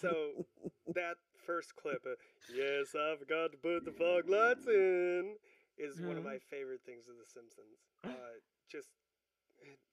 so 0.00 0.46
that 0.94 1.16
first 1.44 1.74
clip, 1.76 2.02
uh, 2.06 2.14
yes, 2.54 2.94
I 2.94 3.14
forgot 3.18 3.52
to 3.52 3.58
put 3.58 3.84
the 3.84 3.92
fog 3.92 4.28
lights 4.30 4.66
in, 4.66 5.36
is 5.78 6.00
one 6.00 6.16
of 6.16 6.22
Mhm. 6.22 6.32
my 6.34 6.38
favorite 6.50 6.82
things 6.86 7.06
of 7.08 7.16
The 7.18 7.26
Simpsons. 7.26 7.78
Uh, 8.02 8.38
just, 8.70 8.88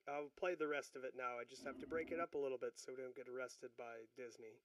I'll 0.08 0.30
play 0.38 0.56
the 0.56 0.68
rest 0.68 0.96
of 0.96 1.04
it 1.04 1.14
now. 1.18 1.40
I 1.40 1.46
just 1.50 1.64
have 1.66 1.80
to 1.80 1.88
break 1.88 2.12
it 2.12 2.20
up 2.20 2.34
a 2.36 2.38
little 2.38 2.58
bit 2.58 2.74
so 2.76 2.92
we 2.96 3.02
don't 3.02 3.16
get 3.16 3.28
arrested 3.32 3.70
by 3.78 4.04
Disney. 4.18 4.60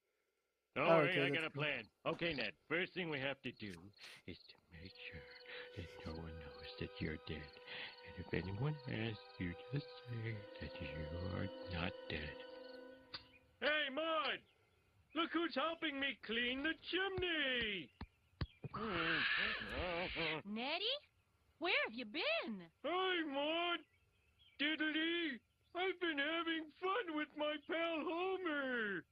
All 0.77 0.83
Oh, 0.83 0.99
right, 1.01 1.09
okay, 1.09 1.25
I 1.25 1.29
got 1.29 1.45
a 1.45 1.49
cool. 1.49 1.63
plan. 1.63 1.83
Okay, 2.05 2.33
Ned. 2.33 2.51
First 2.67 2.93
thing 2.93 3.09
we 3.09 3.19
have 3.19 3.41
to 3.41 3.51
do 3.53 3.71
is 4.27 4.37
to 4.37 4.55
make 4.81 4.91
sure 5.09 5.27
that 5.77 5.87
no 6.05 6.13
one 6.21 6.35
knows 6.43 6.71
that 6.79 6.91
you're 6.99 7.17
dead. 7.27 7.51
And 8.05 8.15
if 8.19 8.33
anyone 8.33 8.75
asks, 8.87 9.23
you 9.39 9.53
just 9.73 9.87
say 9.87 10.35
that 10.61 10.73
you 10.81 10.91
are 11.39 11.47
not 11.73 11.93
dead. 12.09 12.35
Hey, 13.61 13.89
Maud! 13.93 14.39
Look 15.15 15.31
who's 15.33 15.55
helping 15.55 15.99
me 15.99 16.17
clean 16.23 16.61
the 16.63 16.73
chimney! 16.91 17.89
Neddie? 20.45 20.99
Where 21.57 21.73
have 21.87 21.93
you 21.97 22.05
been? 22.05 22.61
Hi, 22.85 23.23
Maud! 23.33 23.79
Diddly! 24.59 25.39
I've 25.73 25.99
been 26.01 26.19
having 26.19 26.67
fun 26.83 27.15
with 27.15 27.31
my 27.37 27.55
pal 27.63 28.03
Homer! 28.03 29.03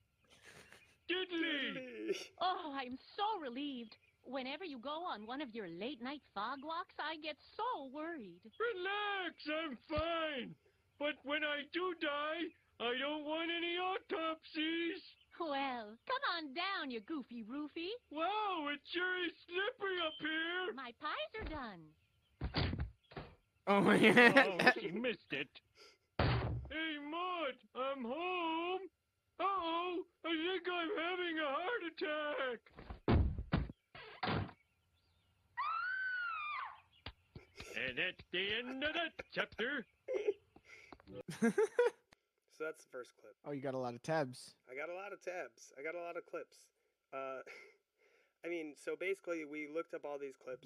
Diddly! 1.07 2.17
Oh, 2.41 2.75
I'm 2.75 2.97
so 3.15 3.39
relieved. 3.41 3.95
Whenever 4.25 4.65
you 4.65 4.77
go 4.77 5.07
on 5.07 5.25
one 5.25 5.41
of 5.41 5.55
your 5.55 5.69
late 5.69 6.03
night 6.03 6.21
fog 6.35 6.59
walks, 6.63 6.95
I 6.99 7.15
get 7.23 7.37
so 7.55 7.87
worried. 7.95 8.43
Relax, 8.43 9.35
I'm 9.47 9.77
fine. 9.87 10.55
But 10.99 11.15
when 11.23 11.45
I 11.45 11.63
do 11.71 11.95
die, 12.01 12.51
I 12.83 12.91
don't 12.99 13.23
want 13.23 13.47
any 13.47 13.79
autopsies. 13.79 14.99
Well, 15.39 15.95
come 16.11 16.23
on 16.35 16.53
down, 16.53 16.91
you 16.91 16.99
goofy 16.99 17.45
roofie. 17.47 17.95
Wow, 18.11 18.67
it 18.73 18.81
sure 18.91 19.25
is 19.25 19.31
slippery 19.47 19.95
up 20.03 20.17
here. 20.19 20.73
My 20.75 20.91
pies 20.99 21.31
are 21.39 21.47
done. 21.47 21.87
Oh 23.67 23.81
my 23.81 23.95
Oh, 23.97 24.57
god. 24.57 24.73
she 24.81 24.91
missed 24.91 25.31
it. 25.31 25.49
Hey, 26.19 26.97
Maud, 27.11 27.53
I'm 27.75 28.03
home. 28.03 28.81
Uh-oh, 29.39 29.97
I 30.25 30.29
think 30.29 30.67
I'm 30.71 30.89
having 30.97 31.37
a 31.39 31.49
heart 31.51 31.83
attack. 31.91 32.59
And 37.87 37.97
that's 37.97 38.23
the 38.31 38.45
end 38.59 38.83
of 38.83 38.93
that 38.93 39.13
chapter. 39.33 39.85
So 42.57 42.65
that's 42.65 42.83
the 42.85 42.89
first 42.91 43.11
clip. 43.21 43.35
oh, 43.45 43.51
you 43.51 43.61
got 43.61 43.75
a 43.75 43.77
lot 43.77 43.93
of 43.93 44.01
tabs. 44.01 44.55
I 44.65 44.73
got 44.73 44.89
a 44.89 44.97
lot 44.97 45.13
of 45.13 45.21
tabs. 45.21 45.71
I 45.77 45.83
got 45.85 45.93
a 45.93 46.01
lot 46.01 46.17
of 46.17 46.25
clips. 46.25 46.57
Uh, 47.13 47.45
I 48.45 48.49
mean, 48.49 48.73
so 48.75 48.95
basically, 48.99 49.45
we 49.45 49.67
looked 49.71 49.93
up 49.93 50.01
all 50.03 50.17
these 50.17 50.33
clips 50.43 50.65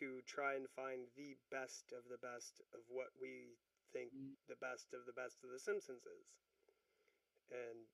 to 0.00 0.20
try 0.28 0.54
and 0.54 0.68
find 0.76 1.08
the 1.16 1.36
best 1.48 1.92
of 1.96 2.04
the 2.10 2.20
best 2.20 2.60
of 2.76 2.84
what 2.88 3.12
we 3.16 3.56
think 3.92 4.12
mm. 4.12 4.36
the 4.50 4.58
best 4.60 4.92
of 4.92 5.06
the 5.08 5.16
best 5.16 5.40
of 5.40 5.48
The 5.50 5.60
Simpsons 5.62 6.04
is. 6.04 6.26
And 7.48 7.86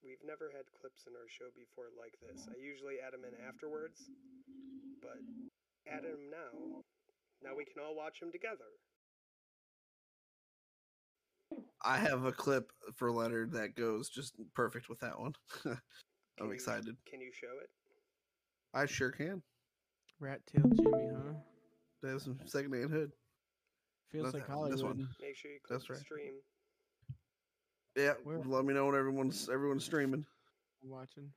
we've 0.00 0.22
never 0.22 0.48
had 0.54 0.64
clips 0.72 1.04
in 1.04 1.12
our 1.18 1.28
show 1.28 1.50
before 1.52 1.90
like 1.98 2.14
this. 2.22 2.46
I 2.46 2.56
usually 2.56 3.02
add 3.02 3.12
them 3.12 3.26
in 3.26 3.34
afterwards, 3.42 4.08
but 5.02 5.18
add 5.90 6.04
them 6.04 6.30
now. 6.30 6.84
Now 7.42 7.56
we 7.56 7.64
can 7.64 7.82
all 7.82 7.96
watch 7.96 8.20
them 8.20 8.32
together. 8.32 8.70
I 11.82 11.98
have 11.98 12.24
a 12.24 12.32
clip 12.32 12.72
for 12.94 13.12
Leonard 13.12 13.52
that 13.52 13.76
goes 13.76 14.08
just 14.08 14.34
perfect 14.54 14.88
with 14.88 15.00
that 15.00 15.20
one. 15.20 15.34
I'm 16.40 16.46
you- 16.46 16.52
excited. 16.52 16.96
Can 17.10 17.20
you 17.20 17.32
show 17.32 17.60
it? 17.60 17.70
I 18.72 18.86
sure 18.86 19.10
can. 19.10 19.42
Rat 20.20 20.40
tail 20.46 20.62
Jimmy, 20.74 21.08
huh? 21.12 21.32
That's 22.02 22.12
have 22.12 22.22
some 22.22 22.38
secondhand 22.46 22.90
hood. 22.90 23.12
Feels 24.12 24.24
Not 24.26 24.34
like 24.34 24.46
that 24.46 24.56
one, 24.58 24.70
this 24.70 24.82
one. 24.82 25.08
Make 25.20 25.36
sure 25.36 25.50
you 25.50 25.58
click 25.66 25.78
That's 25.78 25.88
the 25.88 25.94
right. 25.94 26.02
stream. 26.02 26.34
Yeah, 27.96 28.14
Where? 28.24 28.38
let 28.38 28.64
me 28.64 28.74
know 28.74 28.86
when 28.86 28.94
everyone's 28.96 29.48
everyone's 29.48 29.84
streaming. 29.84 30.24
I'm 30.82 30.90
watching. 30.90 31.30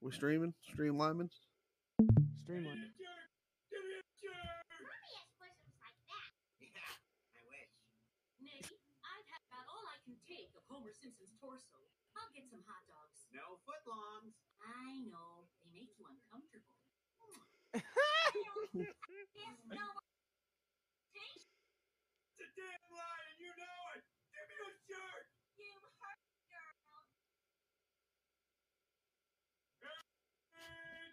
We 0.00 0.12
streaming? 0.12 0.54
Stream 0.72 0.96
Lyman? 0.96 1.28
Streamline. 2.44 2.78
Neddie, 8.38 8.78
I've 9.02 9.26
had 9.26 9.42
about 9.50 9.66
all 9.66 9.84
I 9.90 9.98
can 10.06 10.14
take 10.26 10.50
of 10.54 10.62
Homer 10.70 10.94
Simpson's 10.94 11.34
torso. 11.42 11.78
I'll 12.14 12.30
get 12.34 12.46
some 12.50 12.62
hot 12.66 12.82
dogs. 12.86 13.26
No 13.34 13.58
footlongs. 13.66 14.38
I 14.62 15.02
know. 15.10 15.46
They 15.62 15.70
make 15.74 15.92
you 15.98 16.06
uncomfortable. 16.06 16.77
It's 17.84 17.94
a 22.42 22.48
damn 22.56 22.84
lie, 22.92 23.24
and 23.30 23.40
you 23.40 23.52
know 23.58 23.80
it. 23.96 24.04
Give 24.34 24.48
me 24.50 24.56
a 24.66 24.68
shirt. 24.88 25.26
You 25.58 25.72
hurt 26.00 26.20
girl. 26.50 26.74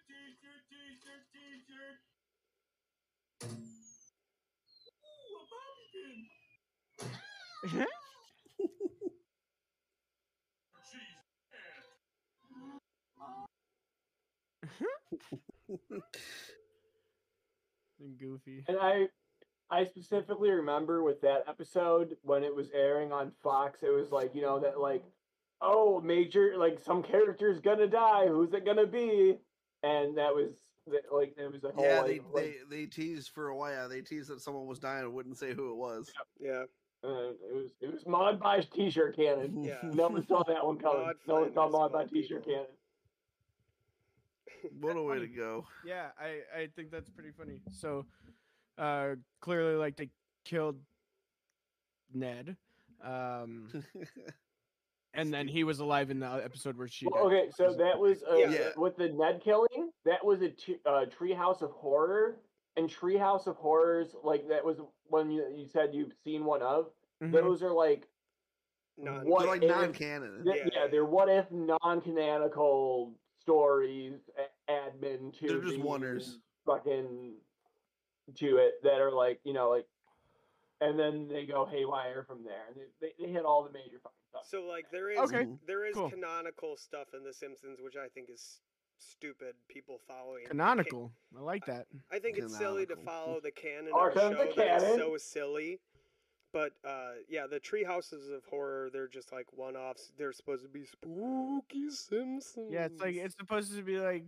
T-shirt, 0.08 0.62
T-shirt, 0.70 1.24
T-shirt. 1.32 1.98
Ooh, 5.04 5.38
a 5.38 5.40
bobby 5.50 5.86
pin. 5.92 6.18
Jeez. 10.88 11.16
And 18.06 18.18
goofy. 18.18 18.64
And 18.68 18.78
I 18.80 19.08
I 19.70 19.84
specifically 19.84 20.50
remember 20.50 21.02
with 21.02 21.20
that 21.22 21.44
episode 21.48 22.16
when 22.22 22.44
it 22.44 22.54
was 22.54 22.70
airing 22.72 23.12
on 23.12 23.32
Fox, 23.42 23.82
it 23.82 23.92
was 23.92 24.12
like, 24.12 24.34
you 24.34 24.42
know, 24.42 24.60
that 24.60 24.78
like, 24.78 25.02
oh, 25.60 26.00
major 26.00 26.54
like 26.56 26.78
some 26.78 27.02
character's 27.02 27.60
gonna 27.60 27.88
die, 27.88 28.28
who's 28.28 28.52
it 28.52 28.64
gonna 28.64 28.86
be? 28.86 29.38
And 29.82 30.16
that 30.18 30.34
was 30.34 30.52
like 31.12 31.34
it 31.36 31.52
was 31.52 31.64
a 31.64 31.70
whole 31.70 31.84
Yeah, 31.84 32.02
they, 32.02 32.20
like, 32.32 32.34
they 32.34 32.54
they 32.70 32.86
teased 32.86 33.30
for 33.30 33.48
a 33.48 33.56
while. 33.56 33.88
They 33.88 34.02
teased 34.02 34.30
that 34.30 34.40
someone 34.40 34.66
was 34.66 34.78
dying 34.78 35.04
and 35.04 35.12
wouldn't 35.12 35.36
say 35.38 35.52
who 35.52 35.72
it 35.72 35.76
was. 35.76 36.12
Yeah. 36.38 36.64
uh, 37.04 37.30
it 37.30 37.54
was 37.54 37.70
it 37.80 37.92
was 37.92 38.06
Maud 38.06 38.38
by 38.40 38.60
t-shirt 38.60 39.16
cannon. 39.16 39.64
Yeah. 39.64 39.78
No 39.82 40.08
one 40.08 40.24
saw 40.26 40.44
that 40.44 40.64
one 40.64 40.78
coming. 40.78 41.02
Maud 41.02 41.14
no 41.26 41.34
one 41.40 41.52
saw 41.52 41.68
Flanders, 41.68 41.72
Maud 41.72 41.92
by 41.92 42.04
t-shirt 42.06 42.44
people. 42.44 42.52
cannon. 42.52 42.75
What 44.80 44.96
a 44.96 45.02
way 45.02 45.18
to 45.18 45.26
go. 45.26 45.66
Yeah, 45.84 46.08
I 46.18 46.40
I 46.56 46.68
think 46.76 46.90
that's 46.90 47.08
pretty 47.10 47.30
funny. 47.30 47.60
So, 47.72 48.06
uh, 48.78 49.16
clearly, 49.40 49.76
like 49.76 49.96
they 49.96 50.10
killed 50.44 50.78
Ned. 52.14 52.56
Um, 53.02 53.68
and 55.14 55.32
then 55.32 55.48
he 55.48 55.64
was 55.64 55.80
alive 55.80 56.10
in 56.10 56.20
the 56.20 56.26
episode 56.44 56.76
where 56.76 56.88
she. 56.88 57.06
Well, 57.06 57.26
okay, 57.26 57.48
so 57.54 57.74
that 57.74 57.98
was 57.98 58.22
uh, 58.30 58.36
Yeah. 58.36 58.70
with 58.76 58.96
the 58.96 59.08
Ned 59.10 59.40
killing. 59.42 59.90
That 60.04 60.24
was 60.24 60.42
a 60.42 60.50
t- 60.50 60.80
uh, 60.86 61.06
Treehouse 61.06 61.62
of 61.62 61.70
Horror, 61.72 62.36
and 62.76 62.88
Treehouse 62.88 63.46
of 63.46 63.56
Horrors, 63.56 64.14
like 64.22 64.48
that 64.48 64.64
was 64.64 64.78
one 65.08 65.30
you, 65.30 65.44
you 65.54 65.66
said 65.66 65.90
you've 65.94 66.12
seen 66.24 66.44
one 66.44 66.62
of. 66.62 66.90
Mhm. 67.22 67.32
Those 67.32 67.62
are 67.62 67.72
like 67.72 68.06
Non- 68.98 69.26
what 69.28 69.40
They're 69.40 69.48
like 69.48 69.62
if- 69.62 69.68
non-canon. 69.68 70.42
th- 70.44 70.56
Yeah. 70.56 70.68
yeah, 70.72 70.86
they're 70.86 71.04
what 71.04 71.28
if 71.28 71.50
non-canonical 71.50 73.12
stories 73.50 74.14
a- 74.36 74.70
admin 74.72 75.32
to 75.38 75.46
They're 75.48 75.60
just 75.60 75.78
wonders. 75.78 76.38
fucking 76.66 77.34
to 78.34 78.56
it 78.56 78.74
that 78.82 79.00
are 79.00 79.12
like 79.12 79.38
you 79.44 79.52
know 79.52 79.70
like, 79.70 79.86
and 80.80 80.98
then 80.98 81.28
they 81.28 81.46
go 81.46 81.64
haywire 81.64 82.24
from 82.26 82.42
there. 82.44 82.64
They, 82.74 82.82
they, 83.00 83.26
they 83.26 83.32
hit 83.32 83.44
all 83.44 83.62
the 83.62 83.70
major 83.70 83.98
fucking 84.02 84.16
stuff. 84.28 84.42
So 84.48 84.66
like 84.68 84.86
there 84.90 85.10
is 85.10 85.18
Okay, 85.18 85.44
mm-hmm. 85.44 85.54
there 85.66 85.86
is 85.86 85.94
cool. 85.94 86.10
canonical 86.10 86.76
stuff 86.76 87.08
in 87.14 87.22
The 87.22 87.32
Simpsons, 87.32 87.78
which 87.80 87.94
I 87.96 88.08
think 88.08 88.28
is 88.30 88.58
stupid. 88.98 89.54
People 89.68 90.00
following 90.08 90.42
ca- 90.44 90.50
Canonical. 90.50 91.12
I 91.38 91.40
like 91.42 91.64
that. 91.66 91.86
I 92.10 92.18
think 92.18 92.36
it's 92.38 92.56
silly 92.58 92.84
to 92.86 92.96
follow 92.96 93.38
the 93.40 93.52
canon 93.52 93.90
of 93.94 94.10
a 94.10 94.14
show 94.18 94.28
the 94.30 94.34
that 94.36 94.48
is 94.48 94.54
canon. 94.82 94.98
so 94.98 95.16
silly. 95.18 95.78
But 96.56 96.72
uh, 96.88 97.10
yeah, 97.28 97.46
the 97.46 97.60
Tree 97.60 97.84
Houses 97.84 98.30
of 98.30 98.42
Horror, 98.48 98.88
they're 98.90 99.08
just 99.08 99.30
like 99.30 99.44
one-offs. 99.52 100.12
They're 100.16 100.32
supposed 100.32 100.62
to 100.62 100.70
be 100.70 100.86
spooky 100.86 101.90
Simpsons. 101.90 102.72
Yeah, 102.72 102.86
it's 102.86 102.98
like 102.98 103.14
it's 103.14 103.34
supposed 103.38 103.76
to 103.76 103.82
be 103.82 103.98
like 103.98 104.24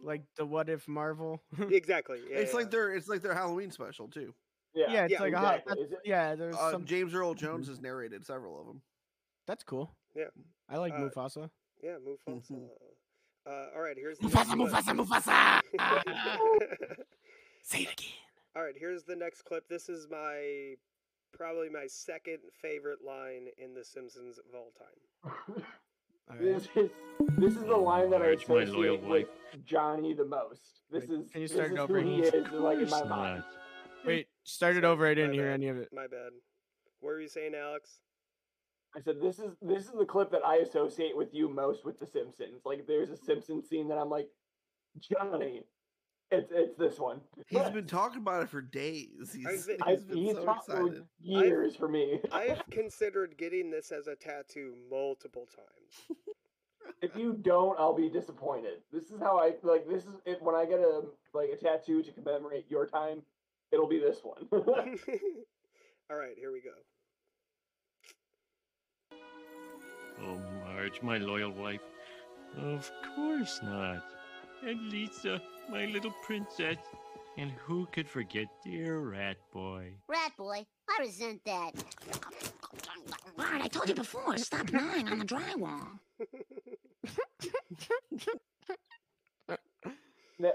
like 0.00 0.22
the 0.38 0.46
what 0.46 0.70
if 0.70 0.88
Marvel. 0.88 1.42
exactly. 1.70 2.20
Yeah, 2.30 2.38
it's 2.38 2.52
yeah. 2.52 2.56
like 2.56 2.70
their 2.70 2.94
it's 2.94 3.06
like 3.06 3.20
their 3.20 3.34
Halloween 3.34 3.70
special 3.70 4.08
too. 4.08 4.32
yeah, 4.74 4.86
yeah, 4.90 5.04
it's 5.04 5.12
yeah, 5.12 5.20
like 5.20 5.34
a 5.34 5.38
hot. 5.38 5.54
exactly. 5.56 5.82
that's- 5.82 5.98
it- 6.04 6.08
Yeah, 6.08 6.34
there's 6.36 6.56
Uh, 6.56 6.70
some. 6.70 6.86
James 6.86 7.12
Earl 7.14 7.34
Jones 7.34 7.68
has 7.68 7.82
narrated 7.82 8.24
several 8.24 8.58
of 8.58 8.66
them. 8.66 8.80
That's 9.46 9.62
cool. 9.62 9.94
Yeah. 10.16 10.28
I 10.70 10.78
like 10.78 10.94
Uh, 10.94 11.00
Mufasa. 11.00 11.50
yeah, 11.82 11.96
Mufasa. 12.02 12.50
Mhm. 12.50 12.68
Uh, 13.46 13.66
all 13.74 13.82
right, 13.82 13.96
here's 13.98 14.16
the 14.18 14.26
Mufasa, 14.28 14.56
next 14.56 14.86
clip. 14.96 15.04
Mufasa, 15.06 15.60
Mufasa. 15.76 16.96
Say 17.62 17.80
it 17.82 17.92
again. 17.92 18.08
All 18.56 18.62
right, 18.62 18.74
here's 18.78 19.04
the 19.04 19.16
next 19.16 19.42
clip. 19.42 19.68
This 19.68 19.90
is 19.90 20.08
my 20.10 20.74
probably 21.32 21.68
my 21.68 21.86
second 21.86 22.38
favorite 22.60 22.98
line 23.06 23.46
in 23.58 23.74
The 23.74 23.84
Simpsons 23.84 24.38
of 24.38 24.44
all 24.54 24.72
time. 24.78 25.62
All 26.30 26.36
right. 26.36 26.40
This 26.40 26.68
is 26.76 26.90
this 27.38 27.54
is 27.56 27.62
the 27.64 27.76
line 27.76 28.10
that 28.10 28.20
I 28.20 28.26
Marge, 28.26 28.48
my 28.48 28.54
loyal 28.64 28.64
associate 28.96 29.02
with 29.08 29.28
Johnny 29.64 30.12
the 30.14 30.26
most. 30.26 30.80
This 30.90 31.06
Wait, 31.08 31.20
is 31.20 31.30
can 31.30 31.40
you 31.42 31.48
this 31.48 31.56
start 31.56 31.72
is 31.72 31.76
it 31.76 31.80
over? 31.80 32.00
who 32.00 32.06
he 32.08 32.20
is 32.20 32.46
like 32.52 32.78
in 32.78 32.90
my 32.90 33.04
mind. 33.04 33.44
Wait, 34.04 34.28
start 34.44 34.76
it 34.76 34.84
over. 34.84 35.06
I 35.06 35.14
didn't 35.14 35.32
hear 35.32 35.46
bad. 35.46 35.54
any 35.54 35.68
of 35.68 35.78
it. 35.78 35.88
My 35.92 36.06
bad. 36.06 36.30
What 37.00 37.10
were 37.10 37.20
you 37.20 37.28
saying, 37.28 37.52
Alex? 37.54 38.00
I 38.96 39.00
said 39.00 39.16
this 39.22 39.38
is 39.38 39.52
this 39.62 39.84
is 39.84 39.92
the 39.98 40.04
clip 40.04 40.30
that 40.32 40.44
I 40.44 40.56
associate 40.56 41.16
with 41.16 41.32
you 41.32 41.48
most 41.48 41.84
with 41.84 41.98
the 41.98 42.06
Simpsons. 42.06 42.62
Like 42.64 42.86
there's 42.86 43.10
a 43.10 43.16
Simpsons 43.16 43.68
scene 43.68 43.88
that 43.88 43.98
I'm 43.98 44.10
like, 44.10 44.28
Johnny, 45.00 45.62
it's 46.30 46.50
it's 46.52 46.76
this 46.76 46.98
one. 46.98 47.20
He's 47.46 47.70
been 47.70 47.86
talking 47.86 48.18
about 48.18 48.42
it 48.42 48.50
for 48.50 48.60
days. 48.60 49.32
He's, 49.34 49.66
been- 49.66 49.78
I, 49.82 49.92
he's 49.92 50.02
been 50.02 50.16
he's 50.16 50.34
so 50.34 50.44
talked 50.44 50.66
for 50.66 50.86
excited. 50.86 51.04
years 51.20 51.76
for 51.76 51.88
me. 51.88 52.20
I've 52.32 52.62
considered 52.70 53.36
getting 53.38 53.70
this 53.70 53.90
as 53.92 54.06
a 54.06 54.14
tattoo 54.14 54.74
multiple 54.90 55.46
times. 55.46 56.18
if 57.02 57.16
you 57.16 57.32
don't, 57.32 57.78
I'll 57.78 57.96
be 57.96 58.10
disappointed. 58.10 58.82
This 58.92 59.04
is 59.04 59.20
how 59.20 59.38
I 59.38 59.52
like. 59.62 59.88
This 59.88 60.04
is 60.04 60.14
it. 60.26 60.42
When 60.42 60.54
I 60.54 60.64
get 60.66 60.80
a 60.80 61.02
like 61.32 61.50
a 61.50 61.56
tattoo 61.56 62.02
to 62.02 62.12
commemorate 62.12 62.66
your 62.68 62.86
time, 62.86 63.22
it'll 63.72 63.88
be 63.88 63.98
this 63.98 64.18
one. 64.22 64.46
all 64.52 66.16
right, 66.16 66.36
here 66.36 66.52
we 66.52 66.60
go. 66.60 66.70
Oh, 70.20 70.38
Marge, 70.64 71.00
my 71.02 71.18
loyal 71.18 71.52
wife. 71.52 71.80
Of 72.56 72.90
course 73.14 73.60
not. 73.62 74.04
And 74.66 74.90
Lisa, 74.90 75.40
my 75.70 75.86
little 75.86 76.12
princess. 76.22 76.76
And 77.36 77.52
who 77.52 77.86
could 77.92 78.08
forget 78.08 78.46
dear 78.64 78.98
Rat 78.98 79.36
Boy? 79.52 79.92
Rat 80.08 80.32
boy, 80.36 80.66
I 80.88 81.02
resent 81.02 81.40
that. 81.44 81.70
Bart, 83.36 83.62
I 83.62 83.68
told 83.68 83.88
you 83.88 83.94
before, 83.94 84.36
stop 84.38 84.72
gnawing 84.72 85.08
on 85.08 85.20
the 85.20 85.24
drywall. 85.24 85.86
the, 89.46 89.58
the 90.40 90.54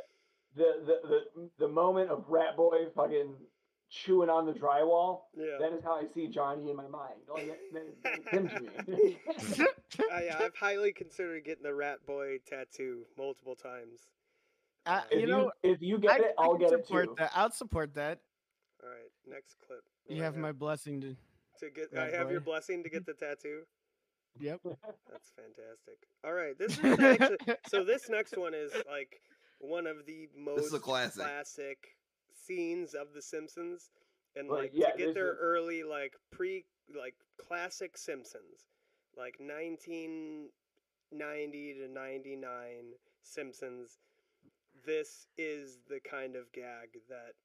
the 0.55 0.99
the 1.03 1.49
the 1.57 1.67
moment 1.67 2.09
of 2.11 2.25
Rat 2.27 2.57
Boy 2.57 2.87
fucking 2.93 3.33
chewing 3.93 4.29
on 4.29 4.45
the 4.45 4.53
drywall. 4.53 5.21
Yeah. 5.37 5.57
That 5.59 5.73
is 5.73 5.83
how 5.83 5.93
I 5.95 6.03
see 6.13 6.27
Johnny 6.27 6.69
in 6.71 6.75
my 6.75 6.87
mind. 6.87 7.13
Like 7.31 7.47
that, 7.73 7.83
that, 8.03 8.33
him 8.33 8.49
to 8.49 8.91
me. 8.91 9.17
Uh, 10.11 10.19
yeah, 10.25 10.37
I've 10.39 10.55
highly 10.55 10.91
considered 10.91 11.45
getting 11.45 11.61
the 11.61 11.73
Rat 11.73 11.99
Boy 12.07 12.39
tattoo 12.47 13.05
multiple 13.15 13.55
times. 13.55 13.99
Uh, 14.87 15.01
if 15.11 15.21
you 15.21 15.27
know, 15.27 15.51
if 15.61 15.81
you 15.83 15.99
get 15.99 16.11
I, 16.11 16.15
it, 16.15 16.33
I 16.39 16.43
I'll 16.43 16.51
can 16.57 16.61
get 16.61 16.73
it 16.79 16.85
support 16.87 17.05
too. 17.09 17.15
that. 17.19 17.31
I'll 17.35 17.51
support 17.51 17.93
that. 17.93 18.19
All 18.83 18.89
right, 18.89 19.11
next 19.31 19.57
clip. 19.65 19.81
You 20.07 20.17
What 20.17 20.23
have 20.25 20.37
I 20.37 20.39
my 20.39 20.51
blessing 20.51 20.99
to. 21.01 21.15
to 21.59 21.69
get. 21.69 21.93
Rat 21.93 22.11
I 22.11 22.17
have 22.17 22.31
your 22.31 22.41
blessing 22.41 22.81
to 22.83 22.89
get 22.89 23.05
the 23.05 23.13
tattoo. 23.13 23.61
Yep. 24.39 24.61
That's 24.65 25.31
fantastic. 25.35 25.99
All 26.25 26.33
right, 26.33 26.57
this 26.57 26.79
is 26.79 26.99
actually 26.99 27.55
so. 27.67 27.83
This 27.83 28.09
next 28.09 28.35
one 28.35 28.55
is 28.55 28.73
like 28.91 29.21
one 29.59 29.85
of 29.85 30.05
the 30.07 30.27
most 30.35 30.57
This 30.57 30.65
is 30.65 30.73
a 30.73 30.79
classic. 30.79 31.21
classic 31.23 31.77
scenes 32.47 32.93
of 32.93 33.13
The 33.13 33.21
Simpsons, 33.21 33.91
and 34.35 34.49
Like, 34.49 34.61
like 34.61 34.71
yeah, 34.73 34.91
to 34.91 34.97
get 34.97 35.13
their 35.13 35.31
is- 35.33 35.37
early 35.39 35.83
like 35.83 36.15
pre 36.31 36.65
like 36.93 37.15
classic 37.37 37.97
Simpsons, 37.97 38.65
like 39.17 39.39
1990 39.39 41.73
to 41.75 41.87
99 41.87 42.93
Simpsons. 43.21 43.99
This 44.85 45.27
is 45.37 45.79
the 45.87 45.99
kind 46.01 46.35
of 46.35 46.51
gag 46.51 46.99
that 47.09 47.35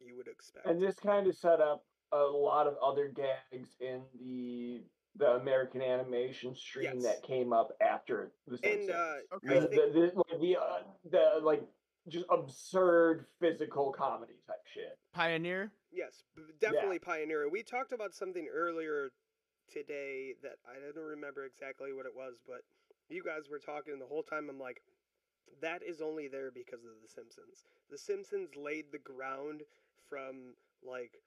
you 0.00 0.16
would 0.16 0.28
expect. 0.28 0.66
and 0.66 0.80
this 0.82 0.98
kind 0.98 1.26
of 1.26 1.36
set 1.36 1.60
up 1.60 1.84
a 2.12 2.22
lot 2.22 2.66
of 2.66 2.76
other 2.82 3.08
gags 3.08 3.76
in 3.80 4.02
the 4.18 4.82
the 5.16 5.32
American 5.32 5.82
animation 5.82 6.54
stream 6.54 6.94
Yes. 6.94 7.02
that 7.04 7.22
came 7.22 7.52
up 7.52 7.76
after 7.82 8.32
the 8.46 8.54
And, 8.54 8.62
Simpsons. 8.62 8.90
uh, 8.90 9.20
the, 9.42 9.60
the, 9.60 9.90
the, 9.92 10.10
like, 10.16 10.40
the, 10.40 10.56
uh, 10.56 10.82
the 11.10 11.38
like 11.42 11.62
just 12.08 12.26
absurd 12.30 13.26
physical 13.40 13.92
comedy 13.92 14.34
type 14.46 14.64
shit. 14.72 14.98
Pioneer. 15.12 15.72
Yes, 15.92 16.24
b- 16.34 16.42
definitely 16.60 16.98
pioneer. 16.98 17.48
We 17.48 17.62
talked 17.62 17.92
about 17.92 18.14
something 18.14 18.48
earlier 18.52 19.10
today 19.70 20.34
that 20.42 20.56
I 20.66 20.74
don't 20.94 21.04
remember 21.04 21.44
exactly 21.44 21.92
what 21.92 22.06
it 22.06 22.14
was, 22.14 22.34
but 22.46 22.62
you 23.08 23.22
guys 23.22 23.48
were 23.50 23.58
talking 23.58 23.98
the 23.98 24.06
whole 24.06 24.22
time. 24.22 24.48
I'm 24.48 24.58
like, 24.58 24.82
that 25.60 25.82
is 25.82 26.00
only 26.00 26.28
there 26.28 26.50
because 26.50 26.84
of 26.84 27.02
The 27.02 27.08
Simpsons. 27.08 27.64
The 27.90 27.98
Simpsons 27.98 28.50
laid 28.56 28.86
the 28.90 28.98
ground 28.98 29.62
from 30.08 30.54
like 30.86 31.22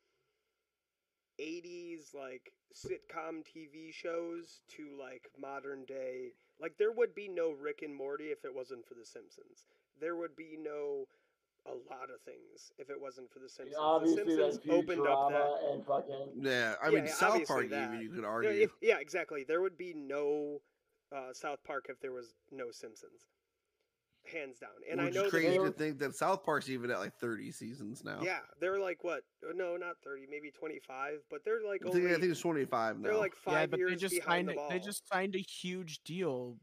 80s 1.39 2.13
like 2.13 2.53
sitcom 2.73 3.43
TV 3.43 3.93
shows 3.93 4.61
to 4.75 4.89
like 4.99 5.29
modern 5.39 5.85
day. 5.85 6.33
Like 6.59 6.77
there 6.77 6.91
would 6.91 7.13
be 7.13 7.27
no 7.27 7.51
Rick 7.51 7.81
and 7.83 7.95
Morty 7.95 8.25
if 8.25 8.45
it 8.45 8.55
wasn't 8.55 8.85
for 8.85 8.95
The 8.95 9.05
Simpsons. 9.05 9.67
There 9.99 10.15
would 10.15 10.35
be 10.35 10.57
no 10.61 11.05
a 11.67 11.71
lot 11.91 12.09
of 12.13 12.21
things 12.25 12.71
if 12.77 12.89
it 12.91 12.99
wasn't 13.01 13.31
for 13.31 13.39
The 13.39 13.49
Simpsons. 13.49 13.75
Obviously, 13.79 14.23
the 14.23 14.29
Simpsons 14.31 14.55
that's 14.65 14.69
opened 14.77 15.07
up 15.07 15.31
that. 15.31 15.71
And 15.71 15.85
fucking 15.85 16.29
Yeah, 16.41 16.75
I 16.81 16.89
Yeah, 16.89 16.95
mean 16.95 17.05
yeah, 17.05 17.13
South 17.13 17.47
Park 17.47 17.69
that. 17.69 17.89
even 17.89 18.01
you 18.01 18.09
could 18.09 18.21
No, 18.21 18.27
argue. 18.27 18.49
if- 18.51 18.75
yeah, 18.81 18.99
exactly. 18.99 19.43
There 19.43 19.61
would 19.61 19.77
be 19.77 19.93
no 19.93 20.61
uh, 21.11 21.33
South 21.33 21.59
Park 21.63 21.85
if 21.89 21.99
there 22.01 22.11
was 22.11 22.35
no 22.51 22.69
Simpsons, 22.71 23.25
hands 24.31 24.59
down. 24.59 24.69
And 24.91 24.99
I 25.01 25.09
know 25.09 25.25
is 25.25 25.29
crazy 25.31 25.49
they 25.49 25.57
to 25.57 25.71
think 25.71 25.97
that 25.99 26.15
South 26.15 26.43
Park's 26.43 26.69
even 26.69 26.91
at 26.91 26.99
like 26.99 27.13
30 27.19 27.51
seasons 27.51 28.03
now. 28.03 28.19
Yeah, 28.21 28.39
they're 28.59 28.79
like 28.79 29.03
what? 29.03 29.21
uh, 29.47 29.53
No, 29.55 29.75
not 29.77 29.95
thirty, 30.03 30.25
maybe 30.29 30.51
twenty-five. 30.51 31.19
But 31.31 31.43
they're 31.45 31.63
like 31.65 31.81
I 31.85 31.89
think, 31.91 32.03
only. 32.05 32.15
I 32.15 32.19
think 32.19 32.31
it's 32.31 32.41
25 32.41 32.99
now. 32.99 33.03
they're 33.09 33.17
like 33.17 33.35
five 33.35 33.53
yeah, 33.53 33.65
but 33.67 33.79
years 33.79 33.91
they 33.91 33.95
just 33.97 34.15
behind 34.15 34.47
signed. 34.47 34.47
the 34.49 34.51
a- 34.53 34.55
ball. 34.55 34.69
They 34.69 34.79
just 34.79 35.07
signed 35.07 35.35
a 35.35 35.39
huge 35.39 36.03
deal, 36.03 36.57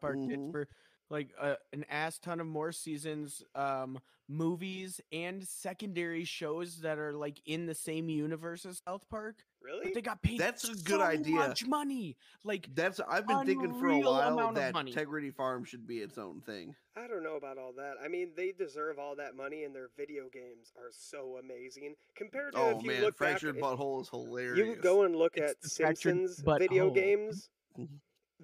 Park 0.00 0.16
Kids, 0.16 0.36
Mhm. 0.36 0.50
for 0.52 0.68
like 1.10 1.30
a, 1.40 1.56
an 1.72 1.84
ass 1.90 2.18
ton 2.18 2.40
of 2.40 2.46
more 2.46 2.72
seasons, 2.72 3.42
um, 3.54 3.98
movies 4.28 5.00
and 5.12 5.46
secondary 5.46 6.24
shows 6.24 6.80
that 6.80 6.98
are 6.98 7.12
like 7.12 7.40
in 7.46 7.66
the 7.66 7.74
same 7.74 8.08
universe 8.08 8.66
as 8.66 8.80
South 8.86 9.08
Park. 9.08 9.36
really. 9.62 9.84
But 9.84 9.94
they 9.94 10.02
got 10.02 10.20
paid. 10.20 10.40
That's 10.40 10.64
a 10.68 10.74
good 10.74 10.98
so 10.98 11.02
idea. 11.02 11.36
Much 11.36 11.64
money, 11.66 12.16
like 12.42 12.68
That's 12.74 13.00
I've 13.08 13.26
been 13.26 13.46
thinking 13.46 13.72
for 13.78 13.86
a 13.88 13.98
while 14.00 14.52
that. 14.54 14.74
Integrity 14.76 15.30
Farm 15.30 15.64
should 15.64 15.86
be 15.86 15.98
its 15.98 16.18
own 16.18 16.40
thing. 16.40 16.74
I 16.96 17.06
don't 17.06 17.22
know 17.22 17.36
about 17.36 17.58
all 17.58 17.72
that. 17.76 17.94
I 18.02 18.08
mean, 18.08 18.30
they 18.36 18.52
deserve 18.52 18.98
all 18.98 19.14
that 19.16 19.36
money, 19.36 19.64
and 19.64 19.74
their 19.74 19.90
video 19.96 20.24
games 20.32 20.72
are 20.76 20.90
so 20.90 21.38
amazing 21.38 21.94
compared 22.16 22.54
to 22.54 22.58
Oh 22.58 22.78
if 22.78 22.82
you 22.82 22.90
man, 22.90 23.02
look 23.02 23.16
Fractured 23.16 23.54
back. 23.60 23.62
Butthole 23.62 24.00
is 24.00 24.08
hilarious. 24.08 24.66
You 24.66 24.76
go 24.76 25.02
and 25.04 25.14
look 25.14 25.36
It's 25.36 25.52
at 25.52 25.70
Simpsons 25.70 26.42
video 26.58 26.90
butthole. 26.90 26.94
games. 26.94 27.48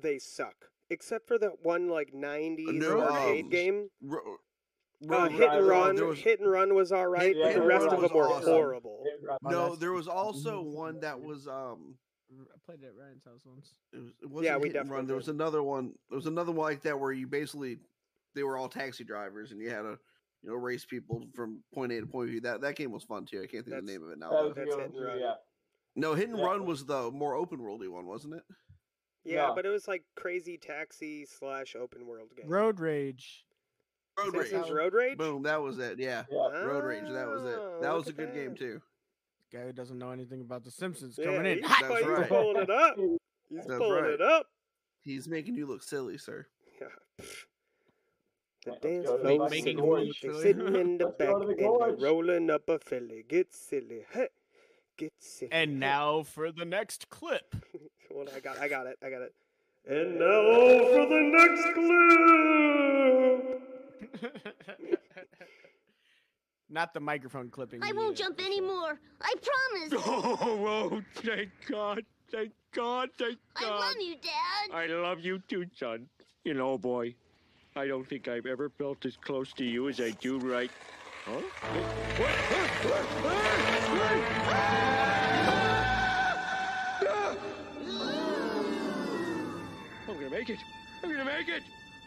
They 0.01 0.19
suck, 0.19 0.55
except 0.93 1.27
for 1.27 1.39
that 1.39 1.53
one 1.65 1.89
like 1.89 2.13
'90s 2.13 2.73
no, 2.75 3.01
arcade 3.01 3.45
um, 3.45 3.51
game. 3.51 3.89
Ro- 4.03 4.37
Uh, 5.11 5.29
hit 5.29 5.51
and 5.51 5.67
run. 5.67 6.07
was- 6.07 6.19
hit 6.21 6.39
and 6.39 6.49
run 6.49 6.75
was 6.77 6.93
all 6.93 7.09
right, 7.09 7.35
Yeah, 7.35 7.47
but 7.47 7.55
the 7.55 7.63
rest 7.63 7.87
of 7.89 8.01
them 8.01 8.13
were 8.15 8.29
awesome. 8.29 8.53
horrible. 8.53 9.05
No, 9.43 9.75
there 9.75 9.91
was 9.93 10.07
also 10.07 10.63
one 10.63 11.01
that 11.01 11.21
was 11.21 11.49
um 11.49 11.97
I 12.31 12.59
played 12.65 12.83
it 12.83 12.87
at 12.87 12.97
Ryan's 12.97 13.25
house 13.25 13.43
once. 13.45 13.75
It 13.93 13.99
was. 13.99 14.13
It 14.23 14.27
wasn't 14.31 14.45
Yeah, 14.47 14.57
we 14.59 14.69
hit 14.69 14.77
and 14.77 14.89
run. 14.91 15.01
definitely 15.01 15.07
There 15.09 15.17
was 15.17 15.29
another 15.29 15.63
one. 15.63 15.93
There 16.09 16.17
was 16.17 16.27
another 16.27 16.53
one 16.53 16.71
like 16.71 16.83
that 16.83 16.99
where 16.99 17.13
you 17.13 17.27
basically 17.27 17.79
they 18.35 18.43
were 18.45 18.57
all 18.57 18.69
taxi 18.69 19.03
drivers 19.05 19.51
and 19.53 19.61
you 19.61 19.69
had 19.71 19.83
to 19.83 19.99
you 20.43 20.51
know 20.51 20.55
race 20.55 20.85
people 20.87 21.27
from 21.35 21.63
point 21.75 21.91
A 21.93 22.01
to 22.01 22.07
point 22.07 22.31
B. 22.31 22.39
That 22.39 22.61
that 22.63 22.77
game 22.77 22.93
was 22.93 23.03
fun 23.03 23.27
too. 23.27 23.43
I 23.43 23.47
can't 23.47 23.65
think 23.65 23.77
of 23.77 23.85
the 23.85 23.93
name 23.93 24.03
of 24.05 24.11
it 24.11 24.19
now. 24.19 24.31
That 24.31 24.45
was 24.45 24.55
That's 24.55 24.71
good 24.71 24.79
Hit 24.83 24.95
and 24.95 25.05
Run. 25.05 25.19
yeah. 25.19 25.35
No, 25.97 26.15
Hit 26.15 26.29
and 26.31 26.39
Yeah. 26.39 26.45
Run 26.47 26.65
was 26.65 26.87
the 26.87 27.11
more 27.11 27.35
open 27.35 27.59
worldy 27.59 27.89
one, 27.89 28.07
wasn't 28.07 28.35
it? 28.35 28.43
Yeah, 29.25 29.49
No. 29.49 29.55
but 29.55 29.65
it 29.67 29.71
was 29.71 29.87
like 29.89 30.03
crazy 30.17 30.57
taxi 30.59 31.25
slash 31.27 31.77
open 31.77 32.07
world 32.07 32.31
game. 32.37 32.49
Road 32.49 32.81
Rage. 32.81 33.45
Road 34.19 34.35
Rage. 34.35 34.49
Simpsons 34.51 34.73
Road 34.73 34.93
Rage. 34.95 35.17
Boom, 35.19 35.43
that 35.45 35.63
was 35.63 35.79
it. 35.79 35.99
Yeah, 35.99 36.25
Yeah. 36.31 36.59
Road 36.65 36.85
Rage. 36.85 37.05
That 37.09 37.29
was 37.29 37.43
Oh, 37.43 37.77
it. 37.79 37.83
That 37.83 37.95
was 37.95 38.05
a 38.05 38.09
look 38.09 38.19
at 38.19 38.27
good 38.27 38.35
game 38.35 38.55
too. 38.57 38.83
Guy 39.53 39.61
who 39.65 39.73
doesn't 39.73 39.99
know 39.99 40.11
anything 40.11 40.41
about 40.41 40.65
The 40.65 40.71
Simpsons 40.71 41.19
Yeah, 41.19 41.27
coming 41.27 41.47
in. 41.53 41.59
he's, 41.59 41.67
Hot! 41.67 41.81
That's 41.89 41.99
he's 42.01 42.09
right. 42.09 42.29
pulling 42.29 42.57
it 42.63 42.71
up. 42.71 42.97
He's 43.49 43.67
That's 43.67 43.79
pulling 43.79 44.03
right. 44.05 44.13
it 44.15 44.21
up. 44.23 44.47
He's 45.03 45.29
making 45.29 45.57
you 45.57 45.67
look 45.67 45.83
silly, 45.83 46.17
sir. 46.17 46.47
Yeah. 46.81 46.87
The 48.65 48.71
Let's 48.71 48.81
dance 48.81 49.07
go 49.07 49.17
to 49.19 49.23
the 49.23 49.29
floor, 49.75 49.99
fucking 49.99 50.13
sitting, 50.15 50.41
sitting 50.41 50.75
in 50.77 50.99
the 50.99 51.05
Let's 51.07 51.17
back, 51.19 51.29
go 51.29 51.39
to 51.41 51.41
and 51.41 51.51
the 51.51 51.55
they're 51.57 51.69
gorge. 51.69 52.01
rolling 52.01 52.49
up 52.51 52.69
a 52.69 52.79
filly. 52.79 53.25
Get 53.29 53.53
silly, 53.53 54.07
hey, 54.11 54.29
get 54.97 55.13
silly. 55.19 55.51
And 55.53 55.79
now 55.81 56.23
for 56.23 56.51
the 56.53 56.65
next 56.65 57.11
clip. 57.11 57.55
Hold 58.13 58.29
on, 58.29 58.35
I 58.35 58.41
got, 58.41 58.59
I 58.59 58.69
got 58.69 58.87
it, 58.87 58.99
I 59.03 59.11
got 59.11 59.23
it. 59.23 59.35
And 59.89 60.19
now 60.19 60.85
for 60.93 61.07
the 61.09 61.21
next 61.33 61.63
clip. 61.75 63.63
Not 66.71 66.95
the 66.95 67.01
microphone 67.01 67.51
clipping. 67.51 67.83
I 67.83 67.93
won't 67.93 68.19
uh, 68.19 68.25
jump 68.25 68.39
the 68.39 68.45
anymore. 68.45 68.99
I 69.21 69.35
promise. 69.91 70.05
Oh, 70.07 70.39
oh, 70.93 71.03
thank 71.17 71.51
God. 71.69 72.05
Thank 72.31 72.53
God. 72.73 73.11
Thank 73.19 73.39
God. 73.61 73.67
I 73.67 73.89
love 73.89 73.97
you, 74.01 74.17
Dad. 74.17 74.71
I 74.75 74.87
love 74.87 75.21
you 75.21 75.39
too, 75.49 75.67
son. 75.75 76.09
You 76.45 76.55
know, 76.55 76.79
boy, 76.79 77.15
I 77.77 77.87
don't 77.87 78.09
think 78.09 78.29
I've 78.29 78.47
ever 78.47 78.71
felt 78.71 79.05
as 79.05 79.17
close 79.17 79.53
to 79.55 79.65
you 79.65 79.89
as 79.89 80.01
I 80.01 80.11
do 80.13 80.39
right. 80.39 80.71
Huh? 81.27 81.41
make 90.43 90.59
it. 90.59 90.65
I'm 91.05 91.11
gonna 91.11 91.25
make 91.25 91.49
it. 91.49 91.63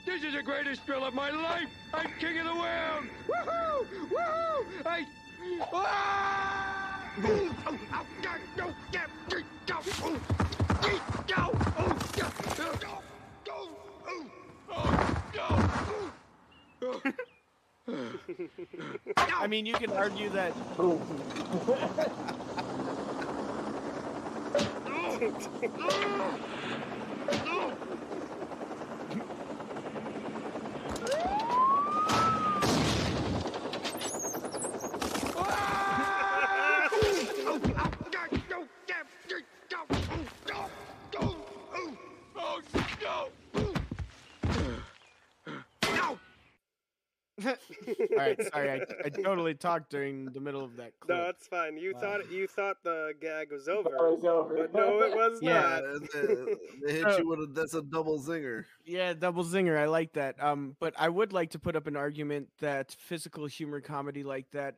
This 0.06 0.22
is 0.22 0.34
the 0.34 0.44
greatest 0.44 0.82
thrill 0.82 1.06
of 1.06 1.14
my 1.14 1.30
life. 1.30 1.70
I'm 1.94 2.12
king 2.20 2.38
of 2.40 2.48
the 2.48 2.54
world. 2.54 3.06
Woohoo! 3.30 3.86
Woohoo! 4.10 4.66
I. 4.86 5.06
Ah! 5.72 7.02
I 19.38 19.48
mean, 19.48 19.66
you 19.66 19.76
can 19.76 19.92
argue 19.92 20.30
that. 20.32 20.52
right, 48.28 48.44
sorry, 48.54 48.70
I, 48.72 48.82
I 49.06 49.10
totally 49.10 49.54
talked 49.56 49.90
during 49.92 50.26
the 50.26 50.40
middle 50.40 50.64
of 50.64 50.76
that 50.78 50.92
clip. 51.00 51.18
No, 51.18 51.30
it's 51.30 51.48
fine. 51.48 51.78
You 51.78 51.94
Wow. 51.94 52.00
thought 52.02 52.32
you 52.32 52.48
thought 52.48 52.78
the 52.84 53.14
gag 53.22 53.52
was 53.52 53.68
over, 53.68 53.90
That 53.90 54.02
was 54.02 54.24
over. 54.26 54.56
but 54.58 54.74
no, 54.74 55.02
it 55.02 55.16
was 55.16 55.40
Yeah. 55.42 55.82
not. 55.82 56.02
they, 56.14 56.46
they 56.86 56.94
hit 57.00 57.18
you 57.18 57.28
with 57.28 57.40
a 57.40 57.48
that's 57.54 57.74
a 57.74 57.82
double 57.82 58.20
zinger. 58.20 58.66
Yeah, 58.86 59.14
double 59.14 59.44
zinger. 59.44 59.78
I 59.78 59.86
like 59.86 60.14
that. 60.14 60.42
Um, 60.44 60.76
but 60.80 60.94
I 60.98 61.10
would 61.10 61.34
like 61.34 61.52
to 61.52 61.60
put 61.60 61.76
up 61.76 61.88
an 61.88 61.96
argument 61.96 62.50
that 62.60 62.92
physical 62.92 63.46
humor 63.46 63.82
comedy 63.82 64.24
like 64.24 64.52
that 64.52 64.76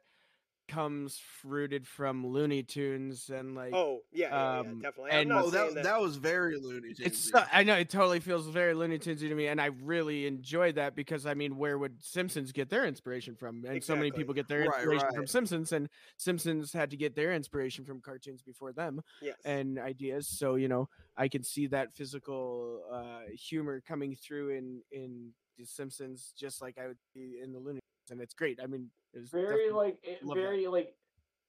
comes 0.67 1.21
rooted 1.43 1.87
from 1.87 2.25
Looney 2.27 2.63
Tunes 2.63 3.29
and 3.29 3.55
like 3.55 3.73
Oh 3.73 4.01
yeah, 4.11 4.27
yeah, 4.29 4.59
Um, 4.59 4.65
yeah 4.67 4.73
definitely. 4.89 5.11
I'm 5.11 5.19
and- 5.21 5.29
not 5.29 5.45
Oh, 5.45 5.49
saying 5.51 5.75
that, 5.75 5.83
that 5.83 6.01
was 6.01 6.17
very 6.17 6.57
Looney 6.57 6.93
Tunes. 6.93 6.99
it's 6.99 7.31
so, 7.31 7.43
I 7.51 7.63
know 7.63 7.75
it 7.75 7.89
totally 7.89 8.19
feels 8.19 8.47
very 8.47 8.73
Looney 8.73 8.99
Tunesy 8.99 9.29
to 9.29 9.35
me, 9.35 9.47
and 9.47 9.59
I 9.61 9.67
really 9.83 10.25
enjoy 10.27 10.71
that 10.73 10.95
because 10.95 11.25
I 11.25 11.33
mean, 11.33 11.57
where 11.57 11.77
would 11.77 12.03
Simpsons 12.03 12.51
get 12.51 12.69
their 12.69 12.85
inspiration 12.85 13.35
from? 13.35 13.63
And 13.67 13.83
so 13.83 13.95
many 13.95 14.11
people 14.11 14.33
get 14.33 14.47
their 14.47 14.61
Right, 14.61 14.75
inspiration 14.75 15.07
from. 15.15 15.27
Simpsons, 15.27 15.71
and 15.71 15.89
Simpsons 16.17 16.73
had 16.73 16.89
to 16.91 16.97
get 16.97 17.15
their 17.15 17.33
inspiration 17.33 17.85
from 17.85 18.01
cartoons 18.01 18.41
before 18.41 18.73
them 18.73 19.01
yes. 19.21 19.35
and 19.45 19.79
ideas. 19.79 20.27
So 20.27 20.55
you 20.55 20.67
know, 20.67 20.89
I 21.15 21.27
can 21.27 21.43
see 21.43 21.67
that 21.67 21.93
physical 21.93 22.81
uh, 22.91 23.21
humor 23.33 23.81
coming 23.87 24.15
through 24.15 24.49
in 24.49 24.81
in 24.91 25.31
the 25.57 25.65
Simpsons, 25.65 26.33
just 26.37 26.61
like 26.61 26.77
I 26.77 26.87
would 26.87 26.99
see 27.13 27.39
in 27.43 27.51
the 27.53 27.59
Looney 27.59 27.79
Tunes, 27.79 28.11
and 28.11 28.21
it's 28.21 28.33
great. 28.33 28.59
I 28.61 28.67
mean, 28.67 28.89
it's 29.23 29.31
very 29.31 29.71
like 29.71 29.97
it, 30.03 30.23
love 30.23 30.35
that. 30.35 30.41
very 30.41 30.67
like 30.67 30.95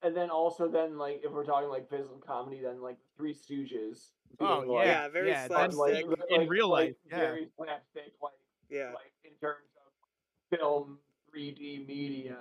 and 0.02 0.16
then 0.16 0.30
also 0.30 0.68
then 0.68 0.96
like 0.98 1.20
if 1.24 1.32
we're 1.32 1.44
talking 1.44 1.68
like 1.68 1.88
physical 1.88 2.18
comedy 2.24 2.60
then 2.62 2.80
like 2.80 2.96
Three 3.16 3.34
Stooges. 3.34 4.10
Oh, 4.40 4.60
being, 4.60 4.72
like, 4.72 4.86
yeah, 4.86 5.08
very 5.08 5.28
yeah, 5.30 5.48
fun, 5.48 5.56
that's 5.62 5.76
like, 5.76 6.04
in 6.04 6.40
like- 6.40 6.50
real 6.50 6.68
like, 6.68 6.88
life, 6.88 6.96
yeah. 7.10 7.16
very 7.16 7.48
slapstick 7.56 8.12
like 8.22 8.32
yeah. 8.68 8.92
like 8.94 9.12
in 9.24 9.32
terms 9.40 9.64
of 9.76 10.58
film 10.58 10.98
3D 11.34 11.86
media 11.86 12.36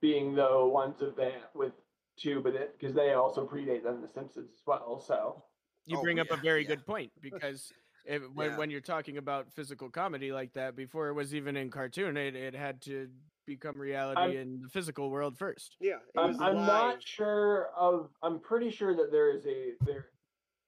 being 0.00 0.34
the 0.34 0.64
ones 0.66 1.00
of 1.02 1.16
that 1.16 1.50
with 1.54 1.72
two 2.16 2.40
but 2.42 2.54
it 2.54 2.76
because 2.78 2.94
they 2.94 3.14
also 3.14 3.46
predate 3.46 3.82
them 3.82 4.00
the 4.02 4.08
Simpsons 4.08 4.50
as 4.52 4.60
well 4.66 5.00
so 5.00 5.42
you 5.86 5.96
Oh, 5.98 6.02
bring 6.02 6.20
up 6.20 6.30
a 6.30 6.36
very 6.36 6.62
yeah. 6.62 6.68
good 6.68 6.86
point 6.86 7.10
because 7.22 7.72
if, 8.04 8.22
when, 8.34 8.50
Yeah. 8.50 8.56
when 8.58 8.70
you're 8.70 8.80
talking 8.80 9.16
about 9.16 9.50
physical 9.52 9.88
comedy 9.90 10.30
like 10.32 10.52
that 10.52 10.76
before 10.76 11.08
it 11.08 11.14
was 11.14 11.34
even 11.34 11.56
in 11.56 11.70
cartoon 11.70 12.16
it, 12.16 12.36
it 12.36 12.54
had 12.54 12.80
to 12.82 13.08
become 13.50 13.76
reality 13.76 14.20
I'm- 14.20 14.36
in 14.36 14.60
the 14.62 14.68
physical 14.68 15.10
world 15.10 15.36
first 15.36 15.76
Yeah, 15.80 15.98
I'm, 16.16 16.40
I'm 16.40 16.56
not 16.56 17.02
sure 17.02 17.68
of. 17.76 18.10
I'm 18.22 18.38
pretty 18.38 18.70
sure 18.70 18.94
that 18.96 19.10
there 19.10 19.30
is 19.34 19.44
a 19.46 19.72
there. 19.84 20.06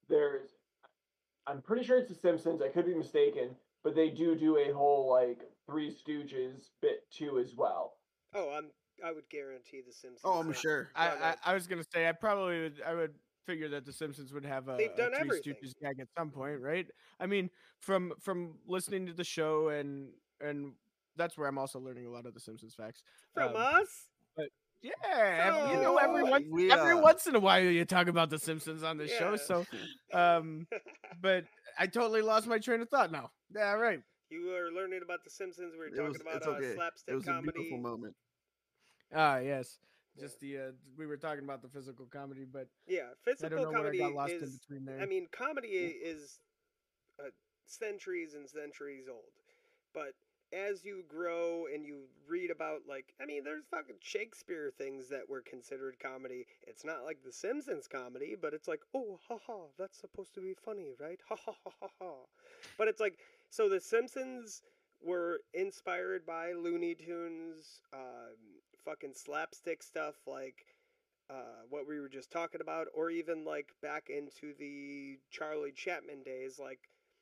There's. 0.09 0.49
I'm 1.47 1.61
pretty 1.63 1.85
sure 1.85 1.99
it's 1.99 2.09
The 2.09 2.15
Simpsons. 2.15 2.61
I 2.63 2.69
could 2.69 2.87
be 2.87 2.95
mistaken, 2.95 3.51
but 3.85 3.95
they 3.95 4.11
do 4.11 4.35
do 4.37 4.59
a 4.59 4.73
whole 4.73 5.11
like 5.11 5.41
Three 5.67 5.91
Stooges 5.91 6.71
bit 6.81 7.05
too 7.11 7.39
as 7.39 7.55
well. 7.57 7.95
Oh, 8.35 8.51
I'm. 8.51 8.67
I 9.05 9.13
would 9.13 9.29
guarantee 9.31 9.81
the 9.87 9.93
Simpsons. 9.93 10.21
Oh, 10.25 10.39
I'm 10.41 10.47
have 10.49 10.57
sure. 10.57 10.91
I, 10.95 11.09
I. 11.09 11.35
I 11.47 11.55
was 11.55 11.67
gonna 11.67 11.85
say 11.95 12.09
I 12.09 12.13
probably 12.13 12.61
would 12.63 12.83
I 12.87 12.95
would 12.95 13.15
figure 13.47 13.69
that 13.71 13.85
the 13.85 13.93
Simpsons 13.93 14.33
would 14.33 14.45
have 14.45 14.69
a, 14.69 14.77
They've 14.77 14.91
a 14.91 15.11
Three 15.11 15.21
everything. 15.21 15.55
Stooges 15.55 15.73
gag 15.81 15.99
at 16.01 16.09
some 16.17 16.31
point, 16.31 16.61
right? 16.61 16.87
I 17.21 17.27
mean, 17.27 17.49
from 17.81 18.13
from 18.21 18.55
listening 18.67 19.07
to 19.07 19.13
the 19.13 19.25
show 19.25 19.69
and 19.69 20.09
and 20.41 20.73
that's 21.17 21.37
where 21.37 21.49
I'm 21.49 21.59
also 21.59 21.79
learning 21.79 22.07
a 22.07 22.11
lot 22.11 22.27
of 22.27 22.35
the 22.35 22.41
Simpsons 22.41 22.75
facts. 22.75 23.03
From 23.35 23.57
um, 23.57 23.57
us. 23.57 24.07
Yeah, 24.83 24.93
ev- 25.05 25.73
you 25.73 25.81
know, 25.81 25.97
every 25.97 26.25
once 26.25 26.45
we, 26.51 26.69
every 26.71 26.95
uh, 26.95 27.01
once 27.01 27.29
in 27.29 27.37
a 27.37 27.39
while 27.41 27.63
you 27.63 27.85
talk 27.85 28.09
about 28.09 28.31
the 28.31 28.39
Simpsons 28.39 28.83
on 28.83 28.97
the 28.99 29.07
show. 29.07 29.37
So, 29.37 29.65
um, 30.13 30.67
but 31.21 31.45
I 31.79 31.87
totally 31.87 32.21
lost 32.21 32.49
my 32.49 32.59
train 32.59 32.81
of 32.81 32.89
thought 32.89 33.13
now. 33.13 33.31
Yeah, 33.55 33.75
right. 33.75 34.01
you 34.29 34.47
were 34.47 34.71
learning 34.75 35.03
about 35.05 35.23
the 35.23 35.31
Simpsons. 35.31 35.75
We 35.75 35.79
were 35.79 35.87
It 35.87 35.91
talking 35.91 36.09
was, 36.09 36.21
about 36.21 36.37
it's 36.39 36.47
uh, 36.49 36.51
okay. 36.51 36.75
slapstick 36.75 37.13
It 37.13 37.15
was 37.15 37.29
a 37.29 37.41
beautiful 37.43 37.79
moment. 37.79 38.15
Ah, 39.15 39.39
yes. 39.39 39.79
Yeah. 40.17 40.23
Just 40.25 40.41
the 40.41 40.59
uh, 40.59 40.61
we 40.99 41.07
were 41.07 41.17
talking 41.17 41.45
about 41.45 41.63
the 41.63 41.69
physical 41.69 42.07
comedy, 42.07 42.45
but 42.51 42.67
Yeah, 42.89 43.03
I 43.03 43.05
don't 43.05 43.25
physical 43.25 43.63
know 43.63 43.71
what 43.71 43.79
I 43.81 43.83
comedy 43.83 43.99
got 43.99 44.15
lost 44.15 44.33
in 44.33 44.41
is. 44.41 44.59
between 44.59 44.85
there. 44.85 45.01
I 45.01 45.07
mean, 45.07 45.29
comedy 45.31 45.69
i- 45.69 46.07
is 46.09 46.41
uh, 47.21 47.31
centuries 47.67 48.35
and 48.35 48.49
centuries 48.49 49.05
old, 49.09 49.31
but 49.95 50.13
as 50.53 50.85
you 50.85 51.05
grow 51.09 51.67
and 51.73 51.85
you 51.85 52.03
read 52.29 52.51
about 52.51 52.81
like 52.89 53.15
I 53.21 53.27
mean 53.27 53.45
there's 53.45 53.65
fucking 53.71 53.97
Shakespeare 54.01 54.71
things 54.77 55.09
that 55.09 55.29
were 55.29 55.43
considered 55.43 55.97
comedy. 56.01 56.47
It's 56.67 56.85
not 56.85 57.05
like 57.05 57.19
the 57.25 57.33
Simpsons 57.33 57.89
comedy, 57.89 58.37
but 58.41 58.55
it's 58.55 58.69
like, 58.69 58.81
"Oh, 58.95 59.19
haha, 59.29 59.67
that's 59.79 59.99
supposed 59.99 60.35
to 60.35 60.41
be 60.41 60.55
funny, 60.55 60.93
right?" 61.01 61.21
Ha 61.29 61.37
ha 61.37 61.53
ha 61.65 61.71
ha 61.81 61.89
ha. 62.01 62.13
But 62.79 62.89
it's 62.89 63.01
like 63.01 63.19
so 63.51 63.69
the 63.69 63.81
Simpsons 63.81 64.63
were 65.03 65.41
inspired 65.55 66.25
by 66.27 66.53
Looney 66.53 66.95
Tunes, 66.95 67.81
um, 67.93 68.37
fucking 68.85 69.15
slapstick 69.15 69.83
stuff 69.83 70.15
like 70.27 70.65
uh, 71.31 71.65
what 71.71 71.89
we 71.89 71.99
were 71.99 72.09
just 72.09 72.31
talking 72.31 72.61
about, 72.61 72.87
or 72.95 73.11
even 73.11 73.45
like 73.45 73.71
back 73.83 74.09
into 74.09 74.55
the 74.59 75.19
Charlie 75.31 75.73
Chaplin 75.73 76.23
days, 76.23 76.59
like 76.59 76.81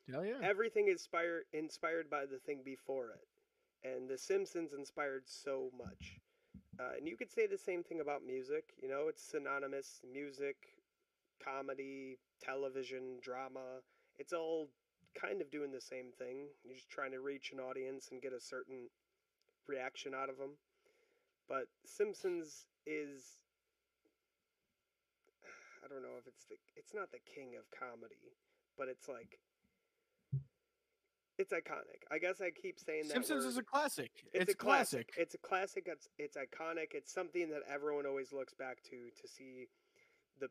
Hell 0.08 0.24
yeah. 0.24 0.40
everything 0.42 0.86
is 0.86 0.92
inspired 0.92 1.44
inspired 1.52 2.10
by 2.10 2.26
the 2.26 2.38
thing 2.38 2.62
before 2.64 3.10
it, 3.10 3.88
and 3.88 4.08
The 4.08 4.18
Simpsons 4.18 4.72
inspired 4.72 5.22
so 5.26 5.70
much. 5.76 6.20
Uh, 6.78 6.96
and 6.96 7.06
you 7.06 7.16
could 7.16 7.30
say 7.30 7.46
the 7.46 7.58
same 7.58 7.82
thing 7.82 8.00
about 8.00 8.24
music. 8.24 8.72
You 8.82 8.88
know, 8.88 9.06
it's 9.08 9.22
synonymous. 9.22 10.00
Music 10.10 10.56
comedy, 11.44 12.18
television, 12.42 13.18
drama. 13.22 13.80
It's 14.18 14.32
all 14.32 14.68
kind 15.20 15.40
of 15.40 15.50
doing 15.50 15.72
the 15.72 15.80
same 15.80 16.12
thing. 16.18 16.48
You're 16.64 16.76
just 16.76 16.90
trying 16.90 17.12
to 17.12 17.20
reach 17.20 17.52
an 17.52 17.60
audience 17.60 18.08
and 18.12 18.22
get 18.22 18.32
a 18.32 18.40
certain 18.40 18.88
reaction 19.66 20.12
out 20.14 20.28
of 20.28 20.38
them. 20.38 20.56
But 21.48 21.66
Simpsons 21.84 22.66
is 22.86 23.40
I 25.84 25.88
don't 25.88 26.02
know 26.02 26.20
if 26.20 26.26
it's 26.26 26.44
the 26.44 26.56
it's 26.76 26.94
not 26.94 27.10
the 27.10 27.24
king 27.24 27.56
of 27.58 27.66
comedy, 27.72 28.36
but 28.78 28.88
it's 28.88 29.08
like 29.08 29.40
it's 31.40 31.52
iconic. 31.52 32.04
I 32.12 32.18
guess 32.18 32.40
I 32.40 32.50
keep 32.50 32.78
saying 32.78 33.04
that. 33.08 33.12
Simpsons 33.14 33.44
is 33.46 33.56
a 33.56 33.62
classic. 33.62 34.10
It's, 34.34 34.42
It's, 34.44 34.52
a 34.52 34.56
classic. 34.56 35.08
classic. 35.08 35.14
It's 35.16 35.34
a 35.34 35.38
classic. 35.38 35.84
It's 35.88 36.08
it's 36.18 36.36
iconic. 36.36 36.92
It's 36.92 37.12
something 37.12 37.48
that 37.48 37.62
everyone 37.72 38.04
always 38.06 38.32
looks 38.32 38.52
back 38.52 38.82
to 38.90 39.08
to 39.20 39.28
see 39.28 39.66
the 40.38 40.48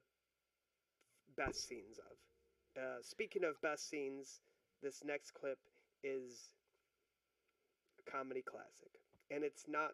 best 1.37 1.67
scenes 1.67 1.99
of. 1.99 2.81
Uh, 2.81 2.97
speaking 3.01 3.43
of 3.43 3.61
best 3.61 3.89
scenes, 3.89 4.41
this 4.81 5.03
next 5.05 5.31
clip 5.33 5.59
is 6.03 6.53
a 7.99 8.11
comedy 8.11 8.41
classic, 8.41 8.91
and 9.29 9.43
it's 9.43 9.65
not 9.67 9.91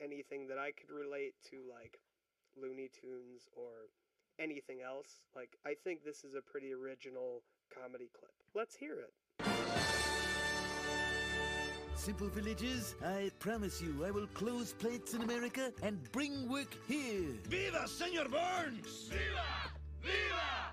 anything 0.00 0.48
that 0.48 0.58
I 0.58 0.72
could 0.72 0.90
relate 0.90 1.34
to 1.50 1.56
like 1.68 2.00
Looney 2.56 2.88
Tunes 2.88 3.48
or 3.52 3.92
anything 4.38 4.78
else. 4.80 5.20
Like 5.36 5.58
I 5.66 5.74
think 5.84 6.04
this 6.04 6.24
is 6.24 6.34
a 6.34 6.40
pretty 6.40 6.72
original 6.72 7.42
comedy 7.68 8.08
clip. 8.18 8.32
Let's 8.54 8.76
hear 8.76 8.98
it. 8.98 9.12
Simple 12.02 12.26
villages, 12.26 12.96
I 13.06 13.30
promise 13.38 13.80
you 13.80 14.04
I 14.04 14.10
will 14.10 14.26
close 14.34 14.72
plates 14.72 15.14
in 15.14 15.22
America 15.22 15.72
and 15.84 16.02
bring 16.10 16.48
work 16.48 16.76
here. 16.88 17.28
Viva, 17.48 17.86
Senor 17.86 18.24
Burns! 18.24 19.08
Viva! 19.08 19.70
Viva! 20.02 20.72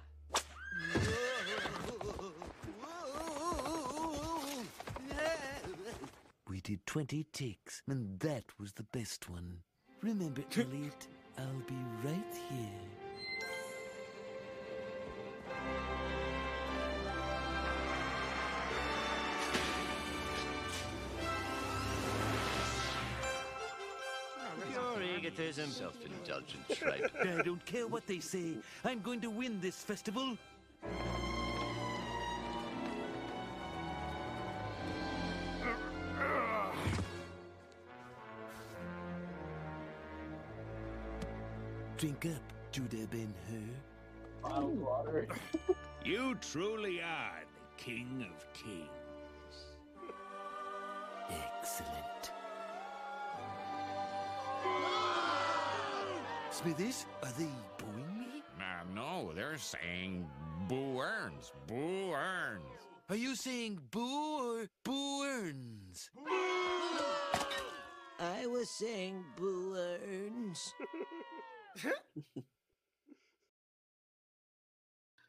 We 6.49 6.61
did 6.61 6.84
20 6.88 7.26
takes, 7.26 7.84
and 7.88 8.19
that 8.22 8.45
was 8.60 8.73
the 8.73 8.88
best 8.91 9.30
one. 9.30 9.60
Remember, 10.01 10.41
Elliot, 10.57 11.07
I'll 11.38 11.64
be 11.68 11.77
right 12.03 12.35
here. 12.49 12.98
Pure 25.40 25.48
egotism. 25.48 25.72
Self-indulgent 25.72 26.70
tripe. 26.70 27.40
I 27.40 27.41
don't 27.44 27.64
care 27.66 27.88
what 27.88 28.06
they 28.06 28.20
say. 28.20 28.56
I'm 28.84 28.99
going 29.02 29.22
to 29.22 29.30
win 29.30 29.60
this 29.61 29.78
festival. 29.78 30.38
Drink 41.98 42.26
up, 42.28 42.53
Judah 42.72 43.07
Ben 43.11 43.34
Hur. 43.49 44.49
Bottled 44.49 44.80
water. 44.82 45.28
You 46.06 46.36
truly 46.36 47.02
are 47.02 47.44
the 47.44 47.84
king 47.84 48.26
of 48.26 48.53
kings. 48.53 48.88
Excellent. 51.30 52.09
Smithers, 56.60 57.06
are 57.23 57.31
they 57.38 57.48
booing 57.77 58.19
me? 58.19 58.44
Uh, 58.60 58.84
no, 58.94 59.31
they're 59.34 59.57
saying 59.57 60.27
Boo 60.68 60.99
Earns. 60.99 61.53
Boo 61.68 62.11
Earns. 62.11 62.64
Are 63.10 63.15
you 63.15 63.36
saying 63.36 63.80
boo 63.90 64.61
or 64.61 64.68
boo 64.84 65.23
earns? 65.23 66.11
I 68.19 68.45
was 68.45 68.69
saying 68.69 69.23
Boo 69.36 69.76
Earns. 69.76 70.73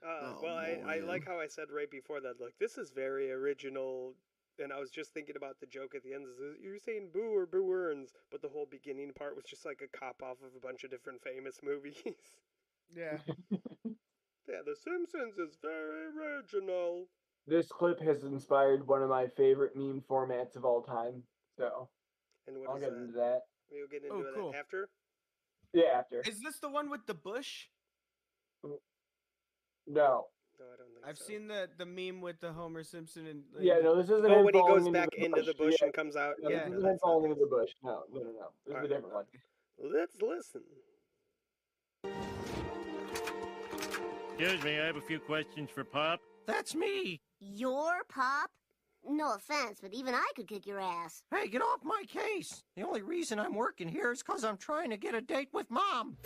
Uh, 0.02 0.06
Oh, 0.06 0.40
well, 0.42 0.56
I, 0.56 0.80
I 0.86 0.98
like 1.00 1.26
how 1.26 1.38
I 1.38 1.46
said 1.46 1.66
right 1.70 1.90
before 1.90 2.22
that. 2.22 2.40
Look, 2.40 2.58
this 2.58 2.78
is 2.78 2.90
very 2.90 3.30
original, 3.30 4.14
and 4.60 4.72
I 4.72 4.78
was 4.78 4.90
just 4.90 5.12
thinking 5.12 5.36
about 5.36 5.60
the 5.60 5.66
joke 5.66 5.94
at 5.94 6.02
the 6.02 6.12
end. 6.14 6.26
You're 6.60 6.78
saying 6.78 7.10
"boo" 7.12 7.34
or 7.34 7.46
"boo 7.46 7.70
earns," 7.72 8.12
but 8.30 8.42
the 8.42 8.48
whole 8.48 8.66
beginning 8.66 9.12
part 9.12 9.34
was 9.36 9.44
just 9.44 9.64
like 9.64 9.80
a 9.82 9.88
cop 9.88 10.22
off 10.22 10.42
of 10.42 10.54
a 10.54 10.60
bunch 10.60 10.84
of 10.84 10.90
different 10.90 11.22
famous 11.22 11.60
movies. 11.62 12.36
Yeah. 12.94 13.18
yeah, 14.48 14.62
The 14.64 14.76
Simpsons 14.76 15.38
is 15.38 15.56
very 15.60 16.06
original. 16.06 17.06
This 17.46 17.68
clip 17.68 18.00
has 18.00 18.22
inspired 18.24 18.86
one 18.86 19.02
of 19.02 19.08
my 19.08 19.26
favorite 19.28 19.74
meme 19.74 20.02
formats 20.02 20.56
of 20.56 20.64
all 20.64 20.82
time. 20.82 21.22
So 21.56 21.88
And 22.46 22.58
what 22.60 22.68
I'll 22.70 22.76
is 22.76 22.82
get 22.82 22.90
that? 22.90 22.96
into 22.96 23.12
that. 23.14 23.40
We'll 23.70 23.88
get 23.88 24.04
into 24.04 24.16
Oh, 24.16 24.22
that 24.22 24.34
cool. 24.34 24.54
after. 24.54 24.88
Yeah, 25.72 25.84
after. 25.94 26.20
Is 26.20 26.40
this 26.40 26.58
the 26.60 26.68
one 26.68 26.90
with 26.90 27.06
the 27.06 27.14
bush? 27.14 27.68
Mm. 28.64 28.78
No. 29.86 30.26
No, 30.60 30.66
I 30.66 30.76
don't 30.76 30.86
think 30.92 31.06
I've 31.08 31.16
so. 31.18 31.24
seen 31.24 31.48
the 31.48 31.68
the 31.78 31.86
meme 31.86 32.20
with 32.20 32.38
the 32.40 32.52
Homer 32.52 32.84
Simpson 32.84 33.26
and 33.26 33.42
like, 33.54 33.64
Yeah, 33.64 33.78
no, 33.82 33.96
this 33.96 34.10
isn't 34.10 34.26
Oh, 34.30 34.38
him 34.40 34.44
when 34.44 34.52
he 34.54 34.60
falling 34.60 34.74
goes 34.78 34.86
into 34.88 34.98
back 35.00 35.08
the 35.10 35.24
into 35.24 35.42
the 35.42 35.54
bush 35.54 35.74
Yeah, 35.80 35.86
and 35.86 35.94
comes 35.94 36.16
out. 36.16 36.34
no, 36.42 36.50
Yeah, 36.50 36.58
this 36.64 36.70
no, 36.72 36.76
isn't 36.78 36.90
him 36.90 36.98
falling 37.02 37.30
into 37.30 37.40
the 37.44 37.50
bush. 37.50 37.70
No, 37.82 38.02
no, 38.12 38.20
no, 38.20 38.30
no. 38.30 38.30
This 38.66 38.70
is 38.70 38.74
Alright. 38.74 38.84
a 38.84 38.88
different 38.88 39.14
one. 39.14 39.24
Let's 39.82 40.16
listen. 40.20 40.62
Excuse 44.38 44.62
me, 44.64 44.78
I 44.78 44.84
have 44.86 44.96
a 44.96 45.00
few 45.02 45.18
questions 45.20 45.70
for 45.70 45.84
Pop. 45.84 46.20
That's 46.46 46.74
me. 46.74 47.20
Your 47.40 47.92
pop? 48.08 48.50
No 49.06 49.34
offense, 49.34 49.78
but 49.80 49.94
even 49.94 50.14
I 50.14 50.26
could 50.36 50.46
kick 50.48 50.66
your 50.66 50.80
ass. 50.80 51.22
Hey, 51.34 51.48
get 51.48 51.62
off 51.62 51.80
my 51.82 52.02
case. 52.06 52.64
The 52.76 52.82
only 52.82 53.00
reason 53.02 53.38
I'm 53.38 53.54
working 53.54 53.88
here 53.88 54.12
is 54.12 54.22
because 54.22 54.44
I'm 54.44 54.56
trying 54.58 54.90
to 54.90 54.96
get 54.98 55.14
a 55.14 55.20
date 55.22 55.48
with 55.54 55.70
Mom. 55.70 56.16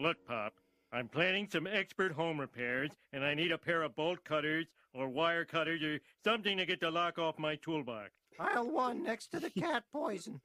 Look, 0.00 0.16
Pop, 0.26 0.54
I'm 0.94 1.08
planning 1.08 1.48
some 1.50 1.66
expert 1.66 2.12
home 2.12 2.40
repairs, 2.40 2.90
and 3.12 3.24
I 3.24 3.34
need 3.34 3.50
a 3.50 3.58
pair 3.58 3.82
of 3.82 3.96
bolt 3.96 4.22
cutters 4.22 4.66
or 4.92 5.08
wire 5.08 5.44
cutters 5.44 5.82
or 5.82 5.98
something 6.22 6.56
to 6.56 6.66
get 6.66 6.78
the 6.78 6.88
lock 6.88 7.18
off 7.18 7.36
my 7.36 7.56
toolbox. 7.56 8.12
Aisle 8.38 8.70
one 8.70 9.02
next 9.02 9.32
to 9.32 9.40
the 9.40 9.50
cat 9.60 9.82
poison. 9.92 10.40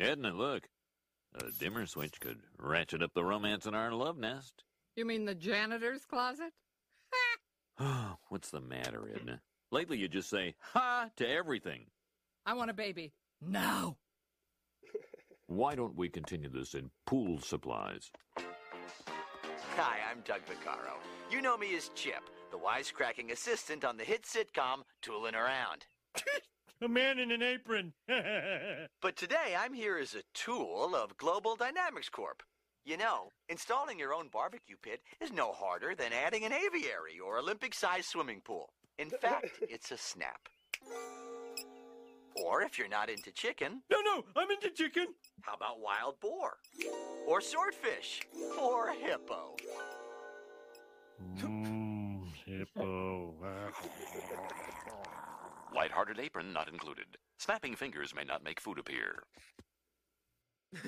Edna, 0.00 0.32
look. 0.32 0.66
A 1.34 1.50
dimmer 1.60 1.84
switch 1.84 2.18
could 2.18 2.38
ratchet 2.58 3.02
up 3.02 3.12
the 3.12 3.24
romance 3.24 3.66
in 3.66 3.74
our 3.74 3.92
love 3.92 4.16
nest. 4.16 4.64
You 4.96 5.04
mean 5.04 5.26
the 5.26 5.34
janitor's 5.34 6.06
closet? 6.06 6.52
What's 8.30 8.48
the 8.50 8.62
matter, 8.62 9.10
Edna? 9.14 9.42
Lately 9.70 9.98
you 9.98 10.08
just 10.08 10.30
say, 10.30 10.54
ha, 10.60 11.10
to 11.16 11.28
everything. 11.28 11.84
I 12.46 12.54
want 12.54 12.70
a 12.70 12.74
baby. 12.74 13.12
Now. 13.42 13.98
Why 15.48 15.74
don't 15.74 15.96
we 15.96 16.10
continue 16.10 16.50
this 16.50 16.74
in 16.74 16.90
pool 17.06 17.40
supplies? 17.40 18.10
Hi, 19.76 19.96
I'm 20.10 20.20
Doug 20.20 20.42
Vaccaro. 20.44 20.92
You 21.30 21.40
know 21.40 21.56
me 21.56 21.74
as 21.74 21.90
Chip, 21.94 22.22
the 22.50 22.58
wisecracking 22.58 23.32
assistant 23.32 23.82
on 23.82 23.96
the 23.96 24.04
hit 24.04 24.24
sitcom 24.24 24.82
Toolin' 25.00 25.34
Around. 25.34 25.86
A 26.82 26.86
man 26.88 27.18
in 27.18 27.32
an 27.32 27.42
apron. 27.42 27.94
But 29.00 29.16
today 29.16 29.56
I'm 29.58 29.72
here 29.72 29.96
as 29.96 30.14
a 30.14 30.22
tool 30.34 30.94
of 30.94 31.16
Global 31.16 31.56
Dynamics 31.56 32.10
Corp. 32.10 32.42
You 32.84 32.98
know, 32.98 33.30
installing 33.48 33.98
your 33.98 34.12
own 34.12 34.28
barbecue 34.28 34.76
pit 34.80 35.00
is 35.20 35.32
no 35.32 35.52
harder 35.52 35.94
than 35.94 36.12
adding 36.12 36.44
an 36.44 36.52
aviary 36.52 37.18
or 37.24 37.38
Olympic 37.38 37.72
sized 37.74 38.06
swimming 38.10 38.42
pool. 38.44 38.68
In 38.98 39.08
fact, 39.22 39.60
it's 39.62 39.90
a 39.92 39.96
snap. 39.96 40.48
Or 42.44 42.62
if 42.62 42.78
you're 42.78 42.88
not 42.88 43.10
into 43.10 43.32
chicken, 43.32 43.82
no, 43.90 43.98
no, 44.00 44.24
I'm 44.36 44.50
into 44.50 44.70
chicken. 44.70 45.06
how 45.42 45.54
about 45.54 45.80
wild 45.80 46.20
boar? 46.20 46.58
Or 47.26 47.40
swordfish? 47.40 48.22
Or 48.60 48.92
hippo? 48.92 49.56
Mm, 51.40 52.28
hippo. 52.46 53.34
Lighthearted 55.74 56.18
apron 56.18 56.52
not 56.52 56.68
included. 56.68 57.06
Snapping 57.38 57.76
fingers 57.76 58.14
may 58.14 58.24
not 58.24 58.42
make 58.44 58.60
food 58.60 58.78
appear. 58.78 59.22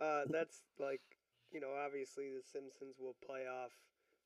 uh, 0.00 0.22
that's 0.30 0.62
like, 0.78 1.00
you 1.52 1.60
know, 1.60 1.70
obviously 1.84 2.30
The 2.30 2.42
Simpsons 2.42 2.96
will 3.00 3.16
play 3.24 3.46
off 3.46 3.72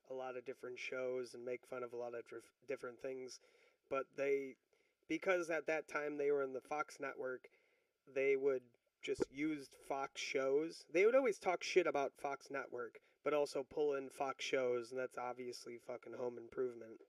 a 0.09 0.13
lot 0.13 0.37
of 0.37 0.45
different 0.45 0.79
shows 0.79 1.33
and 1.33 1.43
make 1.43 1.65
fun 1.65 1.83
of 1.83 1.93
a 1.93 1.97
lot 1.97 2.13
of 2.13 2.27
dif- 2.29 2.51
different 2.67 3.01
things, 3.01 3.39
but 3.89 4.03
they, 4.17 4.55
because 5.07 5.49
at 5.49 5.67
that 5.67 5.87
time 5.87 6.17
they 6.17 6.31
were 6.31 6.43
in 6.43 6.53
the 6.53 6.61
Fox 6.61 6.97
network, 6.99 7.49
they 8.13 8.35
would 8.35 8.61
just 9.03 9.23
use 9.31 9.69
Fox 9.87 10.21
shows. 10.21 10.83
They 10.93 11.05
would 11.05 11.15
always 11.15 11.39
talk 11.39 11.63
shit 11.63 11.87
about 11.87 12.11
Fox 12.21 12.47
network, 12.49 12.99
but 13.23 13.33
also 13.33 13.65
pull 13.73 13.95
in 13.95 14.09
Fox 14.09 14.43
shows, 14.43 14.91
and 14.91 14.99
that's 14.99 15.17
obviously 15.17 15.79
fucking 15.85 16.13
Home 16.17 16.37
Improvement. 16.37 17.01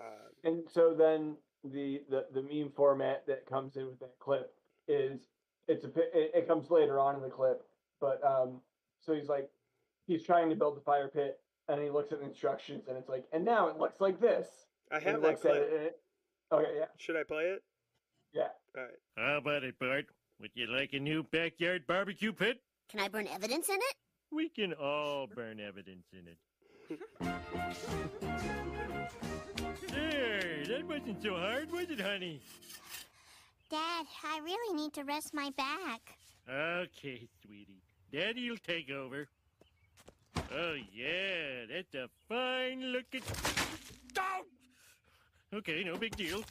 Uh, 0.00 0.28
And 0.42 0.62
so 0.70 0.94
then 0.94 1.36
the, 1.62 2.02
the 2.10 2.26
the 2.34 2.42
meme 2.42 2.72
format 2.74 3.26
that 3.26 3.46
comes 3.46 3.76
in 3.76 3.86
with 3.86 4.00
that 4.00 4.18
clip 4.18 4.52
is 4.88 5.20
it's 5.68 5.84
a 5.84 5.88
it, 6.12 6.32
it 6.34 6.48
comes 6.48 6.70
later 6.70 6.98
on 6.98 7.14
in 7.14 7.22
the 7.22 7.28
clip, 7.28 7.62
but 8.00 8.22
um, 8.24 8.60
so 9.00 9.14
he's 9.14 9.28
like, 9.28 9.48
he's 10.06 10.22
trying 10.22 10.50
to 10.50 10.56
build 10.56 10.76
the 10.76 10.80
fire 10.82 11.08
pit, 11.08 11.40
and 11.68 11.80
he 11.80 11.90
looks 11.90 12.12
at 12.12 12.20
the 12.20 12.26
instructions, 12.26 12.88
and 12.88 12.98
it's 12.98 13.08
like, 13.08 13.24
and 13.32 13.44
now 13.44 13.68
it 13.68 13.78
looks 13.78 14.00
like 14.00 14.20
this. 14.20 14.48
I 14.94 14.98
And 14.98 15.04
he 15.04 15.10
have 15.10 15.22
that 15.22 15.28
looks 15.28 15.40
clip. 15.42 15.54
it, 15.56 15.96
Okay, 16.52 16.70
yeah, 16.78 16.84
Should 16.98 17.16
I 17.16 17.24
play 17.24 17.44
it? 17.46 17.62
yeah. 18.32 18.48
All 18.76 18.82
right. 18.84 18.92
How 19.16 19.38
about 19.38 19.64
it, 19.64 19.76
Bart? 19.80 20.06
Would 20.40 20.50
you 20.54 20.66
like 20.68 20.92
a 20.92 21.00
new 21.00 21.24
backyard 21.24 21.84
barbecue 21.88 22.32
pit? 22.32 22.58
Can 22.90 23.00
I 23.00 23.08
burn 23.08 23.26
evidence 23.26 23.68
in 23.68 23.76
it? 23.76 23.94
We 24.30 24.48
can 24.50 24.72
all 24.74 25.26
burn 25.26 25.58
evidence 25.58 26.06
in 26.12 26.28
it. 26.28 27.00
There, 29.88 30.64
that 30.68 30.84
wasn't 30.88 31.22
so 31.22 31.34
hard, 31.36 31.70
was 31.72 31.90
it, 31.90 32.00
honey? 32.00 32.40
Dad, 33.70 34.06
I 34.24 34.40
really 34.44 34.76
need 34.80 34.92
to 34.94 35.02
rest 35.04 35.32
my 35.34 35.50
back. 35.56 36.00
Okay, 36.48 37.26
sweetie. 37.44 37.82
Daddy'll 38.12 38.56
take 38.58 38.90
over. 38.90 39.26
Oh, 40.52 40.74
yeah, 40.94 41.64
that's 41.72 41.94
a 41.94 42.08
fine 42.28 42.92
looking. 42.92 43.22
Ow! 44.18 44.42
Okay, 45.54 45.84
no 45.84 45.96
big 45.96 46.16
deal. 46.16 46.42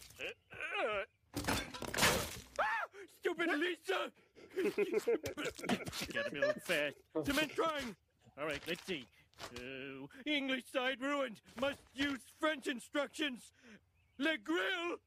Ah! 0.53 1.03
Stupid 3.19 3.49
Lisa! 3.49 4.11
Gotta 6.13 6.31
build 6.31 6.61
fast. 6.61 6.95
Cement 7.25 7.53
drawing! 7.53 7.95
All 8.39 8.45
right, 8.45 8.61
let's 8.65 8.85
see. 8.85 9.05
Uh, 9.55 10.07
English 10.25 10.63
side 10.71 11.01
ruined. 11.01 11.41
Must 11.59 11.79
use 11.93 12.21
French 12.39 12.67
instructions. 12.67 13.51
Le 14.19 14.37
grill? 14.37 14.97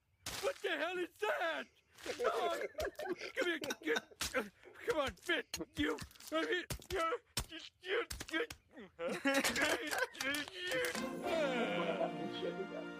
What 0.42 0.56
the 0.62 0.70
hell 0.78 0.98
is 0.98 1.08
that? 1.22 1.64
Oh, 2.26 2.54
come 3.38 3.48
here. 3.48 3.58
Get, 3.82 3.96
uh, 4.36 4.42
come 4.88 5.00
on, 5.00 5.10
fit. 5.22 5.46
You. 5.76 5.96
Uh, 6.32 6.40
you, 6.40 7.00
you, 7.82 8.02
you, 8.32 8.40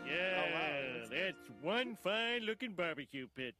yeah, 0.06 0.72
that's 1.16 1.50
one 1.62 1.96
fine 2.02 2.42
looking 2.42 2.72
barbecue 2.72 3.26
pit. 3.34 3.54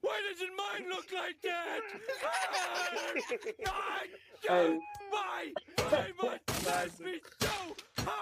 Why 0.00 0.20
doesn't 0.28 0.50
mine 0.56 0.90
look 0.90 1.06
like 1.12 1.40
that? 1.42 1.80
Ah! 3.68 4.02
And 4.50 4.80
Why? 5.10 5.52
Why 5.88 6.12
must 6.20 7.04
be 7.04 7.20
so 7.40 7.48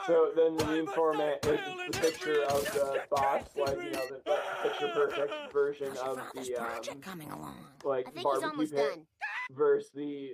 so 0.06 0.32
then 0.36 0.56
the 0.56 0.64
meme 0.66 0.86
format 0.88 1.44
is 1.46 1.60
the 1.90 1.98
picture 1.98 2.42
of 2.44 2.64
the 2.64 3.02
box, 3.10 3.56
like 3.56 3.76
you 3.76 3.92
know, 3.92 4.06
the, 4.08 4.20
the 4.24 4.38
picture 4.62 4.88
perfect 4.94 5.32
version 5.52 5.88
of 6.04 6.20
the 6.34 6.56
um, 6.56 7.00
coming 7.00 7.30
along. 7.30 7.56
like 7.84 8.08
I 8.08 8.10
think 8.10 8.16
he's 8.16 8.24
barbecue 8.24 8.50
almost 8.50 8.74
pit 8.74 8.90
done. 8.90 9.06
versus 9.52 9.90
the 9.94 10.32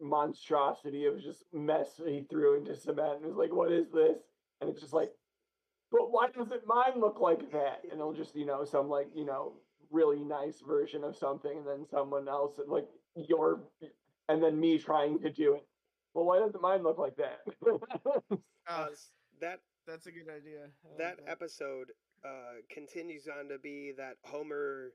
monstrosity 0.00 1.06
of 1.06 1.22
just 1.22 1.44
mess 1.52 2.00
he 2.04 2.24
threw 2.28 2.56
into 2.56 2.74
cement 2.74 3.18
and 3.18 3.26
was 3.26 3.36
like, 3.36 3.52
"What 3.52 3.70
is 3.70 3.86
this?" 3.92 4.18
And 4.60 4.68
it's 4.68 4.80
just 4.80 4.92
like, 4.92 5.12
"But 5.90 6.10
why 6.10 6.28
doesn't 6.30 6.66
mine 6.66 7.00
look 7.00 7.20
like 7.20 7.50
that?" 7.52 7.84
And 7.84 7.94
it'll 7.94 8.12
just 8.12 8.34
you 8.36 8.46
know 8.46 8.64
some 8.64 8.88
like 8.88 9.08
you 9.14 9.24
know 9.24 9.52
really 9.90 10.20
nice 10.20 10.60
version 10.60 11.04
of 11.04 11.16
something, 11.16 11.58
and 11.58 11.66
then 11.66 11.86
someone 11.90 12.28
else 12.28 12.60
like 12.66 12.88
your, 13.14 13.60
and 14.28 14.42
then 14.42 14.58
me 14.58 14.78
trying 14.78 15.18
to 15.20 15.30
do 15.30 15.54
it. 15.54 15.66
Well, 16.14 16.24
why 16.24 16.38
doesn't 16.38 16.60
mine 16.60 16.82
look 16.82 16.98
like 16.98 17.16
that? 17.16 17.40
Ah, 18.66 18.88
that 19.40 19.60
that's 19.86 20.06
a 20.06 20.12
good 20.12 20.28
idea. 20.28 20.64
I 20.84 20.88
like 20.88 20.98
that 20.98 21.30
episode 21.30 21.92
uh, 22.24 22.60
continues 22.70 23.28
on 23.28 23.48
to 23.48 23.58
be 23.58 23.92
that 23.96 24.16
Homer 24.24 24.92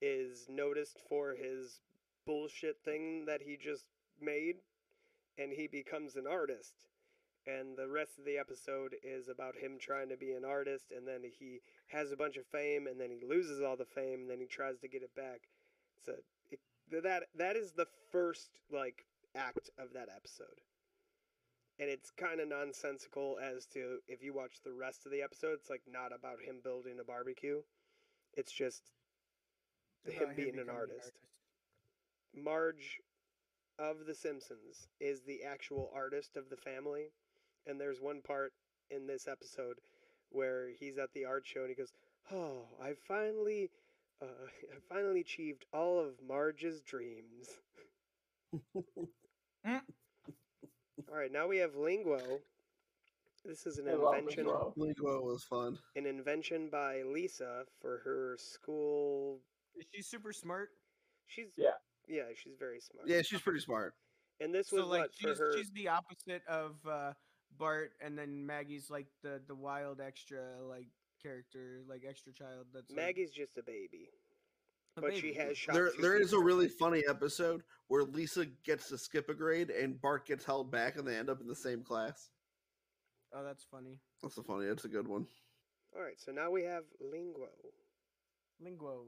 is 0.00 0.46
noticed 0.48 0.98
for 1.08 1.34
his 1.34 1.80
bullshit 2.26 2.76
thing 2.84 3.24
that 3.26 3.42
he 3.42 3.56
just 3.56 3.84
made, 4.20 4.56
and 5.38 5.52
he 5.52 5.66
becomes 5.66 6.16
an 6.16 6.26
artist. 6.26 6.74
And 7.46 7.76
the 7.76 7.88
rest 7.88 8.18
of 8.18 8.24
the 8.24 8.38
episode 8.38 8.94
is 9.02 9.28
about 9.28 9.56
him 9.56 9.76
trying 9.78 10.08
to 10.10 10.16
be 10.16 10.32
an 10.32 10.44
artist, 10.44 10.92
and 10.96 11.06
then 11.06 11.22
he 11.24 11.60
has 11.88 12.12
a 12.12 12.16
bunch 12.16 12.36
of 12.36 12.46
fame, 12.46 12.86
and 12.86 13.00
then 13.00 13.10
he 13.10 13.26
loses 13.26 13.60
all 13.60 13.76
the 13.76 13.84
fame, 13.84 14.20
and 14.20 14.30
then 14.30 14.38
he 14.38 14.46
tries 14.46 14.78
to 14.78 14.88
get 14.88 15.02
it 15.02 15.14
back. 15.16 15.48
It's 15.98 16.08
a 16.08 16.22
it, 16.50 16.60
that 17.02 17.24
that 17.34 17.56
is 17.56 17.72
the 17.72 17.86
first 18.12 18.50
like 18.70 19.06
act 19.34 19.70
of 19.78 19.92
that 19.94 20.08
episode. 20.14 20.60
And 21.80 21.88
it's 21.90 22.10
kind 22.10 22.40
of 22.40 22.48
nonsensical 22.48 23.38
as 23.42 23.66
to 23.68 23.98
if 24.06 24.22
you 24.22 24.34
watch 24.34 24.58
the 24.64 24.72
rest 24.72 25.04
of 25.06 25.10
the 25.10 25.22
episode 25.22 25.54
it's 25.54 25.70
like 25.70 25.82
not 25.90 26.12
about 26.14 26.40
him 26.40 26.60
building 26.62 26.98
a 27.00 27.04
barbecue. 27.04 27.62
It's 28.34 28.52
just 28.52 28.92
About 30.06 30.14
him 30.14 30.28
him 30.28 30.36
being 30.36 30.48
an 30.50 30.54
becoming 30.66 30.68
an 30.68 30.76
artist. 30.76 31.12
Marge 32.34 33.00
of 33.78 34.06
the 34.06 34.14
simpsons 34.14 34.86
is 35.00 35.22
the 35.22 35.42
actual 35.42 35.90
artist 35.94 36.36
of 36.36 36.50
the 36.50 36.56
family 36.56 37.08
and 37.66 37.80
there's 37.80 38.00
one 38.00 38.20
part 38.22 38.52
in 38.90 39.06
this 39.06 39.26
episode 39.28 39.76
where 40.30 40.68
he's 40.78 40.98
at 40.98 41.12
the 41.14 41.24
art 41.24 41.44
show 41.46 41.60
and 41.60 41.68
he 41.70 41.74
goes 41.74 41.92
oh 42.32 42.62
i 42.82 42.92
finally 43.08 43.70
uh, 44.20 44.26
i 44.72 44.94
finally 44.94 45.20
achieved 45.20 45.64
all 45.72 45.98
of 46.00 46.14
marge's 46.26 46.80
dreams 46.82 47.48
all 49.66 49.80
right, 51.10 51.32
now 51.32 51.46
we 51.46 51.58
have 51.58 51.72
Linguo. 51.74 52.20
This 53.44 53.66
is 53.66 53.78
an 53.78 53.88
I 53.88 53.92
invention. 53.92 54.46
Linguo. 54.46 54.76
Linguo 54.76 55.22
was 55.22 55.42
fun. 55.44 55.78
An 55.96 56.06
invention 56.06 56.68
by 56.70 57.02
Lisa 57.02 57.64
for 57.80 58.00
her 58.04 58.36
school. 58.38 59.38
Is 59.76 59.86
she 59.92 60.02
super 60.02 60.32
smart? 60.32 60.70
She's 61.26 61.48
yeah, 61.56 61.70
yeah, 62.08 62.24
she's 62.36 62.54
very 62.58 62.80
smart. 62.80 63.08
Yeah, 63.08 63.22
she's 63.22 63.40
pretty 63.40 63.60
smart. 63.60 63.94
And 64.40 64.54
this 64.54 64.68
So 64.68 64.76
was 64.76 64.86
like 64.86 65.00
what 65.00 65.14
for 65.14 65.28
she's 65.28 65.38
her. 65.38 65.56
she's 65.56 65.70
the 65.72 65.88
opposite 65.88 66.42
of 66.46 66.76
uh, 66.88 67.12
Bart, 67.58 67.92
and 68.04 68.18
then 68.18 68.46
Maggie's 68.46 68.90
like 68.90 69.06
the 69.22 69.40
the 69.46 69.54
wild 69.54 70.00
extra 70.00 70.40
like 70.68 70.88
character, 71.22 71.82
like 71.88 72.02
extra 72.08 72.32
child. 72.32 72.66
That's 72.72 72.90
like, 72.90 72.96
Maggie's 72.96 73.30
just 73.30 73.56
a 73.56 73.62
baby, 73.62 74.08
a 74.96 75.00
but 75.00 75.16
she 75.16 75.32
has 75.34 75.56
shot. 75.56 75.74
There, 75.74 75.90
there 76.00 76.20
is 76.20 76.32
a 76.32 76.38
really 76.38 76.68
funny 76.68 77.02
episode 77.08 77.62
where 77.88 78.02
Lisa 78.02 78.46
gets 78.64 78.88
to 78.88 78.98
skip 78.98 79.28
a 79.28 79.34
grade 79.34 79.70
and 79.70 80.00
Bart 80.00 80.26
gets 80.26 80.44
held 80.44 80.70
back, 80.70 80.96
and 80.96 81.06
they 81.06 81.16
end 81.16 81.30
up 81.30 81.40
in 81.40 81.46
the 81.46 81.54
same 81.54 81.82
class. 81.82 82.30
Oh, 83.34 83.44
that's 83.44 83.64
funny. 83.70 83.98
That's 84.22 84.36
a 84.36 84.42
funny. 84.42 84.66
It's 84.66 84.84
a 84.84 84.88
good 84.88 85.08
one. 85.08 85.26
All 85.96 86.02
right, 86.02 86.18
so 86.18 86.32
now 86.32 86.50
we 86.50 86.64
have 86.64 86.84
Linguo. 87.02 87.48
Linguo. 88.64 89.04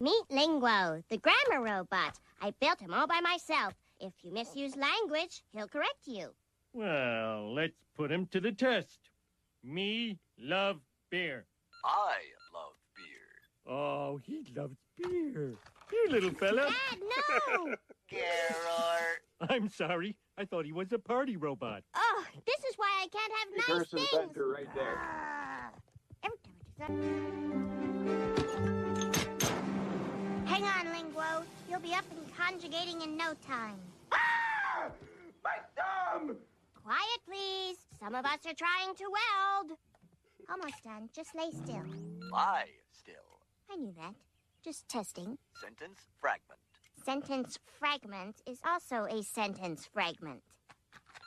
Meet 0.00 0.24
Linguo, 0.30 1.02
the 1.08 1.18
grammar 1.18 1.64
robot. 1.64 2.18
I 2.40 2.52
built 2.60 2.80
him 2.80 2.92
all 2.92 3.06
by 3.06 3.20
myself. 3.20 3.74
If 4.00 4.12
you 4.22 4.32
misuse 4.32 4.76
language, 4.76 5.42
he'll 5.52 5.68
correct 5.68 6.06
you. 6.06 6.28
Well, 6.72 7.54
let's 7.54 7.78
put 7.96 8.10
him 8.12 8.26
to 8.32 8.40
the 8.40 8.52
test. 8.52 8.98
Me 9.64 10.18
love 10.38 10.80
beer. 11.10 11.46
I 11.84 12.16
love 12.52 12.74
beer. 12.94 13.72
Oh, 13.74 14.18
he 14.22 14.44
loves 14.54 14.76
beer. 14.96 15.54
Here, 15.90 16.10
little 16.10 16.30
fella. 16.30 16.66
Dad, 16.90 16.98
no! 17.48 17.74
Gerard. 18.10 19.20
I'm 19.48 19.68
sorry. 19.68 20.16
I 20.38 20.44
thought 20.44 20.66
he 20.66 20.72
was 20.72 20.92
a 20.92 20.98
party 20.98 21.36
robot. 21.36 21.82
oh, 21.94 22.24
this 22.46 22.58
is 22.68 22.74
why 22.76 22.90
I 23.02 23.08
can't 23.08 23.32
have 23.32 23.48
nice 23.56 23.66
person 23.78 23.98
things. 23.98 24.10
center 24.10 24.48
right 24.48 24.74
there. 24.74 24.98
Ah. 25.00 25.70
Every 26.22 26.38
time 26.44 26.56
I 26.82 26.94
do 27.00 27.06
that- 29.38 30.46
Hang 30.46 30.64
on, 30.64 30.86
Linguo. 30.94 31.44
You'll 31.68 31.80
be 31.80 31.94
up 31.94 32.04
and 32.10 32.36
conjugating 32.36 33.02
in 33.02 33.16
no 33.16 33.34
time. 33.46 33.78
Ah! 34.12 34.88
My 35.44 35.56
thumb! 35.76 36.36
Quiet, 36.82 37.20
please. 37.26 37.76
Some 37.98 38.14
of 38.14 38.24
us 38.24 38.38
are 38.46 38.54
trying 38.54 38.94
to 38.96 39.04
weld. 39.04 39.78
Almost 40.48 40.84
done. 40.84 41.08
Just 41.14 41.34
lay 41.34 41.50
still. 41.50 41.84
Lie 42.30 42.68
still. 42.92 43.14
I 43.70 43.76
knew 43.76 43.92
that. 43.98 44.14
Just 44.64 44.88
testing. 44.88 45.38
Sentence 45.60 46.06
fragment. 46.20 46.60
Sentence 47.04 47.58
fragment 47.78 48.36
is 48.46 48.60
also 48.64 49.04
a 49.04 49.22
sentence 49.22 49.88
fragment. 49.92 50.42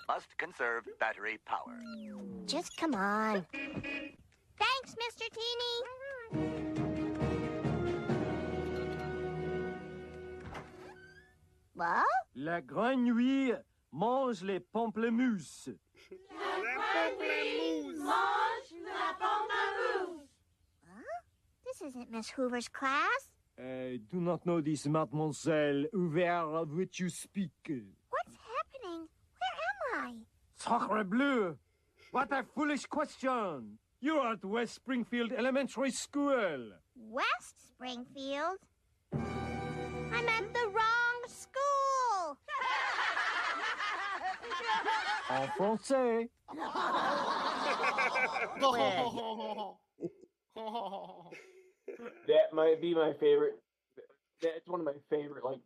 Must 0.08 0.38
conserve 0.38 0.88
battery 1.00 1.38
power. 1.46 1.80
Just 2.46 2.76
come 2.78 2.96
on. 2.96 3.46
Thanks, 3.54 4.96
Mr. 4.96 5.26
Teeny. 6.34 6.69
What? 11.80 12.04
La 12.36 12.60
grenouille 12.60 13.56
mange 13.94 14.44
les 14.44 14.60
pamplemousses. 14.60 15.70
Huh? 20.84 21.22
This 21.66 21.82
isn't 21.82 22.12
Miss 22.12 22.32
Hoover's 22.32 22.68
class. 22.68 23.32
I 23.58 24.02
do 24.12 24.20
not 24.20 24.46
know 24.46 24.60
this, 24.60 24.88
mademoiselle. 24.88 25.86
Where 25.94 26.66
would 26.66 27.00
you 27.00 27.08
speak? 27.08 27.52
What's 28.10 28.36
happening? 28.36 29.08
Where 29.40 30.04
am 30.04 30.06
I? 30.06 30.14
Sacre 30.58 31.06
bleu! 31.06 31.58
What 32.12 32.34
a 32.34 32.44
foolish 32.44 32.88
question! 32.88 33.80
You're 34.02 34.34
at 34.34 34.44
West 34.44 34.76
Springfield 34.76 35.32
Elementary 35.32 35.92
School. 35.92 36.74
West 36.98 37.56
Springfield. 37.70 38.58
En 45.30 45.48
français. 45.50 46.30
that 52.28 52.54
might 52.54 52.82
be 52.82 52.96
my 52.96 53.14
favorite. 53.20 53.62
That's 54.42 54.68
one 54.68 54.80
of 54.80 54.86
my 54.86 54.94
favorite, 55.10 55.44
like 55.44 55.60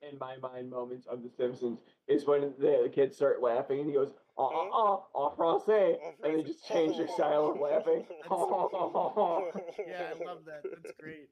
in 0.00 0.18
my 0.18 0.36
mind, 0.38 0.70
moments 0.70 1.06
of 1.06 1.22
The 1.22 1.30
Simpsons 1.36 1.80
is 2.08 2.24
when 2.26 2.54
the 2.58 2.90
kids 2.92 3.16
start 3.16 3.42
laughing 3.42 3.80
and 3.80 3.88
he 3.88 3.94
goes, 3.94 4.12
"Ah, 4.38 4.48
ah, 4.50 5.02
ah, 5.14 5.30
en 5.30 5.36
français," 5.36 5.98
and 6.24 6.34
they 6.34 6.42
just 6.42 6.66
change 6.66 6.96
their 6.96 7.08
style 7.08 7.50
of 7.50 7.60
laughing. 7.60 8.06
yeah, 9.86 10.10
I 10.10 10.24
love 10.24 10.44
that. 10.46 10.62
That's 10.64 10.92
great. 10.98 11.28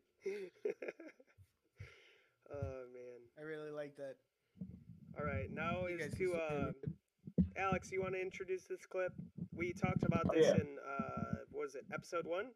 oh 2.52 2.85
man. 2.93 3.20
I 3.39 3.43
really 3.43 3.70
like 3.70 3.97
that. 3.97 4.16
All 5.19 5.24
right, 5.24 5.51
now 5.52 5.86
You 5.86 5.98
is 5.98 6.15
to 6.15 6.35
uh, 6.35 6.73
submit 6.81 6.99
Alex. 7.56 7.90
You 7.93 8.02
want 8.02 8.14
to 8.14 8.20
introduce 8.20 8.64
this 8.64 8.85
clip? 8.86 9.12
We 9.55 9.72
talked 9.72 10.02
about 10.05 10.27
Oh, 10.31 10.35
this 10.35 10.47
yeah. 10.47 10.55
in 10.55 10.77
uh, 10.86 11.35
what 11.51 11.62
was 11.64 11.74
it 11.74 11.85
episode 11.93 12.27
one? 12.27 12.47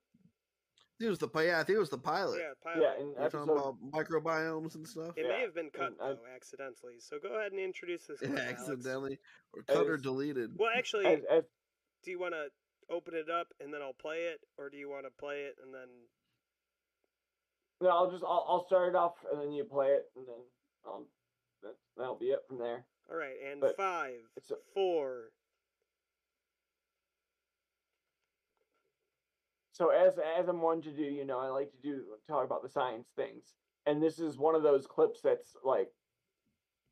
It 1.01 1.09
was 1.09 1.19
the 1.19 1.27
pi- 1.29 1.47
yeah, 1.47 1.59
I 1.61 1.65
think 1.65 1.77
it 1.77 1.81
was 1.81 1.91
the 1.91 1.99
pilot. 1.99 2.41
Yeah, 2.41 2.53
pilot. 2.63 2.81
Yeah, 2.97 3.03
in 3.03 3.13
You're 3.19 3.29
talking 3.29 3.51
about 3.53 3.77
microbiomes 3.91 4.77
and 4.77 4.87
stuff. 4.87 5.15
It 5.17 5.27
may 5.29 5.41
have 5.41 5.55
been 5.55 5.71
cut 5.71 5.89
and 5.89 5.97
I- 6.01 6.09
though 6.15 6.19
accidentally. 6.35 6.95
So 7.01 7.19
go 7.21 7.35
ahead 7.37 7.51
and 7.53 7.61
introduce 7.61 8.07
this 8.07 8.21
clip, 8.21 8.31
Alex. 8.39 8.61
accidentally 8.61 9.19
or 9.53 9.63
cut 9.65 9.87
or 9.89 9.97
deleted. 9.97 10.53
Well, 10.57 10.71
actually, 10.77 11.07
as, 11.07 11.21
as 11.31 11.45
do 12.05 12.11
you 12.13 12.21
want 12.21 12.35
to 12.35 12.47
open 12.95 13.15
it 13.15 13.29
up 13.29 13.49
and 13.61 13.75
then 13.75 13.83
I'll 13.83 13.93
play 13.93 14.31
it, 14.33 14.41
or 14.57 14.71
do 14.71 14.77
you 14.77 14.89
want 14.89 15.05
to 15.07 15.11
play 15.19 15.43
it 15.43 15.57
and 15.65 15.75
then? 15.75 15.89
no, 17.81 17.89
I'll 17.91 18.11
just 18.11 18.23
I'll, 18.25 18.47
I'll 18.49 18.67
start 18.67 18.91
it 18.91 18.97
off 18.97 19.15
and 19.31 19.41
then 19.41 19.51
you 19.53 19.65
play 19.65 19.89
it 19.89 20.05
and 20.17 20.25
then 20.27 20.43
um 20.87 21.07
that, 21.63 21.75
that'll 21.97 22.19
be 22.19 22.27
it 22.27 22.39
from 22.49 22.59
there. 22.59 22.85
All 23.11 23.17
right, 23.17 23.37
and 23.51 23.61
But 23.61 23.77
five, 23.77 24.21
it's 24.37 24.51
a- 24.51 24.57
four. 24.75 25.33
So 29.73 29.89
as 29.91 30.19
as 30.19 30.49
I'm 30.49 30.63
one 30.63 30.81
to 30.83 30.93
do, 30.93 31.03
you 31.03 31.25
know, 31.25 31.39
I 31.39 31.49
like 31.49 31.71
to 31.73 31.79
do 31.83 32.05
talk 32.29 32.45
about 32.45 32.63
the 32.63 32.69
science 32.69 33.09
things, 33.17 33.55
and 33.87 34.03
this 34.03 34.19
is 34.21 34.39
one 34.39 34.55
of 34.55 34.63
those 34.63 34.87
clips 34.87 35.21
that's 35.21 35.57
like, 35.65 35.91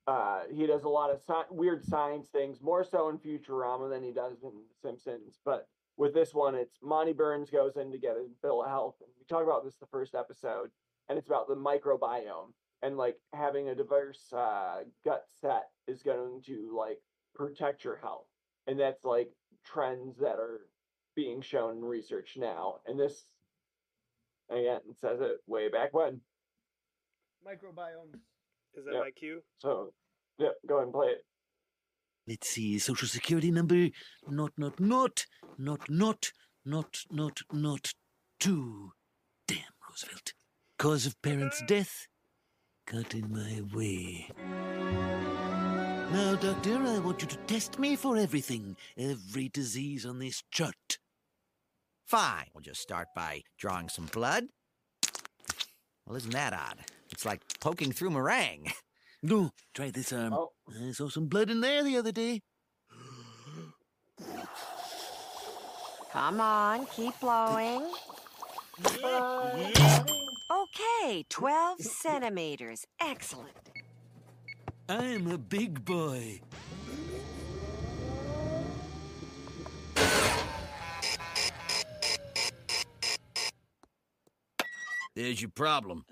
uh, 0.09 0.43
he 0.53 0.67
does 0.67 0.83
a 0.83 0.89
lot 0.89 1.11
of 1.11 1.21
sci- 1.21 1.47
weird 1.51 1.85
science 1.85 2.29
things, 2.29 2.61
more 2.61 2.83
so 2.83 3.09
in 3.09 3.19
Futurama 3.19 3.89
than 3.89 4.03
he 4.03 4.13
does 4.13 4.43
in 4.43 4.51
The 4.51 4.75
Simpsons. 4.83 5.39
But 5.45 5.69
with 5.97 6.13
this 6.13 6.35
one, 6.35 6.57
it's 6.57 6.77
Monty 6.83 7.13
Burns 7.13 7.51
goes 7.51 7.77
in 7.77 7.93
to 7.93 7.99
get 7.99 8.17
his 8.17 8.35
bill 8.35 8.63
of 8.65 8.69
health, 8.69 8.97
and 9.01 9.11
we 9.17 9.25
talk 9.27 9.45
about 9.45 9.65
this 9.65 9.77
the 9.77 9.87
first 9.87 10.17
episode, 10.17 10.71
and 11.09 11.17
it's 11.17 11.29
about 11.29 11.47
the 11.47 11.55
microbiome 11.55 12.53
and 12.83 12.97
like 12.97 13.17
having 13.33 13.69
a 13.69 13.75
diverse 13.75 14.33
uh, 14.33 14.81
gut 15.05 15.25
set 15.41 15.69
is 15.87 16.03
going 16.03 16.43
to 16.47 16.75
like 16.77 16.99
protect 17.35 17.85
your 17.85 17.97
health, 17.97 18.27
and 18.67 18.79
that's 18.79 19.05
like 19.05 19.31
trends 19.65 20.19
that 20.19 20.37
are 20.39 20.61
being 21.15 21.41
shown 21.41 21.77
in 21.77 21.85
research 21.85 22.35
now. 22.37 22.77
And 22.87 22.99
this, 22.99 23.25
again, 24.51 24.81
says 25.01 25.21
it 25.21 25.39
way 25.47 25.69
back 25.69 25.93
when. 25.93 26.21
Microbiomes. 27.47 28.17
Is 28.75 28.85
that 28.87 28.95
Yep. 28.95 29.03
my 29.03 29.11
cue? 29.11 29.43
So, 29.59 29.93
yeah, 30.39 30.49
go 30.67 30.77
ahead 30.77 30.85
and 30.85 30.95
play 30.95 31.09
it. 31.09 31.27
Let's 32.27 32.49
see, 32.49 32.79
social 32.79 33.09
security 33.09 33.51
number, 33.51 33.89
not, 34.29 34.53
not, 34.57 34.79
not, 34.81 35.27
not, 35.59 35.81
not, 35.89 36.33
not, 36.65 36.99
not, 37.11 37.41
not, 37.53 37.93
two. 38.39 38.93
Damn, 39.49 39.59
Roosevelt. 39.89 40.33
Cause 40.79 41.05
of 41.05 41.21
parent's 41.21 41.63
death, 41.67 42.07
got 42.87 43.15
in 43.15 43.33
my 43.33 43.63
way. 43.75 44.29
Now, 46.13 46.35
doctor, 46.35 46.77
I 46.77 46.99
want 46.99 47.23
you 47.23 47.29
to 47.29 47.37
test 47.47 47.79
me 47.79 47.97
for 47.97 48.17
everything, 48.17 48.77
every 48.99 49.49
disease 49.49 50.05
on 50.05 50.19
this 50.19 50.43
chart. 50.51 50.99
Fine. 52.07 52.47
We'll 52.53 52.63
just 52.63 52.83
start 52.83 53.09
by 53.15 53.43
drawing 53.59 53.89
some 53.89 54.07
blood. 54.07 54.45
Well, 56.07 56.17
isn't 56.17 56.33
that 56.33 56.53
odd? 56.53 56.81
It's 57.11 57.25
like 57.25 57.41
poking 57.61 57.93
through 57.93 58.11
meringue. 58.11 58.73
No, 59.25 59.53
try 59.73 59.91
this 59.91 60.13
arm. 60.13 60.33
Oh. 60.33 60.51
I 60.69 60.91
saw 60.91 61.09
some 61.09 61.27
blood 61.27 61.49
in 61.49 61.61
there 61.61 61.85
the 61.85 61.97
other 61.97 62.11
day. 62.11 62.43
Come 66.11 66.41
on, 66.41 66.87
keep 66.87 67.21
blowing. 67.21 67.89
Okay, 70.75 71.27
12 71.29 71.81
centimeters. 71.83 72.87
Excellent. 72.99 73.71
I'm 74.89 75.31
a 75.31 75.37
big 75.37 75.85
boy. 75.85 76.41
There's 85.15 85.43
your 85.43 85.51
problem. 85.51 86.07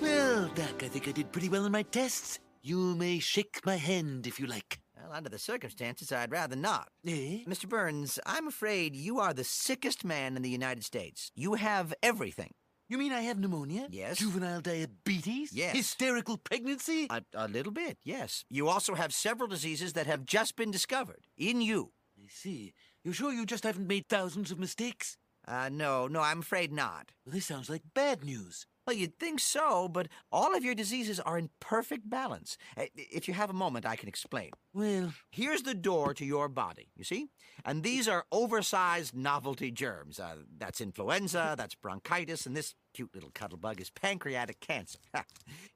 Well, 0.00 0.48
Doc, 0.54 0.82
I 0.82 0.88
think 0.88 1.08
I 1.08 1.12
did 1.12 1.30
pretty 1.32 1.50
well 1.50 1.66
in 1.66 1.72
my 1.72 1.82
tests. 1.82 2.38
You 2.62 2.94
may 2.94 3.18
shake 3.18 3.60
my 3.66 3.76
hand 3.76 4.26
if 4.26 4.40
you 4.40 4.46
like. 4.46 4.80
Well, 5.06 5.16
under 5.16 5.28
the 5.28 5.38
circumstances, 5.38 6.10
I'd 6.10 6.32
rather 6.32 6.56
not. 6.56 6.88
Eh? 7.06 7.44
Mr. 7.46 7.68
Burns, 7.68 8.18
I'm 8.26 8.48
afraid 8.48 8.96
you 8.96 9.20
are 9.20 9.32
the 9.32 9.44
sickest 9.44 10.04
man 10.04 10.36
in 10.36 10.42
the 10.42 10.50
United 10.50 10.84
States. 10.84 11.30
You 11.36 11.54
have 11.54 11.94
everything. 12.02 12.54
You 12.88 12.98
mean 12.98 13.12
I 13.12 13.20
have 13.22 13.38
pneumonia? 13.38 13.86
Yes. 13.90 14.18
Juvenile 14.18 14.60
diabetes? 14.60 15.52
Yes. 15.52 15.76
Hysterical 15.76 16.38
pregnancy? 16.38 17.06
A, 17.10 17.22
a 17.34 17.46
little 17.46 17.72
bit, 17.72 17.98
yes. 18.04 18.44
You 18.50 18.68
also 18.68 18.94
have 18.94 19.14
several 19.14 19.48
diseases 19.48 19.92
that 19.92 20.06
have 20.06 20.24
just 20.24 20.56
been 20.56 20.70
discovered 20.72 21.26
in 21.36 21.60
you. 21.60 21.92
I 22.18 22.26
see. 22.28 22.72
You 23.04 23.12
sure 23.12 23.32
you 23.32 23.46
just 23.46 23.64
haven't 23.64 23.86
made 23.86 24.08
thousands 24.08 24.50
of 24.50 24.58
mistakes? 24.58 25.18
Uh, 25.46 25.68
no, 25.70 26.08
no, 26.08 26.20
I'm 26.20 26.40
afraid 26.40 26.72
not. 26.72 27.12
Well, 27.24 27.34
this 27.34 27.46
sounds 27.46 27.70
like 27.70 27.82
bad 27.94 28.24
news. 28.24 28.66
Well, 28.86 28.94
you'd 28.94 29.18
think 29.18 29.40
so, 29.40 29.88
but 29.88 30.06
all 30.30 30.54
of 30.56 30.64
your 30.64 30.74
diseases 30.74 31.18
are 31.18 31.36
in 31.36 31.50
perfect 31.58 32.08
balance. 32.08 32.56
If 32.76 33.26
you 33.26 33.34
have 33.34 33.50
a 33.50 33.54
moment, 33.54 33.84
I 33.84 33.96
can 33.96 34.08
explain. 34.08 34.50
Well, 34.72 35.12
Here's 35.30 35.62
the 35.62 35.74
door 35.74 36.14
to 36.14 36.24
your 36.24 36.48
body, 36.48 36.88
you 36.96 37.02
see? 37.02 37.26
And 37.64 37.82
these 37.82 38.06
are 38.06 38.26
oversized 38.30 39.14
novelty 39.14 39.72
germs. 39.72 40.20
Uh, 40.20 40.36
that's 40.56 40.80
influenza, 40.80 41.54
that's 41.58 41.74
bronchitis, 41.74 42.46
and 42.46 42.56
this 42.56 42.74
cute 42.94 43.12
little 43.12 43.30
cuddle 43.34 43.58
bug 43.58 43.80
is 43.80 43.90
pancreatic 43.90 44.60
cancer. 44.60 44.98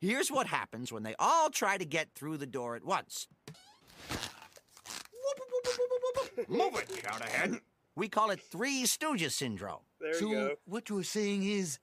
Here's 0.01 0.31
what 0.31 0.47
happens 0.47 0.93
when 0.93 1.03
they 1.03 1.17
all 1.19 1.51
try 1.51 1.79
to 1.79 1.85
get 1.85 2.15
through 2.15 2.37
the 2.37 2.47
door 2.47 2.77
at 2.77 2.85
once. 2.85 3.27
Move 6.49 6.77
it, 6.77 7.03
count 7.03 7.23
ahead. 7.23 7.61
We 7.97 8.09
call 8.09 8.31
it 8.31 8.41
Three 8.41 8.85
Stooges 8.85 9.33
syndrome. 9.33 9.81
There 10.01 10.15
so 10.15 10.29
you 10.29 10.35
go. 10.35 10.57
what 10.65 10.89
you're 10.89 11.03
saying 11.03 11.43
is 11.43 11.79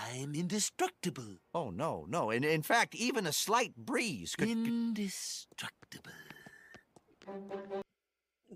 I'm 0.00 0.34
indestructible. 0.34 1.38
Oh, 1.54 1.70
no, 1.70 2.06
no. 2.08 2.30
In, 2.30 2.44
in 2.44 2.62
fact, 2.62 2.94
even 2.94 3.26
a 3.26 3.32
slight 3.32 3.76
breeze 3.76 4.34
could. 4.36 4.48
Indestructible. 4.48 6.12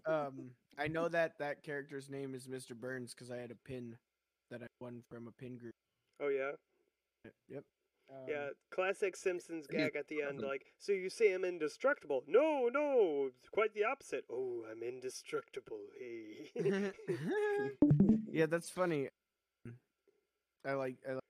Um, 0.06 0.50
I 0.78 0.88
know 0.88 1.08
that 1.08 1.38
that 1.38 1.62
character's 1.62 2.10
name 2.10 2.34
is 2.34 2.46
Mr. 2.46 2.74
Burns 2.74 3.14
because 3.14 3.30
I 3.30 3.36
had 3.36 3.50
a 3.50 3.68
pin 3.68 3.96
that 4.50 4.62
I 4.62 4.66
won 4.80 5.02
from 5.08 5.28
a 5.28 5.32
pin 5.32 5.56
group. 5.56 5.74
Oh 6.20 6.28
yeah. 6.28 6.52
Yep. 7.48 7.62
Um, 8.10 8.16
Yeah, 8.28 8.48
classic 8.70 9.16
Simpsons 9.16 9.66
gag 9.66 9.96
at 9.96 10.08
the 10.08 10.22
end, 10.22 10.40
like, 10.40 10.66
so 10.78 10.92
you 10.92 11.08
say 11.08 11.32
I'm 11.32 11.44
indestructible? 11.44 12.22
No, 12.26 12.68
no, 12.72 13.30
quite 13.52 13.72
the 13.74 13.84
opposite. 13.84 14.24
Oh, 14.30 14.62
I'm 14.70 14.82
indestructible. 14.82 15.78
Hey. 15.98 16.50
yeah, 18.32 18.46
that's 18.46 18.68
funny. 18.70 19.08
I 20.66 20.72
like. 20.74 20.96
I 21.08 21.14
like. 21.14 21.20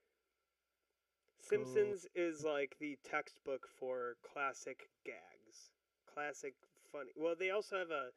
Simpsons 1.49 2.07
is 2.15 2.45
like 2.45 2.77
the 2.81 2.97
textbook 3.09 3.69
for 3.79 4.17
classic 4.33 4.89
gags, 5.05 5.71
classic 6.13 6.55
funny. 6.91 7.11
Well, 7.17 7.35
they 7.39 7.51
also 7.51 7.79
have 7.79 7.91
a. 7.91 8.09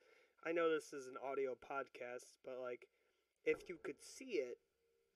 I 0.46 0.52
know 0.52 0.70
this 0.70 0.94
is 0.94 1.08
an 1.08 1.16
audio 1.26 1.56
podcast, 1.56 2.34
but 2.46 2.60
like, 2.62 2.88
if 3.46 3.68
you 3.68 3.78
could 3.84 4.02
see 4.02 4.40
it, 4.40 4.58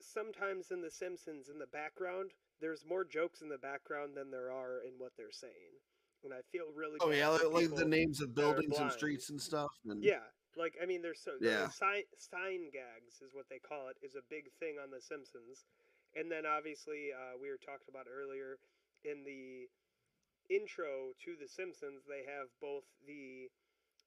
sometimes 0.00 0.70
in 0.70 0.82
The 0.82 0.90
Simpsons, 0.90 1.48
in 1.48 1.58
the 1.58 1.66
background, 1.72 2.32
there's 2.60 2.84
more 2.88 3.04
jokes 3.04 3.40
in 3.40 3.48
the 3.48 3.58
background 3.58 4.16
than 4.16 4.30
there 4.30 4.50
are 4.52 4.82
in 4.86 4.94
what 4.98 5.12
they're 5.16 5.32
saying, 5.32 5.72
and 6.24 6.32
I 6.34 6.42
feel 6.50 6.66
really. 6.74 6.98
Oh 7.00 7.08
bad 7.08 7.16
yeah, 7.18 7.36
for 7.38 7.48
like, 7.48 7.70
like 7.70 7.76
the 7.78 7.84
names 7.86 8.20
of 8.20 8.34
that 8.34 8.40
are 8.42 8.44
buildings 8.52 8.76
and 8.76 8.88
blind. 8.88 8.92
streets 8.92 9.30
and 9.30 9.40
stuff. 9.40 9.70
And 9.88 10.02
Yeah, 10.02 10.26
like 10.56 10.74
I 10.82 10.86
mean, 10.86 11.02
there's 11.02 11.20
so 11.22 11.32
Yeah. 11.40 11.50
yeah. 11.50 11.68
sign 11.68 12.02
sign 12.18 12.70
gags 12.72 13.22
is 13.22 13.32
what 13.32 13.46
they 13.48 13.58
call 13.58 13.88
it 13.88 13.96
is 14.04 14.14
a 14.16 14.22
big 14.28 14.50
thing 14.60 14.76
on 14.82 14.90
The 14.90 15.00
Simpsons, 15.00 15.64
and 16.14 16.30
then 16.30 16.44
obviously 16.44 17.10
uh, 17.12 17.38
we 17.40 17.48
were 17.48 17.60
talking 17.60 17.88
about 17.88 18.06
earlier 18.08 18.60
in 19.04 19.24
the 19.24 19.68
intro 20.52 21.16
to 21.24 21.34
The 21.38 21.48
Simpsons, 21.48 22.04
they 22.04 22.26
have 22.28 22.52
both 22.60 22.84
the 23.06 23.48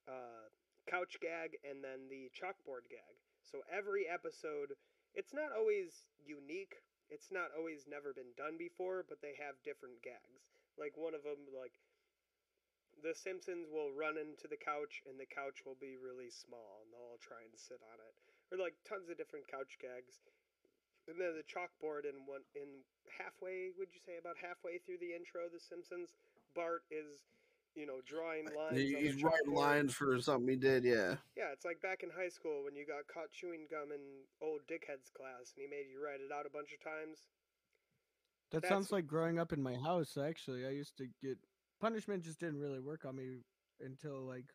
uh, 0.07 0.47
couch 0.85 1.17
gag 1.21 1.57
and 1.65 1.81
then 1.81 2.07
the 2.07 2.29
chalkboard 2.35 2.85
gag. 2.91 3.15
So 3.41 3.65
every 3.69 4.05
episode, 4.05 4.77
it's 5.13 5.33
not 5.33 5.53
always 5.53 6.05
unique. 6.21 6.81
It's 7.09 7.29
not 7.29 7.53
always 7.53 7.85
never 7.85 8.13
been 8.13 8.33
done 8.37 8.57
before, 8.57 9.05
but 9.05 9.21
they 9.21 9.37
have 9.37 9.61
different 9.61 10.01
gags. 10.01 10.49
Like 10.77 10.97
one 10.97 11.13
of 11.13 11.21
them, 11.23 11.49
like 11.53 11.77
the 13.05 13.13
Simpsons 13.13 13.69
will 13.69 13.93
run 13.93 14.17
into 14.17 14.49
the 14.49 14.59
couch 14.59 15.05
and 15.05 15.19
the 15.19 15.29
couch 15.29 15.61
will 15.65 15.77
be 15.77 15.99
really 15.99 16.33
small 16.33 16.81
and 16.81 16.89
they'll 16.89 17.15
all 17.15 17.21
try 17.21 17.45
and 17.45 17.53
sit 17.53 17.81
on 17.85 18.01
it. 18.01 18.15
Or 18.49 18.57
like 18.57 18.77
tons 18.85 19.09
of 19.09 19.17
different 19.17 19.49
couch 19.49 19.77
gags. 19.77 20.21
And 21.07 21.21
then 21.21 21.37
the 21.37 21.45
chalkboard 21.45 22.05
in 22.09 22.25
one 22.25 22.41
in 22.55 22.81
halfway, 23.17 23.69
would 23.77 23.89
you 23.93 24.01
say 24.05 24.17
about 24.17 24.35
halfway 24.41 24.79
through 24.81 24.97
the 24.99 25.13
intro 25.13 25.45
of 25.45 25.53
The 25.53 25.59
Simpsons, 25.61 26.09
Bart 26.55 26.81
is, 26.89 27.21
you 27.75 27.85
know, 27.85 28.01
drawing 28.09 28.45
lines. 28.55 28.77
He- 28.77 28.95
on 28.95 29.01
the 29.03 29.07
He's 29.11 29.23
writing 29.23 29.53
lines 29.53 29.93
for 29.93 30.19
something 30.19 30.49
he 30.49 30.55
did. 30.57 30.83
Yeah. 30.83 31.17
Yeah, 31.37 31.53
it's 31.53 31.65
like 31.65 31.79
back 31.81 32.01
in 32.01 32.09
high 32.09 32.29
school 32.29 32.63
when 32.65 32.75
you 32.75 32.85
got 32.85 33.05
caught 33.07 33.29
chewing 33.31 33.67
gum 33.69 33.91
in 33.93 34.01
old 34.41 34.61
dickhead's 34.65 35.09
class 35.13 35.53
and 35.53 35.61
he 35.61 35.67
made 35.69 35.85
you 35.91 36.01
write 36.03 36.21
it 36.25 36.31
out 36.33 36.45
a 36.45 36.49
bunch 36.49 36.73
of 36.73 36.81
times. 36.81 37.27
That 38.51 38.61
That's- 38.61 38.69
sounds 38.69 38.91
like 38.91 39.05
growing 39.05 39.37
up 39.37 39.53
in 39.53 39.61
my 39.61 39.75
house. 39.75 40.17
Actually, 40.17 40.65
I 40.65 40.69
used 40.69 40.97
to 40.97 41.07
get 41.21 41.37
punishment. 41.79 42.23
Just 42.23 42.39
didn't 42.39 42.59
really 42.59 42.79
work 42.79 43.05
on 43.05 43.15
me 43.15 43.41
until 43.79 44.21
like 44.21 44.45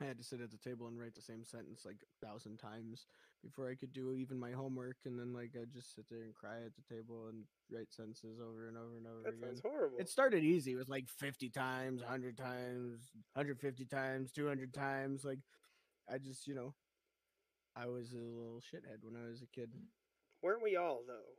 I 0.00 0.04
had 0.04 0.18
to 0.18 0.24
sit 0.24 0.40
at 0.40 0.50
the 0.50 0.56
table 0.58 0.88
and 0.88 0.98
write 0.98 1.14
the 1.14 1.20
same 1.22 1.44
sentence 1.44 1.84
like 1.84 2.02
a 2.02 2.26
thousand 2.26 2.58
times 2.58 3.06
before 3.42 3.70
I 3.70 3.74
could 3.74 3.92
do 3.92 4.12
even 4.14 4.38
my 4.38 4.52
homework. 4.52 4.96
And 5.04 5.18
then 5.18 5.32
like 5.32 5.50
I'd 5.60 5.72
just 5.72 5.94
sit 5.94 6.04
there 6.10 6.22
and 6.22 6.34
cry 6.34 6.56
at 6.64 6.72
the 6.76 6.94
table 6.94 7.26
and 7.28 7.44
write 7.70 7.92
sentences 7.92 8.38
over 8.40 8.68
and 8.68 8.76
over 8.76 8.96
and 8.96 9.06
over 9.06 9.22
That 9.24 9.34
again. 9.34 9.48
sounds 9.48 9.60
horrible. 9.62 9.98
It 9.98 10.08
started 10.08 10.44
easy. 10.44 10.72
It 10.72 10.76
was 10.76 10.88
like 10.88 11.08
50 11.08 11.48
times, 11.50 12.02
100 12.02 12.36
times, 12.36 13.10
150 13.34 13.84
times, 13.86 14.32
200 14.32 14.74
times. 14.74 15.24
Like, 15.24 15.40
I 16.12 16.18
just, 16.18 16.46
you 16.46 16.54
know, 16.54 16.74
I 17.76 17.86
was 17.86 18.12
a 18.12 18.16
little 18.16 18.60
shithead 18.60 19.02
when 19.02 19.16
I 19.16 19.28
was 19.28 19.42
a 19.42 19.46
kid. 19.46 19.70
Weren't 20.42 20.62
we 20.62 20.76
all 20.76 21.02
though? 21.06 21.34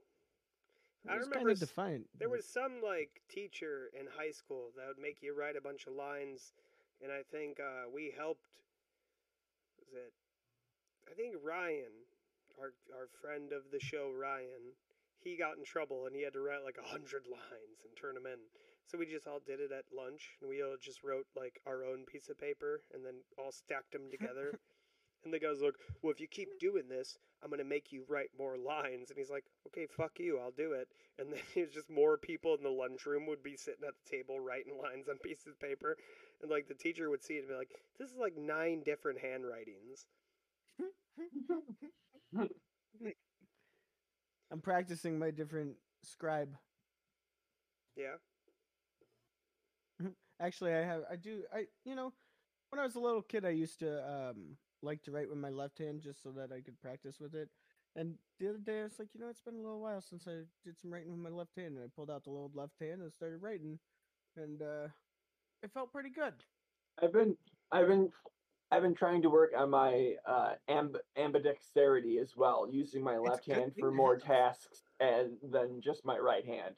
Was 1.03 1.25
remember 1.25 1.35
kind 1.35 1.49
of 1.49 1.59
defiant. 1.59 2.05
There 2.19 2.29
was 2.29 2.45
some 2.45 2.81
like 2.83 3.21
teacher 3.29 3.89
in 3.99 4.05
high 4.05 4.31
school 4.31 4.69
that 4.77 4.85
would 4.87 5.01
make 5.01 5.17
you 5.21 5.33
write 5.35 5.55
a 5.57 5.61
bunch 5.61 5.87
of 5.87 5.93
lines, 5.93 6.53
and 7.01 7.11
I 7.11 7.23
think 7.31 7.59
uh, 7.59 7.89
we 7.93 8.13
helped. 8.15 8.45
Was 9.79 9.89
it? 9.93 10.13
I 11.11 11.13
think 11.13 11.35
Ryan, 11.43 11.91
our 12.57 12.71
our 12.95 13.11
friend 13.19 13.51
of 13.51 13.67
the 13.69 13.81
show, 13.81 14.11
Ryan, 14.15 14.71
he 15.19 15.35
got 15.35 15.57
in 15.57 15.65
trouble 15.65 16.05
and 16.05 16.15
he 16.15 16.23
had 16.23 16.31
to 16.33 16.39
write 16.39 16.63
like 16.63 16.77
a 16.79 16.87
hundred 16.87 17.27
lines 17.27 17.83
and 17.83 17.91
turn 17.99 18.15
them 18.15 18.25
in. 18.25 18.39
So 18.87 18.97
we 18.97 19.05
just 19.05 19.27
all 19.27 19.41
did 19.45 19.59
it 19.59 19.73
at 19.73 19.91
lunch, 19.91 20.37
and 20.39 20.49
we 20.49 20.63
all 20.63 20.77
just 20.79 21.03
wrote 21.03 21.27
like 21.35 21.59
our 21.67 21.83
own 21.83 22.05
piece 22.05 22.29
of 22.29 22.39
paper 22.39 22.79
and 22.93 23.05
then 23.05 23.15
all 23.37 23.51
stacked 23.51 23.91
them 23.91 24.09
together. 24.09 24.57
and 25.25 25.33
the 25.33 25.39
guy's 25.39 25.61
like, 25.61 25.75
"Well, 26.01 26.13
if 26.13 26.21
you 26.21 26.27
keep 26.27 26.59
doing 26.61 26.87
this, 26.87 27.17
I'm 27.43 27.49
gonna 27.49 27.65
make 27.65 27.91
you 27.91 28.05
write 28.07 28.31
more 28.39 28.57
lines." 28.57 29.09
And 29.09 29.19
he's 29.19 29.29
like, 29.29 29.43
"Okay, 29.67 29.87
fuck 29.87 30.17
you, 30.17 30.39
I'll 30.39 30.55
do 30.55 30.71
it." 30.71 30.87
And 31.19 31.33
then 31.33 31.39
it's 31.55 31.73
just 31.73 31.89
more 31.89 32.17
people 32.17 32.55
in 32.55 32.63
the 32.63 32.69
lunchroom 32.69 33.27
would 33.27 33.43
be 33.43 33.57
sitting 33.57 33.83
at 33.85 33.95
the 33.99 34.09
table 34.09 34.39
writing 34.39 34.79
lines 34.81 35.09
on 35.09 35.17
pieces 35.17 35.47
of 35.47 35.59
paper, 35.59 35.97
and 36.41 36.49
like 36.49 36.69
the 36.69 36.73
teacher 36.73 37.09
would 37.09 37.21
see 37.23 37.35
it 37.35 37.39
and 37.39 37.49
be 37.49 37.55
like, 37.55 37.75
"This 37.99 38.11
is 38.11 38.17
like 38.17 38.37
nine 38.37 38.83
different 38.85 39.19
handwritings." 39.19 40.07
I'm 44.51 44.61
practicing 44.61 45.17
my 45.17 45.31
different 45.31 45.75
scribe. 46.03 46.57
Yeah. 47.95 48.15
Actually, 50.39 50.73
I 50.73 50.83
have, 50.83 51.03
I 51.09 51.15
do, 51.15 51.43
I, 51.53 51.65
you 51.85 51.95
know, 51.95 52.13
when 52.69 52.79
I 52.79 52.83
was 52.83 52.95
a 52.95 52.99
little 52.99 53.21
kid, 53.21 53.45
I 53.45 53.49
used 53.49 53.79
to 53.79 54.01
um 54.09 54.57
like 54.81 55.03
to 55.03 55.11
write 55.11 55.29
with 55.29 55.37
my 55.37 55.49
left 55.49 55.77
hand 55.77 56.01
just 56.01 56.23
so 56.23 56.31
that 56.31 56.51
I 56.51 56.61
could 56.61 56.79
practice 56.79 57.19
with 57.19 57.35
it. 57.35 57.49
And 57.95 58.15
the 58.39 58.49
other 58.49 58.57
day, 58.57 58.79
I 58.79 58.83
was 58.83 58.97
like, 58.97 59.09
you 59.13 59.19
know, 59.19 59.27
it's 59.29 59.41
been 59.41 59.55
a 59.55 59.61
little 59.61 59.81
while 59.81 60.01
since 60.01 60.25
I 60.27 60.43
did 60.63 60.79
some 60.79 60.91
writing 60.91 61.11
with 61.11 61.19
my 61.19 61.29
left 61.29 61.55
hand, 61.57 61.75
and 61.75 61.83
I 61.83 61.87
pulled 61.93 62.09
out 62.09 62.23
the 62.23 62.31
old 62.31 62.55
left 62.55 62.79
hand 62.79 63.01
and 63.01 63.11
started 63.11 63.41
writing, 63.41 63.77
and 64.37 64.61
uh 64.61 64.87
it 65.61 65.71
felt 65.73 65.91
pretty 65.91 66.09
good. 66.09 66.33
I've 67.01 67.13
been 67.13 67.35
I've 67.71 67.87
been 67.87 68.09
I've 68.71 68.81
been 68.81 68.95
trying 68.95 69.21
to 69.23 69.29
work 69.29 69.51
on 69.55 69.69
my 69.69 70.13
uh, 70.25 70.53
amb- 70.69 70.95
ambidexterity 71.17 72.21
as 72.21 72.37
well, 72.37 72.67
using 72.71 73.03
my 73.03 73.17
left 73.17 73.45
hand 73.45 73.73
for 73.77 73.91
more 73.91 74.17
tasks 74.17 74.83
and 75.01 75.33
than 75.51 75.81
just 75.81 76.05
my 76.05 76.17
right 76.17 76.45
hand. 76.45 76.75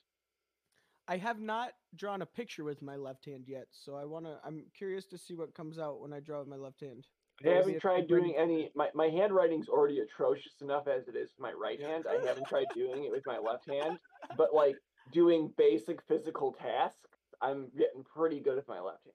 I 1.08 1.18
have 1.18 1.40
not 1.40 1.74
drawn 1.96 2.22
a 2.24 2.26
picture 2.26 2.64
with 2.64 2.82
my 2.82 2.96
left 2.96 3.26
hand 3.26 3.44
yet, 3.48 3.68
so 3.72 3.96
I 3.96 4.06
wanna. 4.06 4.40
I'm 4.44 4.66
curious 4.76 5.06
to 5.08 5.18
see 5.18 5.36
what 5.36 5.54
comes 5.54 5.78
out 5.78 6.02
when 6.02 6.14
I 6.14 6.20
draw 6.20 6.40
with 6.40 6.48
my 6.48 6.56
left 6.56 6.82
hand. 6.82 7.06
I 7.42 7.46
Maybe 7.46 7.58
haven't 7.58 7.80
tried 7.80 8.08
doing 8.08 8.36
any. 8.38 8.72
My 8.74 8.90
my 8.96 9.10
handwriting's 9.10 9.68
already 9.68 10.00
atrocious 10.00 10.62
enough 10.62 10.88
as 10.88 11.08
it 11.08 11.16
is 11.16 11.34
with 11.36 11.40
my 11.40 11.52
right 11.52 11.80
hand. 11.80 12.06
I 12.10 12.26
haven't 12.26 12.48
tried 12.48 12.68
doing 12.74 13.04
it 13.04 13.12
with 13.12 13.24
my 13.28 13.38
left 13.38 13.70
hand, 13.70 14.00
but 14.38 14.54
like 14.54 14.78
doing 15.12 15.54
basic 15.58 16.02
physical 16.08 16.54
tasks, 16.54 17.10
I'm 17.42 17.70
getting 17.78 18.04
pretty 18.04 18.40
good 18.40 18.56
with 18.56 18.68
my 18.68 18.80
left 18.80 19.04
hand. 19.04 19.14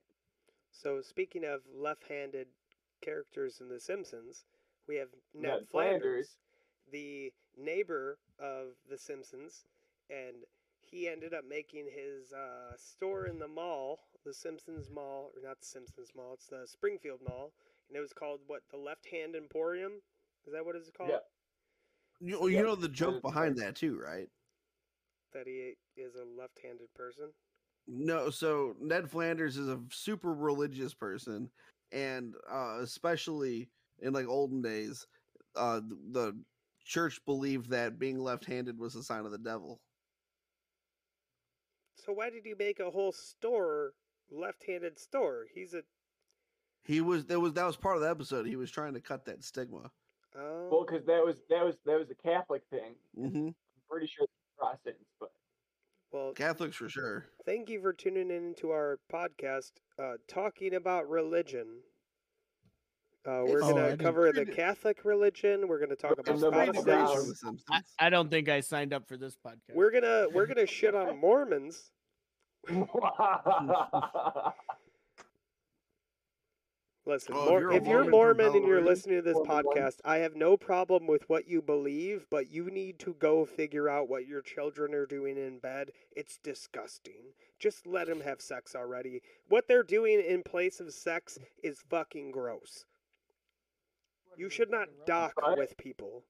So 0.71 1.01
speaking 1.01 1.43
of 1.43 1.61
left-handed 1.75 2.47
characters 3.01 3.59
in 3.61 3.69
The 3.69 3.79
Simpsons, 3.79 4.45
we 4.87 4.95
have 4.97 5.09
Ned, 5.33 5.51
Ned 5.51 5.67
Flanders, 5.71 6.01
Flanders. 6.01 6.37
the 6.91 7.31
neighbor 7.57 8.17
of 8.39 8.75
The 8.89 8.97
Simpsons, 8.97 9.65
and 10.09 10.43
he 10.81 11.07
ended 11.07 11.33
up 11.33 11.43
making 11.47 11.85
his 11.85 12.33
uh, 12.33 12.75
store 12.77 13.27
in 13.27 13.39
the 13.39 13.47
mall, 13.47 13.99
the 14.25 14.33
Simpsons 14.33 14.89
Mall, 14.93 15.31
or 15.35 15.47
not 15.47 15.59
the 15.59 15.67
Simpsons 15.67 16.09
Mall, 16.15 16.33
it's 16.33 16.47
the 16.47 16.65
Springfield 16.65 17.19
Mall, 17.27 17.51
and 17.87 17.97
it 17.97 18.01
was 18.01 18.13
called 18.13 18.39
what? 18.47 18.61
The 18.71 18.77
Left 18.77 19.07
Hand 19.11 19.35
Emporium. 19.35 19.93
Is 20.47 20.53
that 20.53 20.65
what 20.65 20.75
it's 20.75 20.89
called? 20.89 21.11
Yeah. 21.11 21.17
You, 22.21 22.47
you 22.47 22.63
know 22.63 22.75
the 22.75 22.89
joke 22.89 23.21
behind 23.21 23.57
that 23.57 23.75
too, 23.75 23.99
right? 24.03 24.27
That 25.33 25.45
he 25.45 25.75
is 25.95 26.15
a 26.15 26.25
left-handed 26.39 26.93
person. 26.95 27.25
No, 27.87 28.29
so 28.29 28.75
Ned 28.81 29.09
Flanders 29.09 29.57
is 29.57 29.67
a 29.67 29.79
super 29.91 30.33
religious 30.33 30.93
person, 30.93 31.49
and 31.91 32.35
uh, 32.51 32.79
especially 32.81 33.69
in 34.01 34.13
like 34.13 34.27
olden 34.27 34.61
days, 34.61 35.05
uh, 35.55 35.81
the 36.11 36.33
church 36.85 37.19
believed 37.25 37.69
that 37.69 37.99
being 37.99 38.19
left-handed 38.19 38.77
was 38.77 38.95
a 38.95 39.03
sign 39.03 39.25
of 39.25 39.31
the 39.31 39.37
devil. 39.37 39.81
So 41.95 42.13
why 42.13 42.29
did 42.29 42.45
he 42.45 42.53
make 42.57 42.79
a 42.79 42.89
whole 42.89 43.11
store 43.11 43.93
left-handed 44.31 44.97
store? 44.97 45.45
He's 45.53 45.73
a 45.73 45.81
He 46.83 47.01
was 47.01 47.25
that 47.25 47.39
was 47.39 47.53
that 47.53 47.65
was 47.65 47.75
part 47.75 47.97
of 47.97 48.01
the 48.01 48.09
episode. 48.09 48.47
He 48.47 48.55
was 48.55 48.71
trying 48.71 48.93
to 48.93 49.01
cut 49.01 49.25
that 49.25 49.43
stigma. 49.43 49.91
oh. 50.35 50.69
Well, 50.71 50.85
because 50.85 51.05
that 51.05 51.23
was 51.23 51.35
that 51.49 51.63
was 51.63 51.75
that 51.85 51.99
was 51.99 52.09
a 52.09 52.15
Catholic 52.15 52.63
thing. 52.69 52.95
hmm 53.15 53.47
I'm 53.47 53.55
pretty 53.89 54.07
sure 54.07 54.23
it's 54.23 54.33
Protestants, 54.57 55.05
but 55.19 55.31
Well, 56.11 56.33
Catholics 56.33 56.75
for 56.77 56.89
sure. 56.89 57.25
Thank 57.45 57.69
you 57.69 57.81
for 57.81 57.93
tuning 57.93 58.31
in 58.31 58.55
to 58.59 58.71
our 58.71 58.99
podcast, 59.13 59.71
uh, 60.01 60.13
talking 60.27 60.73
about 60.75 61.07
religion. 61.09 61.83
Uh, 63.25 63.43
we're 63.45 63.61
Oh, 63.63 63.69
gonna 63.73 63.89
didn't- 63.91 64.01
cover 64.05 64.31
the 64.31 64.45
Catholic 64.45 65.03
religion. 65.05 65.67
We're 65.67 65.79
gonna 65.79 65.95
talk 65.95 66.13
about 66.13 66.27
And 66.29 66.39
the 66.39 66.49
Scottish. 66.49 66.67
Bible 66.77 66.83
down. 66.83 67.07
The 67.15 67.35
Simpsons. 67.35 67.63
I, 67.69 67.81
I 67.99 68.09
don't 68.09 68.29
think 68.31 68.49
I 68.49 68.61
signed 68.61 68.93
up 68.93 69.07
for 69.07 69.17
this 69.17 69.35
podcast. 69.45 69.75
We're 69.75 69.91
gonna 69.91 70.27
we're 70.33 70.45
gonna 70.47 70.65
shit 70.67 70.95
on 70.95 71.17
Mormons. 71.19 71.91
Listen, 77.09 77.33
Oh, 77.35 77.41
if 77.43 77.49
Mor- 77.49 77.59
you're 77.61 77.71
if 77.71 77.87
you're 77.87 78.05
Mormon 78.05 78.45
Mormon 78.45 78.55
and 78.57 78.67
you're 78.67 78.83
listening 78.83 79.15
to 79.17 79.21
this 79.23 79.33
Mormon 79.33 79.65
one. 79.65 79.75
podcast, 79.77 79.95
I 80.05 80.17
have 80.17 80.35
no 80.35 80.55
problem 80.57 81.07
with 81.07 81.27
what 81.27 81.47
you 81.47 81.59
believe, 81.59 82.27
but 82.29 82.51
you 82.51 82.69
need 82.69 82.99
to 82.99 83.15
go 83.15 83.45
figure 83.45 83.89
out 83.89 84.07
what 84.07 84.27
your 84.27 84.43
children 84.43 84.93
are 84.93 85.07
doing 85.07 85.35
in 85.35 85.57
bed. 85.57 85.91
It's 86.15 86.37
disgusting. 86.37 87.33
Just 87.59 87.87
let 87.87 88.05
them 88.05 88.21
have 88.21 88.41
sex 88.41 88.75
already. 88.75 89.21
What 89.47 89.67
they're 89.67 89.81
doing 89.81 90.21
in 90.21 90.43
place 90.43 90.79
of 90.79 90.93
sex 90.93 91.39
is 91.63 91.79
fucking 91.89 92.29
gross. 92.29 92.85
You 94.37 94.49
should 94.51 94.69
not 94.69 94.87
dock 95.07 95.33
with 95.57 95.75
people. 95.77 96.23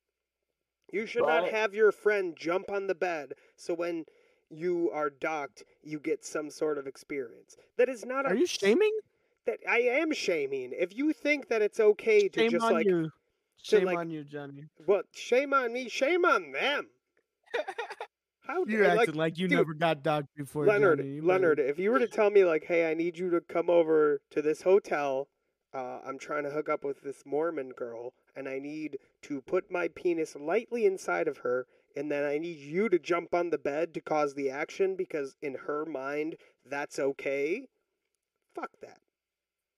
You 0.93 1.05
should 1.05 1.27
not 1.27 1.49
have 1.49 1.73
your 1.75 1.91
friend 1.91 2.35
jump 2.37 2.71
on 2.71 2.87
the 2.87 2.95
bed 2.95 3.33
so 3.57 3.73
when 3.73 4.05
you 4.49 4.89
are 4.93 5.09
docked, 5.09 5.63
you 5.83 5.99
get 5.99 6.25
some 6.25 6.49
sort 6.49 6.77
of 6.77 6.87
experience. 6.87 7.57
That 7.77 7.89
is 7.89 8.05
not 8.05 8.25
a 8.25 8.29
Are 8.29 8.35
you 8.35 8.47
shaming? 8.47 8.97
That 9.45 9.59
I 9.67 9.79
am 9.79 10.13
shaming. 10.13 10.71
If 10.73 10.95
you 10.95 11.13
think 11.13 11.49
that 11.49 11.61
it's 11.61 11.79
okay 11.79 12.27
to 12.29 12.39
Shame 12.39 12.51
just 12.51 12.65
on 12.65 12.73
like 12.73 12.85
you. 12.87 13.11
Shame 13.61 13.85
like- 13.85 13.97
on 13.97 14.09
you, 14.09 14.23
Johnny. 14.23 14.65
well, 14.87 15.01
shame 15.13 15.53
on 15.53 15.73
me, 15.73 15.89
shame 15.89 16.25
on 16.25 16.51
them. 16.51 16.87
How 18.41 18.65
You're 18.65 18.85
acting 18.85 19.13
like, 19.13 19.37
you 19.37 19.47
dude, 19.47 19.57
never 19.57 19.75
got 19.75 20.01
dogged 20.01 20.29
before, 20.35 20.65
Leonard, 20.65 20.99
Johnny. 20.99 21.21
Leonard, 21.21 21.59
if 21.59 21.77
you 21.77 21.91
were 21.91 21.99
to 21.99 22.07
tell 22.07 22.31
me 22.31 22.43
like, 22.43 22.65
hey, 22.65 22.89
I 22.89 22.95
need 22.95 23.15
you 23.15 23.29
to 23.29 23.41
come 23.41 23.69
over 23.69 24.21
to 24.31 24.41
this 24.41 24.63
hotel, 24.63 25.27
uh, 25.71 25.99
I'm 26.03 26.17
trying 26.17 26.45
to 26.45 26.49
hook 26.49 26.67
up 26.67 26.83
with 26.83 27.01
this 27.03 27.21
Mormon 27.27 27.69
girl, 27.69 28.13
and 28.35 28.49
I 28.49 28.57
need 28.57 28.97
to 29.23 29.41
put 29.41 29.69
my 29.69 29.87
penis 29.87 30.35
lightly 30.35 30.87
inside 30.87 31.27
of 31.27 31.39
her, 31.39 31.67
and 31.95 32.11
then 32.11 32.23
I 32.25 32.39
need 32.39 32.57
you 32.57 32.89
to 32.89 32.97
jump 32.97 33.35
on 33.35 33.51
the 33.51 33.59
bed 33.59 33.93
to 33.93 34.01
cause 34.01 34.33
the 34.33 34.49
action 34.49 34.95
because 34.95 35.35
in 35.43 35.55
her 35.67 35.85
mind 35.85 36.35
that's 36.65 36.97
okay. 36.97 37.67
Fuck 38.55 38.71
that. 38.81 38.97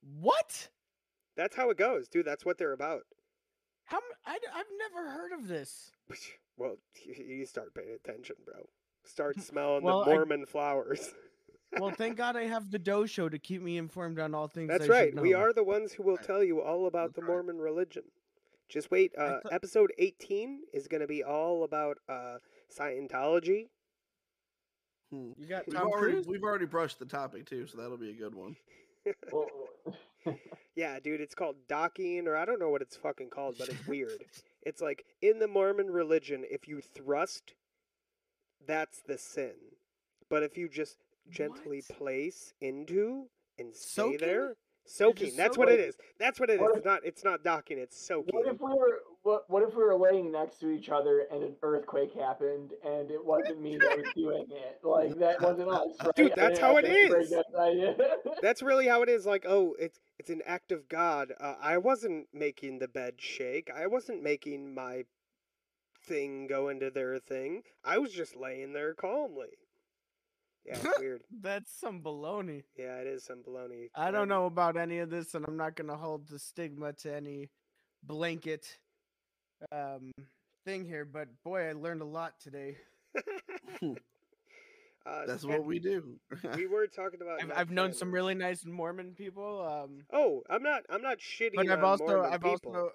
What? 0.02 0.70
That's 1.38 1.56
how 1.56 1.70
it 1.70 1.78
goes, 1.78 2.08
dude. 2.08 2.26
That's 2.26 2.46
what 2.46 2.58
they're 2.58 2.74
about. 2.74 3.04
How? 3.86 3.98
m- 3.98 4.04
I, 4.26 4.38
have 4.54 4.66
never 4.94 5.10
heard 5.10 5.32
of 5.34 5.48
this. 5.48 5.92
Well, 6.58 6.78
you 7.06 7.46
start 7.46 7.74
paying 7.74 7.96
attention, 8.04 8.36
bro. 8.46 8.68
Start 9.06 9.40
smelling 9.42 9.84
Well, 9.84 10.04
the 10.04 10.12
I- 10.12 10.16
Mormon 10.16 10.46
flowers. 10.46 11.14
Well, 11.80 11.92
thank 11.92 12.18
God 12.18 12.36
I 12.36 12.44
have 12.48 12.70
the 12.70 12.80
Doe 12.80 13.06
Show 13.06 13.30
to 13.30 13.40
keep 13.40 13.62
me 13.62 13.78
informed 13.78 14.20
on 14.20 14.36
all 14.36 14.50
things. 14.50 14.68
That's 14.68 14.84
I 14.84 14.88
should 14.88 14.92
right. 14.92 15.22
We 15.22 15.34
are 15.34 15.54
the 15.54 15.64
ones 15.64 15.94
who 15.94 16.04
will 16.04 16.18
tell 16.18 16.44
you 16.44 16.62
all 16.62 16.86
about 16.88 17.16
the 17.16 17.22
Mormon 17.22 17.60
religion. 17.60 18.04
Just 18.68 18.92
wait. 18.92 19.14
Uh, 19.18 19.40
thought- 19.42 19.54
episode 19.54 19.94
18 19.98 20.64
is 20.74 20.90
going 20.90 21.00
to 21.00 21.08
be 21.08 21.24
all 21.24 21.64
about 21.64 21.98
uh, 22.10 22.40
Scientology. 22.78 23.68
Hmm. 25.12 25.32
You 25.38 25.48
got 25.48 25.66
We've 25.68 25.78
already, 25.78 26.20
we've 26.28 26.44
already 26.44 26.66
brushed 26.66 27.00
the 27.00 27.06
topic 27.06 27.46
too, 27.46 27.68
so 27.68 27.78
that'll 27.78 27.98
be 27.98 28.12
a 28.12 28.16
good 28.16 28.36
one. 28.36 28.56
Yeah, 30.76 31.00
dude, 31.00 31.20
it's 31.20 31.36
called 31.36 31.58
docking, 31.68 32.28
or 32.28 32.36
I 32.36 32.46
don't 32.46 32.60
know 32.60 32.70
what 32.70 32.82
it's 32.82 32.96
fucking 32.96 33.30
called, 33.30 33.56
but 33.60 33.68
it's 33.68 33.88
weird. 33.88 34.24
it's 34.64 34.82
like 34.82 35.04
in 35.22 35.40
the 35.40 35.48
Mormon 35.48 35.90
religion, 35.92 36.46
if 36.50 36.68
you 36.68 36.82
thrust, 36.82 37.54
that's 38.66 39.02
the 39.02 39.18
sin. 39.18 39.54
But 40.30 40.44
if 40.44 40.58
you 40.58 40.70
just 40.70 40.98
gently 41.30 41.84
place 41.98 42.54
into 42.62 43.26
and 43.60 43.76
stay 43.76 44.02
Soaking? 44.02 44.18
there, 44.20 44.56
soaking. 44.86 45.36
That's 45.36 45.58
what 45.58 45.70
it 45.70 45.80
soaking. 45.80 45.96
That's 46.20 46.40
what 46.40 46.50
it 46.50 46.54
is. 46.54 46.62
What 46.62 46.78
It's 46.78 46.86
not. 46.86 47.00
It's 47.04 47.24
not 47.24 47.44
docking. 47.44 47.78
It's 47.78 48.08
soaking. 48.08 48.34
What 48.34 48.48
if 48.48 48.62
we 48.62 48.70
were 48.70 49.02
what 49.24 49.44
what 49.50 49.64
if 49.64 49.76
we 49.76 49.84
were 49.84 49.98
laying 49.98 50.32
next 50.32 50.60
to 50.60 50.70
each 50.70 50.90
other 50.90 51.26
and 51.32 51.44
an 51.44 51.56
earthquake 51.62 52.14
happened 52.14 52.72
and 52.84 53.12
it 53.12 53.24
wasn't 53.24 53.62
me 53.62 53.78
that 53.78 53.98
was 53.98 54.08
doing 54.16 54.48
it? 54.50 54.80
Like 54.84 55.18
that 55.20 55.42
wasn't 55.42 55.70
us, 55.70 55.90
right? 56.04 56.16
Dude, 56.16 56.34
that's 56.36 56.60
how 56.60 56.76
have 56.76 56.86
it 56.86 56.88
to 56.88 57.10
break 57.10 57.24
is. 57.24 57.30
that 57.30 57.46
idea. 57.60 57.96
That's 58.42 58.64
really 58.64 58.88
how 58.88 59.04
it 59.04 59.10
is. 59.10 59.26
Like, 59.26 59.46
oh, 59.48 59.76
it's 59.80 60.00
it's 60.18 60.30
an 60.30 60.42
act 60.46 60.72
of 60.72 60.90
God. 60.90 61.34
Uh, 61.40 61.56
I 61.62 61.78
wasn't 61.78 62.28
making 62.34 62.80
the 62.80 62.88
bed 62.88 63.16
shake. 63.18 63.70
I 63.76 63.88
wasn't 63.88 64.24
making 64.24 64.74
my 64.74 65.04
thing 66.04 66.48
go 66.48 66.70
into 66.70 66.90
their 66.90 67.20
thing. 67.20 67.62
I 67.84 68.00
was 68.00 68.12
just 68.12 68.36
laying 68.36 68.74
there 68.74 68.94
calmly. 68.94 69.48
Yeah, 70.66 70.78
it's 70.84 70.84
weird. 71.00 71.22
That's 71.42 71.72
some 71.80 72.02
baloney. 72.02 72.64
Yeah, 72.78 72.98
it 72.98 73.08
is 73.08 73.24
some 73.24 73.44
baloney. 73.48 73.90
I 73.96 74.12
don't 74.12 74.28
know 74.28 74.46
about 74.46 74.78
any 74.78 75.00
of 75.00 75.10
this, 75.10 75.36
and 75.36 75.46
I'm 75.48 75.58
not 75.58 75.76
gonna 75.76 75.98
hold 75.98 76.28
the 76.28 76.40
stigma 76.40 76.94
to 76.94 77.16
any 77.16 77.50
blanket 78.04 78.78
um 79.72 80.12
thing 80.66 80.86
here. 80.86 81.06
But 81.06 81.28
boy, 81.44 81.70
I 81.70 81.74
learned 81.74 82.02
a 82.02 82.06
lot 82.06 82.40
today. 82.40 82.78
Uh, 85.04 85.26
That's 85.26 85.44
what 85.44 85.66
we 85.66 85.80
do. 85.80 86.20
we 86.56 86.68
were 86.68 86.86
talking 86.86 87.22
about. 87.24 87.42
I've, 87.42 87.52
I've 87.56 87.72
known 87.72 87.92
some 87.92 88.12
really 88.12 88.36
nice 88.36 88.64
Mormon 88.66 89.14
people. 89.18 89.62
Um, 89.68 90.04
Oh, 90.14 90.44
I'm 90.48 90.62
not. 90.62 90.84
I'm 90.92 91.02
not 91.02 91.18
shitting 91.18 91.56
but 91.56 91.68
I've 91.68 91.80
on 91.80 91.84
also 91.86 92.06
Mormon 92.06 92.32
I've 92.34 92.42
people. 92.44 92.72
also 92.76 92.90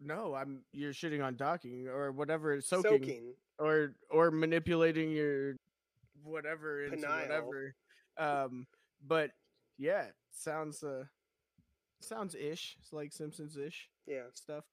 no, 0.00 0.34
I'm 0.34 0.62
you're 0.72 0.92
shitting 0.92 1.24
on 1.24 1.36
docking 1.36 1.86
or 1.86 2.10
whatever 2.10 2.60
soaking, 2.60 2.90
Soaking. 2.98 3.22
or 3.60 3.94
or 4.10 4.32
manipulating 4.32 5.12
your 5.12 5.54
whatever 6.24 6.82
into 6.84 6.96
Penile. 7.06 7.22
whatever. 7.22 7.74
Um, 8.18 8.66
but 9.06 9.30
yeah, 9.78 10.06
sounds 10.32 10.82
uh 10.82 11.04
sounds 12.00 12.34
ish. 12.34 12.76
It's 12.80 12.92
like 12.92 13.12
Simpsons 13.12 13.56
ish 13.56 13.88
Yeah. 14.08 14.22
stuff. 14.34 14.64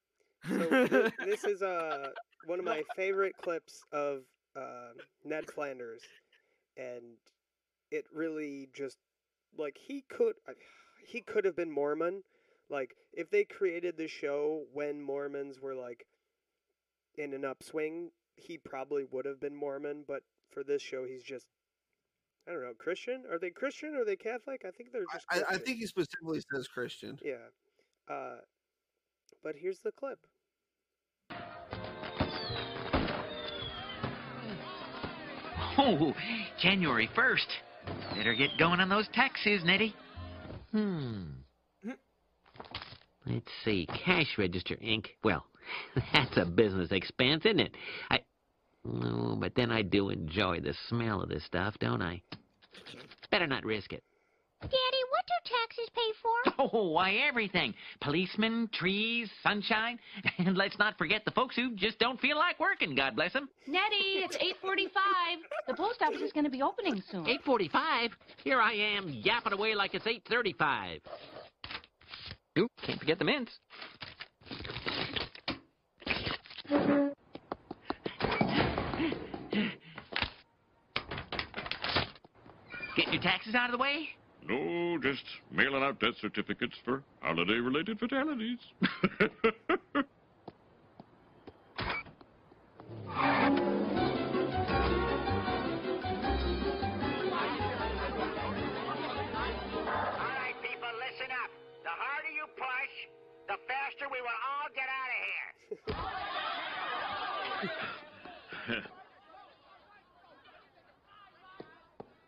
So 0.48 0.88
thi- 0.88 1.12
this 1.26 1.44
is 1.44 1.62
uh 1.62 2.10
one 2.46 2.60
of 2.60 2.66
my 2.66 2.84
favorite 2.96 3.36
clips 3.42 3.84
of 3.92 4.22
uh, 4.56 4.90
Ned 5.24 5.50
Flanders, 5.50 6.02
and 6.78 7.18
it 7.92 8.06
really 8.14 8.70
just 8.76 8.98
like 9.58 9.78
he 9.80 10.04
could 10.10 10.36
he 11.06 11.22
could 11.22 11.46
have 11.46 11.56
been 11.56 11.72
Mormon. 11.72 12.24
Like 12.70 12.96
if 13.14 13.30
they 13.30 13.44
created 13.44 13.98
the 13.98 14.08
show 14.08 14.66
when 14.74 15.02
Mormons 15.02 15.60
were 15.62 15.76
like 15.76 16.06
in 17.18 17.34
an 17.34 17.46
upswing, 17.46 18.12
he 18.36 18.58
probably 18.58 19.06
would 19.12 19.26
have 19.26 19.40
been 19.40 19.56
Mormon. 19.56 20.04
But 20.08 20.24
for 20.52 20.64
this 20.64 20.82
show, 20.82 21.06
he's 21.06 21.24
just 21.24 21.48
I 22.48 22.52
don't 22.52 22.64
know 22.64 22.74
Christian. 22.78 23.24
Are 23.32 23.40
they 23.40 23.52
Christian? 23.52 23.96
Are 23.96 24.06
they 24.06 24.16
Catholic? 24.16 24.64
I 24.68 24.72
think 24.72 24.92
they're 24.92 25.06
just. 25.14 25.26
I, 25.30 25.56
I 25.56 25.58
think 25.58 25.80
he 25.80 25.88
specifically 25.88 26.42
says 26.54 26.68
Christian. 26.68 27.18
Yeah. 27.24 27.36
Uh, 28.10 28.38
but 29.44 29.56
here's 29.58 29.80
the 29.80 29.92
clip. 29.92 30.20
Oh, 35.78 36.14
January 36.60 37.10
1st. 37.16 38.16
Better 38.16 38.34
get 38.34 38.52
going 38.58 38.80
on 38.80 38.90
those 38.90 39.08
taxes, 39.14 39.64
Neddie. 39.64 39.96
Hmm. 40.72 41.24
Let's 43.26 43.52
see. 43.64 43.88
Cash 44.06 44.38
register 44.38 44.78
ink. 44.82 45.16
Well, 45.24 45.46
that's 46.14 46.38
a 46.38 46.46
business 46.46 46.92
expense, 46.92 47.46
isn't 47.46 47.60
it? 47.60 47.76
I. 48.10 48.20
No, 48.86 49.38
but 49.40 49.56
then 49.56 49.72
I 49.72 49.82
do 49.82 50.10
enjoy 50.10 50.60
the 50.60 50.74
smell 50.90 51.22
of 51.22 51.30
this 51.30 51.46
stuff, 51.46 51.76
don't 51.80 52.02
I? 52.02 52.22
Better 53.32 53.48
not 53.48 53.64
risk 53.64 53.94
it. 53.94 54.04
Daddy, 54.64 55.04
what 55.12 55.26
do 55.28 55.34
taxes 55.62 55.90
pay 55.94 56.12
for? 56.22 56.70
Oh, 56.74 56.90
why, 56.92 57.16
everything. 57.28 57.74
Policemen, 58.00 58.70
trees, 58.74 59.30
sunshine. 59.42 60.00
And 60.38 60.58
let's 60.58 60.78
not 60.80 60.98
forget 60.98 61.26
the 61.26 61.32
folks 61.32 61.56
who 61.56 61.76
just 61.76 62.00
don't 62.00 62.20
feel 62.20 62.38
like 62.38 62.60
working, 62.60 62.96
God 62.96 63.16
bless 63.16 63.34
them. 63.34 63.50
Neddie, 63.68 64.24
it's 64.24 64.38
8:45. 64.38 64.90
The 65.68 65.74
post 65.74 66.02
office 66.02 66.22
is 66.22 66.32
going 66.32 66.46
to 66.46 66.50
be 66.50 66.62
opening 66.62 67.04
soon. 67.12 67.26
8.45? 67.26 68.12
Here 68.44 68.62
I 68.62 68.74
am, 68.74 69.10
yapping 69.10 69.54
away 69.54 69.76
like 69.76 69.94
it's 69.94 70.06
8.35. 70.06 71.00
Ooh, 72.60 72.68
can't 72.86 73.00
forget 73.00 73.20
the 73.20 73.26
mints. 73.26 73.52
Getting 82.96 83.14
your 83.14 83.22
taxes 83.22 83.56
out 83.56 83.66
of 83.66 83.72
the 83.72 83.78
way? 83.78 84.10
No, 84.48 84.98
just 85.02 85.24
mailing 85.52 85.84
out 85.84 86.00
death 86.00 86.16
certificates 86.20 86.76
for 86.84 87.04
holiday-related 87.22 88.00
fatalities. 88.00 88.60
All 88.84 89.28
right, 100.30 100.56
people, 100.62 100.92
listen 101.00 101.32
up. 101.32 101.50
The 101.84 101.90
harder 101.90 102.34
you 102.36 102.46
push, 102.58 102.94
the 103.48 103.58
faster 103.68 104.08
we 104.12 104.20
will 104.22 104.40
all 104.50 104.70
get 104.76 104.90
out 104.90 105.10
of 105.10 105.20
here. 108.68 108.84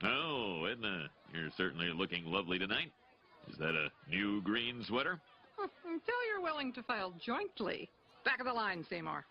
Oh, 0.04 0.66
Edna, 0.66 1.10
you're 1.40 1.52
certainly 1.58 1.92
looking 1.94 2.26
lovely 2.26 2.58
tonight. 2.60 2.92
Is 3.50 3.58
that 3.58 3.76
a 3.76 3.90
new 4.10 4.42
green 4.42 4.84
sweater? 4.88 5.20
Hmm, 5.58 5.68
Until 5.86 6.16
you're 6.32 6.42
willing 6.42 6.74
to 6.74 6.84
file 6.84 7.14
jointly. 7.24 7.90
Back 8.24 8.40
of 8.40 8.46
the 8.48 8.54
line, 8.54 8.86
Seymour. 8.90 9.26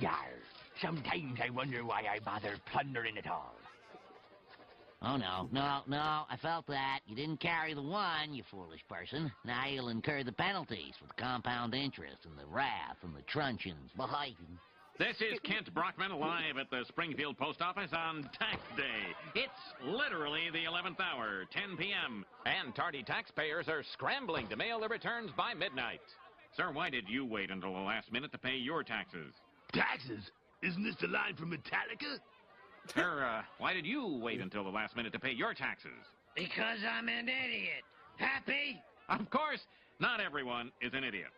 Yar, 0.00 0.12
sometimes 0.80 1.38
I 1.44 1.50
wonder 1.50 1.84
why 1.84 2.04
I 2.10 2.20
bother 2.20 2.54
plundering 2.72 3.18
at 3.18 3.26
all. 3.26 3.54
Oh, 5.02 5.16
no, 5.16 5.48
no, 5.50 5.80
no, 5.88 6.24
I 6.30 6.36
felt 6.42 6.66
that. 6.66 7.00
You 7.06 7.16
didn't 7.16 7.40
carry 7.40 7.72
the 7.72 7.82
one, 7.82 8.34
you 8.34 8.42
foolish 8.50 8.80
person. 8.88 9.32
Now 9.46 9.66
you'll 9.66 9.88
incur 9.88 10.22
the 10.22 10.32
penalties 10.32 10.92
with 11.00 11.16
compound 11.16 11.74
interest 11.74 12.18
and 12.24 12.36
the 12.38 12.44
wrath 12.46 12.98
and 13.02 13.14
the 13.16 13.22
truncheons. 13.22 13.90
Bye. 13.96 14.32
This 15.00 15.22
is 15.22 15.38
Kent 15.44 15.72
Brockman 15.72 16.12
live 16.20 16.58
at 16.60 16.68
the 16.68 16.84
Springfield 16.86 17.38
Post 17.38 17.62
Office 17.62 17.90
on 17.94 18.28
Tax 18.38 18.60
Day. 18.76 19.14
It's 19.34 19.50
literally 19.82 20.50
the 20.52 20.64
11th 20.64 21.00
hour, 21.00 21.46
10 21.50 21.78
p.m., 21.78 22.26
and 22.44 22.74
tardy 22.74 23.02
taxpayers 23.02 23.66
are 23.66 23.82
scrambling 23.82 24.46
to 24.48 24.56
mail 24.56 24.78
their 24.78 24.90
returns 24.90 25.30
by 25.34 25.54
midnight. 25.54 26.02
Sir, 26.54 26.70
why 26.70 26.90
did 26.90 27.08
you 27.08 27.24
wait 27.24 27.50
until 27.50 27.72
the 27.72 27.80
last 27.80 28.12
minute 28.12 28.30
to 28.32 28.38
pay 28.38 28.56
your 28.56 28.84
taxes? 28.84 29.32
Taxes? 29.72 30.30
Isn't 30.62 30.84
this 30.84 30.96
the 31.00 31.08
line 31.08 31.34
from 31.34 31.50
Metallica? 31.50 32.18
Sir, 32.94 33.24
uh, 33.24 33.42
why 33.56 33.72
did 33.72 33.86
you 33.86 34.20
wait 34.22 34.42
until 34.42 34.64
the 34.64 34.68
last 34.68 34.96
minute 34.96 35.14
to 35.14 35.18
pay 35.18 35.32
your 35.32 35.54
taxes? 35.54 35.92
Because 36.36 36.80
I'm 36.86 37.08
an 37.08 37.26
idiot. 37.26 37.84
Happy? 38.18 38.82
Of 39.08 39.30
course, 39.30 39.60
not 39.98 40.20
everyone 40.20 40.70
is 40.82 40.92
an 40.92 41.04
idiot. 41.04 41.30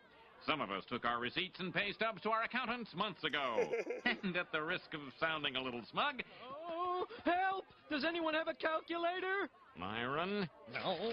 Some 0.46 0.60
of 0.60 0.70
us 0.70 0.84
took 0.88 1.04
our 1.04 1.20
receipts 1.20 1.60
and 1.60 1.72
pay 1.72 1.92
stubs 1.92 2.22
to 2.22 2.30
our 2.30 2.42
accountants 2.42 2.94
months 2.96 3.22
ago. 3.24 3.60
and 4.04 4.36
at 4.36 4.50
the 4.52 4.62
risk 4.62 4.92
of 4.94 5.00
sounding 5.20 5.56
a 5.56 5.62
little 5.62 5.82
smug, 5.90 6.22
Oh, 6.68 7.06
help! 7.24 7.64
Does 7.90 8.04
anyone 8.04 8.34
have 8.34 8.48
a 8.48 8.54
calculator? 8.54 9.48
Myron, 9.78 10.48
No. 10.74 11.12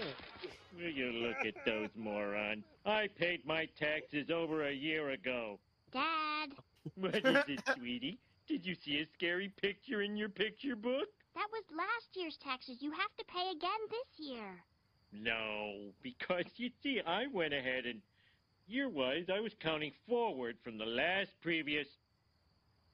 Will 0.76 0.90
you 0.90 1.06
look 1.12 1.36
at 1.46 1.54
those 1.64 1.88
morons? 1.96 2.64
I 2.84 3.08
paid 3.18 3.44
my 3.46 3.66
taxes 3.78 4.30
over 4.30 4.66
a 4.68 4.72
year 4.72 5.10
ago. 5.10 5.58
Dad, 5.92 6.50
What 6.96 7.14
is 7.16 7.22
it, 7.48 7.60
sweetie? 7.76 8.18
Did 8.48 8.66
you 8.66 8.74
see 8.84 8.98
a 9.00 9.06
scary 9.14 9.52
picture 9.62 10.02
in 10.02 10.16
your 10.16 10.28
picture 10.28 10.76
book? 10.76 11.08
that 11.36 11.46
was 11.52 11.62
last 11.70 12.08
year's 12.16 12.36
taxes. 12.42 12.78
You 12.80 12.90
have 12.90 13.14
to 13.18 13.24
pay 13.26 13.50
again 13.52 13.70
this 13.88 14.26
year. 14.28 14.62
No, 15.12 15.74
because 16.02 16.44
you 16.56 16.70
see, 16.82 17.00
I 17.06 17.26
went 17.32 17.54
ahead 17.54 17.86
and 17.86 18.00
year-wise, 18.70 19.26
I 19.32 19.40
was 19.40 19.52
counting 19.60 19.92
forward 20.08 20.56
from 20.62 20.78
the 20.78 20.86
last 20.86 21.30
previous. 21.42 21.86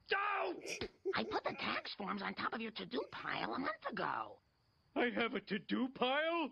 Don't! 0.09 0.91
I 1.15 1.25
put 1.25 1.45
the 1.45 1.51
tax 1.51 1.87
tax 1.87 1.95
forms 1.97 2.23
on 2.23 2.35
top 2.35 2.53
of 2.53 2.61
your 2.61 2.73
to-do 2.73 3.01
pile 3.13 3.55
a 3.55 3.59
month 3.59 3.71
ago. 3.91 4.39
I 4.97 5.11
have 5.15 5.35
a 5.35 5.41
to-do 5.41 5.89
pile? 5.95 6.51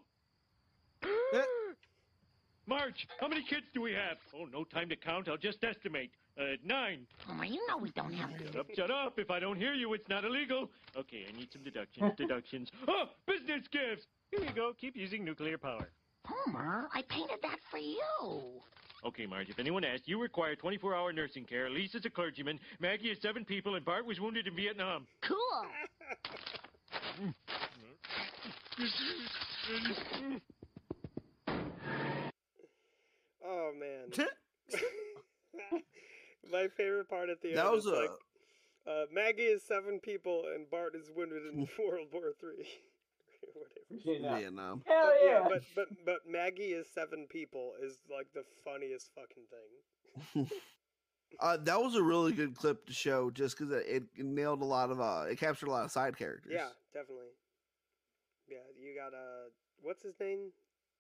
Marge, 2.67 3.07
how 3.21 3.29
many 3.29 3.43
kids 3.43 3.67
do 3.75 3.81
we 3.83 3.93
have? 3.93 4.17
Oh, 4.35 4.47
no 4.53 4.65
time 4.65 4.89
to 4.89 4.97
count. 4.97 5.29
I'll 5.29 5.37
just 5.37 5.63
estimate. 5.65 6.11
Uh, 6.39 6.57
nine. 6.65 7.07
Homer, 7.27 7.45
you 7.45 7.61
know 7.69 7.77
we 7.77 7.91
don't 7.91 8.13
have 8.13 8.31
Shut 8.39 8.57
up, 8.57 8.67
shut 8.75 8.91
up. 8.91 9.19
If 9.19 9.31
I 9.31 9.39
don't 9.39 9.57
hear 9.57 9.75
you, 9.75 9.93
it's 9.95 10.09
not 10.09 10.25
illegal. 10.25 10.71
Okay, 10.97 11.27
I 11.29 11.37
need 11.37 11.49
some 11.53 11.63
deductions, 11.63 12.13
deductions. 12.17 12.71
Oh, 12.89 13.05
business 13.27 13.63
gifts! 13.71 14.07
Here 14.31 14.41
you 14.41 14.53
go. 14.55 14.73
Keep 14.81 14.97
using 14.97 15.25
nuclear 15.25 15.59
power. 15.59 15.91
Homer, 16.25 16.89
I 16.93 17.03
painted 17.03 17.39
that 17.43 17.59
for 17.71 17.79
you. 17.79 18.63
Okay, 19.05 19.27
Marge, 19.27 19.51
if 19.51 19.59
anyone 19.59 19.85
asks, 19.85 20.09
you 20.09 20.21
require 20.21 20.57
24-hour 20.57 21.13
nursing 21.13 21.45
care. 21.45 21.69
Lisa's 21.69 22.07
a 22.07 22.11
clergyman. 22.11 22.59
Maggie 22.81 23.11
is 23.11 23.19
seven 23.21 23.45
people, 23.45 23.75
and 23.75 23.85
Bart 23.85 24.07
was 24.07 24.19
wounded 24.19 24.47
in 24.47 24.57
Vietnam. 24.57 25.07
Cool. 25.21 25.37
Oh 33.45 33.73
man. 33.79 34.11
My 36.53 36.69
favorite 36.77 37.09
part 37.09 37.29
at 37.31 37.41
the 37.43 37.49
end 37.49 37.59
That 37.59 37.73
was 37.73 37.87
is 37.87 37.93
a- 37.93 37.95
like 37.95 38.11
uh, 38.87 39.05
Maggie 39.13 39.43
is 39.45 39.63
seven 39.63 39.99
people 39.99 40.45
and 40.55 40.69
Bart 40.71 40.95
is 40.95 41.11
wounded 41.15 41.43
in 41.53 41.61
World 41.79 42.09
War 42.13 42.33
Three. 42.39 42.67
Whatever. 44.05 44.39
Vietnam. 44.39 44.83
Hell 44.87 45.12
yeah. 45.25 45.43
but 45.49 45.62
but 45.75 45.87
but 46.05 46.19
Maggie 46.29 46.73
is 46.73 46.87
seven 46.93 47.27
people 47.31 47.73
is 47.83 47.99
like 48.11 48.27
the 48.35 48.45
funniest 48.65 49.11
fucking 49.15 49.45
thing. 49.51 50.51
Uh, 51.41 51.57
that 51.57 51.81
was 51.81 51.97
a 51.97 52.03
really 52.03 52.33
good 52.33 52.55
clip 52.55 52.87
to 52.87 52.93
show, 52.93 53.29
just 53.29 53.59
because 53.59 53.73
it, 53.73 54.05
it 54.15 54.25
nailed 54.25 54.62
a 54.62 54.65
lot 54.65 54.91
of 54.91 55.01
uh, 55.01 55.25
it 55.29 55.37
captured 55.37 55.66
a 55.66 55.71
lot 55.71 55.85
of 55.85 55.91
side 55.91 56.16
characters. 56.16 56.53
Yeah, 56.55 56.69
definitely. 56.93 57.33
Yeah, 58.49 58.59
you 58.79 58.95
got 58.95 59.16
uh, 59.16 59.51
what's 59.83 60.05
his 60.05 60.15
name? 60.21 60.53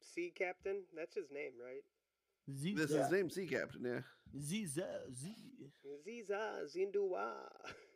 Sea 0.02 0.32
Captain. 0.36 0.82
That's 0.96 1.14
his 1.14 1.30
name, 1.32 1.52
right? 1.62 1.82
This 2.46 2.90
is 2.90 2.96
his 2.96 3.10
name, 3.10 3.30
Sea 3.30 3.46
Captain. 3.46 3.82
Yeah. 3.84 4.00
Ziza, 4.38 4.86
Z. 5.14 5.34
Ziza 6.06 6.64
Zindua. 6.66 7.30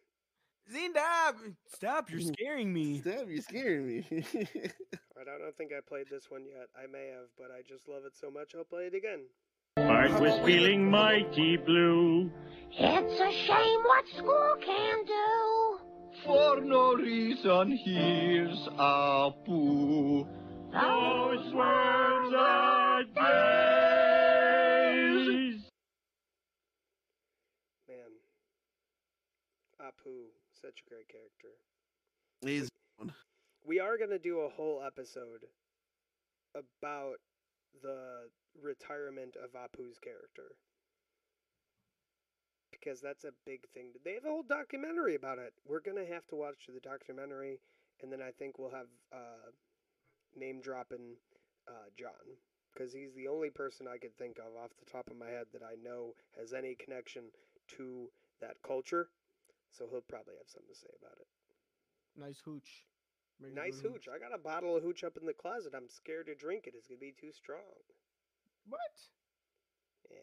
Zindab! 0.73 1.55
Stop, 1.74 2.11
you're 2.11 2.20
mm. 2.20 2.32
scaring 2.35 2.73
me. 2.73 3.01
Stop, 3.01 3.27
you're 3.28 3.40
scaring 3.43 3.86
me. 3.86 4.05
I 4.11 4.12
don't, 4.23 5.35
I 5.35 5.39
don't 5.39 5.57
think 5.57 5.73
I 5.73 5.81
played 5.86 6.07
this 6.11 6.31
one 6.31 6.45
yet. 6.45 6.69
I 6.77 6.86
may 6.86 7.09
have, 7.09 7.28
but 7.39 7.51
I 7.51 7.62
just 7.66 7.89
love 7.89 8.05
it 8.05 8.12
so 8.20 8.31
much 8.31 8.55
I'll 8.57 8.65
play 8.65 8.85
it 8.85 8.95
again. 8.95 9.20
Bart 9.77 10.20
was 10.20 10.39
feeling 10.45 10.90
mighty 10.90 11.57
blue. 11.57 12.31
It's 12.73 13.20
a 13.20 13.32
shame 13.47 13.81
what 13.85 14.05
school 14.16 14.57
can 14.65 15.05
do. 15.07 15.78
For 16.27 16.61
no 16.61 16.95
reason, 16.95 17.70
here's 17.77 18.69
Apu. 18.78 20.27
Those 20.73 21.55
words 21.55 22.35
are 22.36 23.05
days. 23.05 23.15
Man, 27.89 28.12
Apu, 29.81 30.28
such 30.61 30.83
a 30.85 30.91
great 30.91 31.09
character. 31.09 31.55
He's 32.41 32.71
We 33.67 33.81
are 33.81 33.99
gonna 33.99 34.19
do 34.19 34.41
a 34.41 34.49
whole 34.49 34.83
episode 34.85 35.47
about 36.55 37.17
the 37.83 38.29
retirement 38.61 39.37
of 39.37 39.53
Apu's 39.53 39.99
character 39.99 40.57
because 42.71 43.01
that's 43.01 43.25
a 43.25 43.33
big 43.45 43.61
thing. 43.75 43.93
They 44.05 44.15
have 44.15 44.25
a 44.25 44.29
whole 44.29 44.45
documentary 44.49 45.15
about 45.15 45.39
it. 45.39 45.53
We're 45.67 45.81
gonna 45.81 46.07
have 46.07 46.27
to 46.29 46.37
watch 46.37 46.69
the 46.69 46.81
documentary, 46.81 47.61
and 48.03 48.13
then 48.13 48.23
I 48.23 48.31
think 48.31 48.59
we'll 48.59 48.71
have 48.71 48.89
uh, 49.13 49.51
name 50.37 50.61
dropping 50.61 51.17
uh, 51.69 51.91
John 51.99 52.39
because 52.73 52.93
he's 52.93 53.15
the 53.15 53.29
only 53.29 53.51
person 53.51 53.87
I 53.89 53.99
could 53.99 54.17
think 54.17 54.39
of 54.39 54.57
off 54.57 54.71
the 54.79 54.91
top 54.91 55.11
of 55.11 55.17
my 55.17 55.29
head 55.29 55.47
that 55.53 55.63
I 55.63 55.75
know 55.83 56.15
has 56.39 56.53
any 56.53 56.75
connection 56.75 57.25
to 57.77 58.09
that 58.41 58.57
culture. 58.67 59.09
So 59.70 59.86
he'll 59.90 60.05
probably 60.05 60.35
have 60.39 60.49
something 60.49 60.73
to 60.73 60.78
say 60.78 60.93
about 60.99 61.19
it. 61.20 61.28
Nice 62.19 62.40
hooch. 62.45 62.85
Make 63.40 63.55
Nice 63.55 63.81
good 63.81 63.93
hooch. 63.93 64.07
I 64.12 64.19
got 64.19 64.35
a 64.35 64.39
bottle 64.39 64.77
of 64.77 64.82
hooch 64.82 65.05
up 65.05 65.16
in 65.16 65.27
the 65.27 65.32
closet. 65.32 65.73
I'm 65.77 65.89
scared 65.89 66.27
to 66.27 66.35
drink 66.35 66.66
it. 66.66 66.74
It's 66.77 66.89
gonna 66.89 66.99
be 66.99 67.15
too 67.15 67.32
strong. 67.32 67.86
What? 68.66 68.99
Yeah. 70.11 70.16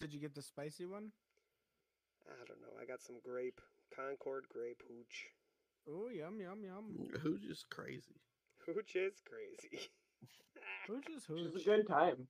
Did 0.00 0.14
you 0.14 0.20
get 0.20 0.34
the 0.34 0.42
spicy 0.42 0.86
one? 0.86 1.12
I 2.26 2.44
don't 2.48 2.60
know. 2.60 2.80
I 2.80 2.86
got 2.86 3.02
some 3.02 3.16
grape, 3.22 3.60
Concord 3.94 4.46
grape 4.48 4.82
hooch. 4.88 5.26
Oh, 5.86 6.08
yum, 6.08 6.40
yum, 6.40 6.64
yum. 6.64 7.10
Who's 7.20 7.42
just 7.42 7.68
crazy? 7.68 8.16
Hooch 8.66 8.96
is 8.96 9.20
crazy. 9.28 9.90
Hooch 10.88 11.10
is 11.14 11.24
hooch. 11.28 11.54
It's 11.54 11.66
a 11.66 11.68
good 11.68 11.86
time. 11.86 12.28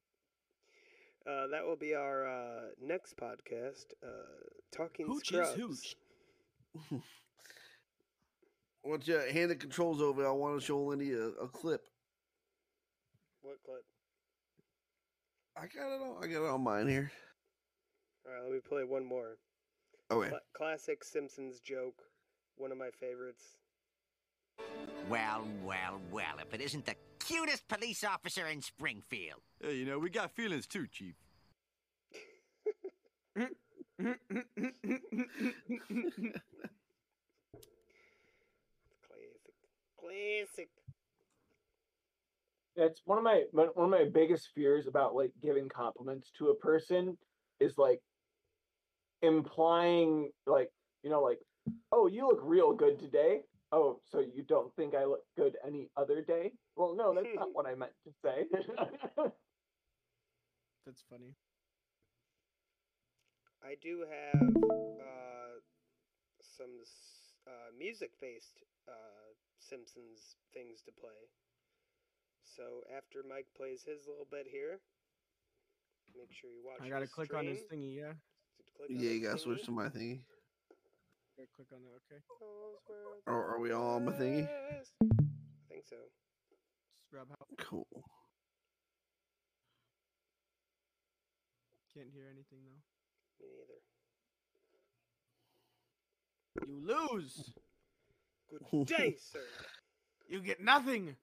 Uh, 1.26 1.46
that 1.46 1.64
will 1.64 1.76
be 1.76 1.94
our 1.94 2.26
uh, 2.28 2.60
next 2.82 3.16
podcast. 3.16 3.86
Uh, 4.02 4.08
talking 4.72 5.06
Hooch 5.06 5.32
is 5.32 5.48
hooch. 5.54 5.96
Once 8.84 9.08
you 9.08 9.18
hand 9.32 9.50
the 9.50 9.56
controls 9.56 10.02
over, 10.02 10.26
I 10.26 10.30
want 10.30 10.60
to 10.60 10.64
show 10.64 10.78
Lindy 10.78 11.12
a, 11.12 11.28
a 11.28 11.48
clip. 11.48 11.86
What 13.42 13.56
clip? 13.64 13.84
I 15.56 15.62
got 15.62 15.94
it 15.94 16.02
on. 16.02 16.22
I 16.22 16.26
got 16.26 16.44
it 16.44 16.50
on 16.50 16.62
mine 16.62 16.88
here. 16.88 17.10
All 18.26 18.32
right, 18.32 18.42
let 18.42 18.52
me 18.52 18.60
play 18.66 18.84
one 18.84 19.04
more. 19.04 19.38
Okay. 20.10 20.28
Cla- 20.28 20.40
classic 20.56 21.04
Simpsons 21.04 21.60
joke. 21.60 22.02
One 22.56 22.72
of 22.72 22.78
my 22.78 22.90
favorites. 23.00 23.56
Well, 25.08 25.44
well, 25.64 26.00
well, 26.10 26.36
if 26.40 26.54
it 26.54 26.60
isn't 26.60 26.86
the 26.86 26.94
cutest 27.18 27.66
police 27.68 28.04
officer 28.04 28.46
in 28.46 28.62
Springfield. 28.62 29.40
Hey, 29.60 29.74
you 29.76 29.84
know, 29.84 29.98
we 29.98 30.10
got 30.10 30.30
feelings 30.30 30.66
too, 30.66 30.86
Chief. 30.86 31.14
Classic. 33.98 34.18
Classic. 40.00 40.68
That's 42.76 43.00
one 43.04 43.18
of 43.18 43.24
my 43.24 43.44
one 43.52 43.68
one 43.74 43.84
of 43.84 43.90
my 43.90 44.06
biggest 44.12 44.48
fears 44.54 44.86
about 44.88 45.14
like 45.14 45.30
giving 45.42 45.68
compliments 45.68 46.32
to 46.38 46.48
a 46.48 46.56
person 46.56 47.16
is 47.60 47.78
like 47.78 48.00
implying 49.22 50.30
like 50.46 50.70
you 51.04 51.10
know 51.10 51.22
like 51.22 51.38
oh 51.92 52.08
you 52.08 52.26
look 52.26 52.40
real 52.42 52.72
good 52.74 52.98
today 52.98 53.42
oh 53.70 54.00
so 54.04 54.18
you 54.18 54.42
don't 54.42 54.74
think 54.74 54.94
I 54.94 55.04
look 55.04 55.22
good 55.36 55.56
any 55.64 55.88
other 55.96 56.20
day 56.20 56.52
well 56.76 56.94
no 56.96 57.14
that's 57.14 57.34
not 57.36 57.48
what 57.52 57.66
I 57.66 57.74
meant 57.76 57.92
to 58.04 58.12
say 58.22 58.44
That's 60.86 61.02
funny. 61.08 61.32
I 63.64 63.76
do 63.80 64.04
have 64.04 64.52
uh, 65.00 65.56
some 66.44 66.76
uh, 67.48 67.72
music-based 67.78 68.60
uh, 68.86 69.32
Simpsons 69.58 70.36
things 70.52 70.82
to 70.84 70.92
play. 70.92 71.16
So 72.44 72.84
after 72.94 73.24
Mike 73.26 73.46
plays 73.56 73.82
his 73.82 74.06
little 74.06 74.28
bit 74.30 74.46
here, 74.46 74.78
make 76.14 76.28
sure 76.30 76.50
you 76.50 76.60
watch. 76.62 76.84
I 76.84 76.88
gotta 76.88 77.08
his 77.08 77.12
click 77.12 77.32
on 77.32 77.46
his 77.46 77.64
thingy, 77.72 77.96
yeah. 77.96 78.12
Click 78.76 78.90
on 78.90 79.00
Yeah, 79.00 79.10
you 79.10 79.22
gotta 79.24 79.38
switch 79.38 79.64
to 79.64 79.72
my 79.72 79.88
thingy. 79.88 80.20
Gotta 81.36 81.48
click 81.56 81.68
on 81.72 81.80
that, 81.82 81.96
okay. 82.04 82.20
Or 83.26 83.56
are 83.56 83.60
we 83.60 83.72
all 83.72 83.96
on 83.96 84.04
my 84.04 84.12
thingy? 84.12 84.46
I 84.46 84.84
think 85.68 85.84
so. 85.88 85.96
Scrub 87.08 87.28
how 87.30 87.46
Cool. 87.58 87.86
can't 91.94 92.10
hear 92.12 92.26
anything 92.26 92.58
though. 92.66 92.93
Me 93.40 93.46
neither. 93.56 93.80
You 96.66 97.08
lose. 97.10 97.54
Good 98.70 98.86
day, 98.86 99.16
sir. 99.32 99.40
You 100.28 100.40
get 100.40 100.60
nothing. 100.62 101.16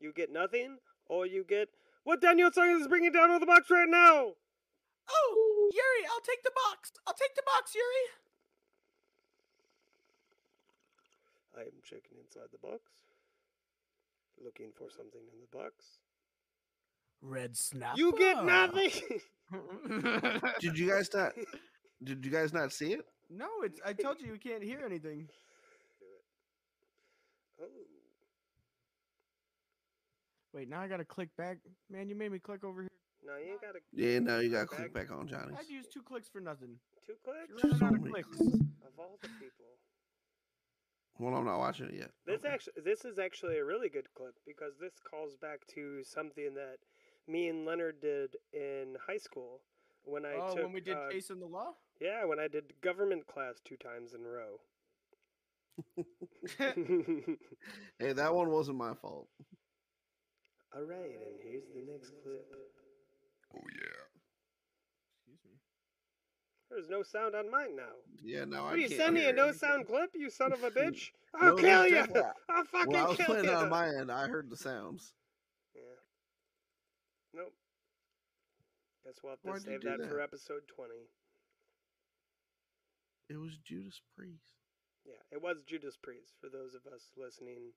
You 0.00 0.12
get 0.12 0.32
nothing, 0.32 0.78
or 1.06 1.26
you 1.26 1.44
get 1.48 1.68
what 2.04 2.20
Daniel 2.20 2.50
Song 2.52 2.80
is 2.80 2.88
bringing 2.88 3.12
down 3.12 3.30
on 3.30 3.40
the 3.40 3.46
box 3.46 3.70
right 3.70 3.88
now. 3.88 4.32
Oh, 5.10 5.70
Yuri, 5.72 6.06
I'll 6.10 6.20
take 6.26 6.42
the 6.42 6.52
box. 6.68 6.92
I'll 7.06 7.14
take 7.14 7.34
the 7.34 7.42
box, 7.46 7.74
Yuri. 7.74 8.06
I 11.54 11.60
am 11.68 11.82
checking 11.84 12.18
inside 12.18 12.48
the 12.50 12.58
box, 12.58 12.82
looking 14.42 14.72
for 14.76 14.88
something 14.90 15.20
in 15.20 15.38
the 15.40 15.56
box. 15.56 16.01
Red 17.22 17.56
snap. 17.56 17.96
You 17.96 18.12
get 18.18 18.44
nothing. 18.44 18.90
Did 20.60 20.78
you 20.78 20.90
guys 20.90 21.08
not? 21.14 21.32
Did 22.04 22.24
you 22.24 22.30
guys 22.32 22.52
not 22.52 22.72
see 22.72 22.92
it? 22.94 23.04
No, 23.30 23.46
it's. 23.62 23.80
I 23.86 23.92
told 23.92 24.20
you 24.20 24.26
you 24.32 24.38
can't 24.38 24.62
hear 24.62 24.80
anything. 24.84 25.28
Oh, 27.60 27.64
Wait, 30.52 30.68
now 30.68 30.80
I 30.80 30.88
gotta 30.88 31.04
click 31.04 31.28
back. 31.38 31.58
Man, 31.90 32.08
you 32.08 32.14
made 32.14 32.30
me 32.32 32.38
click 32.38 32.64
over 32.64 32.82
here. 32.82 32.90
no, 33.24 33.36
you 33.38 33.52
ain't 33.52 33.62
gotta. 33.62 33.78
Yeah, 33.92 34.18
now 34.18 34.38
you 34.40 34.50
gotta 34.50 34.66
Back. 34.66 34.76
click 34.76 34.94
back 34.94 35.10
on 35.10 35.26
Johnny. 35.28 35.54
I'd 35.58 35.68
use 35.68 35.86
two 35.92 36.02
clicks 36.02 36.28
for 36.28 36.40
nothing. 36.40 36.76
Two 37.06 37.14
clicks 37.24 37.62
You're 37.62 37.78
So 37.78 37.86
out 37.86 37.94
of 37.94 38.00
many 38.02 38.10
clicks. 38.12 38.36
clicks. 38.36 38.54
of 38.54 38.98
all 38.98 39.18
the 39.22 39.28
people. 39.40 39.64
Well, 41.18 41.34
I'm 41.36 41.44
not 41.46 41.58
watching 41.58 41.86
it 41.86 41.94
yet. 41.94 42.10
This 42.26 42.44
actually, 42.44 42.82
this 42.84 43.04
is 43.04 43.18
actually 43.18 43.58
a 43.58 43.64
really 43.64 43.88
good 43.88 44.08
clip 44.14 44.34
because 44.46 44.72
this 44.80 44.92
calls 45.08 45.36
back 45.36 45.60
to 45.74 46.02
something 46.04 46.54
that 46.54 46.76
me 47.28 47.48
and 47.48 47.64
Leonard 47.64 48.00
did 48.00 48.36
in 48.52 48.96
high 49.06 49.18
school 49.18 49.60
when 50.04 50.24
I 50.24 50.34
oh, 50.34 50.54
took. 50.54 50.64
when 50.64 50.72
we 50.72 50.80
did 50.80 50.96
uh, 50.96 51.10
Chasing 51.10 51.40
the 51.40 51.46
Law? 51.46 51.74
Yeah, 52.00 52.24
when 52.24 52.38
I 52.40 52.48
did 52.48 52.72
government 52.82 53.26
class 53.26 53.60
two 53.64 53.76
times 53.76 54.12
in 54.14 54.24
a 54.24 54.28
row. 54.28 54.60
Hey, 57.98 58.12
that 58.12 58.34
one 58.34 58.50
wasn't 58.50 58.78
my 58.78 58.94
fault. 58.94 59.28
All 60.74 60.82
right, 60.82 60.98
and 60.98 61.38
here's 61.44 61.68
the 61.74 61.92
next 61.92 62.10
clip. 62.22 62.44
Oh 63.54 63.60
yeah. 63.70 64.02
Excuse 65.18 65.38
me. 65.44 65.50
There's 66.70 66.88
no 66.88 67.02
sound 67.02 67.34
on 67.34 67.50
mine 67.50 67.76
now. 67.76 67.92
Yeah, 68.22 68.44
now 68.44 68.64
Will 68.64 68.70
I 68.70 68.74
you 68.74 68.88
can't 68.88 69.00
send 69.00 69.14
me 69.14 69.26
a 69.28 69.32
no 69.32 69.48
it. 69.48 69.60
sound 69.60 69.86
clip, 69.86 70.10
you 70.14 70.30
son 70.30 70.52
of 70.52 70.64
a 70.64 70.70
bitch? 70.78 71.10
I'll 71.34 71.56
there's 71.56 71.60
kill 71.60 71.86
you! 71.88 72.24
I'll 72.48 72.64
fucking 72.64 72.92
kill 72.92 72.92
you. 72.92 72.92
Well, 72.92 73.04
I 73.04 73.08
was 73.08 73.16
kill 73.16 73.26
playing 73.26 73.44
you! 73.44 73.50
on 73.52 73.68
my 73.68 73.86
end. 73.88 74.10
I 74.10 74.26
heard 74.26 74.50
the 74.50 74.56
sounds. 74.56 75.12
Yeah. 75.74 75.82
Nope. 77.34 77.52
Guess 79.04 79.18
we'll 79.22 79.34
have 79.34 79.42
to 79.42 79.50
Why'd 79.50 79.62
save 79.62 79.82
do 79.82 79.90
that, 79.98 80.06
for 80.08 80.20
episode 80.20 80.62
20. 80.70 80.94
It 83.28 83.38
was 83.38 83.58
Judas 83.66 84.00
Priest. 84.14 84.54
Yeah, 85.04 85.18
it 85.34 85.42
was 85.42 85.62
Judas 85.66 85.98
Priest 85.98 86.38
for 86.40 86.46
those 86.46 86.74
of 86.74 86.86
us 86.86 87.10
listening. 87.18 87.74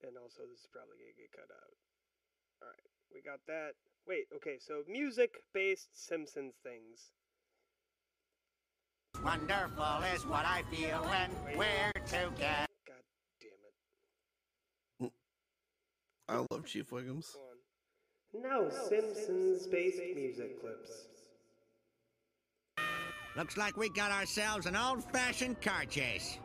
And 0.00 0.16
also, 0.16 0.48
this 0.48 0.60
is 0.64 0.68
probably 0.72 0.96
going 0.96 1.12
to 1.12 1.20
get 1.20 1.32
cut 1.32 1.52
out. 1.52 1.76
Alright, 2.64 2.88
we 3.12 3.20
got 3.20 3.40
that. 3.46 3.76
Wait, 4.08 4.24
okay, 4.36 4.56
so 4.58 4.84
music 4.88 5.36
based 5.52 5.92
Simpsons 5.92 6.54
things. 6.62 7.12
Wonderful 9.22 10.04
is 10.14 10.26
what 10.26 10.44
I 10.44 10.62
feel 10.70 11.04
when 11.04 11.30
we're 11.56 11.92
together. 12.06 12.66
God 12.86 13.04
damn 13.40 15.08
it. 15.08 15.12
I 16.28 16.44
love 16.50 16.64
Chief 16.66 16.90
Wiggums. 16.90 17.36
Now, 18.42 18.68
Simpsons 18.88 19.66
based 19.66 20.00
music 20.14 20.60
clips. 20.60 21.06
Looks 23.36 23.56
like 23.56 23.76
we 23.76 23.88
got 23.88 24.10
ourselves 24.10 24.66
an 24.66 24.76
old-fashioned 24.76 25.60
car 25.60 25.84
chase. 25.84 26.38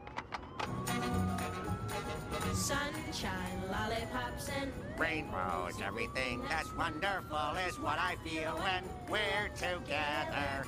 Sunshine, 2.53 3.61
lollipops, 3.71 4.49
and 4.61 4.71
Rainbows, 4.97 5.81
everything 5.83 6.41
that's 6.49 6.75
wonderful 6.75 7.55
is 7.67 7.79
what 7.79 7.97
I 7.99 8.15
feel 8.23 8.51
when 8.57 8.83
we're 9.09 9.49
together. 9.55 10.65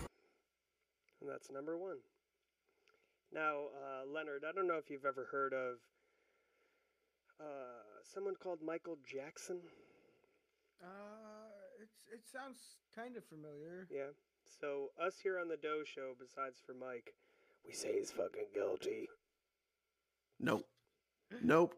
And 1.19 1.30
that's 1.30 1.52
number 1.52 1.77
one. 1.77 1.98
Now, 3.34 3.65
uh, 3.76 4.11
Leonard, 4.11 4.43
I 4.48 4.52
don't 4.53 4.68
know 4.68 4.77
if 4.77 4.89
you've 4.89 5.06
ever 5.06 5.27
heard 5.31 5.53
of 5.53 5.76
uh, 7.39 8.03
someone 8.03 8.35
called 8.41 8.60
Michael 8.65 8.98
Jackson. 9.06 9.60
Uh, 10.84 11.49
it's 11.82 11.98
it 12.12 12.22
sounds 12.32 12.58
kind 12.95 13.18
of 13.18 13.24
familiar. 13.26 13.88
Yeah. 13.90 14.12
So 14.60 14.90
us 15.03 15.16
here 15.22 15.40
on 15.40 15.48
the 15.48 15.58
Doe 15.58 15.84
Show, 15.86 16.14
besides 16.20 16.62
for 16.66 16.74
Mike, 16.74 17.14
we 17.66 17.74
say 17.74 17.98
he's 17.98 18.12
fucking 18.12 18.48
guilty. 18.53 19.08
Nope. 20.40 20.66
Nope. 21.44 21.76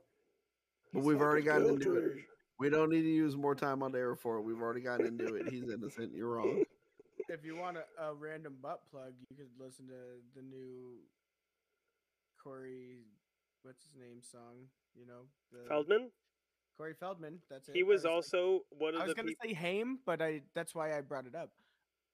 But 0.94 1.00
He's 1.00 1.08
we've 1.08 1.22
already 1.22 1.46
fucking 1.46 1.62
gotten 1.64 1.76
into 1.76 1.98
it. 1.98 2.14
We 2.60 2.70
don't 2.70 2.90
need 2.90 3.02
to 3.02 3.14
use 3.14 3.36
more 3.36 3.56
time 3.56 3.84
on 3.84 3.92
the 3.92 4.00
air 4.00 4.16
for 4.16 4.38
it. 4.38 4.42
We've 4.42 4.62
already 4.62 4.82
gotten 4.82 5.06
into 5.08 5.36
it. 5.36 5.50
He's 5.50 5.70
innocent. 5.70 6.14
You're 6.16 6.36
wrong. 6.36 6.64
If 7.30 7.44
you 7.44 7.58
want 7.58 7.78
a, 7.78 8.04
a 8.04 8.14
random 8.14 8.56
butt 8.62 8.82
plug, 8.92 9.14
you 9.30 9.36
could 9.36 9.50
listen 9.60 9.88
to 9.88 10.22
the 10.36 10.42
new 10.42 11.00
Corey, 12.44 13.00
what's 13.64 13.84
his 13.84 13.96
name 13.96 14.22
song? 14.22 14.68
You 14.96 15.08
know, 15.08 15.24
the 15.52 15.68
Feldman? 15.68 16.12
Corey 16.78 16.94
Feldman. 17.00 17.40
That's 17.50 17.70
it. 17.70 17.76
He 17.76 17.82
I 17.82 17.84
was 17.84 18.04
like- 18.04 18.14
also 18.14 18.62
one 18.70 18.94
of 18.95 19.00
the. 19.00 19.04
I 19.04 19.06
was 19.06 19.14
gonna 19.14 19.28
peop- 19.30 19.38
say 19.44 19.54
Haim, 19.54 20.00
but 20.06 20.22
I 20.22 20.41
that's 20.54 20.74
why 20.76 20.98
I 20.98 21.02
brought 21.02 21.26
it 21.28 21.36
up. 21.36 21.52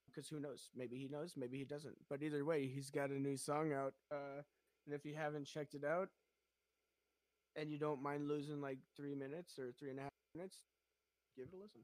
Because 0.08 0.28
who 0.28 0.40
knows? 0.40 0.70
Maybe 0.76 0.98
he 0.98 1.08
knows, 1.08 1.36
maybe 1.38 1.58
he 1.60 1.66
doesn't. 1.66 1.96
But 2.10 2.24
either 2.24 2.44
way, 2.44 2.66
he's 2.68 2.90
got 2.90 3.10
a 3.12 3.20
new 3.20 3.38
song 3.38 3.72
out. 3.74 3.94
Uh, 4.12 4.42
and 4.86 4.96
if 4.96 5.06
you 5.06 5.14
haven't 5.16 5.46
checked 5.46 5.76
it 5.76 5.84
out, 5.86 6.10
and 7.56 7.70
you 7.72 7.78
don't 7.78 8.02
mind 8.02 8.28
losing 8.28 8.60
like 8.60 8.80
three 8.98 9.14
minutes 9.16 9.60
or 9.60 9.72
three 9.80 9.92
and 9.92 10.00
a 10.00 10.04
half 10.04 10.12
minutes, 10.36 10.58
give 11.38 11.46
it 11.48 11.54
a 11.56 11.58
listen. 11.62 11.82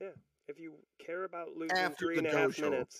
Yeah. 0.00 0.08
If 0.48 0.58
you 0.58 0.74
care 1.04 1.24
about 1.24 1.48
losing 1.56 1.76
After 1.76 2.06
three 2.06 2.14
the 2.16 2.18
and 2.20 2.28
a 2.28 2.30
half 2.38 2.46
Doe 2.56 2.62
Show. 2.62 2.70
minutes, 2.70 2.98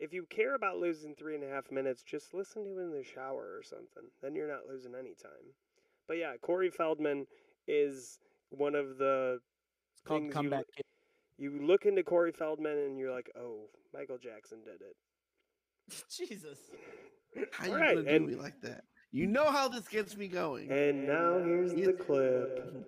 if 0.00 0.12
you 0.12 0.26
care 0.28 0.54
about 0.54 0.78
losing 0.78 1.14
three 1.14 1.34
and 1.34 1.44
a 1.44 1.48
half 1.48 1.70
minutes, 1.70 2.02
just 2.02 2.34
listen 2.34 2.64
to 2.64 2.78
it 2.78 2.82
in 2.82 2.90
the 2.92 3.04
shower 3.04 3.56
or 3.56 3.62
something. 3.62 4.04
Then 4.22 4.34
you're 4.34 4.48
not 4.48 4.66
losing 4.68 4.94
any 4.94 5.14
time. 5.14 5.54
But 6.08 6.18
yeah, 6.18 6.34
Corey 6.42 6.70
Feldman 6.70 7.26
is 7.68 8.18
one 8.50 8.74
of 8.74 8.98
the 8.98 9.40
It's 9.94 10.02
called 10.02 10.22
things 10.22 10.34
Comeback 10.34 10.64
you, 11.40 11.52
you 11.52 11.66
look 11.66 11.86
into 11.86 12.02
Corey 12.02 12.32
Feldman 12.32 12.76
and 12.76 12.98
you're 12.98 13.12
like, 13.12 13.30
oh, 13.38 13.68
Michael 13.94 14.18
Jackson 14.18 14.58
did 14.64 14.80
it. 14.82 14.96
Jesus. 16.10 16.58
How 17.52 17.66
you 17.66 17.72
Alright, 17.72 17.96
gonna 17.96 18.18
do 18.18 18.26
me 18.26 18.34
like 18.34 18.60
that? 18.62 18.84
You 19.12 19.26
know 19.26 19.50
how 19.50 19.68
this 19.68 19.88
gets 19.88 20.16
me 20.16 20.28
going. 20.28 20.70
And 20.70 21.06
now 21.06 21.38
here's 21.38 21.72
the 21.72 21.92
clip. 21.92 22.86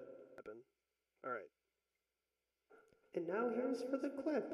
All 1.25 1.33
right. 1.33 1.41
And 3.15 3.27
now 3.27 3.49
here's 3.55 3.83
for 3.83 3.99
the 3.99 4.11
clip. 4.23 4.51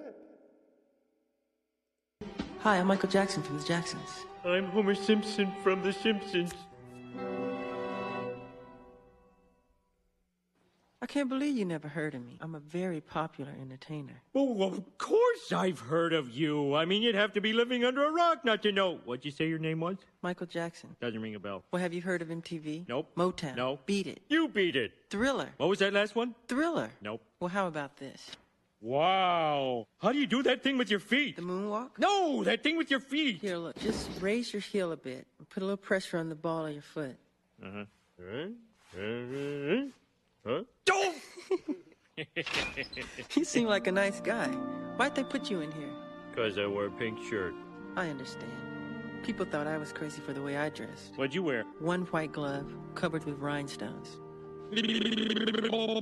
Hi, 2.61 2.79
I'm 2.79 2.87
Michael 2.87 3.09
Jackson 3.09 3.43
from 3.43 3.59
the 3.59 3.65
Jacksons. 3.65 4.25
I'm 4.45 4.67
Homer 4.67 4.95
Simpson 4.95 5.53
from 5.63 5.83
The 5.83 5.93
Simpsons. 5.93 6.53
Can't 11.09 11.29
believe 11.29 11.57
you 11.57 11.65
never 11.65 11.89
heard 11.89 12.15
of 12.15 12.25
me. 12.25 12.39
I'm 12.41 12.55
a 12.55 12.61
very 12.61 13.01
popular 13.01 13.51
entertainer. 13.61 14.21
Oh, 14.35 14.63
of 14.63 14.99
course 14.99 15.53
I've 15.53 15.81
heard 15.81 16.13
of 16.13 16.31
you. 16.31 16.75
I 16.75 16.85
mean, 16.85 17.03
you'd 17.03 17.15
have 17.15 17.33
to 17.33 17.41
be 17.41 17.53
living 17.53 17.83
under 17.85 18.05
a 18.05 18.11
rock 18.13 18.45
not 18.45 18.63
to 18.63 18.73
know. 18.73 19.01
What'd 19.05 19.25
you 19.25 19.31
say 19.31 19.49
your 19.49 19.59
name 19.59 19.81
was? 19.81 19.97
Michael 20.23 20.47
Jackson. 20.47 20.95
Doesn't 21.01 21.21
ring 21.21 21.35
a 21.35 21.41
bell. 21.41 21.65
Well, 21.73 21.81
have 21.81 21.95
you 21.95 22.03
heard 22.03 22.23
of 22.23 22.29
MTV? 22.29 22.87
Nope. 22.89 23.11
Motown. 23.17 23.57
No. 23.57 23.79
Beat 23.87 24.07
It. 24.07 24.21
You 24.29 24.49
beat 24.49 24.77
it. 24.77 24.93
Thriller. 25.11 25.49
What 25.57 25.69
was 25.69 25.79
that 25.79 25.93
last 25.93 26.15
one? 26.15 26.35
Thriller. 26.47 26.91
Nope. 27.01 27.23
Well, 27.41 27.49
how 27.49 27.67
about 27.67 27.97
this? 27.97 28.31
Wow. 28.81 29.87
How 30.01 30.13
do 30.13 30.19
you 30.19 30.27
do 30.27 30.43
that 30.45 30.63
thing 30.63 30.79
with 30.79 30.91
your 30.91 31.01
feet? 31.01 31.37
The 31.37 31.43
moonwalk? 31.43 31.91
No, 31.99 32.45
that 32.45 32.63
thing 32.63 32.77
with 32.77 32.91
your 32.91 33.01
feet. 33.01 33.41
Here, 33.41 33.57
look. 33.57 33.77
Just 33.81 34.09
raise 34.21 34.53
your 34.53 34.63
heel 34.63 34.93
a 34.93 34.97
bit 34.97 35.27
and 35.39 35.49
put 35.49 35.63
a 35.63 35.67
little 35.67 35.77
pressure 35.77 36.19
on 36.19 36.29
the 36.29 36.37
ball 36.37 36.67
of 36.67 36.73
your 36.73 36.83
foot. 36.83 37.17
Uh-huh. 37.65 37.85
Uh-huh. 38.21 39.87
Huh? 40.49 40.63
You 43.35 43.45
seem 43.45 43.67
like 43.67 43.87
a 43.87 43.93
nice 43.93 44.23
guy. 44.23 44.49
Why'd 44.97 45.15
they 45.15 45.23
put 45.23 45.51
you 45.51 45.61
in 45.61 45.71
here? 45.71 45.93
Because 46.31 46.57
I 46.57 46.67
wore 46.67 46.87
a 46.87 46.91
pink 46.91 47.19
shirt. 47.29 47.53
I 47.97 48.09
understand. 48.09 48.51
People 49.23 49.45
thought 49.45 49.67
I 49.67 49.77
was 49.77 49.93
crazy 49.93 50.23
for 50.23 50.33
the 50.33 50.41
way 50.41 50.57
I 50.57 50.71
dressed. 50.71 51.13
What'd 51.17 51.35
you 51.35 51.43
wear? 51.43 51.65
One 51.81 52.07
white 52.07 52.33
glove 52.33 52.73
covered 52.95 53.27
with 53.27 53.39
rhinestones. 53.39 54.17
Uh, 54.73 54.81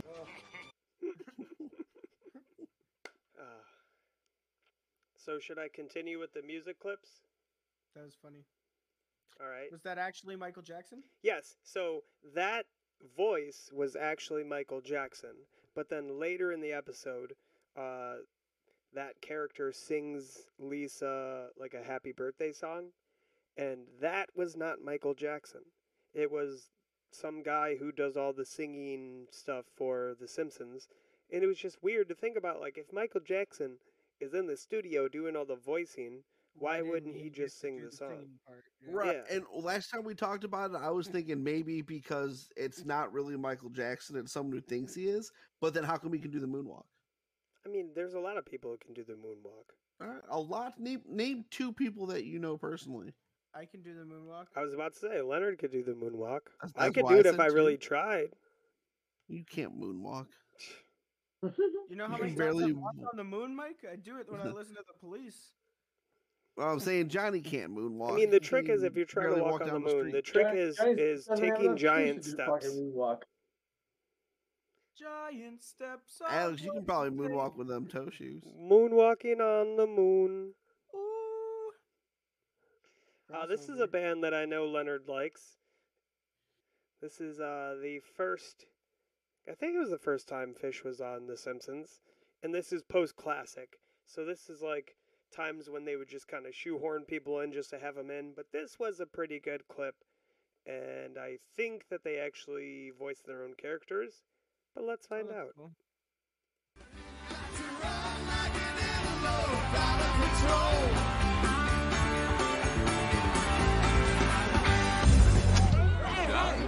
so 5.16 5.40
should 5.40 5.58
I 5.58 5.66
continue 5.74 6.20
with 6.20 6.32
the 6.34 6.42
music 6.42 6.78
clips? 6.78 7.08
That 7.96 8.04
was 8.04 8.14
funny. 8.22 8.44
All 9.40 9.48
right. 9.48 9.72
Was 9.72 9.82
that 9.82 9.98
actually 9.98 10.36
Michael 10.36 10.62
Jackson? 10.62 11.02
Yes. 11.22 11.56
So 11.64 12.04
that 12.36 12.66
voice 13.16 13.70
was 13.72 13.96
actually 13.96 14.44
Michael 14.44 14.80
Jackson, 14.80 15.34
but 15.74 15.88
then 15.88 16.18
later 16.18 16.52
in 16.52 16.60
the 16.60 16.72
episode, 16.72 17.34
uh, 17.76 18.16
that 18.94 19.20
character 19.20 19.72
sings 19.72 20.48
Lisa 20.58 21.48
like 21.58 21.74
a 21.74 21.86
happy 21.86 22.12
birthday 22.12 22.52
song, 22.52 22.92
and 23.56 23.86
that 24.00 24.30
was 24.34 24.56
not 24.56 24.82
Michael 24.82 25.14
Jackson. 25.14 25.62
It 26.14 26.30
was 26.30 26.70
some 27.10 27.42
guy 27.42 27.76
who 27.76 27.92
does 27.92 28.16
all 28.16 28.32
the 28.32 28.44
singing 28.44 29.26
stuff 29.30 29.66
for 29.74 30.14
The 30.18 30.28
Simpsons, 30.28 30.88
and 31.32 31.42
it 31.42 31.46
was 31.46 31.58
just 31.58 31.82
weird 31.82 32.08
to 32.08 32.14
think 32.14 32.36
about. 32.36 32.60
Like, 32.60 32.78
if 32.78 32.92
Michael 32.92 33.20
Jackson 33.20 33.78
is 34.20 34.34
in 34.34 34.46
the 34.46 34.56
studio 34.56 35.08
doing 35.08 35.36
all 35.36 35.44
the 35.44 35.56
voicing, 35.56 36.22
why, 36.58 36.82
wouldn't 36.82 37.14
he 37.16 37.30
just 37.30 37.60
sing 37.60 37.80
the 37.84 37.90
song? 37.90 38.24
Right. 38.88 39.18
Yeah. 39.28 39.36
And 39.36 39.44
last 39.52 39.90
time 39.90 40.04
we 40.04 40.14
talked 40.14 40.44
about 40.44 40.70
it, 40.70 40.76
I 40.80 40.90
was 40.90 41.08
thinking 41.08 41.42
maybe 41.42 41.82
because 41.82 42.48
it's 42.56 42.84
not 42.84 43.12
really 43.12 43.36
Michael 43.36 43.70
Jackson, 43.70 44.16
it's 44.16 44.32
someone 44.32 44.54
who 44.54 44.60
thinks 44.60 44.94
he 44.94 45.06
is. 45.08 45.30
But 45.60 45.74
then 45.74 45.84
how 45.84 45.96
come 45.96 46.12
he 46.12 46.18
can 46.18 46.30
do 46.30 46.40
the 46.40 46.46
moonwalk? 46.46 46.84
I 47.64 47.68
mean, 47.68 47.90
there's 47.94 48.14
a 48.14 48.20
lot 48.20 48.36
of 48.36 48.44
people 48.46 48.70
who 48.70 48.76
can 48.78 48.94
do 48.94 49.04
the 49.04 49.14
moonwalk. 49.14 49.70
All 50.00 50.06
right, 50.08 50.22
a 50.30 50.38
lot. 50.38 50.78
Name 50.78 51.00
name 51.08 51.44
two 51.50 51.72
people 51.72 52.06
that 52.08 52.24
you 52.24 52.38
know 52.38 52.56
personally. 52.58 53.12
I 53.54 53.64
can 53.64 53.82
do 53.82 53.94
the 53.94 54.04
moonwalk. 54.04 54.44
I 54.54 54.60
was 54.60 54.74
about 54.74 54.92
to 54.92 54.98
say 54.98 55.22
Leonard 55.22 55.58
could 55.58 55.72
do 55.72 55.82
the 55.82 55.92
moonwalk. 55.92 56.40
That's- 56.62 56.72
I 56.76 56.90
could 56.90 57.04
why 57.04 57.10
do 57.12 57.16
I 57.16 57.20
it 57.20 57.26
if 57.26 57.40
I 57.40 57.48
two. 57.48 57.54
really 57.54 57.78
tried. 57.78 58.28
You 59.28 59.42
can't 59.44 59.80
moonwalk. 59.80 60.26
You 61.88 61.96
know 61.96 62.06
how 62.06 62.16
You 62.16 62.22
many 62.22 62.32
times 62.32 62.38
barely- 62.38 62.64
I've 62.64 62.76
walked 62.76 62.98
on 63.10 63.16
the 63.16 63.24
moon, 63.24 63.54
Mike? 63.54 63.84
I 63.90 63.96
do 63.96 64.18
it 64.18 64.30
when 64.30 64.40
I 64.40 64.44
listen 64.52 64.74
to 64.76 64.82
the 64.86 64.94
police. 65.00 65.52
Well, 66.56 66.72
I'm 66.72 66.80
saying 66.80 67.08
Johnny 67.08 67.40
can't 67.40 67.76
moonwalk. 67.76 68.12
I 68.12 68.14
mean, 68.16 68.30
the 68.30 68.40
trick 68.40 68.66
He 68.66 68.72
is 68.72 68.82
if 68.82 68.96
you're 68.96 69.04
trying 69.04 69.26
to 69.28 69.34
barely 69.34 69.50
walk 69.50 69.60
on 69.60 69.66
the 69.66 69.72
down 69.74 69.82
moon, 69.82 70.10
the 70.10 70.22
street. 70.22 70.24
trick 70.24 70.46
Johnny- 70.46 70.60
is 70.60 70.76
Johnny 70.76 71.02
is 71.02 71.28
taking 71.36 71.76
giant 71.76 72.24
shoes 72.24 72.32
to 72.34 72.36
do 72.38 72.44
fucking 72.46 72.92
steps. 72.92 73.26
Giant 74.98 75.62
steps. 75.62 76.22
Alex, 76.26 76.62
you 76.62 76.72
can 76.72 76.84
probably 76.84 77.10
moonwalk 77.10 77.56
with 77.56 77.68
them 77.68 77.86
toe 77.86 78.08
shoes. 78.08 78.42
Moonwalking 78.58 79.40
on 79.40 79.76
the 79.76 79.86
moon. 79.86 80.54
Uh, 83.34 83.44
this 83.46 83.68
is 83.68 83.80
a 83.80 83.86
band 83.86 84.22
that 84.24 84.32
I 84.32 84.44
know 84.46 84.66
Leonard 84.66 85.08
likes. 85.08 85.56
This 87.02 87.20
is 87.20 87.40
uh, 87.40 87.74
the 87.82 87.98
first, 88.16 88.64
I 89.50 89.54
think 89.54 89.74
it 89.74 89.78
was 89.80 89.90
the 89.90 89.98
first 89.98 90.28
time 90.28 90.54
Phish 90.54 90.84
was 90.84 91.00
on 91.00 91.26
The 91.26 91.36
Simpsons, 91.36 92.00
and 92.42 92.54
this 92.54 92.72
is 92.72 92.82
post 92.84 93.16
classic. 93.16 93.80
So 94.06 94.24
this 94.24 94.48
is 94.48 94.62
like 94.62 94.96
times 95.30 95.68
when 95.68 95.84
they 95.84 95.96
would 95.96 96.08
just 96.08 96.28
kind 96.28 96.46
of 96.46 96.54
shoehorn 96.54 97.04
people 97.04 97.40
in 97.40 97.52
just 97.52 97.70
to 97.70 97.78
have 97.78 97.94
them 97.94 98.10
in. 98.10 98.32
But 98.34 98.52
this 98.52 98.78
was 98.78 99.00
a 99.00 99.06
pretty 99.06 99.40
good 99.40 99.66
clip, 99.68 99.94
and 100.66 101.18
I 101.18 101.38
think 101.56 101.88
that 101.90 102.04
they 102.04 102.18
actually 102.18 102.92
voiced 102.98 103.26
their 103.26 103.44
own 103.44 103.54
characters. 103.56 104.22
But 104.74 104.84
let's 104.84 105.06
find 105.06 105.28
oh, 105.30 105.38
out. 105.38 105.54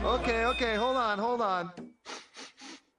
Okay, 0.05 0.44
okay, 0.47 0.74
hold 0.76 0.97
on, 0.97 1.18
hold 1.18 1.40
on. 1.43 1.70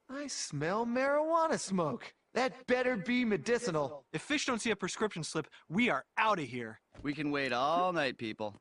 I 0.10 0.28
smell 0.28 0.86
marijuana 0.86 1.60
smoke. 1.60 2.14
That 2.40 2.66
better 2.68 2.96
be 2.96 3.26
medicinal. 3.26 4.06
If 4.14 4.26
Phish 4.26 4.46
don't 4.46 4.62
see 4.62 4.72
a 4.72 4.76
prescription 4.78 5.26
slip, 5.26 5.50
we 5.68 5.90
are 5.90 6.06
out 6.18 6.40
of 6.40 6.46
here. 6.46 6.80
We 7.04 7.14
can 7.14 7.32
wait 7.32 7.52
all 7.52 7.92
night, 7.92 8.18
people. 8.18 8.56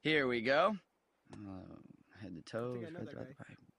Here 0.00 0.26
we 0.26 0.40
go. 0.40 0.74
Uh, 1.30 1.36
head 2.22 2.34
to 2.34 2.40
toe. 2.50 2.78
Head 2.80 2.94
to 2.94 3.26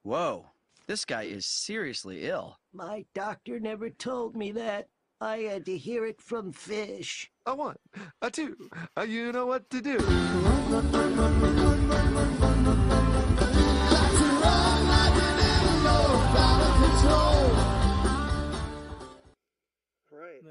Whoa, 0.03 0.45
this 0.85 1.05
guy 1.05 1.23
is 1.23 1.47
seriously 1.47 2.27
ill. 2.27 2.59
My 2.71 3.03
doctor 3.15 3.59
never 3.59 3.89
told 3.89 4.35
me 4.35 4.51
that. 4.51 4.89
I 5.19 5.37
had 5.37 5.65
to 5.65 5.75
hear 5.75 6.05
it 6.05 6.21
from 6.21 6.53
Phish. 6.53 7.25
A 7.47 7.55
one, 7.55 7.77
a 8.21 8.29
two, 8.29 8.55
a 8.95 9.07
you 9.07 9.31
know 9.31 9.47
what 9.47 9.67
to 9.71 9.81
do. 9.81 9.97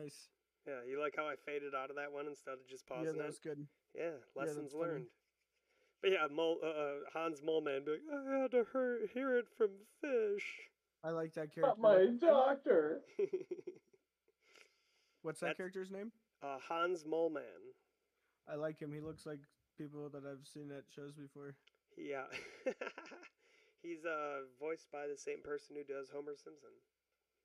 Nice. 0.04 0.28
Yeah, 0.66 0.80
you 0.88 1.00
like 1.00 1.14
how 1.16 1.24
I 1.24 1.34
faded 1.44 1.74
out 1.74 1.90
of 1.90 1.96
that 1.96 2.12
one 2.12 2.26
instead 2.26 2.54
of 2.54 2.68
just 2.68 2.86
pausing 2.86 3.04
Yeah, 3.06 3.12
that 3.12 3.24
it? 3.24 3.26
was 3.26 3.38
good. 3.38 3.66
Yeah, 3.94 4.16
lessons 4.36 4.72
that's 4.72 4.72
funny. 4.74 4.84
learned. 4.84 5.06
But 6.02 6.10
yeah, 6.12 6.26
Mole, 6.30 6.58
uh, 6.62 6.66
uh, 6.68 6.94
Hans 7.12 7.40
Moleman, 7.40 7.84
be 7.84 7.92
like, 7.92 8.00
I 8.12 8.42
had 8.42 8.50
to 8.52 8.64
hear, 8.72 9.00
hear 9.12 9.36
it 9.38 9.46
from 9.56 9.70
Phish. 10.04 10.44
I 11.02 11.10
like 11.10 11.32
that 11.34 11.54
character. 11.54 11.68
Not 11.68 11.80
my 11.80 12.06
doctor. 12.20 13.00
What's 15.22 15.40
that 15.40 15.46
That's- 15.46 15.56
character's 15.56 15.90
name? 15.90 16.12
Uh, 16.42 16.58
Hans 16.68 17.04
Moleman. 17.04 17.72
I 18.48 18.56
like 18.56 18.78
him. 18.80 18.92
He 18.92 19.00
looks 19.00 19.24
like 19.24 19.40
people 19.78 20.10
that 20.10 20.22
I've 20.26 20.46
seen 20.46 20.70
at 20.70 20.84
shows 20.94 21.14
before. 21.14 21.54
Yeah. 21.96 22.24
He's 23.82 24.04
uh, 24.04 24.40
voiced 24.60 24.90
by 24.92 25.06
the 25.06 25.16
same 25.16 25.40
person 25.42 25.76
who 25.76 25.84
does 25.84 26.10
Homer 26.10 26.34
Simpson. 26.36 26.68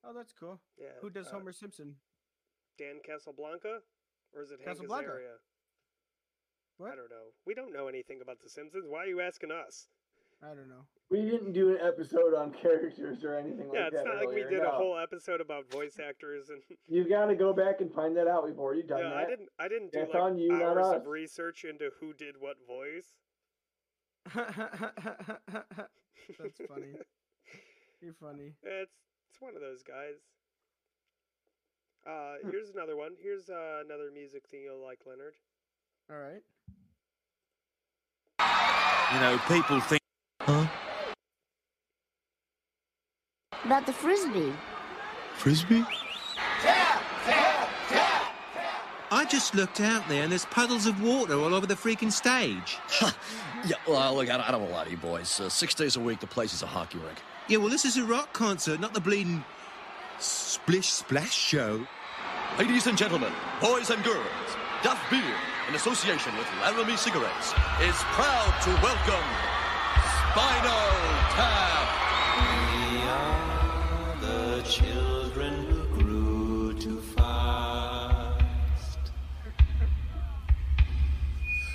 Oh, 0.04 0.14
that's 0.14 0.34
cool. 0.38 0.60
Yeah. 0.78 0.88
Who 1.02 1.10
does 1.10 1.28
uh, 1.28 1.32
Homer 1.32 1.54
Simpson? 1.54 1.96
Dan 2.80 3.04
Casablanca? 3.06 3.84
Or 4.34 4.42
is 4.42 4.52
it 4.52 4.60
Hank 4.64 4.80
Casablanca. 4.80 5.12
Azaria? 5.12 5.36
What? 6.78 6.94
I 6.94 6.96
don't 6.96 7.12
know. 7.12 7.36
We 7.46 7.54
don't 7.54 7.74
know 7.74 7.88
anything 7.88 8.20
about 8.24 8.40
The 8.42 8.50
Simpsons. 8.50 8.86
Why 8.88 9.04
are 9.04 9.08
you 9.08 9.20
asking 9.20 9.52
us? 9.52 9.90
I 10.42 10.56
don't 10.56 10.70
know. 10.70 10.88
We 11.12 11.22
didn't 11.30 11.52
do 11.52 11.72
an 11.72 11.80
episode 11.86 12.34
on 12.34 12.54
characters 12.54 13.26
or 13.26 13.38
anything 13.38 13.70
yeah, 13.74 13.86
like 13.86 13.94
it's 13.94 14.04
that. 14.04 14.08
not 14.08 14.16
like 14.16 14.30
we 14.30 14.44
earlier, 14.44 14.62
did 14.62 14.64
a 14.64 14.72
whole 14.72 14.98
episode 14.98 15.42
about 15.42 15.70
voice 15.70 16.00
actors 16.00 16.50
and 16.50 16.62
You've 16.88 17.10
got 17.10 17.26
to 17.26 17.36
go 17.36 17.52
back 17.52 17.82
and 17.82 17.94
find 17.94 18.16
that 18.16 18.28
out. 18.28 18.46
We've 18.46 18.58
already 18.58 18.84
done 18.84 19.00
yeah, 19.00 19.10
that. 19.10 19.18
I 19.18 19.26
didn't 19.26 19.50
I 19.60 19.68
didn't 19.68 19.92
do 19.92 20.00
That's 20.00 20.14
like 20.14 20.24
on 20.24 20.38
you, 20.38 20.54
not 20.54 20.62
hours 20.62 20.88
us. 20.88 20.96
of 20.96 21.08
research 21.08 21.66
into 21.66 21.90
who 22.00 22.14
did 22.14 22.36
what 22.40 22.56
voice. 22.66 23.18
That's 26.40 26.62
funny. 26.70 26.94
You're 28.02 28.14
funny. 28.14 28.54
It's 28.64 28.96
it's 29.30 29.42
one 29.42 29.56
of 29.56 29.62
those 29.62 29.84
guys. 29.84 30.24
Uh, 32.08 32.36
here's 32.52 32.70
another 32.70 32.96
one. 32.96 33.12
Here's 33.22 33.50
uh, 33.50 33.84
another 33.86 34.10
music 34.14 34.48
thing 34.48 34.62
you'll 34.64 34.84
like, 34.84 35.00
Leonard. 35.06 35.36
All 36.10 36.18
right. 36.18 36.42
You 39.14 39.20
know, 39.20 39.40
people 39.48 39.80
think. 39.82 40.02
Huh? 40.42 40.66
About 43.66 43.86
the 43.86 43.94
frisbee. 43.94 44.54
Frisbee? 45.36 45.84
I 49.12 49.26
just 49.26 49.56
looked 49.56 49.82
out 49.82 50.08
there 50.08 50.24
and 50.24 50.32
there's 50.32 50.46
puddles 50.46 50.86
of 50.86 51.02
water 51.02 51.34
all 51.34 51.54
over 51.54 51.66
the 51.66 51.76
freaking 51.76 52.12
stage. 52.12 52.78
Yeah, 53.66 53.76
well, 53.88 54.16
look, 54.16 54.30
I 54.30 54.38
don't, 54.38 54.48
I 54.48 54.52
don't 54.52 54.62
want 54.62 54.72
to 54.72 54.78
lie 54.78 54.84
to 54.86 54.92
you 54.92 54.98
boys. 54.98 55.40
Uh, 55.40 55.50
six 55.50 55.74
days 55.74 55.98
a 55.98 56.00
week, 56.00 56.20
the 56.20 56.28
place 56.28 56.54
is 56.54 56.64
a 56.64 56.68
hockey 56.68 56.98
rink. 57.00 57.18
Yeah, 57.48 57.58
well, 57.58 57.70
this 57.70 57.84
is 57.84 57.98
a 57.98 58.04
rock 58.06 58.32
concert, 58.32 58.80
not 58.80 58.94
the 58.94 59.02
bleeding 59.02 59.44
splish 60.20 60.88
splash 60.88 61.34
show. 61.34 61.86
Ladies 62.58 62.88
and 62.88 62.98
gentlemen, 62.98 63.32
boys 63.62 63.90
and 63.90 64.04
girls, 64.04 64.26
Duff 64.84 65.00
Beer, 65.10 65.36
in 65.68 65.76
association 65.76 66.36
with 66.38 66.48
Laramie 66.62 66.98
Cigarettes, 66.98 67.54
is 67.82 67.96
proud 68.16 68.54
to 68.64 68.70
welcome 68.84 69.30
Spinal 70.32 70.96
Tap. 71.36 71.88
We 72.40 73.02
are 73.08 74.16
the 74.22 74.64
children 74.64 75.66
who 75.66 76.04
grew 76.04 76.74
too 76.80 77.02
fast. 77.02 78.38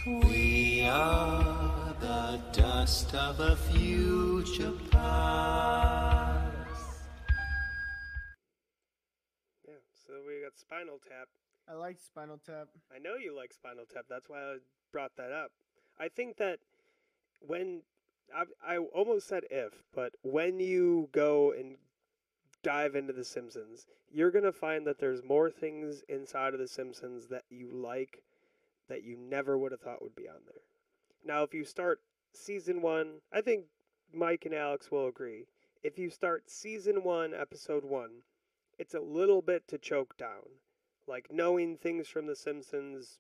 We 0.07 0.85
are 0.87 1.95
the 2.01 2.41
dust 2.53 3.15
of 3.15 3.41
a 3.41 3.57
future 3.57 4.73
past. 4.91 6.24
Spinal 10.85 11.01
Tap. 11.09 11.28
I 11.66 11.74
like 11.74 11.98
Spinal 11.98 12.40
Tap. 12.44 12.69
I 12.94 12.98
know 12.98 13.15
you 13.15 13.35
like 13.35 13.55
Spinal 13.55 13.86
Tap. 13.90 14.05
That's 14.06 14.28
why 14.28 14.39
I 14.39 14.56
brought 14.93 15.16
that 15.16 15.32
up. 15.32 15.51
I 15.98 16.09
think 16.09 16.36
that 16.36 16.59
when 17.40 17.81
I, 18.35 18.74
I 18.74 18.77
almost 18.77 19.27
said 19.27 19.44
if, 19.51 19.73
but 19.94 20.12
when 20.23 20.61
you 20.61 21.09
go 21.12 21.52
and 21.52 21.77
dive 22.62 22.94
into 22.94 23.15
The 23.15 23.24
Simpsons, 23.24 23.86
you're 24.12 24.31
gonna 24.31 24.52
find 24.52 24.86
that 24.86 24.98
there's 24.98 25.24
more 25.24 25.51
things 25.51 26.02
inside 26.06 26.52
of 26.52 26.61
The 26.61 26.69
Simpsons 26.69 27.28
that 27.28 27.44
you 27.48 27.70
like 27.73 28.23
that 28.90 29.02
you 29.02 29.16
never 29.16 29.56
would 29.56 29.73
have 29.73 29.81
thought 29.81 30.02
would 30.02 30.15
be 30.15 30.28
on 30.28 30.43
there. 30.44 30.62
Now, 31.24 31.44
if 31.44 31.55
you 31.55 31.65
start 31.65 32.01
season 32.35 32.82
one, 32.82 33.20
I 33.32 33.40
think 33.40 33.65
Mike 34.12 34.44
and 34.44 34.55
Alex 34.55 34.90
will 34.90 35.06
agree. 35.06 35.47
If 35.82 35.98
you 35.98 36.11
start 36.11 36.51
season 36.51 37.02
one, 37.05 37.32
episode 37.32 37.86
one, 37.86 38.11
it's 38.78 38.93
a 38.93 39.01
little 39.01 39.40
bit 39.40 39.66
to 39.69 39.78
choke 39.78 40.19
down. 40.19 40.61
Like 41.07 41.27
knowing 41.31 41.77
things 41.77 42.09
from 42.09 42.27
The 42.27 42.37
Simpsons 42.37 43.19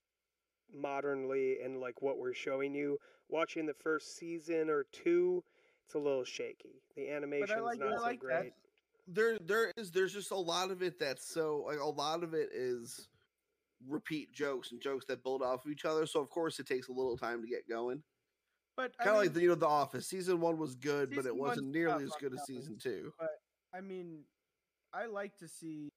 modernly 0.74 1.58
and 1.62 1.80
like 1.80 2.00
what 2.02 2.18
we're 2.18 2.34
showing 2.34 2.74
you, 2.74 2.98
watching 3.28 3.66
the 3.66 3.74
first 3.74 4.16
season 4.16 4.70
or 4.70 4.86
two, 4.92 5.44
it's 5.86 5.94
a 5.94 5.98
little 5.98 6.24
shaky. 6.24 6.82
The 6.96 7.10
animation's 7.10 7.60
like- 7.62 7.78
not 7.78 7.92
I 7.92 7.96
so 7.96 8.02
like 8.02 8.20
that. 8.20 8.40
great. 8.40 8.52
There, 9.06 9.38
there 9.38 9.70
is. 9.76 9.90
There's 9.90 10.14
just 10.14 10.30
a 10.30 10.36
lot 10.36 10.70
of 10.70 10.82
it 10.82 10.98
that's 10.98 11.28
so. 11.28 11.64
Like 11.66 11.78
a 11.78 11.84
lot 11.84 12.22
of 12.22 12.32
it 12.32 12.48
is 12.54 13.06
repeat 13.86 14.32
jokes 14.32 14.72
and 14.72 14.80
jokes 14.80 15.04
that 15.08 15.22
build 15.22 15.42
off 15.42 15.66
of 15.66 15.70
each 15.70 15.84
other. 15.84 16.06
So 16.06 16.20
of 16.20 16.30
course 16.30 16.58
it 16.58 16.66
takes 16.66 16.88
a 16.88 16.92
little 16.92 17.18
time 17.18 17.42
to 17.42 17.46
get 17.46 17.68
going. 17.68 18.02
But 18.78 18.96
Kind 18.96 19.10
of 19.10 19.16
like 19.16 19.34
the, 19.34 19.42
you 19.42 19.48
know 19.48 19.54
the 19.56 19.68
Office. 19.68 20.08
Season 20.08 20.40
one 20.40 20.56
was 20.56 20.74
good, 20.74 21.14
but 21.14 21.26
it 21.26 21.36
wasn't 21.36 21.66
nearly 21.68 22.04
as 22.04 22.12
good 22.18 22.32
as 22.32 22.44
season 22.46 22.78
two. 22.82 23.12
But 23.18 23.28
I 23.74 23.82
mean, 23.82 24.24
I 24.94 25.04
like 25.06 25.36
to 25.38 25.48
see 25.48 25.92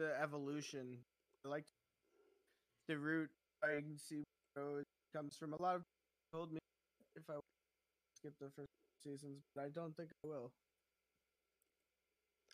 the 0.00 0.10
evolution. 0.20 0.96
I 1.44 1.48
like 1.48 1.66
the 2.88 2.96
root. 2.96 3.28
I 3.62 3.80
can 3.80 3.98
see 3.98 4.24
where 4.54 4.80
it 4.80 4.86
comes 5.14 5.36
from. 5.36 5.52
A 5.52 5.62
lot 5.62 5.76
of 5.76 5.82
people 5.82 6.40
told 6.40 6.52
me 6.52 6.58
if 7.14 7.22
I 7.28 7.34
skip 8.16 8.32
the 8.40 8.48
first 8.56 8.68
seasons, 9.04 9.44
but 9.54 9.64
I 9.64 9.68
don't 9.68 9.94
think 9.96 10.08
I 10.24 10.28
will. 10.28 10.50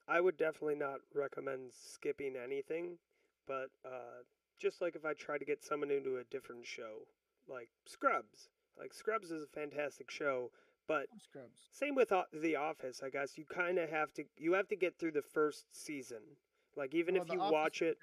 I 0.09 0.21
would 0.21 0.37
definitely 0.37 0.75
not 0.75 0.99
recommend 1.15 1.73
skipping 1.73 2.35
anything, 2.37 2.99
but 3.47 3.71
uh, 3.85 4.23
just 4.61 4.81
like 4.83 4.97
if 4.97 5.05
I 5.05 5.15
try 5.15 5.39
to 5.39 5.45
get 5.45 5.65
someone 5.65 5.91
into 5.91 6.17
a 6.17 6.25
different 6.31 6.67
show, 6.67 7.07
like 7.49 7.69
Scrubs. 7.87 8.49
Like 8.79 8.93
Scrubs 8.93 9.31
is 9.31 9.45
a 9.45 9.59
fantastic 9.59 10.11
show, 10.11 10.51
but 10.89 11.07
Scrubs. 11.23 11.69
same 11.73 11.95
with 11.95 12.13
The 12.33 12.57
Office. 12.57 13.03
I 13.05 13.11
guess 13.11 13.39
you 13.39 13.45
kind 13.45 13.79
of 13.79 13.89
have 13.91 14.13
to 14.15 14.25
you 14.37 14.55
have 14.55 14.69
to 14.69 14.77
get 14.77 14.99
through 14.99 15.13
the 15.13 15.23
first 15.23 15.67
season. 15.73 16.23
Like 16.77 16.95
even 16.95 17.15
Well, 17.15 17.25
if 17.25 17.33
you 17.33 17.39
watch 17.41 17.83
it, 17.83 17.97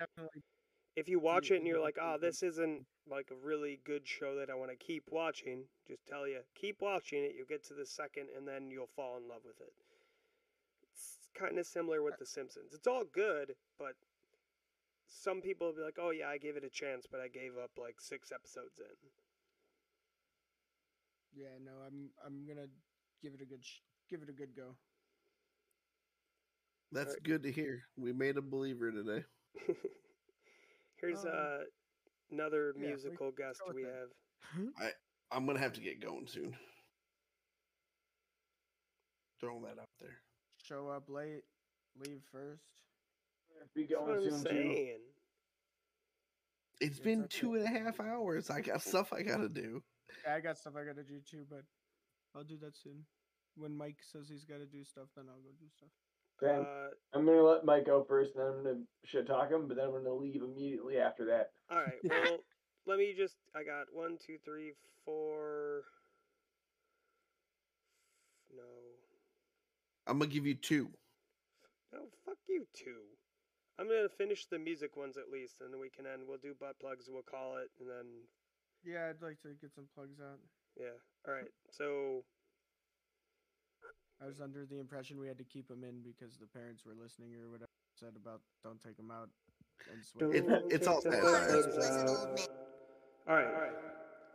if 0.95 1.08
you 1.08 1.20
watch 1.20 1.52
it 1.52 1.58
and 1.58 1.68
you're 1.68 1.80
like, 1.82 1.98
oh, 2.02 2.18
this 2.20 2.44
isn't 2.44 2.86
like 3.08 3.30
a 3.32 3.36
really 3.45 3.80
good 3.86 4.08
show 4.08 4.36
that 4.36 4.50
I 4.50 4.56
want 4.56 4.72
to 4.72 4.78
keep 4.78 5.04
watching, 5.12 5.66
just 5.88 6.06
tell 6.08 6.28
you, 6.28 6.40
keep 6.56 6.82
watching 6.82 7.24
it. 7.24 7.34
You'll 7.36 7.48
get 7.48 7.64
to 7.68 7.74
the 7.74 7.86
second, 7.86 8.28
and 8.36 8.48
then 8.48 8.72
you'll 8.72 8.90
fall 8.95 9.18
in 9.18 9.28
love 9.28 9.41
with 9.45 9.60
it. 9.62 9.74
It's 10.91 11.18
kind 11.34 11.58
of 11.58 11.66
similar 11.66 12.02
with 12.02 12.18
The 12.20 12.26
Simpsons. 12.26 12.74
It's 12.74 12.88
all 12.88 13.04
good, 13.06 13.56
but 13.80 13.94
some 15.08 15.41
people 15.41 15.68
will 15.68 15.76
be 15.76 15.82
like, 15.82 15.98
"Oh 16.00 16.12
yeah, 16.12 16.30
I 16.30 16.38
gave 16.38 16.58
it 16.58 16.64
a 16.64 16.70
chance, 16.70 17.06
but 17.10 17.20
I 17.20 17.28
gave 17.28 17.58
up 17.58 17.72
like 17.78 18.00
six 18.00 18.32
episodes 18.32 18.80
in." 18.80 19.10
Yeah, 21.34 21.58
no, 21.64 21.72
I'm 21.86 22.10
I'm 22.26 22.45
gonna 22.45 22.68
give 23.22 23.34
it 23.34 23.41
a 23.41 23.45
good 23.45 23.64
sh- 23.66 23.82
give 24.10 24.22
it 24.22 24.30
a 24.30 24.34
good 24.34 24.56
go. 24.56 24.76
That's 26.94 27.15
good 27.24 27.44
to 27.44 27.52
hear. 27.52 27.84
We 27.98 28.14
made 28.14 28.38
a 28.38 28.41
believer 28.41 28.91
today. 28.91 29.24
Here's 31.02 31.26
Um, 31.26 31.32
uh, 31.34 31.57
another 32.32 32.74
yeah, 32.78 32.82
we- 32.82 32.88
musical 32.88 33.32
guest 33.32 33.61
we 33.74 33.84
that. 33.84 33.94
have. 33.94 34.68
I 34.78 34.91
I'm 35.32 35.45
gonna 35.48 35.60
have 35.60 35.74
to 35.74 35.82
get 35.82 35.99
going 36.02 36.28
soon. 36.28 36.56
Throwing 39.40 39.64
that 39.64 39.80
out 39.80 39.90
there. 39.99 40.22
Show 40.57 40.88
up 40.90 41.10
late, 41.10 41.44
leave 41.98 42.22
first. 42.32 42.61
Be 43.76 43.84
That's 43.86 43.99
what 43.99 44.06
going 44.07 44.24
I'm 44.26 44.30
soon 44.30 44.44
too. 44.44 44.49
saying. 44.49 44.99
It's 46.82 46.99
been 46.99 47.28
two 47.30 47.56
and 47.56 47.64
a 47.65 47.68
half 47.80 47.99
hours. 47.99 48.49
I 48.49 48.61
got 48.61 48.82
stuff 48.82 49.14
I 49.14 49.24
gotta 49.24 49.49
do. 49.49 49.82
Yeah, 50.26 50.36
I 50.36 50.40
got 50.41 50.57
stuff 50.57 50.74
I 50.76 50.84
gotta 50.86 51.03
do 51.03 51.20
too, 51.22 51.45
but 51.49 51.64
I'll 52.36 52.44
do 52.44 52.57
that 52.57 52.78
soon. 52.78 53.06
When 53.56 53.76
Mike 53.76 53.99
says 54.02 54.28
he's 54.30 54.45
gotta 54.45 54.65
do 54.65 54.84
stuff, 54.84 55.07
then 55.15 55.26
I'll 55.30 55.41
go 55.41 55.49
do 55.60 55.68
stuff. 55.70 55.90
Graham, 56.38 56.65
Uh, 56.65 56.89
I'm 57.14 57.26
gonna 57.26 57.41
let 57.43 57.65
Mike 57.65 57.85
go 57.85 58.03
first, 58.03 58.35
and 58.35 58.43
then 58.43 58.51
I'm 58.53 58.64
gonna 58.64 58.85
shit 59.05 59.27
talk 59.27 59.49
him, 59.51 59.68
but 59.68 59.77
then 59.77 59.85
I'm 59.88 59.91
gonna 59.93 60.14
leave 60.14 60.41
immediately 60.41 60.97
after 60.97 61.26
that. 61.26 61.51
All 61.69 61.77
right. 61.77 61.99
Well, 62.85 62.95
let 62.97 62.99
me 62.99 63.14
just. 63.15 63.35
I 63.55 63.64
got 63.64 63.85
one, 63.93 64.18
two, 64.18 64.38
three, 64.43 64.73
four. 65.05 65.84
No. 68.55 68.64
I'm 70.07 70.19
gonna 70.19 70.30
give 70.31 70.45
you 70.45 70.55
two. 70.55 70.89
No, 71.93 71.99
fuck 72.26 72.38
you 72.47 72.65
two. 72.73 73.03
I'm 73.80 73.88
gonna 73.88 74.10
finish 74.10 74.45
the 74.47 74.60
music 74.60 74.97
ones 74.97 75.18
at 75.18 75.30
least, 75.31 75.61
and 75.61 75.72
then 75.73 75.80
we 75.80 75.89
can 75.89 76.05
end. 76.05 76.23
We'll 76.27 76.38
do 76.39 76.53
butt 76.60 76.80
plugs. 76.80 77.05
We'll 77.10 77.23
call 77.23 77.57
it, 77.57 77.69
and 77.80 77.89
then 77.89 78.05
Yeah, 78.84 79.10
I'd 79.10 79.22
like 79.22 79.39
to 79.43 79.53
get 79.61 79.73
some 79.73 79.88
plugs 79.95 80.19
out. 80.19 80.39
yeah. 80.76 80.97
All 81.27 81.34
right. 81.34 81.49
So 81.72 82.26
I 84.24 84.28
was 84.28 84.40
under 84.40 84.66
the 84.66 84.80
impression 84.80 85.20
we 85.20 85.28
had 85.28 85.38
to 85.38 85.44
keep 85.44 85.68
them 85.68 85.84
in 85.84 86.02
because 86.02 86.38
the 86.38 86.48
parents 86.48 86.86
were 86.86 86.94
listening 87.02 87.32
or 87.36 87.50
whatever 87.50 87.68
said 88.00 88.14
about 88.16 88.40
don't 88.64 88.82
take 88.82 88.95
them 88.95 89.12
out 89.12 89.30
and 89.91 90.04
swing. 90.06 90.34
It- 90.34 90.64
it's 90.74 90.88
all 90.88 91.02
take 91.02 91.12
the 91.12 91.18
satire. 91.22 91.62
butt 91.64 91.74
plugs 91.74 91.78
out. 91.88 92.50
All 93.28 93.36
right. 93.36 93.72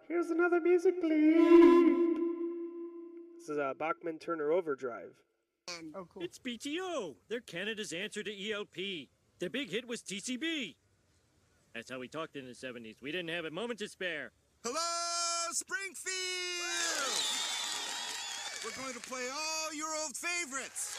Here's 0.09 0.31
another 0.31 0.60
music 0.60 1.01
bleed. 1.01 2.16
This 3.39 3.48
is 3.51 3.59
uh, 3.59 3.73
Bachman 3.78 4.19
Turner 4.19 4.52
Overdrive. 4.52 5.15
Oh, 5.94 6.06
cool. 6.12 6.23
It's 6.23 6.39
BTO. 6.39 7.16
They're 7.28 7.40
Canada's 7.40 7.93
answer 7.93 8.23
to 8.23 8.51
ELP. 8.52 9.09
Their 9.39 9.51
big 9.51 9.70
hit 9.70 9.86
was 9.86 10.02
TCB. 10.02 10.77
That's 11.74 11.90
how 11.90 11.98
we 11.98 12.09
talked 12.09 12.36
in 12.36 12.47
the 12.47 12.52
70s. 12.52 13.02
We 13.02 13.12
didn't 13.12 13.28
have 13.28 13.44
a 13.44 13.51
moment 13.51 13.78
to 13.81 13.89
spare. 13.89 14.32
Hello, 14.65 14.81
Springfield! 15.52 16.57
We're 18.69 18.82
going 18.82 18.93
to 18.95 19.01
play 19.01 19.24
all 19.32 19.74
your 19.74 19.89
old 20.03 20.15
favorites. 20.15 20.95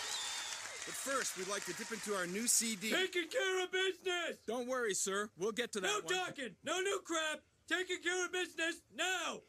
But 0.88 0.96
first, 0.96 1.38
we'd 1.38 1.48
like 1.50 1.66
to 1.66 1.74
dip 1.74 1.92
into 1.92 2.16
our 2.16 2.26
new 2.26 2.48
CD. 2.48 2.90
Taking 2.90 3.28
care 3.30 3.64
of 3.64 3.72
business! 3.72 4.40
Don't 4.48 4.68
worry, 4.68 4.96
sir. 4.96 5.30
We'll 5.38 5.52
get 5.52 5.72
to 5.74 5.80
that 5.82 5.88
No 5.88 6.00
one. 6.04 6.26
talking! 6.26 6.56
No 6.64 6.80
new 6.82 7.00
crap! 7.06 7.42
Taking 7.68 7.98
care 8.02 8.26
of 8.26 8.32
business 8.32 8.82
now! 8.98 9.42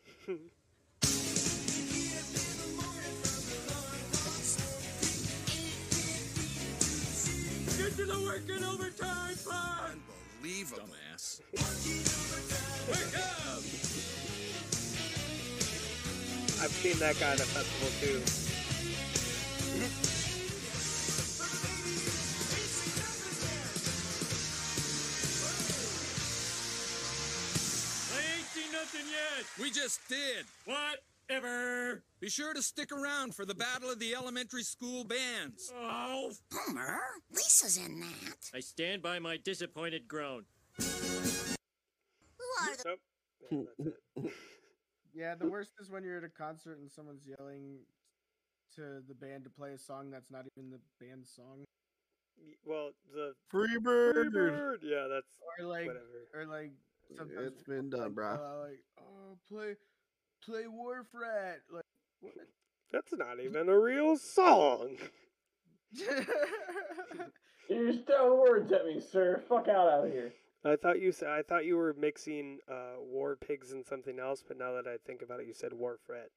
Get 7.79 7.97
to 7.97 8.05
the 8.05 8.23
working 8.23 8.63
overtime 8.63 9.35
fund! 9.37 10.03
Unbelievable. 10.43 10.83
Dumbass. 10.83 11.41
Wake 12.91 13.19
up! 13.19 14.70
I've 16.63 16.71
seen 16.73 16.99
that 16.99 17.19
guy 17.19 17.33
at 17.33 17.41
a 17.41 17.45
festival 17.45 17.89
too. 18.03 18.21
I 28.13 28.21
ain't 28.37 28.47
seen 28.49 28.71
nothing 28.73 29.07
yet! 29.11 29.47
We 29.59 29.71
just 29.71 30.07
did. 30.07 30.45
Whatever! 30.67 32.03
Be 32.21 32.29
sure 32.29 32.53
to 32.53 32.63
stick 32.63 32.93
around 32.93 33.35
for 33.35 33.47
the 33.47 33.55
Battle 33.55 33.91
of 33.91 33.99
the 33.99 34.15
Elementary 34.15 34.63
School 34.63 35.05
Bands. 35.05 35.73
Oh! 35.75 36.31
Homer, 36.53 37.01
Lisa's 37.33 37.79
in 37.79 38.01
that. 38.01 38.51
I 38.55 38.61
stand 38.61 39.01
by 39.01 39.19
my 39.19 39.39
disappointed 39.39 40.07
groan. 40.07 40.45
Who 40.77 40.85
are 42.61 42.77
the... 42.77 42.85
Nope. 42.85 43.01
Yeah, 43.51 43.63
that's 43.79 43.97
it. 44.17 44.33
Yeah, 45.15 45.35
the 45.35 45.49
worst 45.49 45.73
is 45.81 45.91
when 45.91 46.05
you're 46.05 46.19
at 46.19 46.25
a 46.25 46.29
concert 46.29 46.79
and 46.79 46.91
someone's 46.91 47.27
yelling 47.27 47.79
to 48.77 49.03
the 49.09 49.15
band 49.15 49.45
to 49.45 49.51
play 49.51 49.73
a 49.73 49.79
song 49.79 50.11
that's 50.11 50.31
not 50.31 50.45
even 50.57 50.71
the 50.71 50.79
band's 51.05 51.31
song. 51.35 51.65
Well, 52.65 52.91
the 53.13 53.35
Freebird. 53.53 54.15
Freebird. 54.33 54.77
Yeah, 54.83 55.09
that's 55.11 55.27
Or 55.59 55.67
like 55.67 55.87
whatever. 55.87 56.29
or 56.35 56.47
like 56.47 56.73
sometimes 57.17 57.49
It's 57.49 57.63
been 57.65 57.91
done, 57.91 58.13
bro. 58.15 58.35
uh, 58.35 58.61
like 58.69 58.81
oh 59.01 59.37
play 59.51 59.75
play 60.45 60.67
Wharf 60.69 61.07
Rat 61.13 61.61
like 61.71 61.85
what? 62.21 62.35
That's 62.93 63.13
not 63.13 63.41
even 63.45 63.69
a 63.69 63.79
real 63.79 64.17
song. 64.17 64.97
You're 67.69 67.93
just 67.93 68.07
throwing 68.07 68.41
words 68.41 68.73
at 68.73 68.85
me, 68.87 69.01
sir. 69.01 69.43
Fuck 69.49 69.69
out 69.69 69.89
out 69.89 70.07
of 70.07 70.13
here. 70.13 70.33
I 70.65 70.77
thought 70.77 71.01
you 71.01 71.13
said 71.13 71.29
I 71.29 71.43
thought 71.43 71.65
you 71.65 71.77
were 71.77 71.95
mixing 71.99 72.59
uh, 72.71 73.01
War 73.01 73.37
Pigs 73.37 73.73
and 73.73 73.85
something 73.85 74.19
else, 74.19 74.45
but 74.47 74.59
now 74.59 74.73
that 74.73 74.87
I 74.87 74.97
think 75.07 75.23
about 75.23 75.41
it, 75.41 75.47
you 75.47 75.55
said 75.55 75.73
Wharf 75.73 76.01
Rat. 76.09 76.29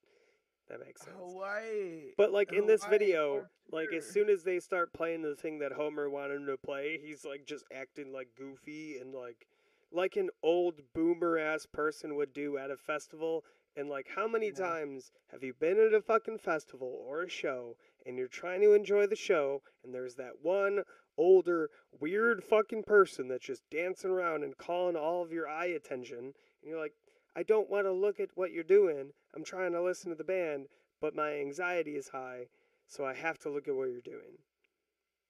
That 0.69 0.79
makes 0.79 1.01
sense. 1.01 1.17
Hawaii. 1.19 2.13
But 2.17 2.31
like 2.31 2.53
in 2.53 2.65
this 2.65 2.83
Hawaii 2.83 2.99
video, 2.99 3.45
like 3.71 3.89
as 3.93 4.05
soon 4.05 4.29
as 4.29 4.43
they 4.43 4.59
start 4.59 4.93
playing 4.93 5.21
the 5.21 5.35
thing 5.35 5.59
that 5.59 5.73
Homer 5.73 6.09
wanted 6.09 6.35
him 6.35 6.45
to 6.47 6.57
play, 6.57 6.99
he's 7.03 7.25
like 7.25 7.45
just 7.45 7.65
acting 7.73 8.13
like 8.13 8.29
goofy 8.37 8.97
and 8.97 9.13
like 9.13 9.47
like 9.91 10.15
an 10.15 10.29
old 10.41 10.81
boomer 10.95 11.37
ass 11.37 11.65
person 11.65 12.15
would 12.15 12.33
do 12.33 12.57
at 12.57 12.71
a 12.71 12.77
festival. 12.77 13.43
And 13.75 13.89
like 13.89 14.07
how 14.15 14.27
many 14.27 14.51
times 14.51 15.11
have 15.31 15.43
you 15.43 15.53
been 15.53 15.79
at 15.79 15.93
a 15.93 16.01
fucking 16.01 16.37
festival 16.37 17.03
or 17.07 17.23
a 17.23 17.29
show 17.29 17.75
and 18.05 18.17
you're 18.17 18.27
trying 18.27 18.61
to 18.61 18.73
enjoy 18.73 19.07
the 19.07 19.15
show 19.15 19.61
and 19.83 19.93
there's 19.93 20.15
that 20.15 20.33
one 20.41 20.83
older 21.17 21.69
weird 21.99 22.43
fucking 22.43 22.83
person 22.83 23.27
that's 23.27 23.45
just 23.45 23.61
dancing 23.69 24.09
around 24.09 24.43
and 24.43 24.57
calling 24.57 24.95
all 24.95 25.21
of 25.21 25.31
your 25.31 25.47
eye 25.47 25.67
attention 25.67 26.17
and 26.17 26.33
you're 26.65 26.79
like 26.79 26.93
I 27.35 27.43
don't 27.43 27.69
want 27.69 27.85
to 27.85 27.91
look 27.91 28.19
at 28.19 28.29
what 28.35 28.51
you're 28.51 28.63
doing. 28.63 29.11
I'm 29.35 29.43
trying 29.43 29.71
to 29.71 29.81
listen 29.81 30.11
to 30.11 30.15
the 30.15 30.23
band, 30.23 30.67
but 31.01 31.15
my 31.15 31.33
anxiety 31.33 31.95
is 31.95 32.09
high, 32.09 32.47
so 32.87 33.05
I 33.05 33.15
have 33.15 33.39
to 33.39 33.49
look 33.49 33.67
at 33.67 33.75
what 33.75 33.89
you're 33.89 34.01
doing. 34.01 34.37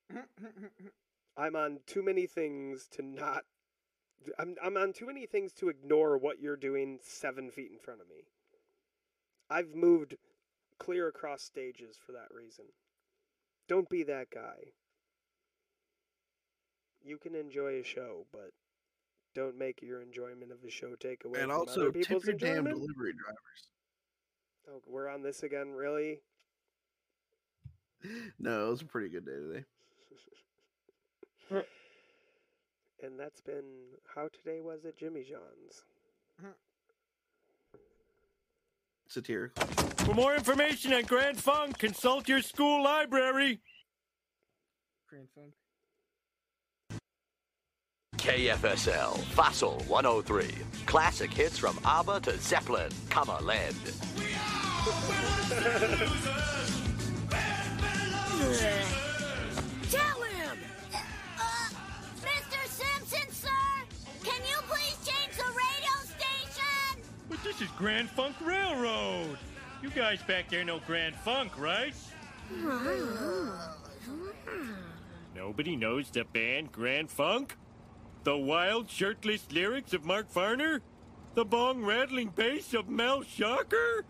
I'm 1.38 1.56
on 1.56 1.80
too 1.88 2.04
many 2.04 2.28
things 2.28 2.88
to 2.92 3.02
not. 3.02 3.44
I'm, 4.38 4.56
I'm 4.64 4.78
on 4.78 4.94
too 4.94 5.06
many 5.06 5.26
things 5.26 5.54
to 5.54 5.70
ignore 5.70 6.18
what 6.18 6.40
you're 6.40 6.58
doing 6.58 7.00
seven 7.02 7.50
feet 7.50 7.72
in 7.72 7.80
front 7.80 8.02
of 8.02 8.10
me. 8.10 8.26
I've 9.50 9.76
moved 9.76 10.16
clear 10.78 11.08
across 11.08 11.42
stages 11.42 11.98
for 12.06 12.12
that 12.14 12.34
reason. 12.34 12.66
Don't 13.68 13.90
be 13.90 14.04
that 14.04 14.30
guy. 14.30 14.72
You 17.04 17.18
can 17.18 17.36
enjoy 17.36 17.80
a 17.80 17.84
show, 17.84 18.26
but 18.32 18.52
don't 19.36 19.58
make 19.58 19.82
your 19.82 20.02
enjoyment 20.02 20.52
of 20.52 20.62
the 20.62 20.70
show 20.70 20.96
take 21.00 21.26
away 21.26 21.40
And 21.42 21.52
from 21.52 21.60
also 21.60 21.82
other 21.82 21.92
tip 21.92 22.08
people's 22.08 22.26
your 22.26 22.36
damn 22.36 22.64
delivery 22.64 23.14
drivers. 23.14 23.68
Oh, 24.70 24.82
we're 24.88 25.10
on 25.10 25.22
this 25.22 25.44
again, 25.44 25.72
really? 25.72 26.20
No, 28.38 28.68
it 28.68 28.70
was 28.70 28.82
a 28.82 28.86
pretty 28.86 29.08
good 29.08 29.26
day 29.26 29.32
today. 29.32 29.64
And 33.04 33.20
that's 33.20 33.42
been 33.42 33.66
how 34.16 34.30
today 34.30 34.62
was 34.62 34.86
at 34.86 34.98
Jimmy 34.98 35.24
John's. 35.24 35.84
Satirical. 39.10 39.68
For 40.06 40.14
more 40.14 40.34
information 40.36 40.94
on 40.94 41.04
Grand 41.04 41.38
Funk, 41.38 41.78
consult 41.78 42.30
your 42.30 42.42
school 42.42 42.82
library. 42.82 43.60
Grand 45.10 45.28
funk. 45.36 45.54
KFSL 48.24 49.18
Fossil 49.36 49.84
103. 49.90 50.48
Classic 50.86 51.30
hits 51.30 51.58
from 51.58 51.78
ABBA 51.84 52.22
to 52.22 52.38
Zeppelin, 52.38 52.90
comma, 53.10 53.38
Led. 53.42 53.76
Tell 59.92 60.22
him! 60.24 60.58
Uh, 61.38 61.70
Mr. 62.22 62.66
Simpson, 62.70 63.30
sir? 63.30 63.50
Can 64.24 64.42
you 64.48 64.56
please 64.70 64.98
change 65.06 65.36
the 65.36 65.44
radio 65.44 65.94
station? 66.06 67.04
But 67.30 67.44
This 67.44 67.60
is 67.60 67.68
Grand 67.78 68.10
Funk 68.10 68.38
Railroad. 68.42 69.38
You 69.82 69.90
guys 69.90 70.22
back 70.22 70.50
there 70.50 70.64
know 70.64 70.80
Grand 70.88 71.16
Funk, 71.18 71.60
right? 71.60 71.94
Nobody 75.36 75.76
knows 75.76 76.10
the 76.10 76.24
band 76.24 76.72
Grand 76.72 77.10
Funk? 77.10 77.58
The 78.24 78.38
wild, 78.38 78.90
shirtless 78.90 79.52
lyrics 79.52 79.94
of 79.94 80.06
Mark 80.06 80.32
Farner? 80.32 80.80
The 81.36 81.44
bong 81.44 81.84
rattling 81.84 82.30
bass 82.30 82.74
of 82.74 82.88
Mel 82.88 83.22
Schacher? 83.22 84.04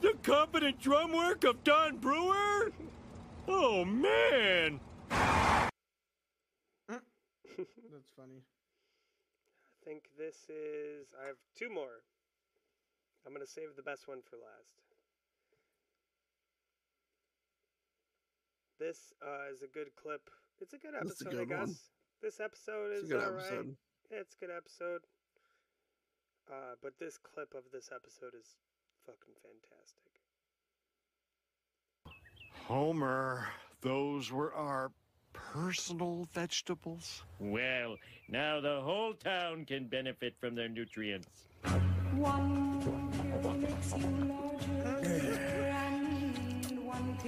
The 0.00 0.14
competent 0.24 0.80
drum 0.80 1.12
work 1.12 1.44
of 1.44 1.62
Don 1.62 1.98
Brewer? 1.98 2.72
Oh, 3.46 3.84
man! 3.84 4.80
That's 5.10 5.70
funny. 8.16 8.42
I 8.42 9.84
think 9.84 10.04
this 10.18 10.48
is. 10.48 11.06
I 11.22 11.26
have 11.26 11.36
two 11.56 11.70
more. 11.70 12.02
I'm 13.24 13.32
gonna 13.32 13.46
save 13.46 13.76
the 13.76 13.82
best 13.82 14.08
one 14.08 14.20
for 14.28 14.36
last. 14.36 14.74
This 18.80 19.12
uh, 19.22 19.52
is 19.52 19.62
a 19.62 19.68
good 19.68 19.94
clip. 19.94 20.28
It's 20.60 20.74
a 20.74 20.78
good 20.78 20.94
That's 20.94 21.22
a 21.22 21.26
episode, 21.26 21.40
I 21.40 21.44
guess. 21.44 21.58
one. 21.68 21.76
Guess. 22.24 22.36
This 22.36 22.40
episode 22.44 22.90
It's 22.92 23.00
a 23.00 23.04
is 23.04 23.08
good 23.10 23.22
alright. 23.22 23.44
episode. 23.44 23.76
Yeah, 24.10 24.18
it's 24.20 24.34
a 24.34 24.44
good 24.44 24.54
episode. 24.56 25.00
Uh, 26.50 26.74
but 26.82 26.92
this 26.98 27.18
clip 27.18 27.54
of 27.54 27.62
this 27.72 27.90
episode 27.94 28.34
is 28.38 28.56
fucking 29.06 29.34
fantastic. 29.42 30.10
Homer, 32.66 33.48
those 33.80 34.30
were 34.32 34.52
our 34.54 34.90
personal 35.32 36.26
vegetables. 36.32 37.22
Well, 37.38 37.96
now 38.28 38.60
the 38.60 38.80
whole 38.80 39.14
town 39.14 39.64
can 39.64 39.88
benefit 39.88 40.34
from 40.38 40.54
their 40.54 40.68
nutrients. 40.68 41.28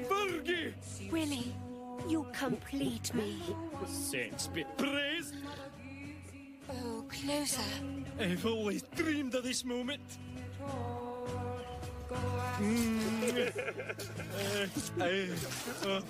Fergie! 0.09 0.73
Willie, 1.13 1.55
you 2.09 2.27
complete 2.33 3.13
me. 3.15 3.41
Sense 3.87 4.49
bit 4.49 4.67
praise. 4.77 5.33
Oh, 6.71 7.05
closer. 7.09 7.63
I've 8.21 8.45
always 8.47 8.83
dreamed 8.95 9.35
of 9.35 9.45
this 9.45 9.65
moment. 9.65 10.01
Mm. 12.59 13.53
Uh, 14.37 14.67
I- 15.01 15.31
uh, 15.89 16.01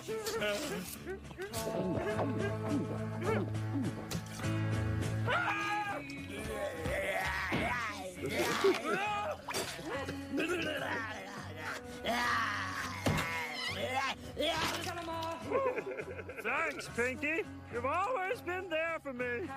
Thanks, 16.42 16.88
Pinky. 16.96 17.42
You've 17.72 17.86
always 17.86 18.40
been 18.40 18.68
there 18.68 18.98
for 19.02 19.12
me. 19.12 19.48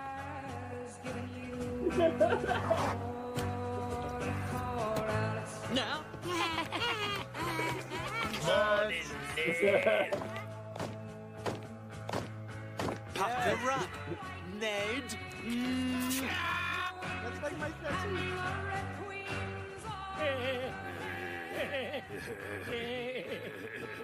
No. 5.73 6.01
Pop 13.13 13.31
the 13.43 13.55
rock, 13.67 13.89
Ned. 14.59 15.03
That's 17.23 17.43
like 17.43 17.57
my 17.59 17.69
tattoo. 17.83 18.19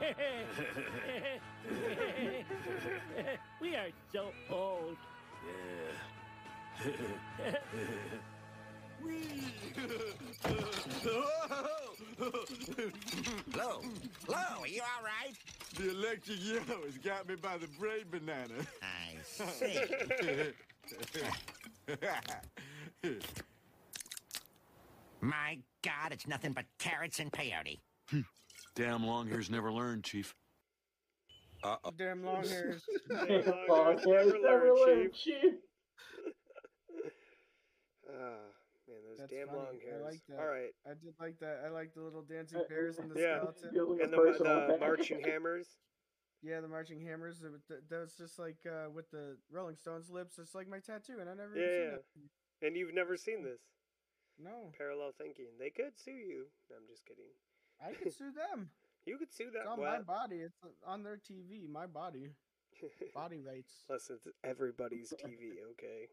we 3.62 3.76
are 3.76 3.90
so 4.12 4.32
old. 4.50 4.98
Flo, 13.52 13.82
Flo, 14.26 14.38
are 14.62 14.68
you 14.68 14.82
all 14.82 15.04
right? 15.04 15.36
The 15.76 15.92
electric 15.92 16.44
yellow 16.44 16.82
has 16.86 16.98
got 16.98 17.28
me 17.28 17.36
by 17.36 17.58
the 17.58 17.68
brain 17.80 18.06
banana. 18.10 18.66
I 18.82 19.18
see. 19.24 19.80
My 25.22 25.60
God, 25.84 26.12
it's 26.12 26.28
nothing 26.28 26.54
but 26.54 26.66
carrots 26.80 27.20
and 27.20 27.32
peyote. 27.32 27.80
Hmm. 28.10 28.22
Damn 28.76 29.06
long 29.06 29.28
hairs 29.28 29.50
never 29.50 29.72
learn, 29.72 30.02
Chief. 30.02 30.34
Uh-oh. 31.64 31.92
Damn 31.98 32.24
long 32.26 32.44
hairs. 32.48 32.84
Long 33.10 33.98
hairs 33.98 34.34
never 34.42 34.74
learn, 34.74 35.12
Chief. 35.14 35.36
Ah, 38.08 38.54
man, 38.88 39.02
those 39.10 39.18
That's 39.18 39.32
damn 39.34 39.48
funny. 39.48 39.60
long 39.60 39.78
hairs. 39.82 40.02
I 40.02 40.06
like 40.06 40.22
that. 40.30 40.40
All 40.40 40.48
right. 40.48 40.74
I 40.86 40.94
did 40.94 41.16
like 41.20 41.40
that. 41.40 41.64
I 41.66 41.70
like 41.70 41.94
the 41.94 42.02
little 42.02 42.22
dancing 42.22 42.62
bears 42.70 43.00
and 43.00 43.10
the 43.10 43.20
Yeah, 43.20 43.40
skeleton. 43.58 43.98
and 44.02 44.14
the, 44.14 44.70
the 44.72 44.78
marching 44.80 45.22
hammers. 45.26 45.68
Yeah, 46.44 46.62
the 46.62 46.68
marching 46.68 47.02
hammers. 47.02 47.42
it 47.42 47.52
was- 47.52 47.66
th- 47.68 47.82
That 47.90 48.02
was 48.02 48.14
just 48.16 48.38
like 48.38 48.58
uh, 48.70 48.92
with 48.94 49.10
the 49.10 49.38
Rolling 49.52 49.76
Stones 49.76 50.10
lips. 50.12 50.38
It's 50.38 50.54
like 50.54 50.70
my 50.70 50.80
tattoo, 50.80 51.18
and 51.20 51.28
I 51.30 51.34
never 51.34 51.58
Yeah, 51.58 51.66
even 51.66 51.82
yeah. 51.98 51.98
seen 52.14 52.24
it. 52.30 52.68
And 52.68 52.78
you've 52.78 52.94
never 52.94 53.18
seen 53.18 53.44
this. 53.44 53.60
No, 54.38 54.70
Parallel 54.78 55.12
thinking. 55.18 55.48
They 55.60 55.72
could 55.72 55.98
sue 55.98 56.12
you. 56.12 56.46
No, 56.70 56.76
I'm 56.78 56.88
just 56.88 57.06
kidding. 57.06 57.34
I 57.84 57.92
could 57.94 58.14
sue 58.14 58.32
them. 58.32 58.70
You 59.08 59.20
could 59.20 59.32
sue 59.32 59.46
It's 59.50 59.54
them. 59.54 59.68
on 59.68 59.80
Well, 59.80 59.92
my 59.92 60.02
body. 60.02 60.38
It's 60.38 60.58
on 60.84 61.04
their 61.04 61.18
TV. 61.18 61.70
My 61.70 61.86
body. 61.86 62.32
Body 63.14 63.40
rights. 63.40 63.84
listen, 63.88 64.18
it's 64.26 64.36
everybody's 64.44 65.14
TV, 65.24 65.62
okay? 65.74 66.08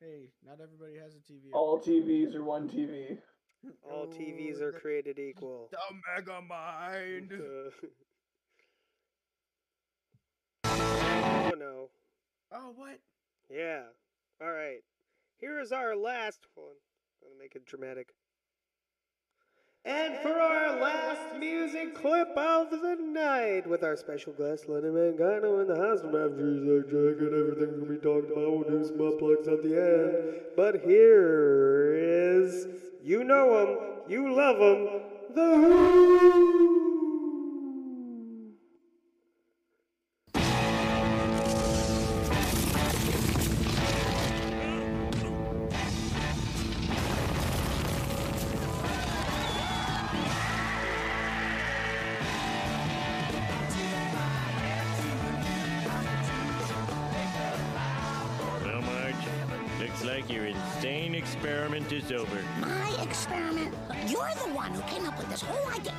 Hey, 0.00 0.30
not 0.42 0.58
everybody 0.62 0.94
has 0.96 1.14
a 1.14 1.18
TV. 1.18 1.50
All 1.52 1.78
TVs 1.78 2.34
are 2.34 2.42
one 2.42 2.70
TV. 2.70 3.18
All 3.92 4.06
TVs 4.06 4.60
Oh, 4.60 4.64
are 4.64 4.72
the- 4.72 4.78
created 4.80 5.18
equal. 5.18 5.68
The 5.70 5.78
Mega 6.16 6.40
Mind. 6.40 7.32
oh 10.64 11.52
no. 11.58 11.90
Oh, 12.52 12.72
what? 12.76 12.98
Yeah. 13.50 13.82
All 14.40 14.50
right. 14.52 14.80
Here 15.38 15.60
is 15.60 15.70
our 15.70 15.94
last 15.94 16.46
one. 16.54 16.68
I'm 17.22 17.28
gonna 17.28 17.38
make 17.38 17.54
it 17.56 17.66
dramatic. 17.66 18.08
And 19.86 20.16
for 20.16 20.32
our 20.32 20.80
last 20.80 21.38
music 21.38 21.94
clip 21.94 22.36
of 22.36 22.70
the 22.70 22.96
night, 22.98 23.68
with 23.68 23.84
our 23.84 23.96
special 23.96 24.32
guest 24.32 24.68
Lennon 24.68 24.92
Mangano 24.94 25.62
in 25.62 25.68
the 25.68 25.76
house, 25.76 26.00
after 26.00 26.58
Zach 26.58 26.86
uh, 26.86 26.90
Jack 26.90 27.20
and 27.20 27.34
everything's 27.34 27.78
gonna 27.78 27.92
be 27.92 27.98
talked 27.98 28.32
about, 28.32 28.50
we'll 28.50 28.64
do 28.64 28.84
at 29.46 29.62
the 29.62 29.76
end. 29.78 30.40
But 30.56 30.82
here 30.82 31.94
is, 31.94 32.66
you 33.04 33.22
know 33.22 33.62
him, 33.62 33.78
you 34.08 34.34
love 34.34 34.56
him, 34.56 35.02
The 35.36 35.54
Who. 35.54 36.75
Is 62.10 62.20
over. 62.20 62.42
My 62.60 62.96
experiment? 63.02 63.74
You're 64.06 64.30
the 64.44 64.52
one 64.52 64.72
who 64.72 64.82
came 64.82 65.06
up 65.06 65.18
with 65.18 65.28
this 65.28 65.42
whole 65.42 65.68
idea. 65.72 65.94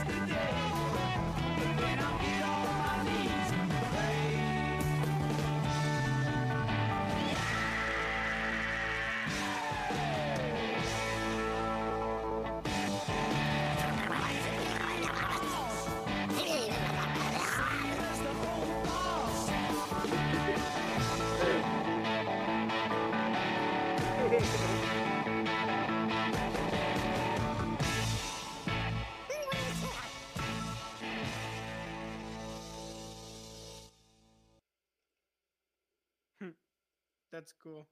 cool. 37.71 37.87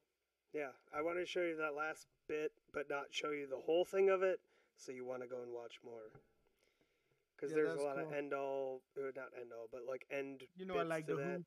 Yeah, 0.53 0.69
I 0.95 1.01
wanted 1.01 1.22
to 1.22 1.26
show 1.26 1.41
you 1.41 1.56
that 1.57 1.76
last 1.76 2.07
bit, 2.27 2.51
but 2.73 2.89
not 2.89 3.06
show 3.11 3.31
you 3.31 3.47
the 3.47 3.57
whole 3.57 3.85
thing 3.85 4.10
of 4.10 4.23
it, 4.23 4.39
so 4.77 4.91
you 4.91 5.06
want 5.06 5.22
to 5.22 5.27
go 5.27 5.41
and 5.41 5.51
watch 5.53 5.80
more. 5.84 6.11
Because 7.35 7.51
Yeah, 7.51 7.57
there's 7.57 7.72
a 7.72 7.73
that's 7.76 7.85
lot 7.85 7.99
of 7.99 8.11
end 8.11 8.34
all, 8.34 8.81
uh, 8.97 9.11
not 9.15 9.30
end 9.39 9.51
all, 9.57 9.68
but 9.72 9.81
like 9.88 10.06
end. 10.11 10.43
You 10.57 10.65
know 10.65 10.77
I 10.77 10.84
like 10.84 11.06
The 11.07 11.15
that. 11.15 11.23
Who. 11.23 11.45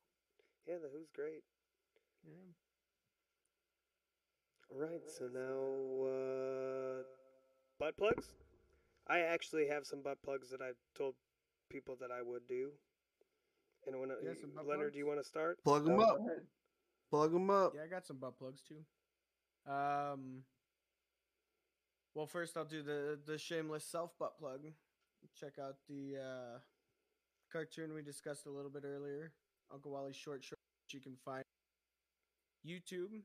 Yeah, 0.66 0.78
the 0.80 0.88
Who's 0.92 1.10
great. 1.14 1.42
Yeah. 2.24 2.54
Right, 4.74 5.02
so 5.06 5.28
now 5.28 6.06
uh, 6.08 7.02
butt 7.78 7.96
plugs. 7.96 8.28
I 9.06 9.18
actually 9.20 9.66
have 9.68 9.84
some 9.84 10.00
butt 10.00 10.22
plugs 10.22 10.48
that 10.50 10.62
I've 10.62 10.78
told 10.96 11.14
people 11.68 11.96
that 12.00 12.10
I 12.10 12.22
would 12.22 12.46
do. 12.48 12.70
And 13.86 13.98
when 14.00 14.10
Yeah, 14.22 14.32
some 14.40 14.50
butt 14.54 14.66
Leonard, 14.66 14.92
do 14.92 14.98
you 14.98 15.06
want 15.06 15.18
to 15.18 15.24
start? 15.24 15.62
Plug 15.62 15.84
them 15.84 15.96
Go 15.96 16.02
up. 16.02 16.18
Plug 17.12 17.30
them 17.30 17.50
up. 17.50 17.74
Yeah, 17.76 17.82
I 17.84 17.88
got 17.88 18.06
some 18.06 18.16
butt 18.16 18.38
plugs 18.38 18.62
too. 18.62 19.70
Um. 19.70 20.44
Well, 22.14 22.26
first 22.26 22.56
I'll 22.56 22.64
do 22.64 22.82
the 22.82 23.18
the 23.26 23.36
shameless 23.36 23.84
self 23.84 24.16
butt 24.18 24.38
plug. 24.38 24.60
Check 25.38 25.58
out 25.60 25.76
the 25.90 26.16
uh, 26.16 26.58
cartoon 27.52 27.94
we 27.94 28.00
discussed 28.00 28.46
a 28.46 28.50
little 28.50 28.70
bit 28.70 28.84
earlier, 28.86 29.32
Uncle 29.72 29.92
Wally's 29.92 30.16
short 30.16 30.42
short. 30.42 30.58
You 30.90 31.00
can 31.00 31.16
find 31.22 31.44
YouTube 32.66 33.20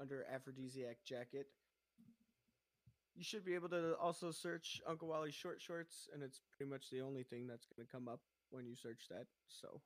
under 0.00 0.26
Aphrodisiac 0.32 0.98
Jacket. 1.04 1.46
You 3.14 3.22
should 3.22 3.44
be 3.44 3.54
able 3.54 3.68
to 3.68 3.94
also 4.00 4.32
search 4.32 4.80
Uncle 4.86 5.08
Wally's 5.08 5.34
short 5.34 5.60
shorts, 5.60 6.08
and 6.12 6.22
it's 6.24 6.40
pretty 6.56 6.70
much 6.70 6.90
the 6.90 7.02
only 7.02 7.22
thing 7.22 7.46
that's 7.46 7.66
going 7.66 7.86
to 7.86 7.90
come 7.90 8.08
up 8.08 8.20
when 8.50 8.66
you 8.66 8.74
search 8.74 9.06
that. 9.10 9.26
So 9.48 9.80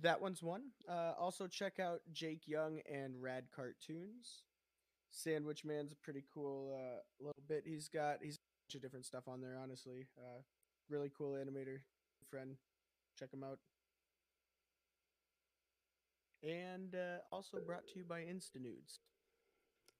that 0.00 0.20
one's 0.20 0.42
one. 0.42 0.62
Uh, 0.88 1.12
also, 1.18 1.46
check 1.46 1.78
out 1.80 2.00
Jake 2.12 2.46
Young 2.46 2.80
and 2.90 3.20
Rad 3.20 3.44
Cartoons. 3.54 4.42
Sandwich 5.10 5.64
Man's 5.64 5.92
a 5.92 5.96
pretty 5.96 6.24
cool 6.32 6.74
uh, 6.76 7.00
little 7.18 7.42
bit. 7.48 7.64
He's 7.66 7.88
got 7.88 8.18
he's 8.22 8.34
a 8.36 8.44
bunch 8.68 8.74
of 8.76 8.82
different 8.82 9.06
stuff 9.06 9.28
on 9.28 9.40
there. 9.40 9.56
Honestly, 9.60 10.08
uh, 10.18 10.42
really 10.90 11.10
cool 11.16 11.32
animator 11.32 11.78
friend. 12.28 12.56
Check 13.18 13.32
him 13.32 13.42
out. 13.42 13.58
And 16.42 16.94
uh, 16.94 17.18
also 17.32 17.58
brought 17.64 17.86
to 17.88 17.98
you 17.98 18.04
by 18.04 18.20
Instanudes. 18.20 18.98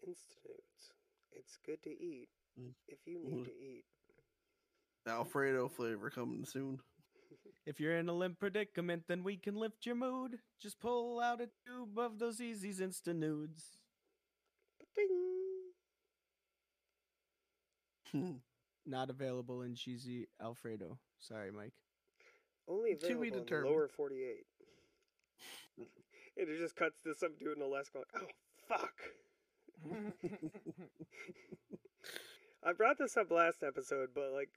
Instanudes. 0.06 0.93
It's 1.32 1.59
good 1.64 1.82
to 1.85 1.90
eat 1.90 2.28
Mm. 2.59 2.73
if 2.89 2.98
you 3.06 3.18
need 3.23 3.40
Mhm. 3.40 3.44
to 3.44 3.52
eat. 3.55 3.85
Alfredo 5.06 5.68
flavor 5.68 6.09
coming 6.10 6.44
soon. 6.47 6.81
If 7.66 7.80
you're 7.80 7.98
in 7.98 8.09
a 8.09 8.12
limp 8.12 8.38
predicament, 8.38 9.05
then 9.09 9.24
we 9.24 9.36
can 9.36 9.56
lift 9.56 9.84
your 9.84 9.97
mood. 9.97 10.38
Just 10.62 10.78
pull 10.78 11.20
out 11.20 11.40
a 11.40 11.48
tube 11.66 11.98
of 11.98 12.18
those 12.18 12.40
Easy's 12.40 12.80
Insta 12.80 13.14
Nudes. 13.14 13.78
Not 18.86 19.10
available 19.10 19.62
in 19.62 19.74
cheesy 19.74 20.28
Alfredo. 20.40 20.98
Sorry, 21.18 21.51
Mike. 21.51 21.72
Only 22.68 22.93
available 22.93 23.24
in 23.24 23.30
determined. 23.30 23.74
lower 23.74 23.88
48. 23.88 24.47
and 25.78 25.86
it 26.36 26.59
just 26.59 26.76
cuts 26.76 27.02
to 27.02 27.14
some 27.14 27.34
dude 27.38 27.56
in 27.56 27.62
Alaska 27.62 27.98
like, 27.98 28.06
oh, 28.16 28.26
fuck. 28.68 28.93
I 32.64 32.72
brought 32.72 32.98
this 32.98 33.16
up 33.16 33.30
last 33.30 33.62
episode, 33.62 34.10
but 34.14 34.32
like, 34.32 34.51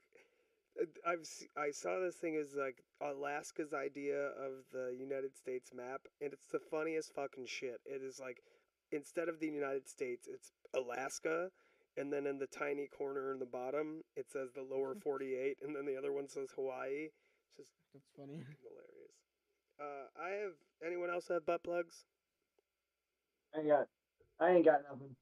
I've 1.06 1.20
s- 1.20 1.46
I 1.56 1.70
saw 1.70 2.00
this 2.00 2.16
thing 2.16 2.36
as 2.36 2.54
like 2.54 2.82
Alaska's 3.00 3.72
idea 3.72 4.28
of 4.30 4.64
the 4.72 4.94
United 4.98 5.36
States 5.36 5.72
map, 5.74 6.02
and 6.20 6.32
it's 6.32 6.48
the 6.48 6.60
funniest 6.60 7.12
fucking 7.14 7.46
shit. 7.46 7.80
It 7.84 8.02
is 8.02 8.18
like 8.20 8.42
instead 8.92 9.28
of 9.28 9.40
the 9.40 9.48
United 9.48 9.88
States, 9.88 10.26
it's 10.28 10.52
Alaska, 10.74 11.50
and 11.96 12.12
then 12.12 12.26
in 12.26 12.38
the 12.38 12.46
tiny 12.46 12.86
corner 12.88 13.32
in 13.32 13.38
the 13.38 13.46
bottom, 13.46 14.02
it 14.16 14.30
says 14.30 14.50
the 14.54 14.62
lower 14.62 14.94
48, 15.02 15.58
and 15.62 15.74
then 15.76 15.86
the 15.86 15.96
other 15.96 16.12
one 16.12 16.28
says 16.28 16.50
Hawaii. 16.56 17.08
It's 17.58 17.68
just 17.68 17.72
That's 17.94 18.06
funny. 18.16 18.34
hilarious. 18.62 19.14
Uh, 19.80 20.06
I 20.22 20.30
have 20.42 20.52
anyone 20.84 21.10
else 21.10 21.28
have 21.28 21.46
butt 21.46 21.62
plugs? 21.64 22.04
I 23.54 23.58
ain't 23.60 23.68
got, 23.68 23.86
I 24.40 24.50
ain't 24.52 24.64
got 24.64 24.80
nothing. 24.90 25.16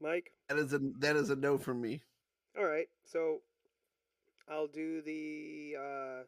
Mike? 0.00 0.32
That 0.48 0.58
is 0.58 0.72
a 0.72 0.80
that 1.00 1.16
is 1.16 1.30
a 1.30 1.36
no 1.36 1.58
from 1.58 1.80
me. 1.80 2.02
All 2.58 2.64
right, 2.64 2.88
so 3.04 3.40
I'll 4.48 4.66
do 4.66 5.02
the 5.02 5.74
uh, 5.78 6.22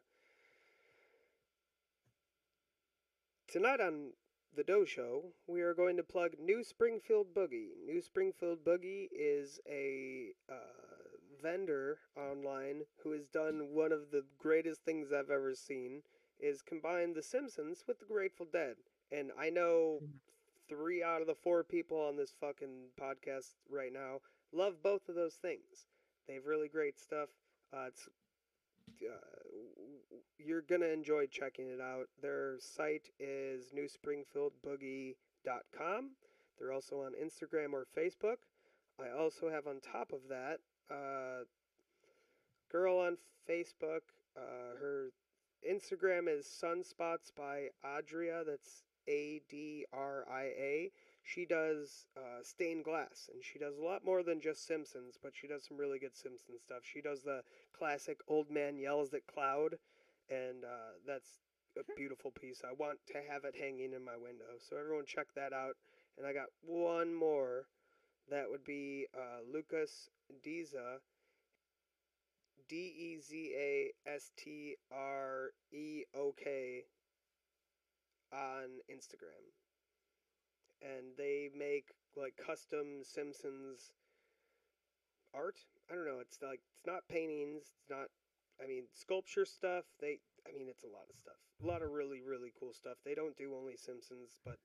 tonight 3.51 3.81
on 3.81 4.11
the 4.55 4.63
Doe 4.63 4.85
Show. 4.85 5.33
We 5.47 5.61
are 5.61 5.73
going 5.73 5.97
to 5.97 6.03
plug 6.03 6.33
New 6.39 6.63
Springfield 6.63 7.33
Boogie. 7.33 7.69
New 7.83 7.99
Springfield 7.99 8.59
Boogie 8.63 9.07
is 9.11 9.59
a 9.67 10.33
uh, 10.47 10.53
vendor 11.41 11.97
online 12.15 12.81
who 13.01 13.11
has 13.13 13.25
done 13.25 13.69
one 13.71 13.91
of 13.91 14.11
the 14.11 14.23
greatest 14.37 14.83
things 14.85 15.07
I've 15.11 15.31
ever 15.31 15.55
seen. 15.55 16.03
Is 16.39 16.61
combine 16.61 17.15
The 17.15 17.23
Simpsons 17.23 17.85
with 17.87 17.97
The 17.97 18.05
Grateful 18.05 18.45
Dead, 18.53 18.75
and 19.11 19.31
I 19.37 19.49
know 19.49 20.03
three 20.69 21.01
out 21.03 21.21
of 21.21 21.27
the 21.27 21.33
four 21.33 21.63
people 21.63 21.97
on 21.97 22.17
this 22.17 22.35
fucking 22.39 22.89
podcast 23.01 23.55
right 23.67 23.91
now 23.91 24.19
love 24.53 24.83
both 24.83 25.09
of 25.09 25.15
those 25.15 25.33
things. 25.35 25.87
They 26.27 26.35
have 26.35 26.45
really 26.45 26.67
great 26.67 26.99
stuff. 26.99 27.29
Uh, 27.73 27.87
it's 27.87 28.07
uh, 29.03 29.15
you're 30.37 30.61
gonna 30.61 30.85
enjoy 30.87 31.25
checking 31.27 31.67
it 31.67 31.81
out. 31.81 32.07
Their 32.21 32.57
site 32.59 33.09
is 33.19 33.73
newspringfieldboogie.com. 33.75 36.11
They're 36.57 36.73
also 36.73 37.01
on 37.01 37.13
Instagram 37.13 37.73
or 37.73 37.85
Facebook. 37.97 38.37
I 38.99 39.09
also 39.17 39.49
have 39.49 39.65
on 39.67 39.79
top 39.79 40.11
of 40.11 40.27
that 40.29 40.59
uh, 40.91 41.45
girl 42.71 42.99
on 42.99 43.17
Facebook. 43.49 44.01
Uh, 44.37 44.75
her 44.79 45.09
Instagram 45.69 46.27
is 46.27 46.45
Sunspots 46.45 47.31
by 47.35 47.69
Adria. 47.83 48.43
That's 48.45 48.83
A 49.07 49.41
D 49.49 49.85
R 49.93 50.25
I 50.31 50.43
A. 50.43 50.91
She 51.23 51.45
does 51.45 52.07
uh, 52.17 52.43
stained 52.43 52.85
glass, 52.85 53.29
and 53.31 53.43
she 53.43 53.59
does 53.59 53.77
a 53.77 53.83
lot 53.83 54.03
more 54.03 54.23
than 54.23 54.41
just 54.41 54.65
Simpsons, 54.65 55.17
but 55.21 55.33
she 55.35 55.47
does 55.47 55.63
some 55.67 55.77
really 55.77 55.99
good 55.99 56.15
Simpsons 56.15 56.61
stuff. 56.63 56.79
She 56.83 57.01
does 57.01 57.23
the 57.23 57.41
classic 57.77 58.19
"Old 58.27 58.49
Man 58.49 58.79
Yells 58.79 59.13
at 59.13 59.27
Cloud," 59.27 59.77
and 60.29 60.63
uh, 60.63 60.97
that's 61.05 61.39
a 61.77 61.83
beautiful 61.95 62.31
piece. 62.31 62.61
I 62.67 62.73
want 62.73 62.99
to 63.07 63.21
have 63.29 63.43
it 63.45 63.55
hanging 63.59 63.93
in 63.93 64.03
my 64.03 64.17
window, 64.17 64.57
so 64.57 64.77
everyone 64.77 65.05
check 65.05 65.27
that 65.35 65.53
out. 65.53 65.75
And 66.17 66.25
I 66.25 66.33
got 66.33 66.47
one 66.61 67.13
more. 67.13 67.67
That 68.29 68.49
would 68.49 68.63
be 68.63 69.07
uh, 69.15 69.41
Lucas 69.51 70.09
Diza, 70.45 70.99
D 72.67 72.75
E 72.75 73.19
Z 73.19 73.53
A 73.57 73.91
S 74.07 74.31
T 74.37 74.75
R 74.91 75.51
E 75.71 76.03
O 76.15 76.33
K 76.37 76.83
on 78.31 78.81
Instagram. 78.91 79.58
And 80.81 81.15
they 81.17 81.49
make 81.55 81.91
like 82.15 82.33
custom 82.37 83.03
Simpsons 83.03 83.91
art. 85.33 85.59
I 85.91 85.95
don't 85.95 86.05
know, 86.05 86.19
it's 86.21 86.39
like 86.41 86.61
it's 86.77 86.87
not 86.87 87.07
paintings, 87.09 87.73
it's 87.75 87.89
not 87.89 88.07
I 88.61 88.67
mean 88.67 88.85
sculpture 88.93 89.45
stuff. 89.45 89.85
They 89.99 90.19
I 90.47 90.51
mean 90.55 90.67
it's 90.69 90.83
a 90.83 90.91
lot 90.91 91.09
of 91.09 91.15
stuff. 91.17 91.39
A 91.63 91.67
lot 91.67 91.81
of 91.81 91.91
really 91.91 92.21
really 92.21 92.53
cool 92.57 92.73
stuff. 92.73 92.97
They 93.03 93.15
don't 93.15 93.37
do 93.37 93.55
only 93.55 93.75
Simpsons, 93.75 94.39
but 94.45 94.57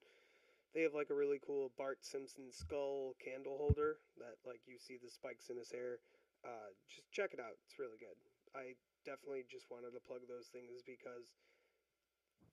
they 0.74 0.82
have 0.82 0.95
like 0.95 1.11
a 1.11 1.16
really 1.16 1.39
cool 1.39 1.70
Bart 1.78 2.03
Simpson 2.03 2.51
skull 2.51 3.15
candle 3.23 3.57
holder 3.59 4.03
that 4.19 4.43
like 4.43 4.61
you 4.66 4.78
see 4.78 4.99
the 4.99 5.11
spikes 5.11 5.51
in 5.51 5.57
his 5.57 5.70
hair. 5.70 6.03
Uh, 6.45 6.74
just 6.91 7.09
check 7.15 7.32
it 7.32 7.41
out. 7.41 7.57
It's 7.65 7.78
really 7.78 7.97
good. 7.97 8.19
I 8.53 8.77
definitely 9.07 9.47
just 9.49 9.70
wanted 9.70 9.97
to 9.97 10.03
plug 10.03 10.27
those 10.28 10.53
things 10.53 10.85
because 10.85 11.31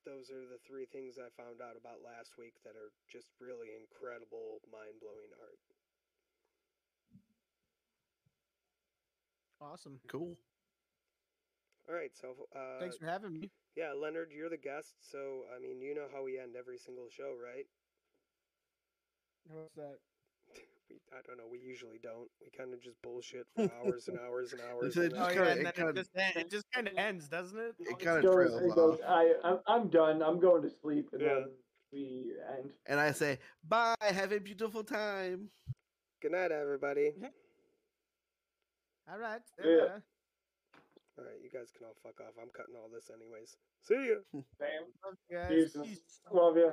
those 0.05 0.29
are 0.29 0.45
the 0.47 0.59
three 0.65 0.85
things 0.85 1.17
I 1.17 1.29
found 1.35 1.61
out 1.61 1.77
about 1.77 2.03
last 2.03 2.37
week 2.37 2.53
that 2.63 2.75
are 2.75 2.91
just 3.11 3.27
really 3.39 3.69
incredible, 3.77 4.59
mind 4.71 4.99
blowing 5.01 5.31
art. 5.39 5.59
Awesome. 9.61 9.99
Cool. 10.07 10.37
All 11.89 11.95
right, 11.95 12.11
so 12.15 12.33
uh, 12.55 12.79
Thanks 12.79 12.97
for 12.97 13.05
having 13.05 13.33
me. 13.33 13.49
Yeah, 13.75 13.93
Leonard, 13.93 14.31
you're 14.31 14.49
the 14.49 14.57
guest, 14.57 14.95
so 15.01 15.45
I 15.55 15.59
mean, 15.59 15.81
you 15.81 15.95
know 15.95 16.07
how 16.11 16.23
we 16.23 16.39
end 16.39 16.55
every 16.57 16.77
single 16.77 17.07
show, 17.09 17.33
right? 17.37 17.65
What's 19.47 19.75
that? 19.75 19.97
We, 20.91 21.17
I 21.17 21.21
don't 21.25 21.37
know. 21.37 21.45
We 21.49 21.59
usually 21.59 21.99
don't. 22.01 22.27
We 22.41 22.49
kind 22.57 22.73
of 22.73 22.81
just 22.81 23.01
bullshit 23.01 23.45
for 23.55 23.69
hours 23.83 24.07
and 24.07 24.19
hours 24.19 24.51
and 24.53 24.61
hours. 24.71 24.97
Oh, 24.97 25.01
it 25.01 25.05
and 25.05 25.13
just 25.15 25.21
Oh 25.21 25.33
kinda- 25.33 25.69
it 25.69 25.75
kinda- 25.75 25.89
it 25.91 25.95
just 25.95 26.09
en- 26.15 26.41
it 26.41 26.49
just 26.51 26.65
kind 26.73 26.87
of 26.87 26.93
ends, 26.97 27.27
doesn't 27.27 27.57
it? 27.57 27.75
It 27.79 27.99
kind 27.99 28.17
of 28.17 28.23
Goes- 28.23 28.33
trails 28.35 28.61
it 28.61 28.75
goes, 28.75 28.99
off. 28.99 29.07
I, 29.07 29.33
I'm, 29.43 29.59
I'm 29.67 29.87
done. 29.89 30.21
I'm 30.21 30.39
going 30.39 30.61
to 30.63 30.69
sleep, 30.69 31.09
and 31.13 31.21
Yeah. 31.21 31.27
then 31.35 31.45
we 31.93 32.33
end. 32.57 32.71
And 32.87 32.99
I 32.99 33.11
say, 33.11 33.39
bye, 33.67 33.95
have 34.01 34.31
a 34.31 34.39
beautiful 34.39 34.83
time. 34.83 35.49
Good 36.21 36.31
night, 36.33 36.51
everybody. 36.51 37.13
All 39.11 39.17
right. 39.17 39.41
Yeah. 39.63 39.97
All 41.17 41.25
right, 41.25 41.39
you 41.43 41.49
guys 41.51 41.71
can 41.77 41.85
all 41.85 41.95
fuck 42.03 42.19
off. 42.21 42.33
I'm 42.41 42.49
cutting 42.55 42.75
all 42.75 42.89
this 42.93 43.09
anyways. 43.13 43.55
See 43.83 44.09
ya. 44.09 44.15
Sam. 44.57 44.83
Love 45.03 45.15
you 45.29 45.37
guys. 45.37 45.49
Peace. 45.73 45.77
Peace. 45.83 46.19
Love 46.31 46.57
you. 46.57 46.71